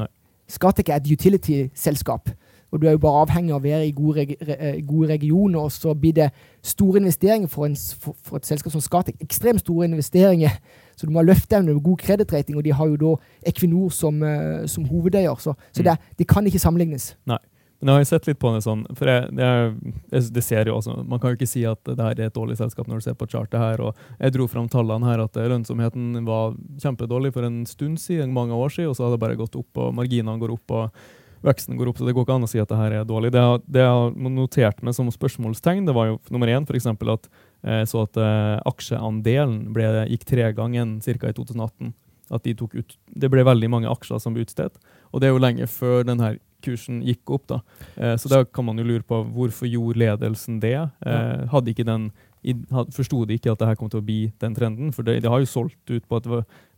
Scatec 0.48 0.90
er 0.90 1.02
et 1.02 1.10
utility-selskap. 1.12 2.32
Og 2.72 2.82
du 2.82 2.88
er 2.88 2.98
jo 2.98 3.00
bare 3.00 3.22
avhengig 3.24 3.54
av 3.56 3.62
å 3.62 3.64
være 3.64 3.86
i 3.88 3.94
gode, 3.96 4.26
eh, 4.44 4.82
gode 4.84 5.08
regioner. 5.14 5.60
Og 5.60 5.72
så 5.72 5.94
blir 5.96 6.14
det 6.14 6.32
store 6.62 7.00
investeringer 7.00 7.48
for, 7.48 7.66
en, 7.66 7.76
for, 7.76 8.16
for 8.24 8.38
et 8.38 8.48
selskap 8.48 8.74
som 8.74 8.84
Scatec. 8.84 9.16
Ekstremt 9.24 9.64
store 9.64 9.88
investeringer. 9.88 10.58
Så 10.98 11.08
du 11.08 11.14
må 11.14 11.22
ha 11.22 11.28
løfteevne 11.28 11.76
og 11.76 11.84
god 11.84 12.02
kredittrating, 12.02 12.58
og 12.58 12.66
de 12.66 12.74
har 12.74 12.90
jo 12.90 12.98
da 12.98 13.14
Equinor 13.48 13.92
som, 13.94 14.20
uh, 14.24 14.66
som 14.68 14.88
hovedeier. 14.90 15.36
Så, 15.40 15.54
så 15.72 15.84
mm. 15.84 15.86
det, 15.86 15.96
det, 16.20 16.28
kan 16.28 16.46
ikke 16.46 16.60
sammenlignes. 16.60 17.16
Nei. 17.30 17.38
Men 17.80 17.92
jeg 17.94 18.00
har 18.00 18.08
sett 18.10 18.28
litt 18.30 18.40
på 18.42 18.50
det 18.56 18.64
sånn, 18.66 18.86
for 18.98 19.10
jeg, 19.12 19.28
jeg, 19.38 19.74
jeg, 20.10 20.24
det 20.34 20.42
ser 20.42 20.70
jo 20.70 20.80
også, 20.80 20.96
Man 21.06 21.22
kan 21.22 21.30
jo 21.30 21.38
ikke 21.38 21.50
si 21.50 21.62
at 21.70 21.84
det 21.86 22.00
her 22.02 22.16
er 22.18 22.32
et 22.32 22.38
dårlig 22.38 22.58
selskap 22.58 22.88
når 22.90 23.04
du 23.04 23.06
ser 23.06 23.18
på 23.20 23.28
chartet 23.30 23.62
her. 23.62 23.84
og 23.86 24.00
Jeg 24.18 24.34
dro 24.34 24.48
fram 24.50 24.66
tallene 24.72 25.06
her 25.06 25.22
at 25.22 25.38
lønnsomheten 25.38 26.26
var 26.26 26.58
kjempedårlig 26.82 27.36
for 27.36 27.46
en 27.46 27.62
stund 27.70 28.02
siden, 28.02 28.34
mange 28.34 28.58
år 28.58 28.74
siden, 28.74 28.90
og 28.90 28.98
så 28.98 29.06
har 29.06 29.14
det 29.14 29.22
bare 29.22 29.38
gått 29.38 29.60
opp, 29.60 29.70
og 29.78 29.94
marginene 30.00 30.42
går 30.42 30.58
opp. 30.58 30.74
og 30.74 31.16
veksten 31.46 31.78
går 31.78 31.92
opp, 31.92 32.00
så 32.00 32.08
det 32.08 32.16
går 32.18 32.26
ikke 32.26 32.38
an 32.38 32.48
å 32.48 32.50
si 32.50 32.62
at 32.62 32.72
det 32.72 32.80
her 32.80 32.96
er 33.00 33.08
dårlig. 33.08 33.32
Det 33.36 33.44
det 33.70 33.84
jeg 33.84 33.94
har 33.94 34.34
notert 34.34 34.82
meg 34.86 34.96
som 34.98 35.10
spørsmålstegn, 35.14 35.86
det 35.88 35.96
var 35.96 36.12
jo 36.12 36.20
nummer 36.34 36.50
én 36.52 36.66
f.eks. 36.66 36.88
at 36.90 37.30
jeg 37.68 37.90
så 37.92 38.04
at 38.06 38.20
eh, 38.22 38.58
aksjeandelen 38.70 39.60
ble, 39.76 39.88
gikk 40.12 40.28
tre 40.30 40.52
ganger 40.58 40.98
ca. 41.06 41.30
i 41.30 41.38
2018. 41.38 41.94
At 42.34 42.44
de 42.44 42.54
tok 42.60 42.76
ut, 42.76 42.98
Det 43.08 43.30
ble 43.32 43.46
veldig 43.48 43.70
mange 43.72 43.92
aksjer 43.92 44.20
som 44.20 44.36
ble 44.36 44.44
utstedt, 44.44 44.76
og 45.12 45.22
det 45.22 45.30
er 45.30 45.36
jo 45.36 45.44
lenge 45.44 45.68
før 45.72 46.04
denne 46.08 46.36
kursen 46.64 47.02
gikk 47.06 47.30
opp. 47.30 47.48
da. 47.48 47.60
Eh, 47.96 48.16
så 48.18 48.32
da 48.32 48.44
kan 48.46 48.66
man 48.66 48.78
jo 48.78 48.88
lure 48.88 49.06
på 49.06 49.22
hvorfor 49.24 49.70
gjorde 49.70 50.02
ledelsen 50.02 50.62
det? 50.62 50.78
Eh, 51.06 51.48
hadde 51.52 51.74
ikke 51.74 51.88
den 51.88 52.12
Forsto 52.94 53.26
de 53.26 53.36
ikke 53.36 53.52
at 53.52 53.60
det 53.60 53.68
her 53.68 53.76
kom 53.76 53.90
til 53.92 54.00
å 54.00 54.06
bli 54.06 54.32
den 54.40 54.54
trenden? 54.56 54.92
For 54.96 55.04
det, 55.04 55.18
det 55.24 55.28
har 55.32 55.42
jo 55.42 55.50
solgt 55.50 55.90
ut 55.90 56.06
på 56.08 56.20
et 56.22 56.28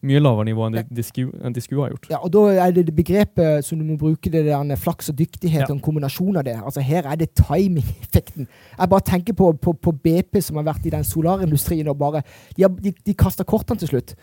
mye 0.07 0.21
lavere 0.21 0.47
nivå 0.47 0.65
enn 0.65 0.77
de, 0.79 1.03
enn 1.45 1.53
de 1.53 1.61
skulle 1.61 1.83
ha 1.83 1.91
gjort. 1.91 2.07
Ja, 2.09 2.21
og 2.23 2.31
Da 2.33 2.45
er 2.55 2.73
det, 2.73 2.87
det 2.87 2.95
begrepet 2.95 3.67
som 3.67 3.77
du 3.77 3.85
må 3.85 3.97
bruke, 3.99 4.31
det 4.33 4.45
der 4.47 4.79
flaks 4.79 5.11
og 5.11 5.19
dyktighet, 5.19 5.61
ja. 5.61 5.67
og 5.67 5.75
en 5.75 5.83
kombinasjon 5.83 6.39
av 6.39 6.47
det. 6.47 6.55
Altså 6.57 6.81
Her 6.81 7.11
er 7.11 7.19
det 7.19 7.29
timing-effekten. 7.37 8.47
Jeg 8.79 8.89
bare 8.95 9.07
tenker 9.11 9.37
på, 9.37 9.51
på, 9.61 9.73
på, 9.73 9.91
BP, 9.91 10.41
som 10.41 10.57
har 10.57 10.69
vært 10.71 10.87
i 10.87 10.95
den 10.95 11.05
solarindustrien 11.05 11.91
og 11.91 11.99
bare 11.99 12.23
De, 12.55 12.63
har, 12.63 12.73
de, 12.73 12.95
de 13.05 13.13
kasta 13.13 13.43
kortene 13.43 13.83
til 13.83 13.93
slutt. 13.93 14.15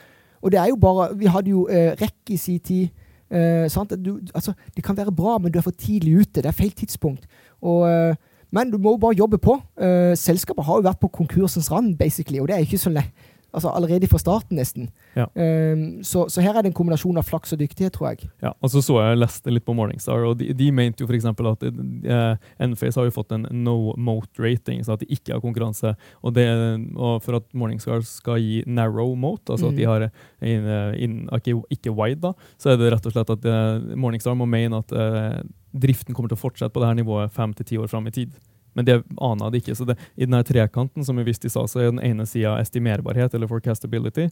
Og 0.43 0.51
det 0.51 0.61
er 0.61 0.73
jo 0.73 0.81
bare 0.81 1.13
Vi 1.15 1.31
hadde 1.31 1.53
jo 1.53 1.69
eh, 1.69 1.93
REC 2.01 2.35
i 2.35 2.37
sin 2.37 2.59
tid. 2.59 2.89
Eh, 3.31 3.97
du, 4.05 4.21
altså, 4.35 4.53
det 4.77 4.85
kan 4.85 4.97
være 4.97 5.13
bra, 5.13 5.39
men 5.39 5.53
du 5.53 5.59
er 5.59 5.67
for 5.67 5.71
tidlig 5.71 6.21
ute. 6.21 6.43
Det 6.43 6.47
er 6.47 6.57
feil 6.57 6.73
tidspunkt. 6.73 7.27
Og, 7.63 7.89
eh, 7.91 8.15
men 8.51 8.71
du 8.71 8.79
må 8.79 8.95
jo 8.95 9.03
bare 9.03 9.19
jobbe 9.19 9.39
på. 9.39 9.61
Eh, 9.81 10.15
selskapet 10.17 10.65
har 10.65 10.77
jo 10.77 10.89
vært 10.89 11.01
på 11.01 11.09
konkursens 11.09 11.71
rand, 11.73 11.97
basically, 11.99 12.41
og 12.41 12.49
det 12.49 12.57
er 12.57 12.67
ikke 12.67 12.79
så 12.79 12.91
lett 12.91 13.13
altså 13.57 13.73
allerede 13.73 14.09
fra 14.11 14.21
starten, 14.21 14.59
nesten. 14.61 14.91
Ja. 15.17 15.27
Um, 15.33 16.03
så, 16.05 16.27
så, 16.29 16.43
her 16.45 16.57
er 16.57 16.65
det 16.65 16.71
en 16.71 16.77
kombinasjon 16.77 17.17
av 17.17 17.27
flaks 17.27 17.55
og 17.57 17.61
dyktighet, 17.63 17.95
tror 17.97 18.13
jeg. 18.13 18.29
Ja, 18.45 18.53
og 18.61 18.73
så 18.73 18.83
så 18.85 18.99
jeg 19.01 19.21
leste 19.23 19.53
litt 19.53 19.65
på 19.67 19.75
Morningstar, 19.77 20.27
og 20.29 20.37
de, 20.41 20.51
de 20.57 20.69
mente 20.77 21.03
jo 21.03 21.09
f.eks. 21.09 21.29
at 21.33 21.67
uh, 21.67 22.49
Enphase 22.63 23.01
har 23.01 23.09
jo 23.09 23.15
fått 23.17 23.33
en 23.37 23.49
no 23.65 23.95
mote 23.97 24.43
rating, 24.43 24.83
så 24.85 24.97
at 24.97 25.05
de 25.05 25.11
ikke 25.17 25.35
har 25.35 25.45
konkurranse. 25.45 25.95
Og, 26.23 26.35
det, 26.37 26.47
og 26.95 27.23
for 27.25 27.41
at 27.41 27.49
Morningstar 27.57 28.05
skal 28.07 28.43
gi 28.43 28.61
narrow 28.69 29.15
mote, 29.17 29.55
altså 29.55 29.73
at 29.73 29.79
de 29.79 29.87
mm. 29.87 29.93
har 29.93 30.09
in, 30.45 30.69
in, 31.01 31.21
ikke, 31.33 31.57
ikke, 31.73 31.95
wide, 31.97 32.21
da, 32.27 32.35
så 32.61 32.75
er 32.75 32.81
det 32.81 32.93
rett 32.93 33.09
og 33.09 33.17
slett 33.17 33.33
at 33.33 33.49
uh, 33.49 33.95
Morningstar 33.97 34.37
må 34.37 34.49
mene 34.51 34.83
at 34.85 34.93
uh, 34.93 35.41
driften 35.77 36.17
kommer 36.17 36.33
til 36.33 36.39
å 36.39 36.45
fortsette 36.45 36.75
på 36.75 36.83
det 36.83 36.91
her 36.91 37.01
nivået 37.01 37.33
fem 37.33 37.57
til 37.57 37.69
ti 37.69 37.81
år 37.81 37.91
fram 37.93 38.09
i 38.11 38.15
tid. 38.15 38.37
Men 38.77 38.87
det 38.89 39.01
aner 39.25 39.51
de 39.51 39.63
ikke. 39.63 39.75
Så 39.79 39.87
det, 39.89 39.97
I 40.15 40.29
denne 40.29 40.43
trekanten 40.47 41.05
som 41.07 41.17
vi 41.17 41.25
visste 41.27 41.49
i 41.49 41.53
stad, 41.53 41.71
så 41.73 41.81
er 41.81 41.91
den 41.91 42.03
ene 42.05 42.27
sida 42.29 42.59
estimerbarhet, 42.61 43.35
eller 43.35 43.51
forecastability. 43.51 44.29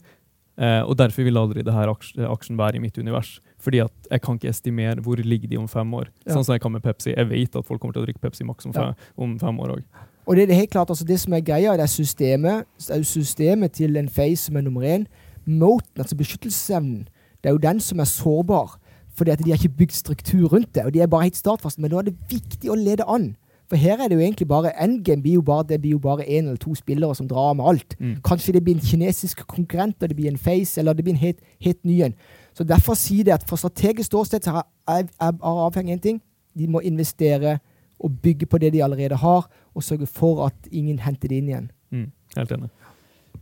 Eh, 0.55 0.81
og 0.85 0.95
Derfor 0.99 1.25
vil 1.27 1.39
aldri 1.39 1.63
denne 1.65 2.29
aksjen 2.29 2.59
være 2.59 2.79
i 2.79 2.83
mitt 2.83 2.97
univers. 3.01 3.39
Fordi 3.59 3.81
at 3.83 4.11
jeg 4.11 4.21
kan 4.23 4.37
ikke 4.37 4.51
estimere 4.53 5.01
hvor 5.03 5.19
ligger 5.19 5.51
de 5.51 5.59
om 5.59 5.67
fem 5.67 5.93
år. 5.97 6.11
Ja. 6.23 6.35
Sånn 6.35 6.45
som 6.45 6.55
jeg 6.55 6.63
kan 6.63 6.75
med 6.75 6.85
Pepsi. 6.85 7.11
Jeg 7.15 7.29
vet 7.31 7.57
at 7.57 7.67
folk 7.67 7.81
kommer 7.81 7.97
til 7.97 8.03
å 8.03 8.07
drikke 8.07 8.23
Pepsi 8.23 8.47
Max 8.47 8.67
om, 8.69 8.75
fem, 8.75 8.93
om 9.17 9.37
fem 9.41 9.59
år 9.65 9.77
òg. 9.79 10.05
Og 10.25 10.37
det, 10.37 10.47
er 10.49 10.57
helt 10.57 10.73
klart, 10.73 10.89
altså 10.89 11.05
det 11.05 11.19
som 11.21 11.35
er 11.37 11.43
greia, 11.45 11.75
det 11.77 11.85
er 11.85 11.91
systemet, 11.91 12.65
det 12.81 12.95
er 12.95 13.03
systemet 13.05 13.75
til 13.77 13.97
en 13.99 14.09
face 14.09 14.47
som 14.47 14.57
er 14.57 14.65
nummer 14.65 14.81
én. 14.81 15.05
Moten, 15.45 16.01
altså 16.01 16.17
beskyttelsesevnen, 16.17 17.03
det 17.43 17.51
er 17.51 17.53
jo 17.53 17.61
den 17.61 17.81
som 17.83 18.01
er 18.01 18.09
sårbar. 18.09 18.79
Fordi 19.15 19.31
at 19.31 19.43
de 19.43 19.51
har 19.51 19.59
ikke 19.61 19.77
bygd 19.83 19.95
struktur 19.95 20.47
rundt 20.51 20.73
det. 20.75 20.85
og 20.85 20.93
de 20.93 21.01
er 21.01 21.07
bare 21.07 21.29
helt 21.29 21.37
startfaste. 21.37 21.81
Men 21.81 21.93
nå 21.93 21.99
er 22.01 22.09
det 22.09 22.17
viktig 22.29 22.71
å 22.71 22.75
lede 22.75 23.05
an. 23.07 23.35
For 23.69 23.75
her 23.81 23.97
er 23.97 24.09
det 24.09 24.17
jo 24.17 24.21
egentlig 24.21 24.47
bare 24.47 24.71
endgame 24.83 25.21
blir 25.21 25.39
jo 25.39 25.41
bare, 25.41 25.65
det 25.69 25.81
blir 25.81 25.95
jo 25.95 25.99
bare 25.99 26.25
én 26.27 26.45
eller 26.45 26.57
to 26.61 26.75
spillere 26.75 27.15
som 27.15 27.27
drar 27.27 27.53
med 27.53 27.65
alt. 27.65 27.95
Mm. 27.99 28.15
Kanskje 28.25 28.53
det 28.53 28.63
blir 28.63 28.75
en 28.75 28.81
kinesisk 28.85 29.41
konkurrent, 29.47 30.03
og 30.03 30.09
det 30.09 30.15
blir 30.15 30.29
en 30.29 30.37
face, 30.37 30.79
eller 30.79 30.93
det 30.93 31.03
blir 31.03 31.13
en 31.13 31.23
helt, 31.23 31.39
helt 31.59 31.85
ny 31.85 32.01
en. 32.05 32.13
Så 32.53 32.63
derfor 32.63 32.93
sier 32.93 33.23
det 33.23 33.33
at 33.33 33.47
for 33.49 33.57
strategisk 33.57 34.11
ståsted 34.11 34.45
så 34.45 34.61
er 34.87 35.09
avhengig 35.41 35.93
av 35.93 35.97
én 35.97 36.01
ting. 36.01 36.21
De 36.57 36.67
må 36.67 36.79
investere 36.79 37.57
og 37.99 38.21
bygge 38.21 38.45
på 38.45 38.57
det 38.57 38.73
de 38.73 38.83
allerede 38.83 39.15
har, 39.15 39.49
og 39.75 39.83
sørge 39.83 40.05
for 40.05 40.45
at 40.45 40.67
ingen 40.71 40.99
henter 40.99 41.31
det 41.31 41.37
inn 41.37 41.49
igjen. 41.49 41.71
Mm. 41.91 42.11
Helt 42.37 42.51
enig. 42.51 42.69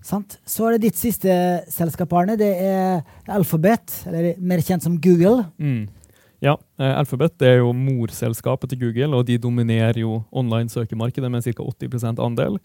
Sant. 0.04 0.38
Så 0.46 0.68
er 0.68 0.76
det 0.76 0.90
ditt 0.90 1.00
siste 1.00 1.34
selskap, 1.72 2.14
Arne. 2.14 2.36
Det 2.40 2.52
er 2.60 3.04
Alphabet, 3.32 4.04
eller 4.08 4.40
mer 4.40 4.64
kjent 4.64 4.84
som 4.84 5.00
Google. 5.02 5.46
Mm. 5.58 5.88
Ja, 6.44 6.58
eh, 6.80 6.92
Alphabet 7.00 7.40
er 7.46 7.62
jo 7.62 7.70
morselskapet 7.72 8.74
til 8.74 8.82
Google, 8.82 9.16
og 9.16 9.28
de 9.30 9.38
dominerer 9.40 10.02
jo 10.02 10.18
online 10.36 10.68
søkemarkedet 10.68 11.30
med 11.32 11.46
ca. 11.46 11.64
80 11.64 12.20
andel. 12.20 12.58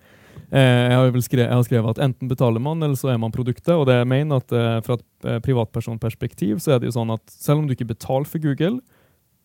Eh, 0.50 0.88
jeg 0.90 0.96
har, 0.98 1.20
skrevet, 1.22 1.44
jeg 1.44 1.54
har, 1.54 1.66
skrevet, 1.66 1.94
at 1.94 2.02
enten 2.08 2.30
betaler 2.30 2.58
man, 2.62 2.82
eller 2.82 2.98
så 2.98 3.12
er 3.12 3.20
man 3.22 3.34
produktet. 3.34 3.76
og 3.76 3.86
det 3.86 4.00
jeg 4.00 4.10
mener 4.10 4.42
at 4.42 4.52
eh, 4.52 4.80
Fra 4.82 4.98
et 4.98 5.42
privatpersonperspektiv 5.44 6.58
så 6.58 6.74
er 6.74 6.80
det 6.80 6.90
jo 6.90 6.96
sånn 6.98 7.14
at 7.14 7.22
selv 7.30 7.62
om 7.62 7.68
du 7.68 7.74
ikke 7.76 7.92
betaler 7.92 8.26
for 8.26 8.42
Google, 8.42 8.80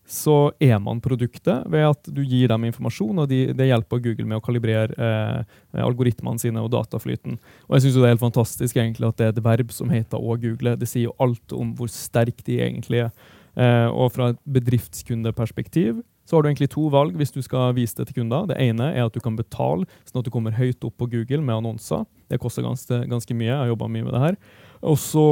så 0.10 0.52
er 0.60 0.82
man 0.84 1.00
produktet 1.00 1.70
ved 1.72 1.86
at 1.88 2.10
du 2.12 2.24
gir 2.26 2.50
dem 2.52 2.66
informasjon, 2.68 3.22
og 3.24 3.30
de, 3.30 3.54
det 3.56 3.70
hjelper 3.70 4.02
Google 4.04 4.28
med 4.28 4.42
å 4.42 4.44
kalibrere 4.44 4.98
eh, 4.98 5.86
algoritmene 5.86 6.42
sine 6.42 6.60
og 6.60 6.74
dataflyten. 6.74 7.38
Og 7.70 7.78
jeg 7.78 7.86
synes 7.86 7.96
Det 7.96 8.04
er 8.04 8.16
helt 8.16 8.26
fantastisk 8.26 8.82
egentlig 8.82 9.08
at 9.08 9.22
det 9.22 9.30
er 9.30 9.38
et 9.38 9.46
verb 9.46 9.72
som 9.72 9.94
heter 9.94 10.18
å 10.18 10.36
google. 10.42 10.76
Det 10.76 10.90
sier 10.90 11.12
jo 11.12 11.16
alt 11.22 11.54
om 11.54 11.78
hvor 11.78 11.94
sterk 11.94 12.42
de 12.50 12.60
egentlig 12.66 13.06
er. 13.06 13.16
Eh, 13.58 13.90
og 13.90 14.12
fra 14.16 14.32
et 14.34 14.42
bedriftskundeperspektiv 14.50 16.02
så 16.26 16.38
har 16.38 16.44
du 16.44 16.50
egentlig 16.50 16.72
to 16.72 16.86
valg 16.92 17.16
hvis 17.20 17.34
du 17.36 17.42
skal 17.44 17.74
vise 17.76 17.98
det 17.98 18.08
til 18.10 18.22
kunder. 18.22 18.48
Det 18.48 18.60
ene 18.64 18.94
er 18.94 19.06
at 19.06 19.16
du 19.16 19.20
kan 19.24 19.36
betale, 19.36 19.88
sånn 20.08 20.22
at 20.22 20.28
du 20.28 20.32
kommer 20.32 20.56
høyt 20.56 20.84
opp 20.88 20.96
på 21.02 21.10
Google 21.12 21.44
med 21.44 21.58
annonser. 21.58 22.06
Det 22.32 22.40
koster 22.42 22.64
ganske, 22.64 23.02
ganske 23.12 23.36
mye. 23.36 23.50
Jeg 23.50 23.60
har 23.60 23.74
jobba 23.74 23.90
mye 23.92 24.06
med 24.08 24.16
det 24.16 24.22
her. 24.24 24.38
Og 24.84 24.98
så, 25.00 25.26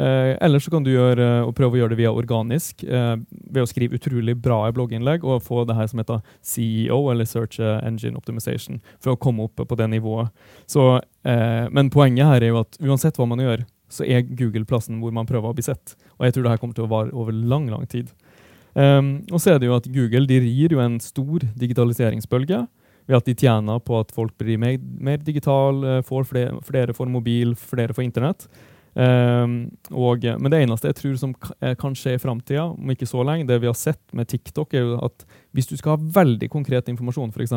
eh, 0.00 0.36
ellers 0.44 0.64
så 0.64 0.72
kan 0.72 0.84
du 0.84 0.90
gjøre, 0.90 1.46
og 1.46 1.54
prøve 1.56 1.76
å 1.76 1.80
gjøre 1.80 1.94
det 1.94 2.00
via 2.00 2.12
organisk 2.12 2.84
eh, 2.84 3.16
ved 3.52 3.62
å 3.62 3.68
skrive 3.68 3.96
utrolig 3.96 4.34
bra 4.36 4.66
blogginnlegg 4.72 5.24
og 5.24 5.44
få 5.44 5.64
det 5.68 5.76
her 5.78 5.88
som 5.88 6.02
heter 6.02 6.20
CEO, 6.44 6.98
eller 7.12 7.24
Search 7.24 7.60
Engine 7.60 8.16
Optimization, 8.16 8.82
for 9.00 9.14
å 9.14 9.20
komme 9.20 9.48
opp 9.48 9.56
på 9.56 9.80
det 9.80 9.88
nivået. 9.88 10.28
Så, 10.68 11.00
eh, 11.24 11.68
men 11.72 11.92
poenget 11.92 12.28
her 12.28 12.42
er 12.42 12.52
jo 12.52 12.60
at 12.60 12.76
uansett 12.84 13.16
hva 13.16 13.28
man 13.28 13.40
gjør, 13.44 13.64
så 13.92 14.06
er 14.06 14.26
Google 14.26 14.66
plassen 14.68 15.00
hvor 15.02 15.14
man 15.14 15.28
prøver 15.28 15.50
å 15.50 15.56
bli 15.56 15.64
sett. 15.66 15.94
Og 16.18 16.26
jeg 16.26 16.36
tror 16.36 16.46
det 16.46 16.54
her 16.54 16.62
kommer 16.62 16.76
til 16.76 16.86
å 16.86 16.92
vare 16.92 17.14
over 17.16 17.32
lang, 17.32 17.68
lang 17.72 17.86
tid. 17.90 18.12
Um, 18.74 19.24
og 19.32 19.40
så 19.40 19.54
er 19.54 19.60
det 19.60 19.70
jo 19.70 19.76
at 19.78 19.88
Google 19.90 20.28
de 20.28 20.40
rir 20.44 20.74
jo 20.76 20.82
en 20.84 20.98
stor 21.02 21.46
digitaliseringsbølge 21.58 22.66
ved 23.08 23.16
at 23.16 23.28
de 23.28 23.34
tjener 23.40 23.80
på 23.80 23.96
at 23.98 24.12
folk 24.12 24.34
blir 24.38 24.60
mer, 24.60 24.76
mer 25.00 25.22
digital, 25.24 25.80
får 26.04 26.26
flere, 26.28 26.58
flere 26.66 26.94
får 26.94 27.08
mobil, 27.08 27.54
flere 27.56 27.96
får 27.96 28.04
internett. 28.04 28.44
Um, 28.94 29.58
og, 29.92 30.24
men 30.40 30.52
det 30.52 30.62
eneste 30.64 30.90
jeg 30.90 30.98
tror 30.98 31.18
som 31.20 31.34
kan 31.34 31.96
skje 31.98 32.16
i 32.16 32.22
framtida, 32.22 32.64
om 32.72 32.94
ikke 32.94 33.08
så 33.08 33.22
lenge, 33.26 33.46
det 33.48 33.60
vi 33.62 33.70
har 33.70 33.76
sett 33.78 34.00
med 34.16 34.30
TikTok, 34.30 34.74
er 34.74 34.86
jo 34.86 34.96
at 35.06 35.26
hvis 35.56 35.68
du 35.70 35.76
skal 35.78 35.96
ha 35.96 36.10
veldig 36.18 36.48
konkret 36.52 36.90
informasjon, 36.90 37.32
f.eks. 37.34 37.54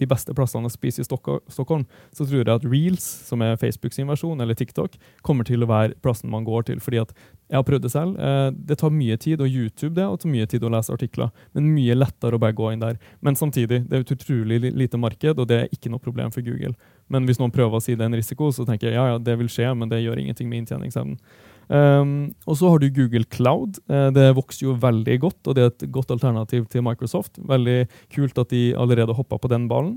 de 0.00 0.08
beste 0.08 0.34
plassene 0.36 0.70
å 0.70 0.72
spise 0.72 1.02
i 1.02 1.06
Stockholm, 1.06 1.86
så 2.10 2.24
tror 2.24 2.40
jeg 2.40 2.48
at 2.52 2.66
Reels, 2.66 3.06
som 3.28 3.44
er 3.44 3.58
Facebooks 3.60 4.00
versjon, 4.08 4.40
eller 4.40 4.56
TikTok, 4.56 4.96
kommer 5.26 5.46
til 5.46 5.62
å 5.62 5.70
være 5.70 5.98
plassen 6.02 6.32
man 6.32 6.46
går 6.46 6.70
til. 6.70 6.80
fordi 6.80 7.02
at 7.04 7.12
jeg 7.46 7.58
har 7.60 7.66
prøvd 7.66 7.86
det 7.86 7.92
selv. 7.92 8.18
Uh, 8.18 8.50
det 8.68 8.78
tar 8.80 8.94
mye 8.94 9.16
tid 9.22 9.42
å 9.42 9.46
YouTube 9.46 9.94
det, 9.94 10.06
og 10.06 10.18
det 10.18 10.26
tar 10.26 10.34
mye 10.34 10.50
tid 10.50 10.66
å 10.66 10.72
lese 10.74 10.94
artikler. 10.94 11.32
Men 11.54 11.72
mye 11.74 11.96
lettere 11.96 12.38
å 12.38 12.42
bare 12.42 12.56
gå 12.58 12.72
inn 12.72 12.82
der. 12.82 13.00
Men 13.22 13.38
samtidig, 13.38 13.84
det 13.86 13.98
er 13.98 14.06
et 14.06 14.14
utrolig 14.16 14.60
lite 14.66 15.00
marked, 15.00 15.38
og 15.38 15.50
det 15.50 15.60
er 15.62 15.74
ikke 15.74 15.92
noe 15.92 16.02
problem 16.02 16.34
for 16.34 16.46
Google. 16.46 16.74
Men 17.12 17.28
hvis 17.28 17.38
noen 17.38 17.54
prøver 17.54 17.78
å 17.78 17.82
si 17.82 17.94
det 17.94 18.02
er 18.02 18.10
en 18.10 18.18
risiko, 18.18 18.50
så 18.54 18.66
tenker 18.66 18.90
jeg 18.90 18.98
ja, 18.98 19.12
ja, 19.12 19.20
det 19.22 19.38
vil 19.38 19.50
skje, 19.52 19.70
men 19.78 19.92
det 19.92 20.02
gjør 20.02 20.24
ingenting 20.24 20.50
med 20.50 20.64
inntjeningsevnen. 20.64 21.20
Um, 21.66 22.30
og 22.46 22.58
så 22.60 22.70
har 22.70 22.82
du 22.82 22.90
Google 22.94 23.26
Cloud. 23.30 23.80
Uh, 23.90 24.08
det 24.14 24.28
vokser 24.38 24.68
jo 24.68 24.76
veldig 24.82 25.16
godt, 25.22 25.40
og 25.46 25.56
det 25.56 25.64
er 25.64 25.72
et 25.72 25.86
godt 25.94 26.12
alternativ 26.14 26.68
til 26.70 26.84
Microsoft. 26.86 27.40
Veldig 27.42 27.86
kult 28.14 28.38
at 28.38 28.52
de 28.54 28.68
allerede 28.78 29.16
hoppa 29.16 29.38
på 29.38 29.50
den 29.50 29.66
ballen. 29.70 29.96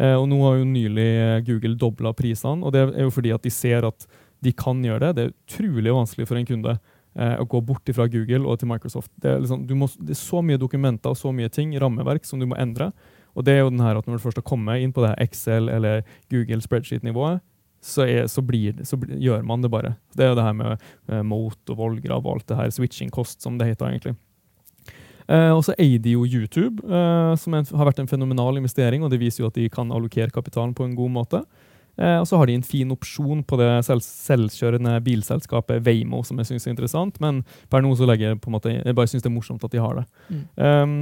Uh, 0.00 0.16
og 0.16 0.26
nå 0.30 0.40
har 0.46 0.60
jo 0.60 0.68
nylig 0.68 1.10
Google 1.48 1.76
dobla 1.80 2.14
prisene, 2.16 2.64
og 2.64 2.72
det 2.76 2.86
er 2.88 3.04
jo 3.04 3.12
fordi 3.12 3.34
at 3.36 3.44
de 3.44 3.52
ser 3.52 3.88
at 3.88 4.08
de 4.44 4.52
kan 4.56 4.80
gjøre 4.84 5.10
det. 5.10 5.12
Det 5.16 5.24
er 5.26 5.34
utrolig 5.34 5.94
vanskelig 5.94 6.28
for 6.28 6.40
en 6.40 6.48
kunde 6.48 6.74
eh, 6.76 7.36
å 7.40 7.46
gå 7.48 7.60
bort 7.66 7.92
fra 7.96 8.08
Google 8.10 8.46
og 8.48 8.60
til 8.60 8.70
Microsoft. 8.70 9.10
Det 9.20 9.34
er, 9.34 9.42
liksom, 9.44 9.66
må, 9.78 9.88
det 10.00 10.16
er 10.16 10.22
så 10.22 10.42
mye 10.44 10.60
dokumenter 10.60 11.12
og 11.12 11.20
så 11.20 11.32
mye 11.34 11.52
ting, 11.52 11.74
rammeverk, 11.80 12.26
som 12.28 12.42
du 12.42 12.48
må 12.50 12.58
endre. 12.60 12.90
Og 13.38 13.46
det 13.46 13.54
er 13.54 13.62
jo 13.62 13.70
den 13.70 13.84
her 13.84 13.98
at 13.98 14.08
Når 14.08 14.18
du 14.18 14.24
først 14.24 14.40
har 14.40 14.46
kommet 14.48 14.82
inn 14.82 14.92
på 14.92 15.04
det 15.04 15.12
her 15.12 15.22
Excel- 15.22 15.70
eller 15.70 16.02
Google 16.32 16.60
spreadsheet-nivået, 16.64 17.44
så, 17.80 18.04
er, 18.04 18.26
så, 18.28 18.42
blir, 18.44 18.82
så 18.84 18.98
blir, 19.00 19.16
gjør 19.16 19.44
man 19.46 19.62
det 19.64 19.70
bare. 19.72 19.94
Det 20.16 20.24
er 20.24 20.34
jo 20.34 20.40
det 20.40 20.44
her 20.44 20.56
med 20.56 20.74
eh, 21.08 21.22
Moat 21.24 21.72
og 21.72 21.78
vollgrav 21.78 22.26
og 22.26 22.34
alt 22.34 22.50
det 22.50 22.58
her, 22.58 22.74
switching 22.74 23.12
cost, 23.14 23.40
som 23.40 23.56
det 23.60 23.70
heter 23.70 23.88
egentlig. 23.88 24.16
Eh, 25.30 25.52
og 25.54 25.62
så 25.64 25.76
eier 25.78 26.10
jo 26.10 26.26
YouTube, 26.26 26.82
eh, 26.84 27.32
som 27.40 27.54
en, 27.56 27.64
har 27.64 27.88
vært 27.88 28.02
en 28.02 28.10
fenomenal 28.10 28.58
investering, 28.58 29.04
og 29.04 29.12
det 29.12 29.20
viser 29.22 29.44
jo 29.44 29.50
at 29.50 29.56
de 29.56 29.68
kan 29.72 29.92
allokere 29.94 30.32
kapitalen 30.34 30.74
på 30.76 30.84
en 30.84 30.96
god 30.98 31.14
måte. 31.14 31.42
Eh, 32.00 32.16
og 32.20 32.26
så 32.28 32.38
har 32.40 32.48
de 32.48 32.56
en 32.56 32.64
fin 32.64 32.90
opsjon 32.94 33.42
på 33.44 33.58
det 33.60 33.68
selv 33.84 34.02
selvkjørende 34.04 34.96
bilselskapet 35.04 35.84
Waymo, 35.84 36.22
som 36.24 36.40
jeg 36.40 36.50
syns 36.50 36.66
er 36.66 36.74
interessant. 36.74 37.20
Men 37.20 37.42
per 37.72 37.84
nå 37.84 37.92
så 37.98 38.08
legger 38.08 38.32
jeg 38.32 38.40
på 38.40 38.50
en 38.50 38.56
måte, 38.56 38.72
jeg 38.78 38.96
bare 38.96 39.10
syns 39.10 39.26
det 39.26 39.30
er 39.30 39.36
morsomt 39.36 39.64
at 39.66 39.74
de 39.74 39.82
har 39.84 40.00
det. 40.00 40.06
Mm. 40.30 40.42
Um, 40.56 40.94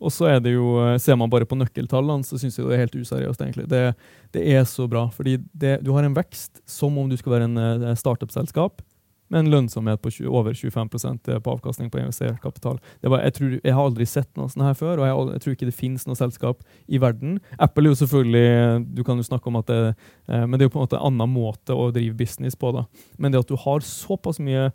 og 0.00 0.14
så 0.14 0.30
er 0.32 0.42
det 0.44 0.56
jo, 0.56 0.74
eh, 0.82 0.98
Ser 1.00 1.16
man 1.16 1.30
bare 1.32 1.48
på 1.48 1.58
nøkkeltallene, 1.58 2.26
så 2.26 2.38
syns 2.40 2.58
jeg 2.58 2.66
det 2.66 2.76
er 2.76 2.84
helt 2.84 2.98
useriøst. 2.98 3.40
egentlig. 3.40 3.68
Det, 3.70 3.94
det 4.34 4.46
er 4.52 4.64
så 4.68 4.88
bra. 4.90 5.08
fordi 5.14 5.38
det, 5.52 5.80
du 5.84 5.92
har 5.94 6.04
en 6.04 6.16
vekst 6.16 6.60
som 6.68 6.98
om 6.98 7.08
du 7.08 7.16
skal 7.16 7.38
være 7.38 7.48
en 7.50 7.58
uh, 7.58 7.94
startup-selskap 7.94 8.82
med 9.30 9.44
en 9.44 9.50
lønnsomhet 9.52 10.02
på 10.02 10.10
20, 10.10 10.28
over 10.34 10.56
25% 10.56 11.30
på 11.44 11.54
avkastning 11.54 11.90
på 11.90 12.00
investert 12.02 12.40
kapital. 12.42 12.80
Var, 13.02 13.22
jeg, 13.28 13.34
tror, 13.36 13.56
jeg, 13.60 13.74
har 13.76 13.86
aldri 13.86 14.06
sett 14.08 14.30
noe 14.38 14.50
sånt 14.50 14.66
her 14.66 14.76
før, 14.78 15.00
og 15.00 15.06
jeg, 15.06 15.18
jeg, 15.34 15.44
tror 15.44 15.56
ikke 15.56 15.68
det 15.70 15.76
finnes 15.78 16.06
noe 16.08 16.18
selskap 16.18 16.64
i 16.90 17.00
verden. 17.02 17.38
Apple 17.58 17.86
er 17.86 17.94
jo 17.94 18.00
selvfølgelig 18.02 18.86
Du 18.98 19.02
kan 19.06 19.20
jo 19.20 19.26
snakke 19.26 19.50
om 19.50 19.60
at 19.60 19.70
det, 19.70 19.80
eh, 20.28 20.46
men 20.46 20.58
det 20.58 20.64
er 20.64 20.70
jo 20.70 20.74
på 20.74 20.80
en 20.80 20.86
måte 20.88 20.98
en 20.98 21.12
annen 21.12 21.34
måte 21.34 21.76
å 21.76 21.90
drive 21.94 22.18
business 22.18 22.58
på. 22.58 22.72
da. 22.74 22.86
Men 23.18 23.32
det 23.32 23.44
at 23.44 23.50
du 23.50 23.58
har 23.60 23.86
såpass 23.86 24.42
mye 24.42 24.70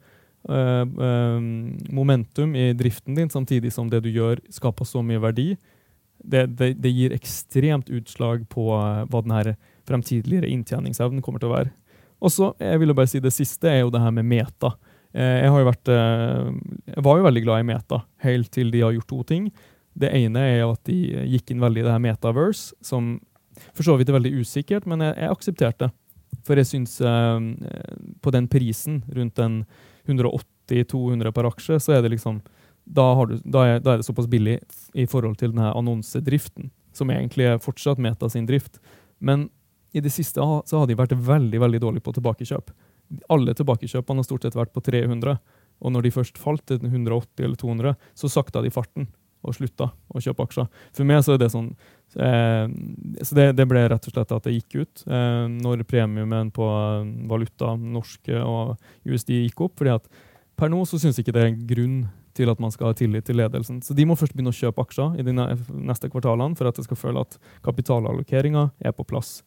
Uh, 0.45 0.85
momentum 1.89 2.51
i 2.53 2.67
driften 2.77 3.15
din, 3.17 3.31
samtidig 3.33 3.71
som 3.73 3.87
det 3.89 4.03
du 4.05 4.11
gjør, 4.13 4.37
skaper 4.53 4.85
så 4.85 5.01
mye 5.01 5.17
verdi. 5.17 5.55
Det, 6.21 6.43
det, 6.59 6.75
det 6.83 6.91
gir 6.93 7.15
ekstremt 7.15 7.89
utslag 7.89 8.43
på 8.53 8.67
hva 8.69 9.23
den 9.25 9.55
fremtidige 9.89 10.45
inntjeningsevnen 10.45 11.25
kommer 11.25 11.41
til 11.41 11.49
å 11.49 11.55
være. 11.55 11.73
Og 12.25 12.33
så 12.33 12.51
jeg 12.61 12.81
ville 12.81 12.95
bare 12.97 13.11
si 13.11 13.21
det 13.21 13.33
siste 13.35 13.69
er 13.69 13.83
jo 13.83 13.93
det 13.93 14.01
her 14.01 14.13
med 14.15 14.27
meta. 14.27 14.73
Eh, 15.13 15.43
jeg, 15.45 15.51
har 15.53 15.61
jo 15.61 15.69
vært, 15.69 15.93
eh, 15.93 16.49
jeg 16.95 17.05
var 17.05 17.19
jo 17.19 17.27
veldig 17.27 17.45
glad 17.45 17.61
i 17.61 17.69
meta 17.69 18.01
helt 18.25 18.51
til 18.51 18.73
de 18.73 18.81
har 18.83 18.95
gjort 18.95 19.11
to 19.11 19.21
ting. 19.29 19.51
Det 19.95 20.09
ene 20.11 20.41
er 20.43 20.57
jo 20.63 20.73
at 20.73 20.89
de 20.89 20.97
gikk 21.35 21.53
inn 21.53 21.63
veldig 21.63 21.83
i 21.83 21.85
det 21.85 21.93
her 21.93 22.03
metaverse, 22.03 22.75
som 22.83 23.15
for 23.71 23.87
så 23.87 23.95
vidt 23.95 24.09
er 24.11 24.17
veldig 24.17 24.33
usikkert, 24.41 24.87
men 24.89 25.05
jeg, 25.05 25.15
jeg 25.21 25.31
aksepterte. 25.31 25.91
For 26.45 26.59
jeg 26.59 26.67
syns 26.67 26.97
eh, 26.99 27.47
på 28.21 28.33
den 28.35 28.49
prisen, 28.51 29.03
rundt 29.15 29.39
den 29.39 29.61
180-200 30.09 31.31
per 31.35 31.47
aksje, 31.49 31.79
så 31.79 31.95
er 31.95 32.03
det 32.03 32.15
liksom 32.17 32.41
da, 32.85 33.07
du, 33.25 33.39
da, 33.41 33.63
er, 33.65 33.79
da, 33.81 33.95
er, 33.95 34.01
det 34.01 34.05
såpass 34.05 34.27
billig 34.29 34.59
i 34.93 35.07
forhold 35.09 35.39
til 35.39 35.55
denne 35.55 35.71
annonsedriften, 35.73 36.69
som 36.93 37.09
egentlig 37.09 37.47
er 37.49 37.63
fortsatt 37.63 38.01
Meta 38.01 38.29
sin 38.29 38.45
drift. 38.49 38.77
Men 39.17 39.47
i 39.95 40.03
det 40.03 40.11
siste 40.11 40.43
så 40.43 40.81
har 40.81 40.89
de 40.89 40.97
vært 40.99 41.15
veldig 41.15 41.61
veldig 41.63 41.81
dårlige 41.81 42.05
på 42.05 42.13
tilbakekjøp. 42.17 42.71
Alle 43.31 43.53
tilbakekjøpene 43.55 44.21
har 44.21 44.27
stort 44.27 44.47
sett 44.47 44.57
vært 44.57 44.73
på 44.75 44.83
300. 44.83 45.37
Og 45.83 45.91
når 45.91 46.05
de 46.05 46.15
først 46.15 46.39
falt 46.39 46.65
til 46.67 46.81
180 46.83 47.45
eller 47.45 47.59
200, 47.59 47.95
så 48.15 48.31
sakta 48.31 48.63
de 48.63 48.71
farten 48.73 49.07
og 49.45 49.53
slutta 49.53 49.91
å 50.09 50.21
kjøpe 50.23 50.45
aksjer. 50.47 50.67
For 50.95 51.07
meg 51.07 51.21
så 51.25 51.35
er 51.35 51.41
det 51.43 51.51
sånn 51.53 51.67
eh, 52.17 52.65
Så 53.21 53.37
det, 53.37 53.51
det, 53.59 53.67
ble 53.69 53.83
rett 53.91 54.07
og 54.09 54.15
slett 54.15 54.33
at 54.33 54.47
det 54.47 54.55
gikk 54.55 54.79
ut 54.81 55.03
eh, 55.05 55.45
når 55.51 55.85
premiumen 55.87 56.51
på 56.55 56.67
valuta, 57.29 57.75
norske 57.77 58.41
og 58.41 58.75
USD, 59.05 59.35
gikk 59.45 59.67
opp. 59.67 59.77
fordi 59.79 59.95
at 59.95 60.09
per 60.55 60.71
nå 60.71 60.81
så 60.87 60.99
syns 61.01 61.19
ikke 61.21 61.35
det 61.35 61.43
er 61.45 61.57
grunn 61.69 62.05
til 62.35 62.51
at 62.51 62.59
man 62.59 62.71
skal 62.73 62.91
ha 62.91 62.97
tillit 62.97 63.27
til 63.27 63.37
ledelsen. 63.39 63.79
Så 63.85 63.95
de 63.95 64.03
må 64.07 64.17
først 64.19 64.33
begynne 64.35 64.51
å 64.51 64.55
kjøpe 64.55 64.83
aksjer 64.83 65.19
i 65.21 65.25
de 65.27 65.35
neste 65.35 66.09
kvartalene 66.11 66.57
for 66.57 66.67
at 66.67 66.79
jeg 66.79 66.89
skal 66.89 66.99
føle 66.99 67.23
at 67.23 67.37
kapitalallokeringa 67.63 68.69
er 68.83 68.95
på 68.95 69.05
plass 69.07 69.37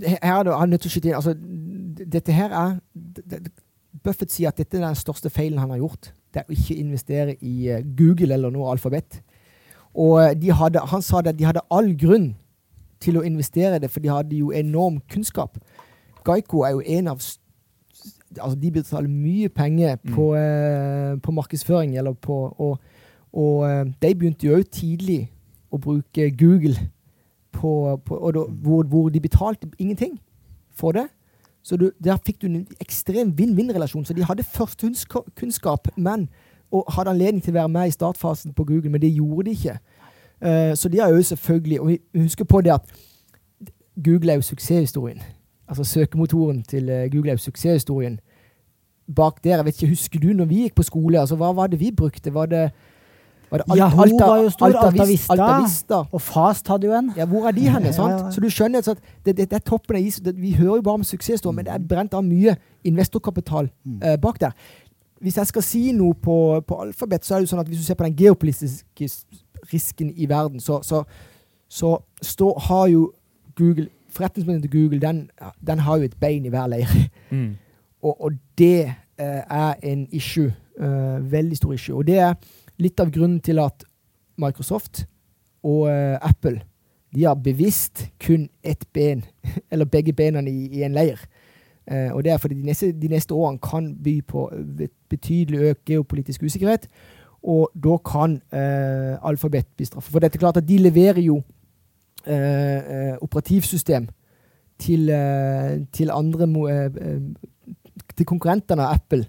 her 0.00 0.18
er 0.22 0.42
det, 0.46 0.70
nødt 0.70 0.80
til 0.80 0.88
å 0.88 0.92
skyte 0.94 1.10
inn, 1.10 1.18
altså, 1.18 1.34
dette 2.12 2.32
her 2.32 2.54
er 2.56 2.78
Buffett 4.02 4.32
sier 4.32 4.50
at 4.50 4.58
dette 4.58 4.78
er 4.78 4.86
den 4.86 4.98
største 4.98 5.30
feilen 5.30 5.60
han 5.60 5.70
har 5.70 5.82
gjort. 5.82 6.12
Det 6.32 6.40
er 6.40 6.48
å 6.48 6.56
ikke 6.56 6.78
investere 6.80 7.36
i 7.44 7.68
uh, 7.70 7.82
Google 7.98 8.34
eller 8.34 8.50
noe 8.50 8.70
alfabet. 8.72 9.20
Og 9.92 10.16
uh, 10.16 10.54
hadde, 10.58 10.82
han 10.90 11.04
sa 11.04 11.20
at 11.20 11.36
de 11.36 11.46
hadde 11.46 11.64
all 11.70 11.92
grunn 11.98 12.32
til 13.02 13.18
å 13.18 13.24
investere 13.26 13.76
i 13.76 13.82
det, 13.82 13.90
for 13.92 14.02
de 14.02 14.10
hadde 14.10 14.38
jo 14.38 14.50
enorm 14.56 15.00
kunnskap. 15.12 15.60
Geico 16.26 16.64
er 16.66 16.76
jo 16.76 16.82
en 16.98 17.14
av 17.14 17.22
altså 18.32 18.56
De 18.56 18.70
betaler 18.72 19.10
mye 19.12 19.50
penger 19.52 19.98
mm. 20.00 20.12
på, 20.14 20.30
uh, 20.32 21.20
på, 21.20 21.36
markedsføring. 21.36 21.98
Eller 22.00 22.16
på, 22.16 22.38
og, 22.58 22.78
og 23.32 23.92
de 24.00 24.14
begynte 24.16 24.48
jo 24.48 24.62
tidlig 24.64 25.26
å 25.68 25.80
bruke 25.80 26.30
Google 26.40 26.78
på, 27.52 27.96
på 28.04 28.30
da, 28.34 28.44
hvor, 28.48 28.82
hvor, 28.82 29.08
de 29.08 29.20
betalte 29.20 29.68
ingenting 29.78 30.20
for 30.74 30.92
det. 30.92 31.06
Så 31.62 31.76
du, 31.76 31.90
der 32.04 32.16
fikk 32.26 32.42
du 32.42 32.46
en 32.46 32.66
ekstrem 32.80 33.38
vinn-vinn-relasjon. 33.38 34.04
Så 34.04 34.14
de 34.14 34.24
hadde 34.24 34.42
førstehåndskunnskap, 34.42 35.88
men 35.96 36.28
og 36.72 36.84
hadde 36.88 37.12
anledning 37.12 37.42
til 37.44 37.52
å 37.52 37.60
være 37.60 37.68
med 37.68 37.90
i 37.90 37.94
startfasen 37.94 38.54
på 38.56 38.64
Google, 38.64 38.90
men 38.90 39.02
det 39.02 39.12
gjorde 39.12 39.50
de 39.50 39.56
ikke. 39.56 39.76
Uh, 40.42 40.72
så 40.74 40.88
de 40.88 40.98
har 40.98 41.12
jo 41.12 41.22
selvfølgelig 41.22 41.80
Og 41.80 41.88
vi 41.88 41.98
husker 42.18 42.44
på 42.44 42.60
det 42.60 42.72
at 42.74 42.80
Google 44.04 44.32
er 44.32 44.40
jo 44.40 44.42
suksesshistorien. 44.42 45.20
Altså 45.68 45.84
søkemotoren 45.84 46.62
til 46.62 46.90
uh, 46.90 47.06
Google 47.12 47.30
er 47.30 47.38
jo 47.38 47.44
suksesshistorien. 47.44 48.20
Bak 49.16 49.44
der, 49.44 49.56
jeg 49.56 49.64
vet 49.64 49.82
ikke, 49.82 49.88
Husker 49.88 50.20
du 50.20 50.32
når 50.32 50.44
vi 50.44 50.62
gikk 50.62 50.74
på 50.74 50.82
skole? 50.82 51.20
altså 51.20 51.36
Hva 51.36 51.52
var 51.52 51.66
det 51.66 51.80
vi 51.80 51.92
brukte? 51.92 52.34
Var 52.34 52.46
det 52.46 52.70
Alt, 53.52 53.78
Yahoo 53.78 54.02
Alta, 54.02 54.26
var 54.26 54.36
jo 54.42 54.50
stor. 54.50 54.66
Alta, 54.66 54.86
Alta, 54.86 55.04
Vista, 55.04 55.32
Alta, 55.32 55.60
Vista, 55.62 55.98
Og 56.12 56.22
Fast 56.22 56.68
hadde 56.68 56.86
jo 56.86 56.94
en. 56.96 57.10
Ja, 57.16 57.26
Hvor 57.26 57.48
er 57.48 57.52
de 57.52 57.68
henne? 57.68 57.92
sant? 57.92 58.12
Ja, 58.12 58.24
ja. 58.24 58.30
Så 58.30 58.40
du 58.40 58.48
skjønner 58.50 58.78
at 58.78 58.86
det, 59.26 59.36
det, 59.36 59.50
det, 59.50 59.52
er 59.52 59.58
toppen 59.58 59.96
av 59.96 60.02
is. 60.02 60.20
vi 60.24 60.54
hører 60.54 60.76
jo 60.76 60.82
bare 60.82 60.94
om 60.94 61.04
suksessstorer, 61.04 61.54
men 61.54 61.64
det 61.64 61.74
er 61.74 61.84
brent 61.88 62.14
av 62.14 62.24
mye 62.24 62.56
investorkapital 62.84 63.68
mm. 63.84 64.00
uh, 64.02 64.16
bak 64.22 64.40
der. 64.40 64.52
Hvis 65.20 65.36
jeg 65.36 65.46
skal 65.46 65.62
si 65.62 65.92
noe 65.92 66.14
på, 66.14 66.60
på, 66.66 66.80
alfabet, 66.82 67.24
så 67.24 67.34
er 67.34 67.38
det 67.38 67.46
jo 67.46 67.52
sånn 67.54 67.62
at 67.62 67.68
hvis 67.68 67.78
du 67.78 67.84
ser 67.84 67.98
på 68.00 68.08
den 68.08 68.16
geopolitiske 68.16 69.08
risken 69.72 70.10
i 70.16 70.26
verden, 70.28 70.60
så, 70.60 70.80
så, 70.82 71.04
så 71.68 71.98
stå, 72.22 72.54
har 72.68 72.86
jo 72.86 73.10
Google 73.58 73.88
Forretningsmodellen 74.12 74.62
til 74.62 74.70
Google 74.70 75.00
den, 75.00 75.30
den, 75.66 75.78
har 75.78 75.96
jo 75.96 76.02
et 76.02 76.16
bein 76.20 76.44
i 76.44 76.50
hver 76.52 76.66
leir. 76.66 76.88
Mm. 77.30 77.52
Og, 78.02 78.24
og, 78.24 78.32
det 78.58 78.92
eh, 79.18 79.42
er 79.46 79.74
en 79.82 80.08
issue. 80.10 80.50
Eh, 80.80 81.32
veldig 81.32 81.56
stor 81.56 81.72
issue. 81.72 81.96
Og 81.96 82.06
det 82.06 82.18
er 82.18 82.34
litt 82.80 83.00
av 83.00 83.10
grunnen 83.12 83.40
til 83.44 83.60
at 83.62 83.84
Microsoft 84.40 85.04
og 85.62 85.88
uh, 85.88 86.18
Apple 86.20 86.62
de 87.12 87.26
har 87.26 87.36
bevisst 87.36 88.06
kun 88.24 88.48
ett 88.64 88.86
ben, 88.92 89.24
eller 89.70 89.84
begge 89.84 90.14
benene 90.16 90.50
i, 90.50 90.68
i 90.78 90.82
en 90.82 90.94
leir. 90.96 91.20
Uh, 91.90 92.14
og 92.14 92.22
det 92.24 92.32
er 92.32 92.38
fordi 92.40 92.56
de 92.56 92.70
neste, 92.70 92.92
de 92.96 93.10
neste, 93.12 93.34
årene 93.34 93.60
kan 93.60 93.90
by 94.04 94.14
på 94.24 94.46
betydelig 95.12 95.60
økt 95.72 95.84
geopolitisk 95.90 96.42
usikkerhet. 96.42 96.88
Og 97.42 97.68
da 97.74 97.98
kan 98.06 98.38
uh, 98.54 99.28
Alphabet 99.28 99.68
bli 99.76 99.86
straffet. 99.86 100.12
For 100.12 100.24
det 100.24 100.30
er 100.30 100.40
klart 100.40 100.56
at 100.62 100.68
de 100.68 100.78
leverer 100.78 101.20
jo 101.20 101.42
operativsystem 102.22 104.04
til, 104.78 105.10
til 105.92 106.10
andre 106.14 106.46
til 108.14 108.26
konkurrentene 108.30 108.84
av 108.86 108.94
Apple. 108.94 109.24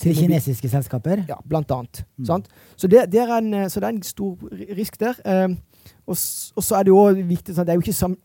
Til 0.00 0.16
kinesiske 0.16 0.68
selskaper? 0.72 1.24
Ja, 1.28 1.36
blant 1.48 1.70
annet. 1.70 2.04
Mm. 2.16 2.44
Så, 2.76 2.88
det, 2.88 3.04
det 3.12 3.26
en, 3.26 3.54
eh, 3.54 3.68
så, 3.68 3.80
det, 3.80 3.88
er 3.88 3.92
en, 3.92 4.02
stor 4.02 4.38
risk 4.76 5.00
der. 5.00 5.20
Um, 5.44 5.58
og, 6.06 6.16
og, 6.56 6.64
så 6.64 6.78
er 6.78 6.86
det 6.86 6.92
jo 6.92 7.04
viktig 7.28 7.54
sånn, 7.54 7.66
Det 7.66 7.74
er 7.74 7.78
jo 7.78 7.84
ikke 7.84 7.96
sam, 7.96 8.16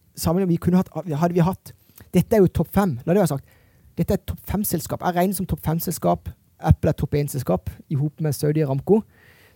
vi 0.48 0.58
kunne 0.60 0.80
hatt, 0.82 0.90
Hadde 0.94 1.34
vi 1.34 1.44
hatt 1.44 1.72
Dette 2.14 2.36
er 2.36 2.44
jo 2.44 2.52
topp 2.52 2.72
fem. 2.76 2.98
La 3.06 3.14
det 3.14 3.24
være 3.24 3.34
sagt. 3.36 3.48
Dette 3.96 4.16
er 4.16 4.24
topp 4.28 4.40
fem-selskap. 4.48 5.04
Jeg 5.04 5.16
regner 5.16 5.36
som 5.36 5.48
topp 5.48 5.64
fem-selskap. 5.66 6.30
Apple 6.60 6.92
er 6.92 6.98
topp 7.00 7.16
én-selskap 7.20 7.72
i 7.92 7.98
hop 8.00 8.22
med 8.24 8.36
Saudi 8.36 8.64
Aramco. 8.64 9.02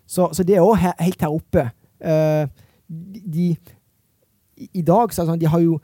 Så, 0.07 0.29
så 0.33 0.43
det 0.43 0.57
er 0.57 0.65
òg 0.65 0.79
helt 0.79 1.21
her 1.21 1.31
oppe. 1.31 1.69
Uh, 1.99 2.47
de, 2.87 3.53
I 4.57 4.83
dag 4.83 5.13
så 5.13 5.21
er 5.21 5.25
det 5.25 5.31
sånn, 5.31 5.41
de 5.43 5.51
har 5.51 5.63
jo 5.63 5.79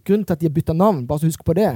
Grunnen 0.00 0.24
til 0.24 0.32
at 0.32 0.40
de 0.40 0.48
har 0.48 0.54
bytta 0.56 0.72
navn, 0.72 1.02
bare 1.06 1.20
så 1.20 1.28
husk 1.28 1.42
på 1.44 1.52
det, 1.54 1.68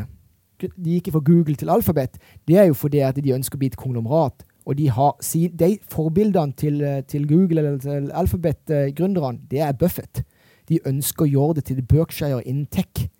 de 0.61 0.97
gikk 0.97 1.13
fra 1.13 1.23
Google 1.25 1.57
til 1.57 1.71
Alphabet, 1.71 2.19
det 2.49 2.59
er 2.59 2.69
jo 2.71 2.75
fordi 2.75 3.03
at 3.05 3.17
de 3.17 3.35
ønsker 3.35 3.59
å 3.59 3.63
bli 3.63 3.73
et 3.73 3.81
konglomerat. 3.81 4.45
Og 4.65 4.79
de 4.79 4.89
har 4.89 5.17
de 5.59 5.79
forbildene 5.93 6.53
til, 6.57 6.83
eh, 6.83 7.03
til 7.03 7.29
Google 7.29 7.61
eller 7.61 7.79
til 7.79 8.11
Alphabet-gründerne, 8.13 9.41
det 9.51 9.61
er 9.61 9.73
Buffett. 9.73 10.25
De 10.69 10.79
ønsker 10.87 11.25
å 11.25 11.29
gjøre 11.29 11.55
det 11.55 11.65
til 11.65 11.83
Berkshire 11.83 12.43
innen 12.47 12.67
tech. 12.67 13.11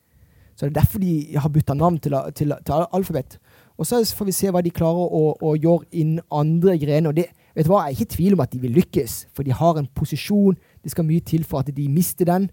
Så 0.57 0.67
det 0.67 0.77
er 0.77 0.81
derfor 0.81 0.99
de 0.99 1.37
har 1.37 1.49
bytta 1.49 1.75
navn 1.75 1.99
til, 1.99 2.15
til, 2.35 2.53
til, 2.65 2.87
Alphabet. 2.93 3.39
Og 3.79 3.87
så 3.87 4.15
får 4.17 4.25
vi 4.25 4.33
se 4.33 4.51
hva 4.51 4.63
de 4.63 4.71
klarer 4.71 5.11
å, 5.11 5.35
å 5.43 5.55
gjøre 5.59 5.89
innen 5.93 6.23
andre 6.31 6.79
grener. 6.79 7.11
Og 7.11 7.17
det, 7.17 7.27
vet 7.57 7.67
du 7.67 7.73
hva, 7.73 7.85
Jeg 7.89 7.97
er 7.97 7.99
ikke 7.99 8.15
tvil 8.15 8.37
om 8.37 8.41
at 8.41 8.53
de 8.53 8.61
vil 8.63 8.71
lykkes, 8.71 9.27
for 9.35 9.43
de 9.43 9.53
har 9.53 9.79
en 9.79 9.89
posisjon. 9.95 10.57
Det 10.83 10.95
skal 10.95 11.05
mye 11.05 11.21
til 11.21 11.45
for 11.45 11.59
at 11.59 11.75
de 11.75 11.89
mister 11.89 12.25
den. 12.25 12.49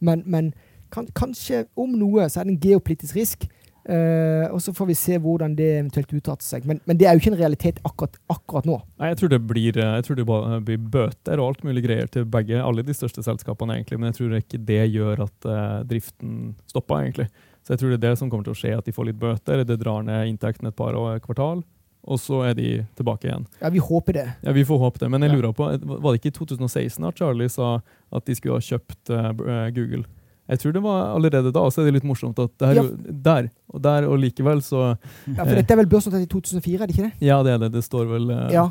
Men, 0.00 0.22
men 0.26 0.54
kan, 0.92 1.06
kanskje 1.14 1.66
om 1.76 1.92
noe 2.00 2.28
så 2.28 2.40
er 2.40 2.48
det 2.48 2.56
en 2.56 2.62
geopolitisk 2.64 3.16
risk. 3.16 3.46
Uh, 3.82 4.46
og 4.54 4.60
så 4.62 4.70
får 4.76 4.86
vi 4.92 4.94
se 4.94 5.16
hvordan 5.18 5.56
det 5.58 5.68
eventuelt 5.80 6.12
uttalte 6.14 6.46
seg. 6.46 6.66
Men, 6.68 6.78
men, 6.86 6.98
det 6.98 7.08
er 7.08 7.16
jo 7.16 7.22
ikke 7.22 7.32
en 7.32 7.40
realitet 7.40 7.80
akkurat, 7.88 8.18
akkurat 8.30 8.68
nå. 8.68 8.78
Nei, 9.02 9.10
jeg 9.10 9.18
tror 9.18 9.32
det 9.32 9.40
blir, 9.48 9.78
eh, 9.82 9.96
tror 10.06 10.18
det 10.20 10.26
blir 10.68 10.84
bøter 10.94 11.42
og 11.42 11.48
alt 11.48 11.64
mulig 11.66 11.82
greier 11.86 12.10
til 12.12 12.28
begge, 12.30 12.60
alle 12.62 12.84
de 12.86 12.94
største 12.94 13.24
selskapene, 13.26 13.80
egentlig. 13.80 13.98
Men 13.98 14.12
jeg 14.12 14.20
tror 14.20 14.38
ikke 14.38 14.62
det 14.70 14.82
gjør 14.94 15.24
at 15.26 15.48
uh, 15.50 15.82
driften 15.88 16.54
stopper, 16.70 17.02
egentlig. 17.02 17.28
Så 17.62 17.74
jeg 17.74 17.82
tror 17.82 17.92
det 17.92 17.98
er 17.98 18.06
det 18.08 18.18
som 18.20 18.30
kommer 18.30 18.46
til 18.46 18.54
å 18.54 18.60
skje, 18.62 18.74
at 18.78 18.86
de 18.86 18.94
får 18.94 19.10
litt 19.10 19.20
bøter. 19.22 19.66
Det 19.66 19.78
drar 19.82 20.06
ned 20.06 20.30
inntekten 20.30 20.70
et 20.70 20.78
par 20.78 20.98
år, 20.98 21.18
kvartal. 21.24 21.66
Og 22.02 22.18
så 22.18 22.40
er 22.48 22.56
de 22.58 22.70
tilbake 22.98 23.28
igjen. 23.28 23.44
Ja, 23.60 23.70
Vi 23.70 23.82
håper 23.82 24.16
det. 24.16 24.26
Ja, 24.42 24.54
vi 24.54 24.64
får 24.66 24.78
håpe 24.78 24.98
det. 25.02 25.10
Men 25.10 25.22
jeg 25.22 25.36
lurer 25.36 25.52
på, 25.54 25.68
var 25.70 26.10
det 26.10 26.18
ikke 26.18 26.32
i 26.32 26.38
2016 26.38 27.06
at 27.06 27.18
Charlie 27.18 27.50
sa 27.50 27.76
at 28.10 28.26
de 28.26 28.34
skulle 28.34 28.58
ha 28.58 28.62
kjøpt 28.62 29.10
uh, 29.14 29.70
Google? 29.74 30.06
Jeg 30.50 30.58
tror 30.58 30.74
det 30.74 30.82
var 30.82 31.12
allerede 31.14 31.52
da, 31.54 31.62
Og 31.62 31.72
så 31.72 31.82
er 31.82 31.88
det 31.88 32.00
litt 32.00 32.06
morsomt 32.08 32.38
at 32.42 32.50
det 32.58 32.68
er 32.68 32.80
jo 32.80 32.86
der 33.24 33.48
og 33.72 33.82
der, 33.84 34.06
og 34.10 34.18
likevel 34.20 34.62
så 34.64 34.82
Ja, 34.90 35.44
for 35.44 35.54
dette 35.54 35.72
er 35.72 35.80
vel 35.80 35.88
børsnotert 35.88 36.26
i 36.26 36.30
2004, 36.30 36.74
er 36.74 36.90
det 36.90 36.96
ikke 36.96 37.06
det? 37.06 37.12
Ja, 37.24 37.38
det 37.46 37.54
er 37.54 37.62
det. 37.62 37.72
Det 37.76 37.84
står 37.86 38.10
vel 38.10 38.28
uh, 38.32 38.50
Ja. 38.52 38.66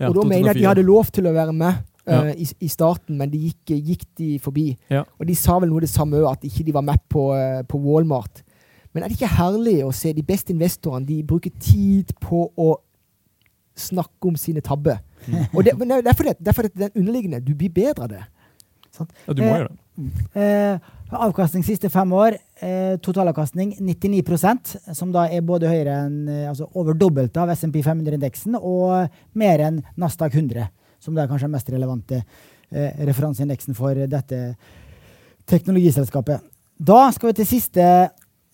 ja, 0.00 0.08
og 0.08 0.16
da 0.16 0.26
mener 0.26 0.50
jeg 0.50 0.56
at 0.56 0.60
de 0.62 0.68
hadde 0.70 0.86
lov 0.88 1.12
til 1.14 1.28
å 1.28 1.34
være 1.36 1.54
med 1.54 1.84
eh, 2.08 2.32
i, 2.40 2.48
i 2.66 2.70
starten, 2.72 3.18
men 3.20 3.30
de 3.30 3.42
gikk, 3.50 3.74
gikk 3.76 4.06
de 4.18 4.30
forbi. 4.42 4.72
Ja. 4.90 5.04
Og 5.20 5.28
de 5.28 5.36
sa 5.38 5.58
vel 5.60 5.70
noe 5.70 5.84
det 5.84 5.92
samme 5.92 6.18
òg, 6.22 6.32
at 6.32 6.46
ikke 6.48 6.66
de 6.66 6.74
var 6.74 6.86
med 6.86 7.02
på, 7.12 7.28
uh, 7.36 7.60
på 7.68 7.78
Walmart. 7.84 8.42
Men 8.90 9.04
er 9.04 9.12
det 9.12 9.20
ikke 9.20 9.34
herlig 9.36 9.76
å 9.86 9.92
se 9.94 10.14
de 10.16 10.24
beste 10.26 10.54
investorene 10.54 11.06
de 11.06 11.20
bruker 11.22 11.52
tid 11.62 12.10
på 12.22 12.48
å 12.58 12.72
snakke 13.78 14.32
om 14.32 14.40
sine 14.40 14.64
tabber? 14.64 14.98
Og 15.54 15.62
det, 15.66 15.76
men 15.78 16.00
det 16.00 16.10
er 16.10 16.16
fordi, 16.16 16.34
det 16.40 16.56
er 16.56 16.70
den 16.72 16.94
underliggende 16.96 17.42
Du 17.44 17.52
blir 17.54 17.70
bedre 17.70 18.08
av 18.08 18.12
det. 18.16 18.24
Ja, 18.98 19.32
du 19.36 19.44
må 19.44 19.52
gjøre 19.52 19.68
det. 19.68 19.78
Eh, 20.34 20.78
avkastning 21.10 21.64
siste 21.66 21.90
fem 21.90 22.12
år, 22.12 22.36
eh, 22.62 22.96
totalavkastning 23.02 23.74
99% 23.80 24.76
som 24.94 25.12
da 25.12 25.26
er 25.28 25.42
både 25.46 25.70
høyere 25.70 25.96
enn 26.06 26.28
eh, 26.28 26.48
altså 26.50 26.68
over 26.74 26.94
dobbelt 26.94 27.36
av 27.36 27.50
SMP 27.54 27.80
500-indeksen 27.82 28.56
og 28.60 29.10
mer 29.34 29.64
enn 29.66 29.82
Nasdaq 30.00 30.34
100, 30.34 30.68
som 31.02 31.14
da 31.16 31.24
er 31.24 31.32
kanskje 31.32 31.48
den 31.48 31.56
mest 31.56 31.74
relevante 31.74 32.22
eh, 32.22 33.04
referanseindeksen 33.10 33.76
for 33.78 33.98
dette 34.06 34.40
teknologiselskapet. 35.50 36.46
Da 36.80 37.10
skal 37.12 37.32
vi 37.32 37.40
til 37.40 37.50
siste 37.58 37.86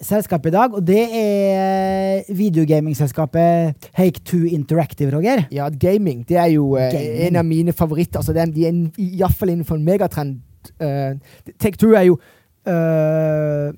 selskap 0.02 0.44
i 0.46 0.52
dag, 0.52 0.74
og 0.76 0.82
det 0.84 1.02
er 1.16 2.26
videogamingselskapet 2.36 3.88
Hake2 3.96 4.42
Interactive, 4.52 5.12
Roger. 5.14 5.46
Ja, 5.54 5.68
gaming 5.68 6.24
det 6.28 6.36
er 6.36 6.50
jo 6.52 6.74
eh, 6.76 6.90
Gaming. 6.92 7.22
en 7.28 7.36
av 7.40 7.46
mine 7.48 7.72
favoritter. 7.72 8.20
Altså, 8.20 8.34
er, 8.36 8.52
de 8.52 8.66
er 8.66 8.82
iallfall 9.00 9.54
innenfor 9.54 9.78
en 9.78 9.86
megatrend. 9.86 10.40
Uh, 10.80 11.16
Take 11.58 11.76
Two 11.80 11.94
er 11.94 12.10
jo 12.10 12.18
Uh, 12.66 13.70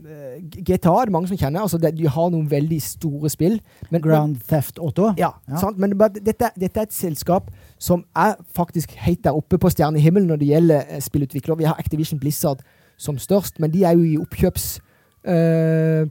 GTA 0.48 0.88
er 0.88 1.04
det 1.04 1.12
mange 1.12 1.28
som 1.28 1.36
kjenner. 1.36 1.60
Altså, 1.60 1.76
det, 1.78 1.90
de 1.98 2.08
har 2.08 2.30
noen 2.32 2.46
veldig 2.50 2.78
store 2.80 3.28
spill. 3.28 3.58
Men, 3.90 4.00
Ground 4.00 4.38
Theft 4.48 4.78
Auto. 4.78 5.10
Ja, 5.18 5.28
Ja. 5.48 5.60
Sant? 5.60 5.78
men 5.78 5.92
dette, 5.98 6.48
dette 6.56 6.80
er 6.80 6.88
et 6.88 6.96
selskap 6.96 7.50
som 7.78 8.06
er 8.16 8.38
faktisk 8.56 8.94
helt 9.04 9.24
der 9.24 9.36
oppe 9.36 9.58
på 9.58 9.68
stjernehimmelen 9.68 10.28
når 10.28 10.40
det 10.40 10.48
gjelder 10.48 10.84
eh, 10.88 11.02
spillutvikler. 11.04 11.60
Vi 11.60 11.68
har 11.68 11.76
Activision 11.78 12.18
Blizzard 12.18 12.64
som 12.96 13.18
størst, 13.18 13.60
men 13.60 13.70
de 13.70 13.84
er 13.84 13.92
jo 13.92 14.02
i 14.02 14.16
oppkjøps... 14.18 14.80
Uh, 15.28 16.08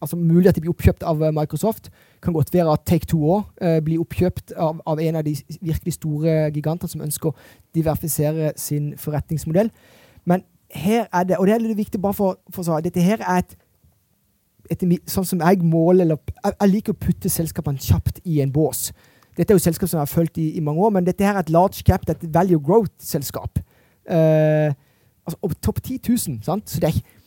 altså 0.00 0.16
Mulig 0.16 0.48
at 0.48 0.54
de 0.54 0.60
blir 0.60 0.70
oppkjøpt 0.70 1.02
av 1.02 1.22
eh, 1.22 1.34
Microsoft. 1.34 1.90
Kan 2.20 2.34
godt 2.36 2.52
være 2.52 2.72
at 2.72 2.84
Take 2.84 3.06
Two 3.08 3.22
òg 3.32 3.80
blir 3.84 4.00
oppkjøpt 4.02 4.52
av, 4.56 4.80
av 4.86 5.00
en 5.00 5.16
av 5.16 5.24
de 5.24 5.32
virkelig 5.60 5.94
store 5.96 6.50
gigantene 6.52 6.90
som 6.92 7.00
ønsker 7.06 7.30
å 7.30 7.36
diversifisere 7.74 8.52
sin 8.60 8.92
forretningsmodell. 9.00 9.70
Men 10.28 10.44
her 10.70 11.06
er 11.12 11.24
det, 11.24 11.38
og 11.40 11.46
det 11.48 11.54
er 11.54 11.64
litt 11.64 11.78
viktig 11.80 12.00
bare 12.02 12.14
for, 12.14 12.36
for 12.52 12.62
å 12.62 12.76
si, 12.76 12.82
dette 12.84 13.00
her 13.04 13.24
er 13.24 13.40
et 13.44 13.56
etter 14.70 14.92
sånn 15.10 15.26
som 15.26 15.40
jeg 15.42 15.64
måler 15.66 16.04
eller, 16.04 16.18
jeg, 16.44 16.52
jeg 16.60 16.70
liker 16.70 16.94
å 16.94 17.00
putte 17.00 17.30
selskapene 17.32 17.80
kjapt 17.82 18.20
i 18.28 18.36
en 18.44 18.52
bås. 18.54 18.90
Dette 19.34 19.50
er 19.50 19.58
jo 19.58 19.62
selskap 19.64 19.90
som 19.90 19.98
jeg 19.98 20.04
har 20.06 20.12
fulgt 20.12 20.38
i, 20.38 20.44
i 20.58 20.62
mange 20.62 20.84
år, 20.84 20.92
men 20.94 21.06
dette 21.06 21.24
her 21.26 21.34
er 21.34 21.42
et 21.42 21.50
large 21.50 21.82
cap, 21.86 22.04
det 22.06 22.14
er 22.14 22.20
et 22.28 22.34
value 22.34 22.60
growth-selskap. 22.62 23.58
Eh, 24.10 24.70
altså, 25.26 25.50
topp 25.64 25.80
10 25.82 25.98
000, 26.06 26.38
sant? 26.46 26.70
Så 26.70 26.78
det 26.82 26.90
er, 26.90 27.00
ikke- 27.00 27.19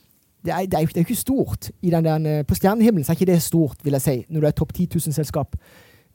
det 0.46 0.54
er, 0.54 0.66
det 0.66 0.74
er, 0.74 0.86
det 0.86 0.98
er 0.98 1.00
ikke 1.00 1.16
stort. 1.16 1.72
Den 1.82 2.26
eh, 2.26 2.46
på 2.46 2.56
stjernehimmelen 2.56 3.06
er 3.08 3.14
ikke 3.14 3.32
det 3.32 3.42
stort, 3.42 3.78
vil 3.84 3.96
jeg 3.96 4.02
si, 4.02 4.26
når 4.30 4.42
du 4.42 4.48
er 4.48 4.52
topp 4.52 4.74
10 4.74 4.88
000 4.96 5.14
selskap 5.14 5.56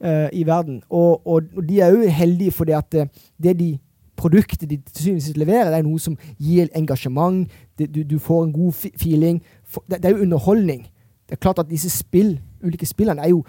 uh, 0.05 0.27
i 0.33 0.45
verden. 0.45 0.81
Og, 0.89 1.27
og, 1.27 1.43
og 1.57 1.69
de 1.69 1.79
er 1.79 1.87
jo 1.87 2.09
heldige 2.09 2.51
fordi 2.51 2.71
at 2.71 2.93
eh, 2.93 3.07
det 3.43 3.59
de 3.59 3.77
produktet 4.15 4.69
de 4.69 4.77
til 4.77 5.03
syvende 5.03 5.17
og 5.17 5.21
sist 5.21 5.37
leverer, 5.37 5.69
det 5.69 5.77
er 5.79 5.87
noe 5.87 5.99
som 5.99 6.17
gir 6.37 6.67
engasjement, 6.75 7.47
det, 7.79 7.95
du, 7.95 8.03
du 8.03 8.19
får 8.19 8.43
en 8.43 8.53
god 8.53 8.73
feeling. 8.73 9.41
Det, 9.89 10.03
det 10.03 10.05
er 10.05 10.09
jo 10.09 10.21
underholdning. 10.21 10.83
Det 11.29 11.37
er 11.37 11.41
klart 11.41 11.59
at 11.59 11.69
disse 11.69 11.89
spill, 11.89 12.39
ulike 12.63 12.85
spillene 12.85 13.21
er 13.21 13.29
jo 13.29 13.43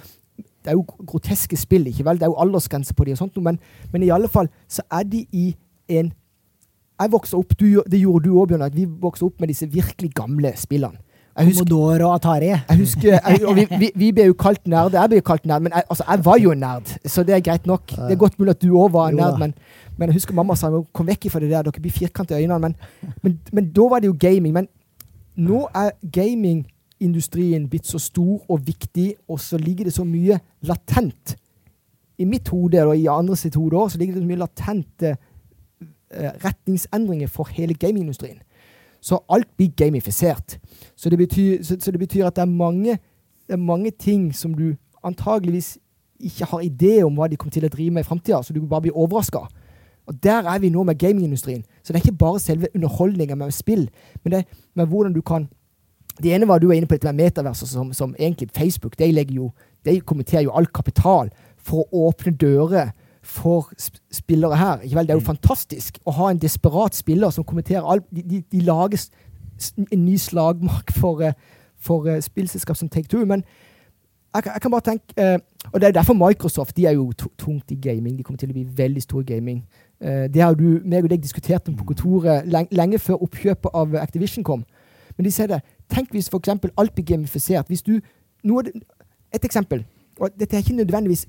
det 0.65 0.69
er 0.71 0.77
jo 0.77 0.85
groteske 1.07 1.57
spill, 1.57 1.87
ikke 1.87 2.05
vel? 2.05 2.19
Det 2.21 2.23
er 2.23 2.33
jo 2.35 2.41
aldersgrense 2.41 2.95
på 2.95 3.05
de 3.05 3.13
og 3.13 3.19
sånt, 3.19 3.37
men, 3.43 3.59
men 3.93 4.03
i 4.03 4.11
alle 4.13 4.29
fall 4.29 4.49
så 4.69 4.83
er 4.93 5.03
de 5.09 5.25
i 5.33 5.55
en 5.89 6.13
Jeg 7.01 7.13
vokste 7.13 7.39
opp, 7.39 7.55
du, 7.57 7.81
det 7.89 8.01
gjorde 8.01 8.29
du 8.29 8.35
òg, 8.37 8.51
Bjørnar, 8.51 8.75
vi 8.75 8.85
vokste 8.85 9.25
opp 9.25 9.41
med 9.41 9.49
disse 9.49 9.69
virkelig 9.71 10.11
gamle 10.17 10.53
spillene. 10.61 11.01
Jeg 11.39 11.47
husker, 11.47 11.65
Commodore 11.65 12.07
og 12.07 12.15
Atari. 12.15 12.49
jeg 12.51 12.77
husker 12.77 13.13
jeg, 13.15 13.45
og 13.47 13.55
vi, 13.57 13.65
vi, 13.79 13.91
vi 13.95 14.09
ble 14.13 14.27
jo 14.27 14.35
kalt 14.37 14.67
nerd. 14.69 14.97
Jeg 14.99 15.09
ble 15.13 15.21
jo 15.21 15.27
kalt 15.31 15.47
nerd, 15.49 15.63
men 15.65 15.77
jeg, 15.77 15.87
altså, 15.87 16.05
jeg 16.09 16.25
var 16.27 16.41
jo 16.43 16.51
en 16.53 16.61
nerd, 16.61 16.91
så 17.07 17.23
det 17.25 17.37
er 17.37 17.45
greit 17.47 17.69
nok. 17.71 17.95
Det 17.95 18.17
er 18.17 18.21
godt 18.21 18.37
mulig 18.41 18.57
at 18.57 18.65
du 18.65 18.75
òg 18.75 18.91
var 18.93 19.15
nerd, 19.17 19.39
men, 19.41 19.55
men 19.97 20.11
jeg 20.11 20.19
husker 20.19 20.37
mamma 20.37 20.57
sa 20.59 20.73
kom 20.93 21.09
vekk 21.09 21.29
ifra 21.31 21.41
det 21.41 21.53
der, 21.53 21.69
dere 21.69 21.85
blir 21.85 21.95
firkanta 21.95 22.37
i 22.37 22.45
øynene. 22.45 22.59
Men, 22.67 23.15
men, 23.23 23.39
men 23.57 23.71
da 23.77 23.87
var 23.93 24.03
det 24.03 24.11
jo 24.11 24.19
gaming. 24.21 24.57
Men 24.59 24.69
nå 25.41 25.63
er 25.71 25.95
gamingindustrien 26.19 27.71
blitt 27.71 27.89
så 27.89 28.03
stor 28.03 28.43
og 28.51 28.67
viktig, 28.67 29.15
og 29.31 29.41
så 29.41 29.61
ligger 29.61 29.89
det 29.89 29.95
så 29.97 30.05
mye 30.05 30.41
latent. 30.67 31.37
I 32.21 32.27
mitt 32.29 32.51
hode 32.53 32.83
og 32.85 32.99
i 32.99 33.07
andre 33.09 33.39
sitt 33.39 33.57
hode 33.57 33.79
også, 33.79 33.95
så 33.95 34.03
ligger 34.03 34.19
det 34.19 34.27
så 34.27 34.29
mye 34.29 34.43
latente 34.43 35.15
eh, 35.15 35.21
retningsendringer 36.15 37.29
for 37.29 37.49
hele 37.55 37.75
gamingindustrien. 37.75 38.41
Så 39.01 39.19
alt 39.29 39.49
blir 39.57 39.71
gamifisert. 39.77 40.59
Så 40.97 41.11
det 41.11 41.19
betyr, 41.19 41.63
så, 41.63 41.77
så 41.81 41.91
det 41.91 42.01
betyr 42.01 42.27
at 42.27 42.37
det 42.37 42.43
er, 42.43 42.47
mange, 42.47 42.99
det 43.47 43.53
er 43.53 43.57
mange 43.57 43.91
ting 43.91 44.35
som 44.35 44.55
du 44.55 44.75
antageligvis 45.05 45.79
ikke 46.21 46.45
har 46.45 46.61
idé 46.61 47.03
om 47.05 47.17
hva 47.17 47.29
de 47.31 47.37
kommer 47.37 47.55
til 47.55 47.65
å 47.65 47.73
drive 47.73 47.95
med 47.97 48.05
i 48.05 48.09
framtida, 48.09 48.43
så 48.43 48.53
du 48.53 48.61
bare 48.61 48.85
blir 48.85 48.97
overraska. 48.97 49.47
Og 50.07 50.19
der 50.23 50.49
er 50.49 50.59
vi 50.59 50.69
nå 50.69 50.83
med 50.83 50.99
gamingindustrien. 50.99 51.63
Så 51.83 51.93
det 51.93 52.01
er 52.01 52.05
ikke 52.05 52.19
bare 52.19 52.41
selve 52.41 52.69
underholdninga 52.75 53.35
med 53.35 53.55
spill, 53.55 53.89
men 54.25 54.33
det 54.33 54.39
er 54.43 54.61
med 54.75 54.87
hvordan 54.87 55.17
du 55.17 55.23
kan 55.23 55.49
Det 56.21 56.35
ene 56.35 56.49
var 56.49 56.59
du 56.59 56.67
var 56.67 56.75
inne 56.75 56.87
på 56.87 56.95
dette 56.95 57.13
med 57.13 57.25
metaverser, 57.25 57.67
som, 57.67 57.93
som 57.93 58.15
egentlig 58.19 58.51
Facebook 58.53 58.99
de, 58.99 59.25
jo, 59.31 59.53
de 59.85 60.01
kommenterer 60.01 60.43
jo 60.43 60.51
all 60.53 60.67
kapital 60.67 61.31
for 61.57 61.87
å 61.87 62.09
åpne 62.09 62.37
dører 62.37 62.91
for 63.31 63.69
spillere 64.11 64.57
her. 64.59 64.81
Ikke 64.85 64.97
vel? 64.99 65.07
Det 65.09 65.15
er 65.15 65.19
jo 65.21 65.27
fantastisk 65.27 65.99
å 66.07 66.15
ha 66.19 66.31
en 66.33 66.39
desperat 66.43 66.95
spiller 66.99 67.31
som 67.35 67.45
kommenterer 67.47 67.87
alt. 67.87 68.07
De, 68.11 68.23
de, 68.27 68.41
de 68.53 68.61
lager 68.67 69.05
en 69.93 70.05
ny 70.05 70.17
slagmark 70.19 70.91
for, 70.97 71.23
eh, 71.23 71.33
for 71.79 72.09
eh, 72.11 72.21
spillselskap 72.25 72.77
som 72.81 72.89
Take 72.91 73.09
Two. 73.13 73.23
Men 73.29 73.45
jeg, 74.35 74.43
kan- 74.43 74.53
jeg 74.57 74.63
kan 74.65 74.71
bare 74.75 74.87
tenke 74.89 75.15
eh, 75.17 75.39
Og 75.73 75.81
det 75.81 75.89
er 75.89 75.93
derfor 76.01 76.15
Microsoft 76.17 76.77
de 76.77 76.87
er 76.87 76.95
jo 76.97 77.13
tungt 77.39 77.71
i 77.71 77.77
gaming. 77.77 78.17
De 78.19 78.23
kommer 78.25 78.39
til 78.41 78.51
å 78.51 78.57
bli 78.57 78.67
veldig 78.77 79.03
store 79.05 79.25
gaming. 79.29 79.63
Det 80.01 80.41
har 80.41 80.55
du 80.57 80.81
meg 80.89 81.05
og 81.05 81.11
deg 81.13 81.21
diskutert 81.21 81.67
om 81.69 81.75
på 81.77 81.85
kontoret 81.91 82.47
lenge, 82.73 82.99
før 82.99 83.21
oppkjøpet 83.27 83.75
av 83.77 83.95
Activision 84.01 84.45
kom. 84.49 84.63
Men 85.19 85.27
de 85.27 85.33
sier 85.37 85.51
det. 85.51 85.59
Tenk 85.93 86.09
hvis 86.17 86.31
f.eks. 86.33 86.49
alt 86.81 86.95
blir 86.97 87.05
gamifisert. 87.05 87.69
Hvis 87.69 87.83
du 87.85 87.99
det- 88.65 88.73
Et 89.35 89.45
eksempel. 89.45 89.85
Og 90.19 90.31
dette 90.41 90.57
er 90.57 90.63
ikke 90.65 90.73
nødvendigvis 90.81 91.27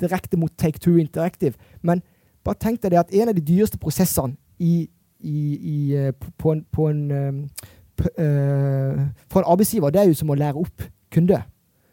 direkte 0.00 0.36
mot 0.36 0.52
Take 0.58 0.78
Two 0.78 0.96
Interactive, 0.98 1.54
men 1.82 2.02
bare 2.44 2.58
tenk 2.60 2.80
deg 2.82 2.90
det 2.92 2.98
at 3.00 3.14
en 3.14 3.28
av 3.28 3.34
de 3.34 3.40
dyreste 3.40 3.78
prosessene 3.80 4.36
i, 4.60 4.88
i, 5.20 5.38
i, 5.56 5.94
eh, 5.96 6.12
på- 6.12 6.32
på 6.38 6.52
en, 6.52 6.64
på 6.72 6.88
en 6.90 7.00
um, 7.10 7.38
p, 7.96 8.04
eh, 8.18 9.06
For 9.30 9.40
en 9.40 9.48
arbeidsgiver, 9.54 9.90
det 9.90 10.00
er 10.02 10.06
jo 10.10 10.14
som 10.14 10.30
å 10.30 10.36
lære 10.36 10.56
opp 10.60 10.82
kunde. 11.14 11.42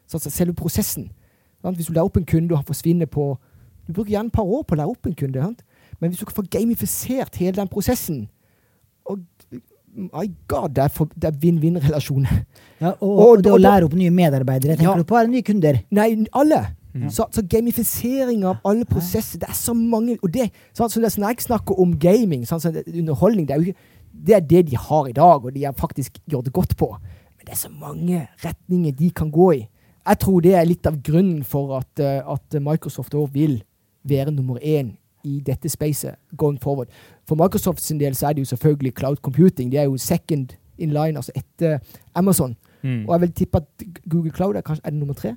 Så 0.07 0.17
altså 0.17 0.29
selve 0.33 0.53
prosessen. 0.53 1.09
Sant? 1.61 1.77
Hvis 1.77 1.87
du 1.87 1.93
lærer 1.93 2.09
opp 2.09 2.17
en 2.17 2.25
kunde 2.25 2.51
og 2.51 2.57
han 2.57 2.65
forsvinner 2.67 3.05
på 3.07 3.37
Du 3.87 3.93
bruker 3.93 4.11
gjerne 4.11 4.27
et 4.27 4.33
par 4.33 4.43
år 4.45 4.63
på 4.63 4.75
å 4.75 4.77
lære 4.77 4.89
opp 4.91 5.05
en 5.07 5.15
kunde. 5.15 5.41
Sant? 5.41 5.63
Men 6.01 6.09
hvis 6.11 6.19
du 6.19 6.25
får 6.25 6.41
få 6.41 6.49
gamifisert 6.51 7.35
hele 7.39 7.55
den 7.55 7.67
prosessen 7.71 8.27
og 9.05 9.19
My 9.93 10.23
God, 10.47 10.69
det 10.75 10.83
er, 10.85 11.07
er 11.27 11.31
vinn-vinn-relasjon. 11.35 12.23
Ja, 12.79 12.93
og, 13.01 13.09
Og- 13.09 13.23
og 13.37 13.41
det 13.43 13.51
å 13.51 13.57
lære 13.59 13.83
opp 13.89 13.93
nye 13.99 14.09
medarbeidere. 14.11 14.77
Tenker 14.77 14.91
Ja. 14.91 14.95
du 14.97 15.03
på 15.03 15.17
eller 15.19 15.29
nye 15.33 15.43
kunder? 15.43 15.81
Nei, 15.91 16.25
alle. 16.33 16.61
Mm. 16.93 17.07
Så, 17.09 17.25
så 17.31 17.41
gamifisering 17.47 18.43
av 18.43 18.57
alle 18.67 18.83
prosesser 18.83 19.39
Det 19.39 19.47
er 19.47 19.55
så 19.55 19.71
mange 19.71 20.17
Og 20.19 20.33
det, 20.33 20.49
sånn, 20.75 20.89
så 20.91 20.99
det, 20.99 21.13
når 21.15 21.29
jeg 21.31 21.45
snakker 21.45 21.79
om 21.79 21.93
gaming, 21.95 22.41
sånn, 22.43 22.59
så 22.59 22.71
det, 22.75 22.83
underholdning 22.91 23.47
det 23.47 23.55
er, 23.55 23.63
jo 23.63 23.75
det 24.11 24.35
er 24.35 24.43
det 24.43 24.65
de 24.67 24.75
har 24.75 25.07
i 25.07 25.15
dag, 25.15 25.45
og 25.45 25.53
de 25.55 25.63
har 25.63 25.77
faktisk 25.77 26.17
gjort 26.27 26.49
det 26.49 26.51
godt 26.53 26.73
på. 26.77 26.89
Men 27.37 27.47
det 27.47 27.53
er 27.55 27.61
så 27.61 27.69
mange 27.71 28.25
retninger 28.43 28.91
de 28.99 29.07
kan 29.15 29.31
gå 29.31 29.45
i. 29.55 29.61
Jeg 30.03 30.19
tror 30.19 30.41
det 30.43 30.51
er 30.59 30.67
litt 30.67 30.89
av 30.89 30.97
grunnen 30.99 31.45
for 31.47 31.77
at, 31.77 32.01
eh, 32.03 32.19
at 32.19 32.57
Microsoft 32.59 33.15
også 33.15 33.31
vil 33.33 33.61
være 34.03 34.33
nummer 34.35 34.59
én 34.59 34.97
i 35.23 35.39
dette 35.45 35.69
spacet 35.69 36.19
going 36.37 36.59
forward. 36.61 36.91
For 37.27 37.39
Microsoft 37.39 37.81
sin 37.81 37.99
del 38.01 38.15
så 38.17 38.27
er 38.27 38.33
det 38.33 38.43
jo 38.43 38.51
selvfølgelig 38.51 38.93
cloud 38.97 39.21
computing. 39.21 39.71
De 39.71 39.77
er 39.77 39.87
jo 39.87 39.97
second 39.97 40.57
in 40.77 40.89
line, 40.89 41.15
altså 41.15 41.31
etter 41.35 41.79
Amazon. 42.15 42.57
Mm. 42.83 43.05
Og 43.07 43.13
jeg 43.13 43.21
vil 43.21 43.31
tippe 43.31 43.57
at 43.57 43.87
Google 44.09 44.31
Cloud 44.31 44.55
er 44.55 44.61
kanskje 44.65 44.85
er 44.85 44.89
det 44.89 44.99
nummer 44.99 45.13
tre? 45.13 45.35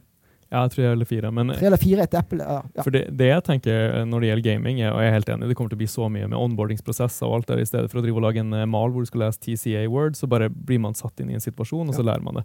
Ja, 0.54 0.62
tre 0.70 0.84
jeg 0.84 0.90
er 0.92 0.94
eller 0.94 1.08
fire. 1.10 1.30
Men 1.34 1.50
Tre 1.56 1.66
eller 1.66 1.80
fire 1.82 2.04
etter 2.06 2.20
Apple? 2.22 2.44
Ja. 2.46 2.82
For 2.86 2.94
det, 2.94 3.00
det 3.18 3.26
jeg 3.32 3.42
tenker 3.48 3.74
eh, 3.98 4.04
når 4.06 4.22
det 4.22 4.28
gjelder 4.30 4.44
gaming, 4.46 4.76
og 4.86 5.00
jeg 5.02 5.10
er 5.10 5.16
helt 5.16 5.32
enig, 5.34 5.48
det 5.50 5.56
kommer 5.58 5.72
til 5.74 5.78
å 5.80 5.82
bli 5.82 5.88
så 5.90 6.06
mye 6.14 6.28
med 6.30 6.38
onboardingsprosesser 6.38 7.26
og 7.26 7.34
alt 7.40 7.50
der, 7.50 7.62
i 7.64 7.66
stedet 7.68 7.90
for 7.90 7.98
å 7.98 8.04
drive 8.06 8.20
og 8.20 8.26
lage 8.28 8.40
en 8.44 8.54
eh, 8.54 8.64
mal 8.70 8.94
hvor 8.94 9.02
du 9.02 9.10
skal 9.10 9.24
lese 9.26 9.42
TCA 9.42 9.82
Word, 9.90 10.14
så 10.16 10.28
bare 10.30 10.48
blir 10.52 10.78
man 10.84 10.94
satt 10.94 11.18
inn 11.24 11.34
i 11.34 11.38
en 11.40 11.44
situasjon, 11.44 11.88
og 11.90 11.94
så 11.98 12.04
Ja. 12.04 12.12
lærer 12.12 12.22
man 12.22 12.40
det. 12.40 12.44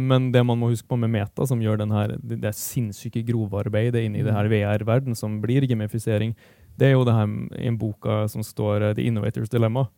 Men 0.00 0.32
det 0.32 0.44
man 0.46 0.58
må 0.58 0.70
huske 0.72 0.88
på 0.88 0.98
med 0.98 1.10
Meta, 1.12 1.46
som 1.46 1.60
gjør 1.60 1.78
den 1.84 1.90
her, 1.92 2.16
det, 2.16 2.40
det 2.40 2.54
sinnssyke 2.56 3.22
grovarbeidet 3.28 4.06
inne 4.06 4.18
i 4.20 4.26
det 4.26 4.32
her 4.34 4.48
Mm. 4.48 4.54
VR-verden, 4.56 5.14
som 5.16 5.40
blir 5.42 5.66
gamifisering, 5.68 6.34
det 6.78 6.88
er 6.88 6.92
jo 6.96 7.04
det 7.04 7.12
her 7.12 7.26
i 7.60 7.66
en 7.68 7.76
boka 7.76 8.22
som 8.30 8.40
står 8.42 8.82
eh, 8.90 8.94
The 8.94 9.02
Innovators 9.06 9.48
Dilemma. 9.52 9.88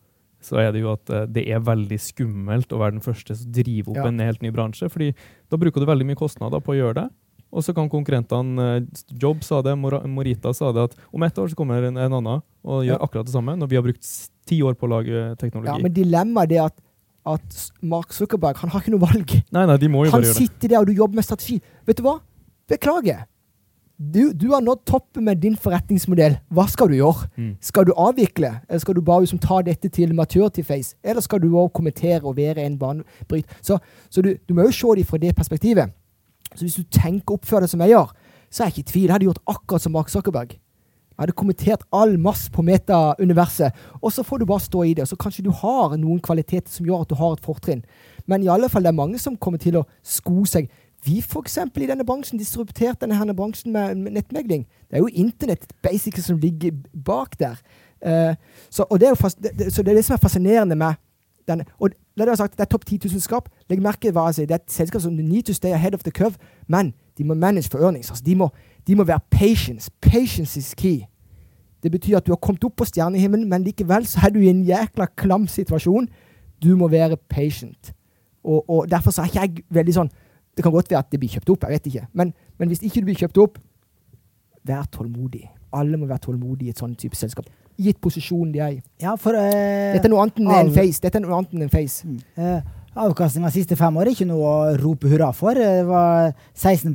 så 0.43 0.57
er 0.59 0.73
det 0.75 0.81
jo 0.83 0.89
at 0.91 1.09
eh, 1.15 1.27
det 1.31 1.45
er 1.55 1.61
veldig 1.63 1.99
skummelt 2.03 2.73
å 2.75 2.79
være 2.81 2.97
den 2.97 3.01
første 3.05 3.37
som 3.39 3.53
driver 3.55 3.93
opp 3.93 3.97
Ja. 4.01 4.07
en 4.09 4.19
helt 4.19 4.43
ny 4.43 4.51
bransje. 4.51 4.89
fordi 4.91 5.15
da 5.49 5.57
bruker 5.57 5.79
du 5.79 5.87
veldig 5.87 6.05
mye 6.09 6.19
kostnader 6.19 6.59
på 6.61 6.73
å 6.75 6.79
gjøre 6.81 6.95
det. 6.95 7.05
Og 7.53 7.61
så 7.65 7.74
kan 7.77 7.89
konkurrentene 7.93 8.87
Job 9.20 9.43
sa 9.45 9.61
det, 9.62 9.74
Morita 9.77 10.55
sa 10.57 10.70
det, 10.73 10.87
at 10.89 10.95
om 11.12 11.23
ett 11.27 11.37
år 11.39 11.51
så 11.53 11.59
kommer 11.59 11.85
en, 11.85 11.99
en 12.01 12.15
annen 12.20 12.41
og 12.65 12.85
gjør 12.87 12.97
Ja. 12.97 13.03
akkurat 13.05 13.27
det 13.29 13.35
samme, 13.35 13.57
når 13.61 13.69
vi 13.69 13.77
har 13.77 13.83
brukt 13.85 14.09
ti 14.49 14.62
år 14.65 14.74
på 14.74 14.87
å 14.89 14.93
lage 14.95 15.37
teknologi. 15.39 15.69
Ja, 15.69 15.77
men 15.83 15.93
dilemmaet 15.93 16.53
er 16.57 16.65
at, 16.70 16.79
at 17.27 17.59
Mark 17.83 18.12
Zuckerberg 18.16 18.57
han 18.62 18.70
har 18.73 18.81
ikke 18.81 18.95
noe 18.95 19.05
valg. 19.05 19.35
nei, 19.53 19.66
nei, 19.69 19.77
de 19.77 19.89
må 19.93 20.07
jo 20.07 20.11
Han 20.11 20.20
bare 20.23 20.31
gjøre 20.31 20.35
det. 20.35 20.41
Han 20.41 20.49
sitter 20.49 20.69
der, 20.73 20.79
og 20.81 20.87
du 20.89 20.93
jobber 20.97 21.20
med 21.20 21.24
strategi. 21.29 21.61
Vet 21.87 22.01
du 22.01 22.03
hva? 22.09 22.16
Beklager. 22.73 23.27
Du, 24.03 24.33
du 24.33 24.49
har 24.51 24.62
nådd 24.65 24.81
toppen 24.89 25.23
med 25.29 25.39
din 25.39 25.55
forretningsmodell. 25.55 26.39
Hva 26.51 26.65
skal 26.66 26.89
du 26.91 26.97
gjøre? 26.97 27.29
Mm. 27.39 27.53
Skal 27.62 27.85
du 27.87 27.93
avvikle, 27.95 28.49
eller 28.66 28.81
skal 28.83 28.97
du 28.97 29.03
bare 29.07 29.23
liksom 29.23 29.39
ta 29.39 29.61
dette 29.62 29.91
til 29.95 30.15
maturity 30.16 30.65
face? 30.66 30.97
Eller 31.05 31.23
skal 31.23 31.39
du 31.45 31.53
også 31.53 31.77
kommentere 31.77 32.24
og 32.24 32.35
være 32.41 32.65
en 32.65 32.79
banebryt? 32.81 33.47
Så, 33.62 33.77
så 34.11 34.23
du, 34.24 34.33
du 34.49 34.55
må 34.57 34.65
jo 34.66 34.73
se 34.74 34.97
det 34.99 35.07
fra 35.07 35.20
det 35.23 35.37
perspektivet. 35.39 35.93
Så 36.55 36.66
hvis 36.66 36.79
du 36.81 36.85
tenker 36.93 37.35
å 37.35 37.41
oppføre 37.41 37.65
deg 37.65 37.73
som 37.73 37.83
jeg 37.85 37.95
gjør, 37.95 38.12
så 38.53 38.62
er 38.62 38.69
jeg 38.69 38.77
ikke 38.77 38.85
i 38.85 38.91
tvil. 38.93 39.07
Jeg 39.07 39.15
hadde 39.15 39.29
gjort 39.31 39.43
akkurat 39.55 39.85
som 39.85 39.95
Mark 39.97 40.12
Zuckerberg. 40.12 40.55
Jeg 41.12 41.20
hadde 41.20 41.37
kommentert 41.37 41.83
all 41.93 42.16
masse 42.20 42.51
på 42.53 42.65
meta-universet, 42.65 43.77
og 44.01 44.12
så 44.12 44.24
får 44.24 44.41
du 44.41 44.47
bare 44.49 44.65
stå 44.65 44.85
i 44.89 44.95
det. 44.97 45.05
Og 45.05 45.11
så 45.12 45.19
kanskje 45.20 45.45
du 45.45 45.51
har 45.55 45.97
noen 46.01 46.23
kvaliteter 46.24 46.73
som 46.73 46.89
gjør 46.89 47.05
at 47.05 47.12
du 47.12 47.19
har 47.20 47.37
et 47.37 47.45
fortrinn. 47.45 47.85
Men 48.27 48.43
i 48.43 48.51
alle 48.53 48.70
fall, 48.73 48.85
det 48.85 48.93
er 48.93 49.01
mange 49.01 49.20
som 49.20 49.37
kommer 49.37 49.61
til 49.61 49.81
å 49.81 49.85
sko 50.03 50.45
seg. 50.49 50.70
Vi 51.05 51.19
eksempel 51.19 51.83
i 51.83 51.89
denne 51.91 52.07
bransjen 52.07 52.39
disrupterte 52.39 53.03
denne 53.03 53.19
her 53.19 53.33
bransjen 53.35 53.73
med, 53.74 54.05
nettmegling. 54.15 54.66
Det 54.89 54.99
er 54.99 55.03
jo 55.03 55.11
internett 55.11 55.66
basic 55.83 56.20
som 56.23 56.39
ligger 56.39 56.77
bak 56.95 57.39
der. 57.39 57.59
Uh, 58.03 58.35
så, 58.70 58.87
det 58.99 59.07
er 59.07 59.15
jo 59.15 59.19
fast, 59.19 59.39
det, 59.43 59.73
så 59.74 59.83
det 59.83 59.93
er 59.93 59.99
det 60.01 60.05
som 60.07 60.15
er 60.15 60.23
fascinerende 60.23 60.79
med 60.79 60.99
denne. 61.48 61.64
Og 61.78 61.90
det, 62.16 62.28
er 62.28 62.35
sagt, 62.35 62.56
det 62.59 62.66
er 62.66 62.70
topp 62.70 62.85
10 62.86 63.01
000-skap. 63.06 63.48
Legg 63.70 63.82
merke 63.82 64.12
hva 64.12 64.28
jeg 64.31 64.40
sier. 64.40 64.51
Det 64.51 64.56
er 64.56 64.62
et 64.62 64.74
selskap 64.74 65.02
som 65.05 65.14
need 65.16 65.47
to 65.48 65.56
stay 65.56 65.73
ahead 65.73 65.94
of 65.94 66.05
the 66.06 66.12
curve, 66.14 66.36
men 66.69 66.93
de 67.19 67.24
må 67.24 67.35
manage 67.35 67.70
for 67.70 67.82
earnings. 67.82 68.10
Altså, 68.10 68.24
de, 68.24 68.36
må, 68.36 68.51
de 68.86 68.97
må 68.97 69.05
være 69.05 69.20
patience. 69.31 69.90
Patience 70.01 70.59
is 70.59 70.74
key. 70.74 71.02
Det 71.82 71.90
betyr 71.90 72.16
at 72.16 72.27
du 72.27 72.32
har 72.32 72.40
kommet 72.43 72.64
opp 72.64 72.77
på 72.78 72.86
stjernehimmelen, 72.86 73.48
men 73.51 73.64
likevel 73.66 74.06
så 74.06 74.27
er 74.27 74.35
du 74.35 74.39
i 74.40 74.51
en 74.51 74.62
jækla 74.64 75.09
klam 75.16 75.48
situasjon. 75.51 76.06
Du 76.62 76.77
må 76.78 76.89
være 76.89 77.16
patient. 77.16 77.93
Og, 78.44 78.70
og 78.70 78.90
derfor 78.90 79.10
så 79.10 79.23
er 79.23 79.31
ikke 79.31 79.40
jeg 79.40 79.64
veldig 79.70 79.93
sånn 79.94 80.09
Det 80.56 80.64
kan 80.64 80.73
godt 80.74 80.90
være 80.90 80.98
at 80.98 81.12
det 81.12 81.20
blir 81.23 81.31
kjøpt 81.32 81.51
opp, 81.55 81.62
jeg 81.64 81.73
vet 81.73 81.86
ikke. 81.89 82.06
Men, 82.12 82.32
men 82.60 82.69
hvis 82.69 82.82
ikke 82.85 83.01
det 83.01 83.09
blir 83.09 83.20
kjøpt 83.23 83.39
opp, 83.40 83.55
vær 84.69 84.85
tålmodig. 84.93 85.47
Alle 85.73 85.97
må 85.97 86.06
være 86.06 86.27
tålmodige 86.27 86.69
i 86.69 86.74
et 86.74 86.82
sånt 86.82 86.98
type 87.01 87.16
selskap. 87.16 87.47
Gitt 87.78 88.01
posisjonen 88.01 88.53
de 88.53 88.59
er 88.61 88.70
i. 88.77 88.82
Ja, 89.01 89.16
for 89.16 89.35
eh, 89.35 89.93
Dette 89.97 90.07
er 90.07 90.12
noe 90.12 90.23
annet 90.27 90.39
enn 90.43 90.51
en 90.53 90.73
face. 90.74 91.01
Dette 91.01 91.19
er 91.19 91.24
noe 91.24 91.39
annet 91.39 91.53
enn 91.57 91.62
en 91.62 91.73
face. 91.73 92.05
Mm. 92.07 92.20
Eh, 92.36 92.61
Avkastninga 92.93 93.49
siste 93.49 93.73
fem 93.73 93.94
år 93.97 94.05
er 94.05 94.12
ikke 94.12 94.27
noe 94.28 94.44
å 94.44 94.73
rope 94.77 95.09
hurra 95.09 95.31
for. 95.32 95.57
Eh, 95.57 95.78
Det 95.81 95.86
var 95.89 96.35
16 96.53 96.93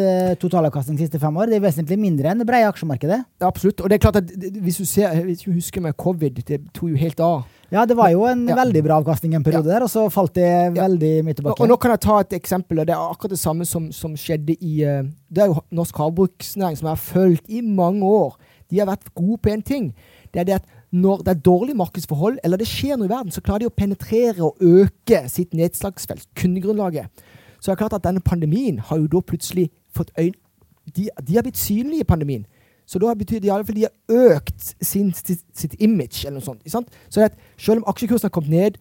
eh, 0.00 0.34
totalavkastning 0.40 0.96
siste 0.98 1.20
fem 1.20 1.36
år. 1.36 1.50
Det 1.52 1.58
er 1.58 1.66
vesentlig 1.66 1.98
mindre 2.00 2.30
enn 2.30 2.38
det 2.40 2.46
brede 2.48 2.70
aksjemarkedet. 2.72 3.18
Ja, 3.42 3.50
absolutt. 3.50 3.82
Og 3.84 3.90
det 3.90 3.98
er 3.98 4.04
klart 4.06 4.16
at 4.22 4.32
hvis 4.64 4.78
du 4.80 4.86
ser, 4.88 5.12
hvis 5.26 5.44
du 5.44 5.52
husker 5.52 5.82
med 5.84 5.96
covid, 6.00 6.40
det 6.48 6.62
tok 6.72 6.88
jo 6.94 6.96
helt 6.96 7.20
av. 7.20 7.44
Ja, 7.70 7.84
det 7.84 7.96
var 7.96 8.08
jo 8.10 8.24
en 8.24 8.46
Ja. 8.48 8.54
veldig 8.56 8.82
bra 8.84 9.02
avkastning 9.02 9.34
en 9.34 9.44
periode 9.44 9.66
der, 9.68 9.82
og 9.82 9.90
så 9.90 10.08
falt 10.10 10.32
det 10.34 10.72
veldig 10.76 11.24
mye 11.24 11.34
tilbake. 11.34 11.60
og 11.60 11.68
nå 11.68 11.76
kan 11.80 11.90
jeg 11.90 12.00
ta 12.00 12.18
et 12.20 12.30
eksempel, 12.40 12.80
og 12.80 12.86
det 12.86 12.94
er 12.94 13.12
akkurat 13.12 13.30
det 13.30 13.38
samme 13.38 13.66
som, 13.66 13.92
som 13.92 14.14
skjedde 14.14 14.56
i 14.62 14.82
eh, 14.84 15.02
Det 15.30 15.42
er 15.42 15.46
jo 15.48 15.60
norsk 15.72 15.94
havbruksnæring 15.96 16.76
som 16.78 16.86
jeg 16.88 16.96
har 16.96 16.96
fulgt 16.96 17.44
i 17.50 17.60
mange 17.60 18.00
år. 18.02 18.36
De 18.70 18.78
har 18.78 18.86
vært 18.86 19.12
gode 19.14 19.38
på 19.42 19.50
én 19.52 19.62
ting. 19.62 19.92
Det 20.34 20.42
er 20.42 20.48
det 20.48 20.56
at 20.58 20.70
når 20.94 21.22
det 21.26 21.32
er 21.32 21.42
dårlig 21.46 21.76
markedsforhold, 21.76 22.38
eller 22.44 22.58
det 22.58 22.66
skjer 22.70 22.98
noe 22.98 23.08
i 23.08 23.10
verden, 23.10 23.32
så 23.34 23.42
klarer 23.42 23.64
de 23.64 23.70
å 23.70 23.74
penetrere 23.74 24.42
og 24.46 24.60
øke 24.62 25.24
sitt 25.30 25.54
nedslagsfelt, 25.54 26.26
kundegrunnlaget. 26.38 27.24
Så 27.58 27.70
det 27.70 27.74
er 27.74 27.80
klart 27.80 27.96
at 27.96 28.04
denne 28.04 28.20
pandemien 28.20 28.78
har 28.78 28.98
jo 29.00 29.10
da 29.10 29.22
plutselig 29.24 29.70
fått 29.94 30.12
øyn... 30.18 30.34
De, 30.84 31.08
de 31.08 31.34
har 31.34 31.42
blitt 31.46 31.58
synlige 31.58 32.04
i 32.04 32.06
pandemien. 32.06 32.42
Så 32.86 33.00
da 33.00 33.14
betyr 33.16 33.40
det 33.40 33.48
i 33.48 33.52
alle 33.54 33.64
fall 33.64 33.78
de 33.78 33.86
har 33.86 34.34
økt 34.36 34.74
sin, 34.84 35.14
sitt, 35.16 35.40
sitt 35.56 35.74
image, 35.80 36.26
eller 36.26 36.42
noe 36.42 36.44
sånt. 36.44 36.66
Sant? 36.68 36.90
Så 37.08 37.24
selv 37.56 37.80
om 37.80 37.86
aksjekursen 37.88 38.28
har 38.28 38.34
kommet 38.34 38.52
ned, 38.52 38.76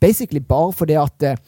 basically 0.00 0.40
bare 0.40 0.72
fordi 0.72 0.94
at 1.00 1.26
eh, 1.26 1.40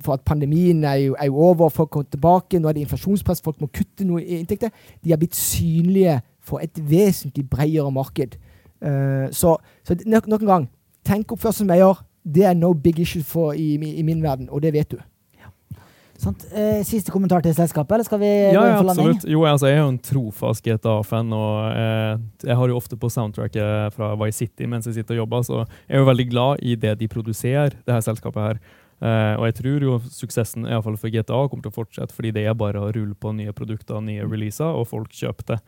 for 0.00 0.16
at 0.16 0.24
pandemien 0.24 0.84
er 0.84 0.94
jo, 0.94 1.16
er 1.18 1.28
jo 1.28 1.36
over, 1.36 1.68
folk 1.68 1.90
kommer 1.90 2.08
tilbake, 2.10 2.58
nå 2.58 2.68
er 2.68 2.76
det 2.76 2.86
inflasjonspress, 2.86 3.44
folk 3.44 3.60
må 3.60 3.68
kutte 3.72 4.04
noe 4.08 4.22
i 4.22 4.40
inntekter. 4.40 4.72
De 5.04 5.12
har 5.12 5.20
blitt 5.20 5.36
synlige 5.36 6.18
for 6.46 6.62
et 6.64 6.78
vesentlig 6.78 7.44
bredere 7.50 7.90
marked. 7.94 8.38
Uh, 8.80 9.26
så 9.32 9.56
så 9.86 9.96
nok, 10.06 10.28
nok 10.30 10.46
en 10.46 10.52
gang, 10.52 10.68
tenk 11.06 11.32
oppførsel 11.32 11.64
som 11.64 11.74
eier. 11.74 12.02
Det 12.26 12.42
er 12.46 12.56
no 12.58 12.72
big 12.74 12.98
issue 13.02 13.22
for, 13.22 13.54
i, 13.54 13.76
i, 13.78 13.92
i 14.00 14.02
min 14.06 14.22
verden, 14.22 14.48
og 14.50 14.62
det 14.62 14.72
vet 14.74 14.90
du. 14.96 14.98
Sant? 16.20 16.46
Eh, 16.56 16.80
siste 16.86 17.12
kommentar 17.12 17.42
til 17.44 17.54
selskapet, 17.56 17.92
eller 17.92 18.06
skal 18.08 18.20
vi 18.22 18.30
Ja, 18.30 18.60
gå 18.60 18.66
ja, 18.66 18.76
for 18.78 18.88
landing? 18.88 19.10
absolutt. 19.12 19.32
Jo, 19.32 19.44
altså, 19.44 19.68
jeg 19.68 19.76
er 19.76 19.82
jo 19.82 19.90
en 19.92 19.98
trofast 19.98 20.64
GTA-fan, 20.64 21.32
og 21.36 21.76
eh, 21.76 22.18
jeg 22.48 22.56
har 22.56 22.72
jo 22.72 22.76
ofte 22.76 22.96
på 22.96 23.10
soundtracket 23.12 23.92
fra 23.92 24.14
Vice 24.22 24.38
City 24.38 24.66
mens 24.66 24.86
jeg 24.88 24.96
sitter 24.96 25.16
og 25.16 25.24
jobber, 25.26 25.44
så 25.44 25.58
jeg 25.66 25.98
er 25.98 26.02
jo 26.02 26.08
veldig 26.08 26.28
glad 26.30 26.64
i 26.64 26.74
det 26.74 26.98
de 27.00 27.08
produserer, 27.08 27.76
det 27.84 27.92
her 27.94 28.00
selskapet 28.00 28.42
her. 28.42 28.60
Eh, 28.96 29.34
og 29.36 29.44
jeg 29.50 29.58
tror 29.60 29.84
jo 29.84 29.98
suksessen 30.08 30.64
i 30.64 30.80
fall 30.80 30.96
for 30.96 31.12
GTA 31.12 31.42
kommer 31.50 31.66
til 31.66 31.74
å 31.74 31.78
fortsette, 31.82 32.16
fordi 32.16 32.32
det 32.32 32.46
er 32.46 32.56
bare 32.56 32.80
å 32.80 32.92
rulle 32.96 33.14
på 33.14 33.34
nye 33.36 33.52
produkter, 33.52 34.00
nye 34.00 34.24
releaser, 34.24 34.72
og 34.72 34.88
folk 34.88 35.12
kjøper 35.12 35.52
det. 35.52 35.60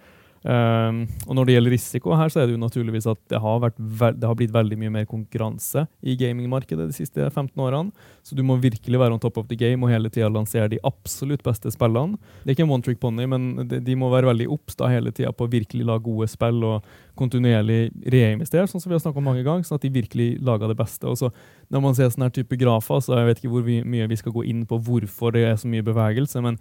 Um, 0.47 1.01
og 1.27 1.35
når 1.35 1.48
det 1.48 1.55
gjelder 1.56 1.74
risiko 1.74 2.15
her, 2.15 2.31
så 2.31 2.40
er 2.40 2.47
det 2.47 2.55
jo 2.55 2.62
naturligvis 2.62 3.09
at 3.10 3.19
det 3.32 3.40
har, 3.43 3.65
det 3.66 4.28
har 4.28 4.36
blitt 4.39 4.55
veldig 4.55 4.78
mye 4.78 4.93
mer 4.94 5.09
konkurranse 5.10 5.82
i 6.01 6.15
gamingmarkedet 6.19 6.86
de 6.89 6.94
siste 6.94 7.27
15 7.27 7.59
årene. 7.59 7.90
Så 8.23 8.39
du 8.39 8.44
må 8.47 8.59
virkelig 8.62 9.01
være 9.01 9.16
on 9.16 9.23
top 9.23 9.40
of 9.40 9.48
the 9.51 9.59
game 9.59 9.82
og 9.85 9.93
hele 9.93 10.10
tida 10.12 10.31
lansere 10.31 10.70
de 10.70 10.81
absolutt 10.86 11.43
beste 11.47 11.73
spillene. 11.74 12.20
Det 12.44 12.52
er 12.52 12.56
ikke 12.56 12.69
en 12.69 12.77
one 12.77 12.86
trick 12.86 13.02
pony, 13.02 13.27
men 13.27 13.69
de, 13.69 13.82
de 13.82 13.98
må 13.98 14.12
være 14.12 14.31
veldig 14.31 14.48
obs 14.55 14.78
hele 14.89 15.12
tida 15.12 15.32
på 15.35 15.48
å 15.48 15.52
virkelig 15.52 15.86
lage 15.89 16.06
gode 16.06 16.28
spill 16.31 16.62
og 16.66 16.89
kontinuerlig 17.19 17.89
reinvestere, 18.06 18.69
sånn 18.70 18.82
som 18.82 18.93
vi 18.93 18.94
har 18.94 19.02
snakket 19.02 19.19
om 19.19 19.27
mange 19.27 19.43
ganger, 19.47 19.66
sånn 19.66 19.81
at 19.81 19.86
de 19.86 19.94
virkelig 19.97 20.28
lager 20.44 20.70
det 20.70 20.78
beste. 20.78 21.09
Og 21.10 21.19
så 21.19 21.32
når 21.73 21.82
man 21.82 21.97
ser 21.98 22.12
sånne 22.12 22.28
her 22.28 22.36
type 22.36 22.59
grafer, 22.60 23.02
så 23.02 23.19
jeg 23.19 23.28
vet 23.28 23.40
ikke 23.43 23.55
hvor 23.56 23.66
mye 23.66 24.10
vi 24.12 24.20
skal 24.20 24.35
gå 24.36 24.44
inn 24.47 24.62
på 24.69 24.78
hvorfor 24.86 25.35
det 25.35 25.48
er 25.48 25.59
så 25.59 25.70
mye 25.70 25.86
bevegelse, 25.86 26.44
men 26.44 26.60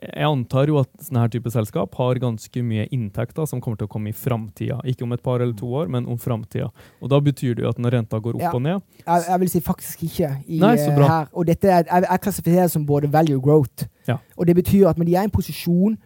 jeg 0.00 0.24
antar 0.24 0.70
jo 0.70 0.78
at 0.80 0.88
sånne 1.04 1.20
her 1.20 1.30
type 1.32 1.50
selskap 1.52 1.94
har 2.00 2.20
ganske 2.22 2.62
mye 2.64 2.86
inntekter 2.94 3.46
som 3.48 3.60
kommer 3.60 3.80
til 3.80 3.88
å 3.88 3.92
komme 3.92 4.12
i 4.12 4.16
framtida. 4.16 4.78
Ikke 4.88 5.04
om 5.04 5.12
et 5.12 5.22
par 5.22 5.42
eller 5.44 5.52
to 5.56 5.68
år, 5.76 5.90
men 5.92 6.06
om 6.08 6.18
framtida. 6.20 6.70
Og 7.00 7.10
da 7.12 7.20
betyr 7.20 7.58
det 7.58 7.66
jo 7.66 7.72
at 7.72 7.80
når 7.82 7.98
renta 7.98 8.20
går 8.20 8.38
opp 8.38 8.46
Ja. 8.46 8.52
og 8.54 8.62
ned 8.62 8.80
Jeg, 9.06 9.24
jeg 9.28 9.40
vil 9.40 9.50
si 9.50 9.60
faktisk 9.60 10.04
ikke 10.04 10.30
i, 10.46 10.58
Nei, 10.58 10.74
eh, 10.76 10.96
her. 10.96 11.28
Og 11.32 11.46
dette 11.46 11.68
er, 11.68 11.84
jeg, 11.84 12.06
jeg 12.08 12.20
klassifiserer 12.20 12.62
det 12.62 12.70
som 12.70 12.86
både 12.86 13.12
value 13.12 13.40
growth. 13.40 13.86
Ja. 14.08 14.16
Og 14.36 14.46
det 14.46 14.56
betyr 14.56 14.88
at 14.88 14.98
men 14.98 15.06
de 15.06 15.14
er 15.14 15.22
i 15.22 15.24
en 15.24 15.30
posisjon 15.30 15.98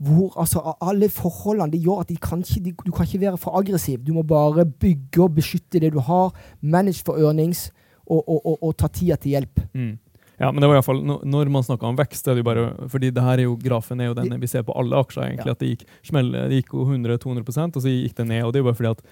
hvor 0.00 0.32
altså, 0.40 0.62
alle 0.80 1.10
forholdene 1.12 1.72
det 1.72 1.82
gjør 1.84 2.00
at 2.00 2.08
de 2.08 2.16
kan 2.16 2.40
ikke, 2.40 2.60
de, 2.64 2.72
du 2.86 2.92
kan 2.92 3.04
ikke 3.04 3.20
være 3.20 3.36
for 3.36 3.58
aggressiv. 3.58 4.00
Du 4.06 4.14
må 4.16 4.22
bare 4.22 4.64
bygge 4.64 5.22
og 5.22 5.34
beskytte 5.34 5.80
det 5.80 5.92
du 5.92 5.98
har, 6.00 6.32
manage 6.62 7.02
for 7.04 7.18
earnings 7.20 7.70
og, 8.06 8.22
og, 8.28 8.46
og, 8.46 8.62
og 8.62 8.76
ta 8.76 8.88
tida 8.88 9.16
til 9.20 9.36
hjelp. 9.36 9.60
Mm. 9.74 9.98
Ja, 10.40 10.50
men 10.50 10.62
det 10.62 10.68
var 10.70 10.76
i 10.76 10.78
hvert 10.80 10.86
fall, 10.88 11.02
når- 11.04 11.50
man 11.50 11.62
snakker 11.62 11.84
om 11.84 11.96
vekst, 11.98 12.24
det 12.24 12.30
er 12.32 12.34
det 12.34 12.44
jo 12.44 12.48
bare 12.48 12.88
fordi 12.88 13.10
det 13.12 13.22
her 13.22 13.38
er 13.38 13.42
jo, 13.44 13.56
grafen 13.56 14.00
er 14.00 14.06
jo 14.08 14.14
den 14.14 14.40
vi 14.40 14.46
ser 14.48 14.62
på 14.62 14.72
alle 14.74 14.96
aksjer. 14.96 15.22
egentlig, 15.28 15.46
Ja. 15.46 15.52
at 15.52 15.58
Det 15.58 15.68
gikk, 15.78 15.84
smell, 16.02 16.32
det 16.32 16.64
gikk 16.64 16.70
100-200% 16.72 17.76
og 17.76 17.82
så 17.82 17.88
gikk 17.92 18.14
det 18.14 18.26
ned. 18.26 18.44
og 18.44 18.52
Det 18.52 18.60
er 18.60 18.64
jo 18.64 18.72
bare 18.72 18.78
fordi 18.80 18.90
at 18.90 19.02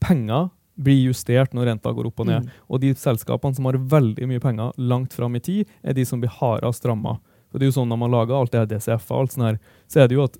penger 0.00 0.50
blir 0.80 1.10
justert 1.10 1.52
når 1.52 1.66
renta 1.66 1.92
går 1.92 2.06
opp 2.08 2.20
og 2.20 2.26
ned. 2.26 2.44
Mm. 2.46 2.50
Og 2.70 2.80
de 2.80 2.94
selskapene 2.94 3.54
som 3.54 3.66
har 3.68 3.74
veldig 3.74 4.26
mye 4.30 4.40
penger 4.40 4.72
langt 4.78 5.12
fram 5.12 5.36
i 5.36 5.40
tid, 5.44 5.66
er 5.84 5.92
de 5.92 6.04
som 6.08 6.20
blir 6.22 6.30
hardest 6.30 6.86
ramma. 6.88 7.18
Det 7.52 7.62
er 7.62 7.66
jo 7.70 7.80
sånn 7.82 7.88
Når 7.90 7.98
man 7.98 8.10
lager 8.10 8.38
alt 8.38 8.52
det 8.52 8.60
her 8.60 8.66
DCF, 8.78 9.10
og 9.10 9.20
alt 9.20 9.30
sånt 9.32 9.46
her, 9.50 9.58
så 9.88 10.00
er 10.04 10.08
det 10.08 10.16
jo 10.16 10.24
at 10.24 10.38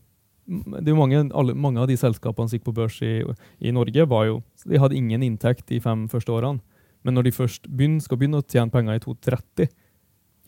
det 0.82 0.88
er 0.88 0.96
mange, 0.96 1.30
alle, 1.34 1.54
mange 1.54 1.78
av 1.78 1.86
de 1.86 1.94
selskapene 1.96 2.48
som 2.48 2.58
gikk 2.58 2.64
på 2.64 2.74
børs 2.74 2.96
i, 3.02 3.22
i 3.62 3.70
Norge, 3.70 4.06
var 4.08 4.24
jo, 4.26 4.42
de 4.66 4.78
hadde 4.78 4.96
ingen 4.96 5.22
inntekt 5.22 5.66
de 5.66 5.78
fem 5.78 6.08
første 6.08 6.32
årene. 6.32 6.60
Men 7.04 7.16
når 7.16 7.28
de 7.28 7.32
først 7.32 7.68
begynner, 7.68 8.02
skal 8.04 8.18
begynne 8.20 8.40
å 8.40 8.46
tjene 8.46 8.72
penger 8.72 8.98
i 8.98 9.02
2,30, 9.04 9.70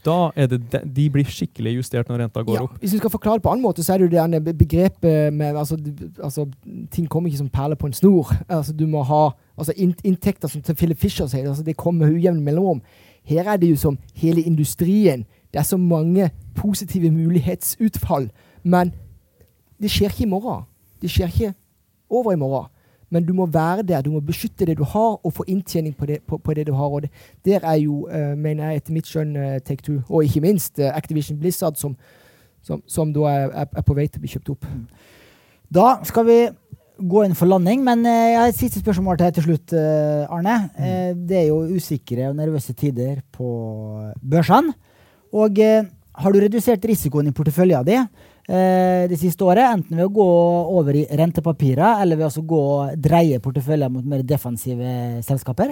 da 0.02 0.16
er 0.34 0.48
det 0.50 0.58
de, 0.72 0.80
de 0.96 1.04
blir 1.14 1.28
skikkelig 1.30 1.76
justert 1.76 2.08
når 2.10 2.24
renta 2.24 2.42
går 2.42 2.56
Ja, 2.56 2.62
opp. 2.66 2.78
hvis 2.82 2.92
vi 2.96 2.98
skal 2.98 3.12
forklare 3.12 3.38
det 3.38 3.44
på 3.44 3.52
en 3.52 3.54
annen 3.54 3.66
måte, 3.68 3.84
så 3.86 3.94
er 3.94 4.02
det 4.02 4.08
jo 4.10 4.40
det 4.42 4.56
begrepet 4.58 5.32
med 5.32 5.56
altså, 5.56 5.78
altså, 6.18 6.48
Ting 6.90 7.06
kommer 7.08 7.30
ikke 7.30 7.38
som 7.38 7.48
perler 7.48 7.78
på 7.78 7.86
en 7.86 7.94
snor. 7.94 8.32
Altså, 8.48 8.72
du 8.72 8.86
må 8.86 9.04
ha 9.06 9.30
altså, 9.56 9.72
inntekter 9.78 10.48
som 10.50 10.62
til 10.62 10.74
Philip 10.74 10.98
Fisher 10.98 11.26
sier, 11.30 11.48
altså, 11.48 11.62
det 11.62 11.76
kommer 11.76 12.06
ujevn 12.06 12.18
ujevne 12.18 12.42
mellomrom. 12.42 12.82
Her 13.24 13.52
er 13.52 13.56
det 13.56 13.70
jo 13.70 13.76
som 13.76 13.98
hele 14.18 14.42
industrien. 14.42 15.24
Det 15.52 15.60
er 15.60 15.68
så 15.68 15.76
mange 15.76 16.30
positive 16.58 17.10
mulighetsutfall. 17.10 18.30
Men 18.64 18.92
det 19.82 19.90
skjer 19.90 20.10
ikke 20.10 20.26
i 20.26 20.30
morgen. 20.30 20.64
Det 21.02 21.10
skjer 21.10 21.30
ikke 21.30 21.54
over 22.10 22.32
i 22.32 22.36
morgen. 22.36 22.70
Men 23.12 23.26
du 23.28 23.34
må 23.36 23.46
være 23.46 23.84
der, 23.84 24.00
du 24.00 24.10
må 24.14 24.20
beskytte 24.24 24.66
det 24.66 24.78
du 24.78 24.84
har, 24.88 25.18
og 25.20 25.34
få 25.36 25.44
inntjening 25.48 25.92
på 25.96 26.08
det, 26.08 26.22
på, 26.28 26.38
på 26.40 26.54
det 26.56 26.66
du 26.66 26.72
har. 26.72 26.88
Og 26.88 27.02
det, 27.04 27.10
der 27.44 27.60
er 27.60 27.76
jo, 27.82 28.06
uh, 28.08 28.32
mener 28.38 28.70
jeg, 28.70 28.80
etter 28.80 28.96
mitt 28.96 29.10
skjønn, 29.10 29.36
uh, 29.36 29.58
Take 29.60 29.84
Two, 29.84 30.00
og 30.08 30.24
ikke 30.24 30.40
minst 30.40 30.80
uh, 30.80 30.88
Activision 30.96 31.38
Blizzard, 31.38 31.76
som, 31.76 31.96
som, 32.64 32.80
som 32.88 33.12
da 33.12 33.28
er, 33.28 33.52
er, 33.66 33.84
på 33.84 33.96
vei 33.98 34.08
til 34.08 34.22
å 34.22 34.24
bli 34.24 34.32
kjøpt 34.32 34.54
opp. 34.54 34.64
Da 35.72 35.86
skal 36.08 36.26
vi 36.28 36.38
gå 37.12 37.26
inn 37.26 37.36
for 37.36 37.50
landing. 37.50 37.84
Men 37.84 38.04
jeg 38.06 38.38
har 38.38 38.48
et 38.48 38.56
siste 38.58 38.80
spørsmål 38.80 39.20
til 39.20 39.36
til 39.36 39.48
slutt, 39.48 39.72
Arne. 39.74 40.56
Mm. 40.76 41.22
Det 41.28 41.38
er 41.40 41.46
jo 41.48 41.62
usikre 41.76 42.28
og 42.30 42.36
nervøse 42.38 42.72
tider 42.76 43.22
på 43.32 43.48
børsene. 44.20 44.76
Og 45.32 45.56
har 45.58 46.32
du 46.32 46.38
redusert 46.38 46.84
risikoen 46.84 47.30
i 47.30 47.34
porteføljen 47.34 47.88
din 47.88 48.06
det 48.42 49.16
siste 49.20 49.46
året, 49.46 49.62
enten 49.70 49.96
ved 49.96 50.08
å 50.08 50.12
gå 50.12 50.26
over 50.74 50.96
i 50.98 51.04
rentepapirer, 51.16 52.02
eller 52.02 52.18
ved 52.18 52.26
å 52.26 52.42
gå 52.42 52.64
dreie 52.98 53.38
porteføljen 53.40 53.92
mot 53.94 54.08
mer 54.08 54.24
defensive 54.26 55.22
selskaper? 55.22 55.70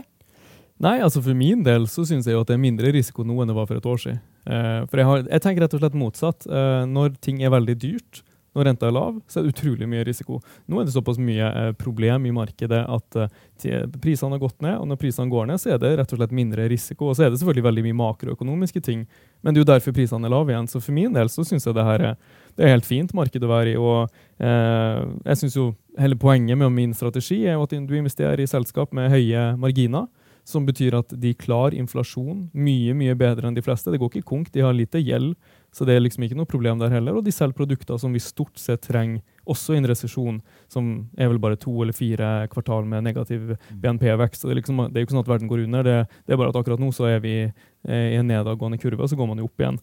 Nei, 0.81 0.97
altså 1.05 1.21
for 1.21 1.37
min 1.37 1.61
del 1.65 1.85
så 1.93 2.07
syns 2.09 2.29
jeg 2.29 2.39
jo 2.39 2.41
at 2.41 2.49
det 2.49 2.57
er 2.57 2.63
mindre 2.63 2.91
risiko 2.95 3.25
nå 3.27 3.43
enn 3.43 3.51
det 3.51 3.57
var 3.59 3.69
for 3.69 3.77
et 3.77 3.89
år 3.91 3.99
siden. 4.01 4.21
Eh, 4.49 4.79
for 4.89 5.03
jeg, 5.03 5.09
har, 5.11 5.25
jeg 5.27 5.45
tenker 5.45 5.67
rett 5.67 5.77
og 5.77 5.83
slett 5.83 5.99
motsatt. 6.01 6.47
Eh, 6.49 6.85
når 6.89 7.19
ting 7.21 7.43
er 7.45 7.53
veldig 7.53 7.75
dyrt, 7.83 8.23
når 8.57 8.67
renta 8.67 8.89
er 8.89 8.95
lav, 8.97 9.19
så 9.29 9.39
er 9.39 9.45
det 9.45 9.53
utrolig 9.53 9.87
mye 9.91 10.07
risiko. 10.09 10.41
Nå 10.67 10.81
er 10.81 10.89
det 10.89 10.95
såpass 10.95 11.21
mye 11.21 11.51
eh, 11.51 11.69
problem 11.79 12.25
i 12.27 12.33
markedet 12.35 12.81
at 12.81 13.19
eh, 13.21 13.85
prisene 14.01 14.35
har 14.35 14.43
gått 14.43 14.57
ned, 14.65 14.79
og 14.81 14.89
når 14.89 15.03
prisene 15.05 15.31
går 15.31 15.51
ned, 15.53 15.61
så 15.61 15.75
er 15.75 15.83
det 15.83 15.93
rett 16.01 16.17
og 16.17 16.23
slett 16.23 16.33
mindre 16.35 16.65
risiko. 16.73 17.11
Og 17.11 17.19
så 17.19 17.27
er 17.27 17.31
det 17.35 17.43
selvfølgelig 17.43 17.67
veldig 17.69 17.85
mye 17.91 18.01
makroøkonomiske 18.01 18.83
ting, 18.89 19.05
men 19.45 19.53
det 19.53 19.61
er 19.61 19.67
jo 19.67 19.73
derfor 19.75 19.99
prisene 20.01 20.27
er 20.27 20.33
lave 20.33 20.55
igjen. 20.55 20.71
Så 20.73 20.81
for 20.81 20.97
min 20.97 21.13
del 21.15 21.29
så 21.29 21.45
syns 21.47 21.69
jeg 21.69 21.77
det 21.77 21.87
her 21.87 22.07
er, 22.15 22.39
det 22.61 22.67
er 22.67 22.75
helt 22.75 22.85
fint 22.85 23.13
marked 23.17 23.41
å 23.41 23.49
være 23.49 23.73
i. 23.73 23.77
og 23.81 24.11
eh, 24.37 25.05
jeg 25.33 25.45
synes 25.45 25.57
jo 25.57 25.71
Hele 25.99 26.15
poenget 26.17 26.57
med 26.57 26.71
min 26.73 26.93
strategi 26.95 27.43
er 27.51 27.57
jo 27.59 27.65
at 27.67 27.73
du 27.75 27.95
investerer 27.99 28.41
i 28.41 28.47
selskap 28.49 28.93
med 28.95 29.11
høye 29.11 29.41
marginer 29.61 30.07
som 30.47 30.67
betyr 30.67 30.95
at 30.99 31.13
de 31.21 31.33
klarer 31.37 31.77
inflasjon 31.81 32.47
mye 32.57 32.95
mye 32.97 33.17
bedre 33.19 33.49
enn 33.49 33.57
de 33.57 33.65
fleste. 33.65 33.91
Det 33.93 34.01
går 34.01 34.13
ikke 34.15 34.31
konk, 34.31 34.53
de 34.55 34.65
har 34.65 34.77
lite 34.77 35.03
gjeld, 35.03 35.35
så 35.75 35.87
det 35.87 35.97
er 35.97 36.05
liksom 36.05 36.25
ikke 36.27 36.39
noe 36.39 36.49
problem 36.49 36.81
der 36.81 36.95
heller. 36.95 37.19
Og 37.19 37.27
de 37.27 37.35
selger 37.35 37.59
produkter 37.59 38.01
som 38.01 38.15
vi 38.15 38.23
stort 38.23 38.59
sett 38.61 38.87
trenger, 38.87 39.21
også 39.51 39.75
i 39.75 39.81
en 39.81 39.89
resesjon, 39.91 40.41
som 40.71 40.91
er 41.19 41.31
vel 41.33 41.41
bare 41.43 41.59
to 41.61 41.75
eller 41.83 41.97
fire 41.97 42.47
kvartal 42.53 42.87
med 42.89 43.07
negativ 43.07 43.57
BNP-vekst. 43.83 44.47
Det, 44.47 44.61
liksom, 44.61 44.85
det 44.89 45.01
er 45.01 45.05
jo 45.05 45.09
ikke 45.09 45.17
sånn 45.17 45.25
at 45.25 45.33
verden 45.33 45.51
går 45.51 45.65
under, 45.67 45.87
det, 45.87 45.99
det 46.27 46.37
er 46.37 46.41
bare 46.41 46.55
at 46.55 46.61
akkurat 46.61 46.83
nå 46.83 46.93
så 46.95 47.11
er 47.11 47.25
vi 47.25 47.35
eh, 47.43 48.07
i 48.15 48.21
en 48.21 48.31
nedadgående 48.31 48.81
kurve, 48.81 49.05
og 49.05 49.11
så 49.11 49.19
går 49.19 49.31
man 49.33 49.43
jo 49.43 49.51
opp 49.51 49.65
igjen. 49.65 49.81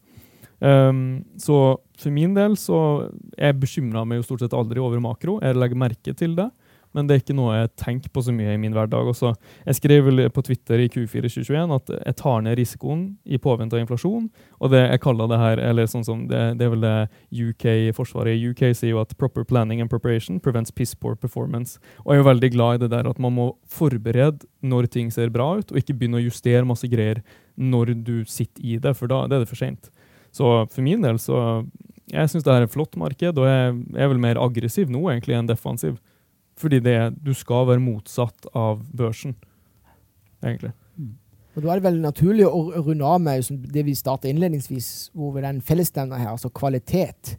Um, 0.60 1.26
så 1.38 1.78
for 1.98 2.14
min 2.14 2.34
del 2.38 2.56
så 2.58 2.80
jeg 3.38 3.60
bekymra 3.62 4.06
meg 4.08 4.22
jo 4.22 4.30
stort 4.30 4.46
sett 4.46 4.56
aldri 4.58 4.82
over 4.82 5.02
makro. 5.04 5.38
Jeg 5.44 5.58
legger 5.58 5.86
merke 5.88 6.16
til 6.18 6.38
det. 6.38 6.50
Men 6.96 7.08
det 7.08 7.14
er 7.14 7.22
ikke 7.22 7.36
noe 7.38 7.56
jeg 7.56 7.72
tenker 7.78 8.12
på 8.14 8.24
så 8.26 8.34
mye 8.34 8.56
i 8.56 8.60
min 8.62 8.74
hverdag. 8.74 9.10
Også, 9.12 9.34
jeg 9.68 9.78
skrev 9.78 10.08
vel 10.08 10.24
på 10.34 10.44
Twitter 10.48 10.82
i 10.82 10.88
Q4 10.90 11.30
2021 11.30 11.76
at 11.76 11.92
jeg 11.94 12.18
tar 12.22 12.44
ned 12.46 12.58
risikoen 12.58 13.04
i 13.28 13.40
påvente 13.42 13.78
av 13.78 13.84
inflasjon. 13.84 14.30
Og 14.58 14.74
det 14.74 14.82
jeg 14.82 15.04
kaller 15.04 15.30
det 15.30 15.40
her, 15.42 15.62
eller 15.70 15.90
sånn 15.92 16.06
som 16.08 16.26
det, 16.32 16.42
det 16.58 16.68
er 16.68 16.74
vel 16.74 16.86
det 16.86 16.96
UK, 17.50 17.68
Forsvaret 17.98 18.38
i 18.38 18.50
UK 18.50 18.64
sier 18.72 18.96
jo 18.96 19.04
at 19.04 19.14
proper 19.20 19.46
planning 19.48 19.84
and 19.84 19.92
preparation 19.92 20.42
prevents 20.44 20.74
piss 20.74 20.96
poor 20.96 21.14
performance. 21.20 21.78
Og 22.06 22.16
jeg 22.16 22.22
er 22.22 22.24
jo 22.24 22.30
veldig 22.32 22.52
glad 22.56 22.80
i 22.80 22.84
det 22.86 22.94
der 22.96 23.12
at 23.12 23.22
man 23.22 23.36
må 23.36 23.52
forberede 23.70 24.48
når 24.66 24.90
ting 24.90 25.12
ser 25.14 25.30
bra 25.34 25.52
ut, 25.60 25.70
og 25.70 25.78
ikke 25.78 25.96
begynne 26.00 26.22
å 26.22 26.26
justere 26.26 26.66
masse 26.66 26.88
greier 26.90 27.22
når 27.58 27.94
du 28.06 28.16
sitter 28.30 28.64
i 28.66 28.78
det, 28.82 28.94
for 28.98 29.10
da 29.12 29.26
det 29.28 29.38
er 29.38 29.46
det 29.46 29.52
for 29.52 29.60
seint. 29.60 29.92
Så 30.38 30.53
for 30.69 30.85
min 30.85 31.01
del 31.05 31.18
så 31.22 31.41
jeg 32.07 32.31
syns 32.31 32.45
det 32.45 32.53
er 32.53 32.64
et 32.64 32.72
flott 32.72 32.95
marked, 32.99 33.39
og 33.39 33.47
jeg 33.49 33.72
er 33.99 34.11
vel 34.11 34.22
mer 34.23 34.39
aggressiv 34.39 34.91
nå 34.91 35.01
egentlig 35.11 35.35
enn 35.35 35.49
defensiv. 35.49 35.97
Fordi 36.57 36.80
det, 36.81 36.97
du 37.22 37.34
skal 37.38 37.68
være 37.68 37.84
motsatt 37.84 38.47
av 38.57 38.80
børsen, 38.95 39.35
egentlig. 40.41 40.72
Og 41.57 41.64
Da 41.64 41.72
er 41.73 41.80
det 41.80 41.88
vel 41.88 41.99
naturlig 42.01 42.45
å 42.45 42.61
runde 42.85 43.05
av 43.05 43.19
med 43.22 43.49
det 43.73 43.84
vi 43.85 43.95
startet 43.97 44.30
innledningsvis, 44.30 45.09
hvor 45.18 45.39
den 45.41 45.59
fellesnevna 45.65 46.19
her, 46.22 46.31
altså 46.35 46.51
kvalitet. 46.53 47.35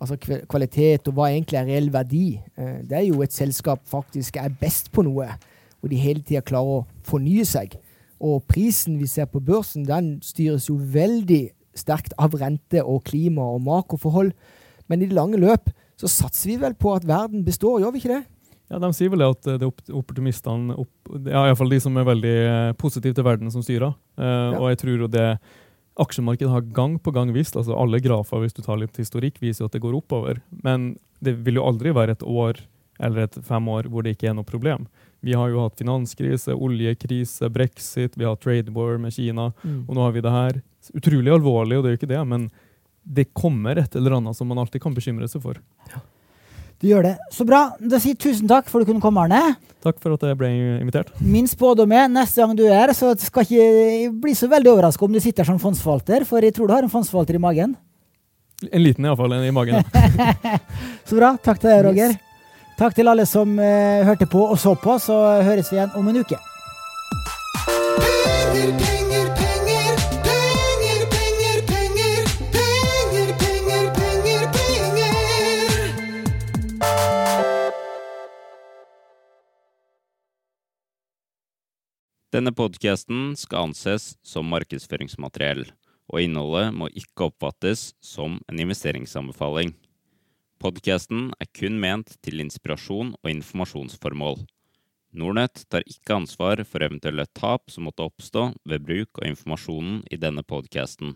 Altså 0.00 0.16
kvalitet 0.48 1.08
og 1.08 1.16
hva 1.16 1.28
egentlig 1.32 1.58
er 1.58 1.68
reell 1.68 1.90
verdi. 1.92 2.38
Eh, 2.56 2.82
Det 2.86 2.96
er 2.98 3.06
jo 3.08 3.22
et 3.22 3.32
selskap 3.32 3.82
faktisk 3.88 4.36
er 4.36 4.54
best 4.60 4.92
på 4.92 5.02
noe, 5.02 5.28
hvor 5.80 5.90
de 5.90 5.96
hele 5.96 6.22
tida 6.22 6.44
klarer 6.46 6.80
å 6.82 6.86
fornye 7.02 7.44
seg. 7.44 7.76
Og 8.20 8.44
prisen 8.48 8.98
vi 8.98 9.06
ser 9.06 9.26
på 9.26 9.40
børsen, 9.40 9.84
den 9.84 10.20
styres 10.22 10.68
jo 10.68 10.76
veldig 10.76 11.50
sterkt 11.78 12.14
av 12.18 12.34
rente 12.40 12.82
og 12.84 13.04
klima 13.08 13.44
og 13.54 13.62
makroforhold. 13.66 14.32
Men 14.88 15.02
i 15.02 15.08
det 15.10 15.16
lange 15.18 15.38
løp 15.40 15.70
så 15.96 16.08
satser 16.12 16.50
vi 16.52 16.56
vel 16.60 16.74
på 16.76 16.92
at 16.96 17.06
verden 17.08 17.44
består, 17.46 17.80
gjør 17.80 17.92
vi 17.94 18.02
ikke 18.02 18.14
det? 18.16 18.24
Ja, 18.70 18.80
De 18.82 18.88
sier 18.92 19.08
vel 19.12 19.22
at 19.22 19.44
det 19.46 19.60
er 19.62 19.68
opp- 19.70 19.92
opportunistene, 19.94 20.74
opp, 20.82 21.12
ja, 21.30 21.44
iallfall 21.46 21.70
de 21.70 21.78
som 21.80 21.96
er 21.96 22.04
veldig 22.08 22.34
eh, 22.50 22.72
positive 22.80 23.14
til 23.14 23.24
verden, 23.24 23.50
som 23.54 23.62
styrer. 23.62 23.94
Eh, 24.18 24.56
Og 24.58 24.66
jeg 24.72 24.80
tror 24.82 25.04
jo 25.04 25.06
det 25.12 25.28
aksjemarkedet 25.96 26.50
har 26.52 26.64
gang 26.76 26.98
på 27.00 27.12
gang 27.14 27.30
vist, 27.32 27.56
altså 27.56 27.76
alle 27.78 28.00
grafer 28.04 28.42
hvis 28.42 28.56
du 28.56 28.62
tar 28.66 28.76
litt 28.80 28.96
historikk, 29.00 29.38
viser 29.40 29.64
jo 29.64 29.70
at 29.70 29.76
det 29.78 29.80
går 29.84 29.96
oppover. 29.96 30.42
Men 30.66 30.96
det 31.24 31.38
vil 31.46 31.56
jo 31.60 31.64
aldri 31.64 31.94
være 31.96 32.18
et 32.18 32.26
år 32.26 32.58
eller 33.00 33.24
et 33.26 33.38
fem 33.44 33.68
år 33.68 33.88
hvor 33.92 34.04
det 34.04 34.16
ikke 34.16 34.28
er 34.30 34.36
noe 34.36 34.44
problem. 34.48 34.86
Vi 35.26 35.34
har 35.34 35.50
jo 35.50 35.64
hatt 35.64 35.80
finanskrise, 35.80 36.54
oljekrise, 36.54 37.48
brexit, 37.50 38.14
vi 38.14 38.26
har 38.28 38.36
trade 38.38 38.70
war 38.70 38.94
med 39.02 39.14
Kina, 39.16 39.48
og 39.88 39.94
nå 39.96 40.04
har 40.04 40.12
vi 40.14 40.22
det 40.22 40.30
her. 40.30 40.60
Utrolig 40.94 41.32
alvorlig, 41.34 41.78
og 41.78 41.82
det 41.82 41.88
er 41.88 41.96
jo 41.96 41.98
ikke 41.98 42.12
det, 42.12 42.20
men 42.30 42.44
det 43.02 43.24
kommer 43.34 43.80
et 43.82 43.96
eller 43.98 44.20
annet 44.20 44.38
som 44.38 44.46
man 44.46 44.60
alltid 44.62 44.84
kan 44.84 44.94
bekymre 44.94 45.26
seg 45.30 45.42
for. 45.42 45.58
Du 46.78 46.86
gjør 46.86 47.08
det. 47.08 47.14
Så 47.32 47.46
bra. 47.48 47.72
Da 47.80 47.98
sier 48.02 48.14
tusen 48.20 48.46
takk 48.46 48.68
for 48.70 48.78
at 48.78 48.86
du 48.86 48.92
kunne 48.92 49.02
komme, 49.02 49.24
Arne. 49.24 49.56
Takk 49.82 49.98
for 50.02 50.14
at 50.14 50.26
jeg 50.28 50.38
ble 50.38 50.50
invitert. 50.82 51.10
Min 51.24 51.48
spådom 51.50 51.94
er 51.96 52.06
neste 52.12 52.44
gang 52.44 52.54
du 52.58 52.62
er 52.68 52.76
her, 52.84 52.94
så 52.94 53.10
skal 53.18 53.46
ikke 53.48 54.12
bli 54.22 54.36
så 54.36 54.50
veldig 54.52 54.76
overraska 54.76 55.08
om 55.08 55.16
du 55.16 55.22
sitter 55.24 55.48
som 55.48 55.58
fondsforvalter, 55.62 56.26
for 56.28 56.44
jeg 56.44 56.54
tror 56.54 56.70
du 56.70 56.76
har 56.76 56.86
en 56.86 56.92
fondsforvalter 56.92 57.40
i 57.40 57.42
magen. 57.42 57.74
En 58.70 58.82
liten 58.82 59.04
iallfall, 59.04 59.34
i 59.42 59.50
magen. 59.52 59.82
Så 61.08 61.18
bra. 61.18 61.34
Takk 61.44 61.60
til 61.60 61.68
deg, 61.68 61.82
Roger. 61.84 62.14
Takk 62.76 62.92
til 62.92 63.08
alle 63.08 63.24
som 63.24 63.54
eh, 63.56 64.04
hørte 64.04 64.26
på 64.28 64.42
og 64.52 64.58
så 64.60 64.74
på. 64.76 64.98
Så 65.00 65.16
høres 65.46 65.72
vi 65.72 65.78
igjen 65.78 65.94
om 65.96 66.08
en 66.10 66.20
uke. 66.20 66.36
Penger, 67.66 68.76
penger, 68.76 69.30
penger, 69.38 69.96
penger, 70.26 71.06
penger, 71.14 71.56
penger, 71.70 72.28
penger, 72.36 73.32
penger, 73.40 73.88
penger, 73.96 74.44
penger. 74.52 75.16
Denne 82.36 82.52
podkasten 82.52 83.32
skal 83.40 83.70
anses 83.70 84.20
som 84.20 84.44
markedsføringsmateriell, 84.52 85.64
og 86.12 86.20
innholdet 86.20 86.76
må 86.76 86.92
ikke 86.92 87.30
oppfattes 87.30 87.94
som 88.04 88.36
en 88.52 88.60
investeringsanbefaling. 88.60 89.72
Podkasten 90.56 91.34
er 91.36 91.48
kun 91.52 91.76
ment 91.82 92.14
til 92.24 92.40
inspirasjon 92.40 93.12
og 93.18 93.28
informasjonsformål. 93.28 94.38
Nordnett 95.16 95.66
tar 95.68 95.84
ikke 95.84 96.16
ansvar 96.16 96.62
for 96.64 96.84
eventuelle 96.84 97.26
tap 97.36 97.68
som 97.72 97.84
måtte 97.88 98.04
oppstå 98.08 98.48
ved 98.64 98.84
bruk 98.88 99.20
av 99.20 99.28
informasjonen 99.30 100.02
i 100.12 100.18
denne 100.20 100.44
podkasten. 100.44 101.14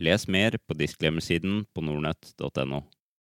Les 0.00 0.28
mer 0.28 0.58
på 0.60 0.76
disclaimer-siden 0.76 1.64
på 1.72 1.84
nordnett.no. 1.84 2.82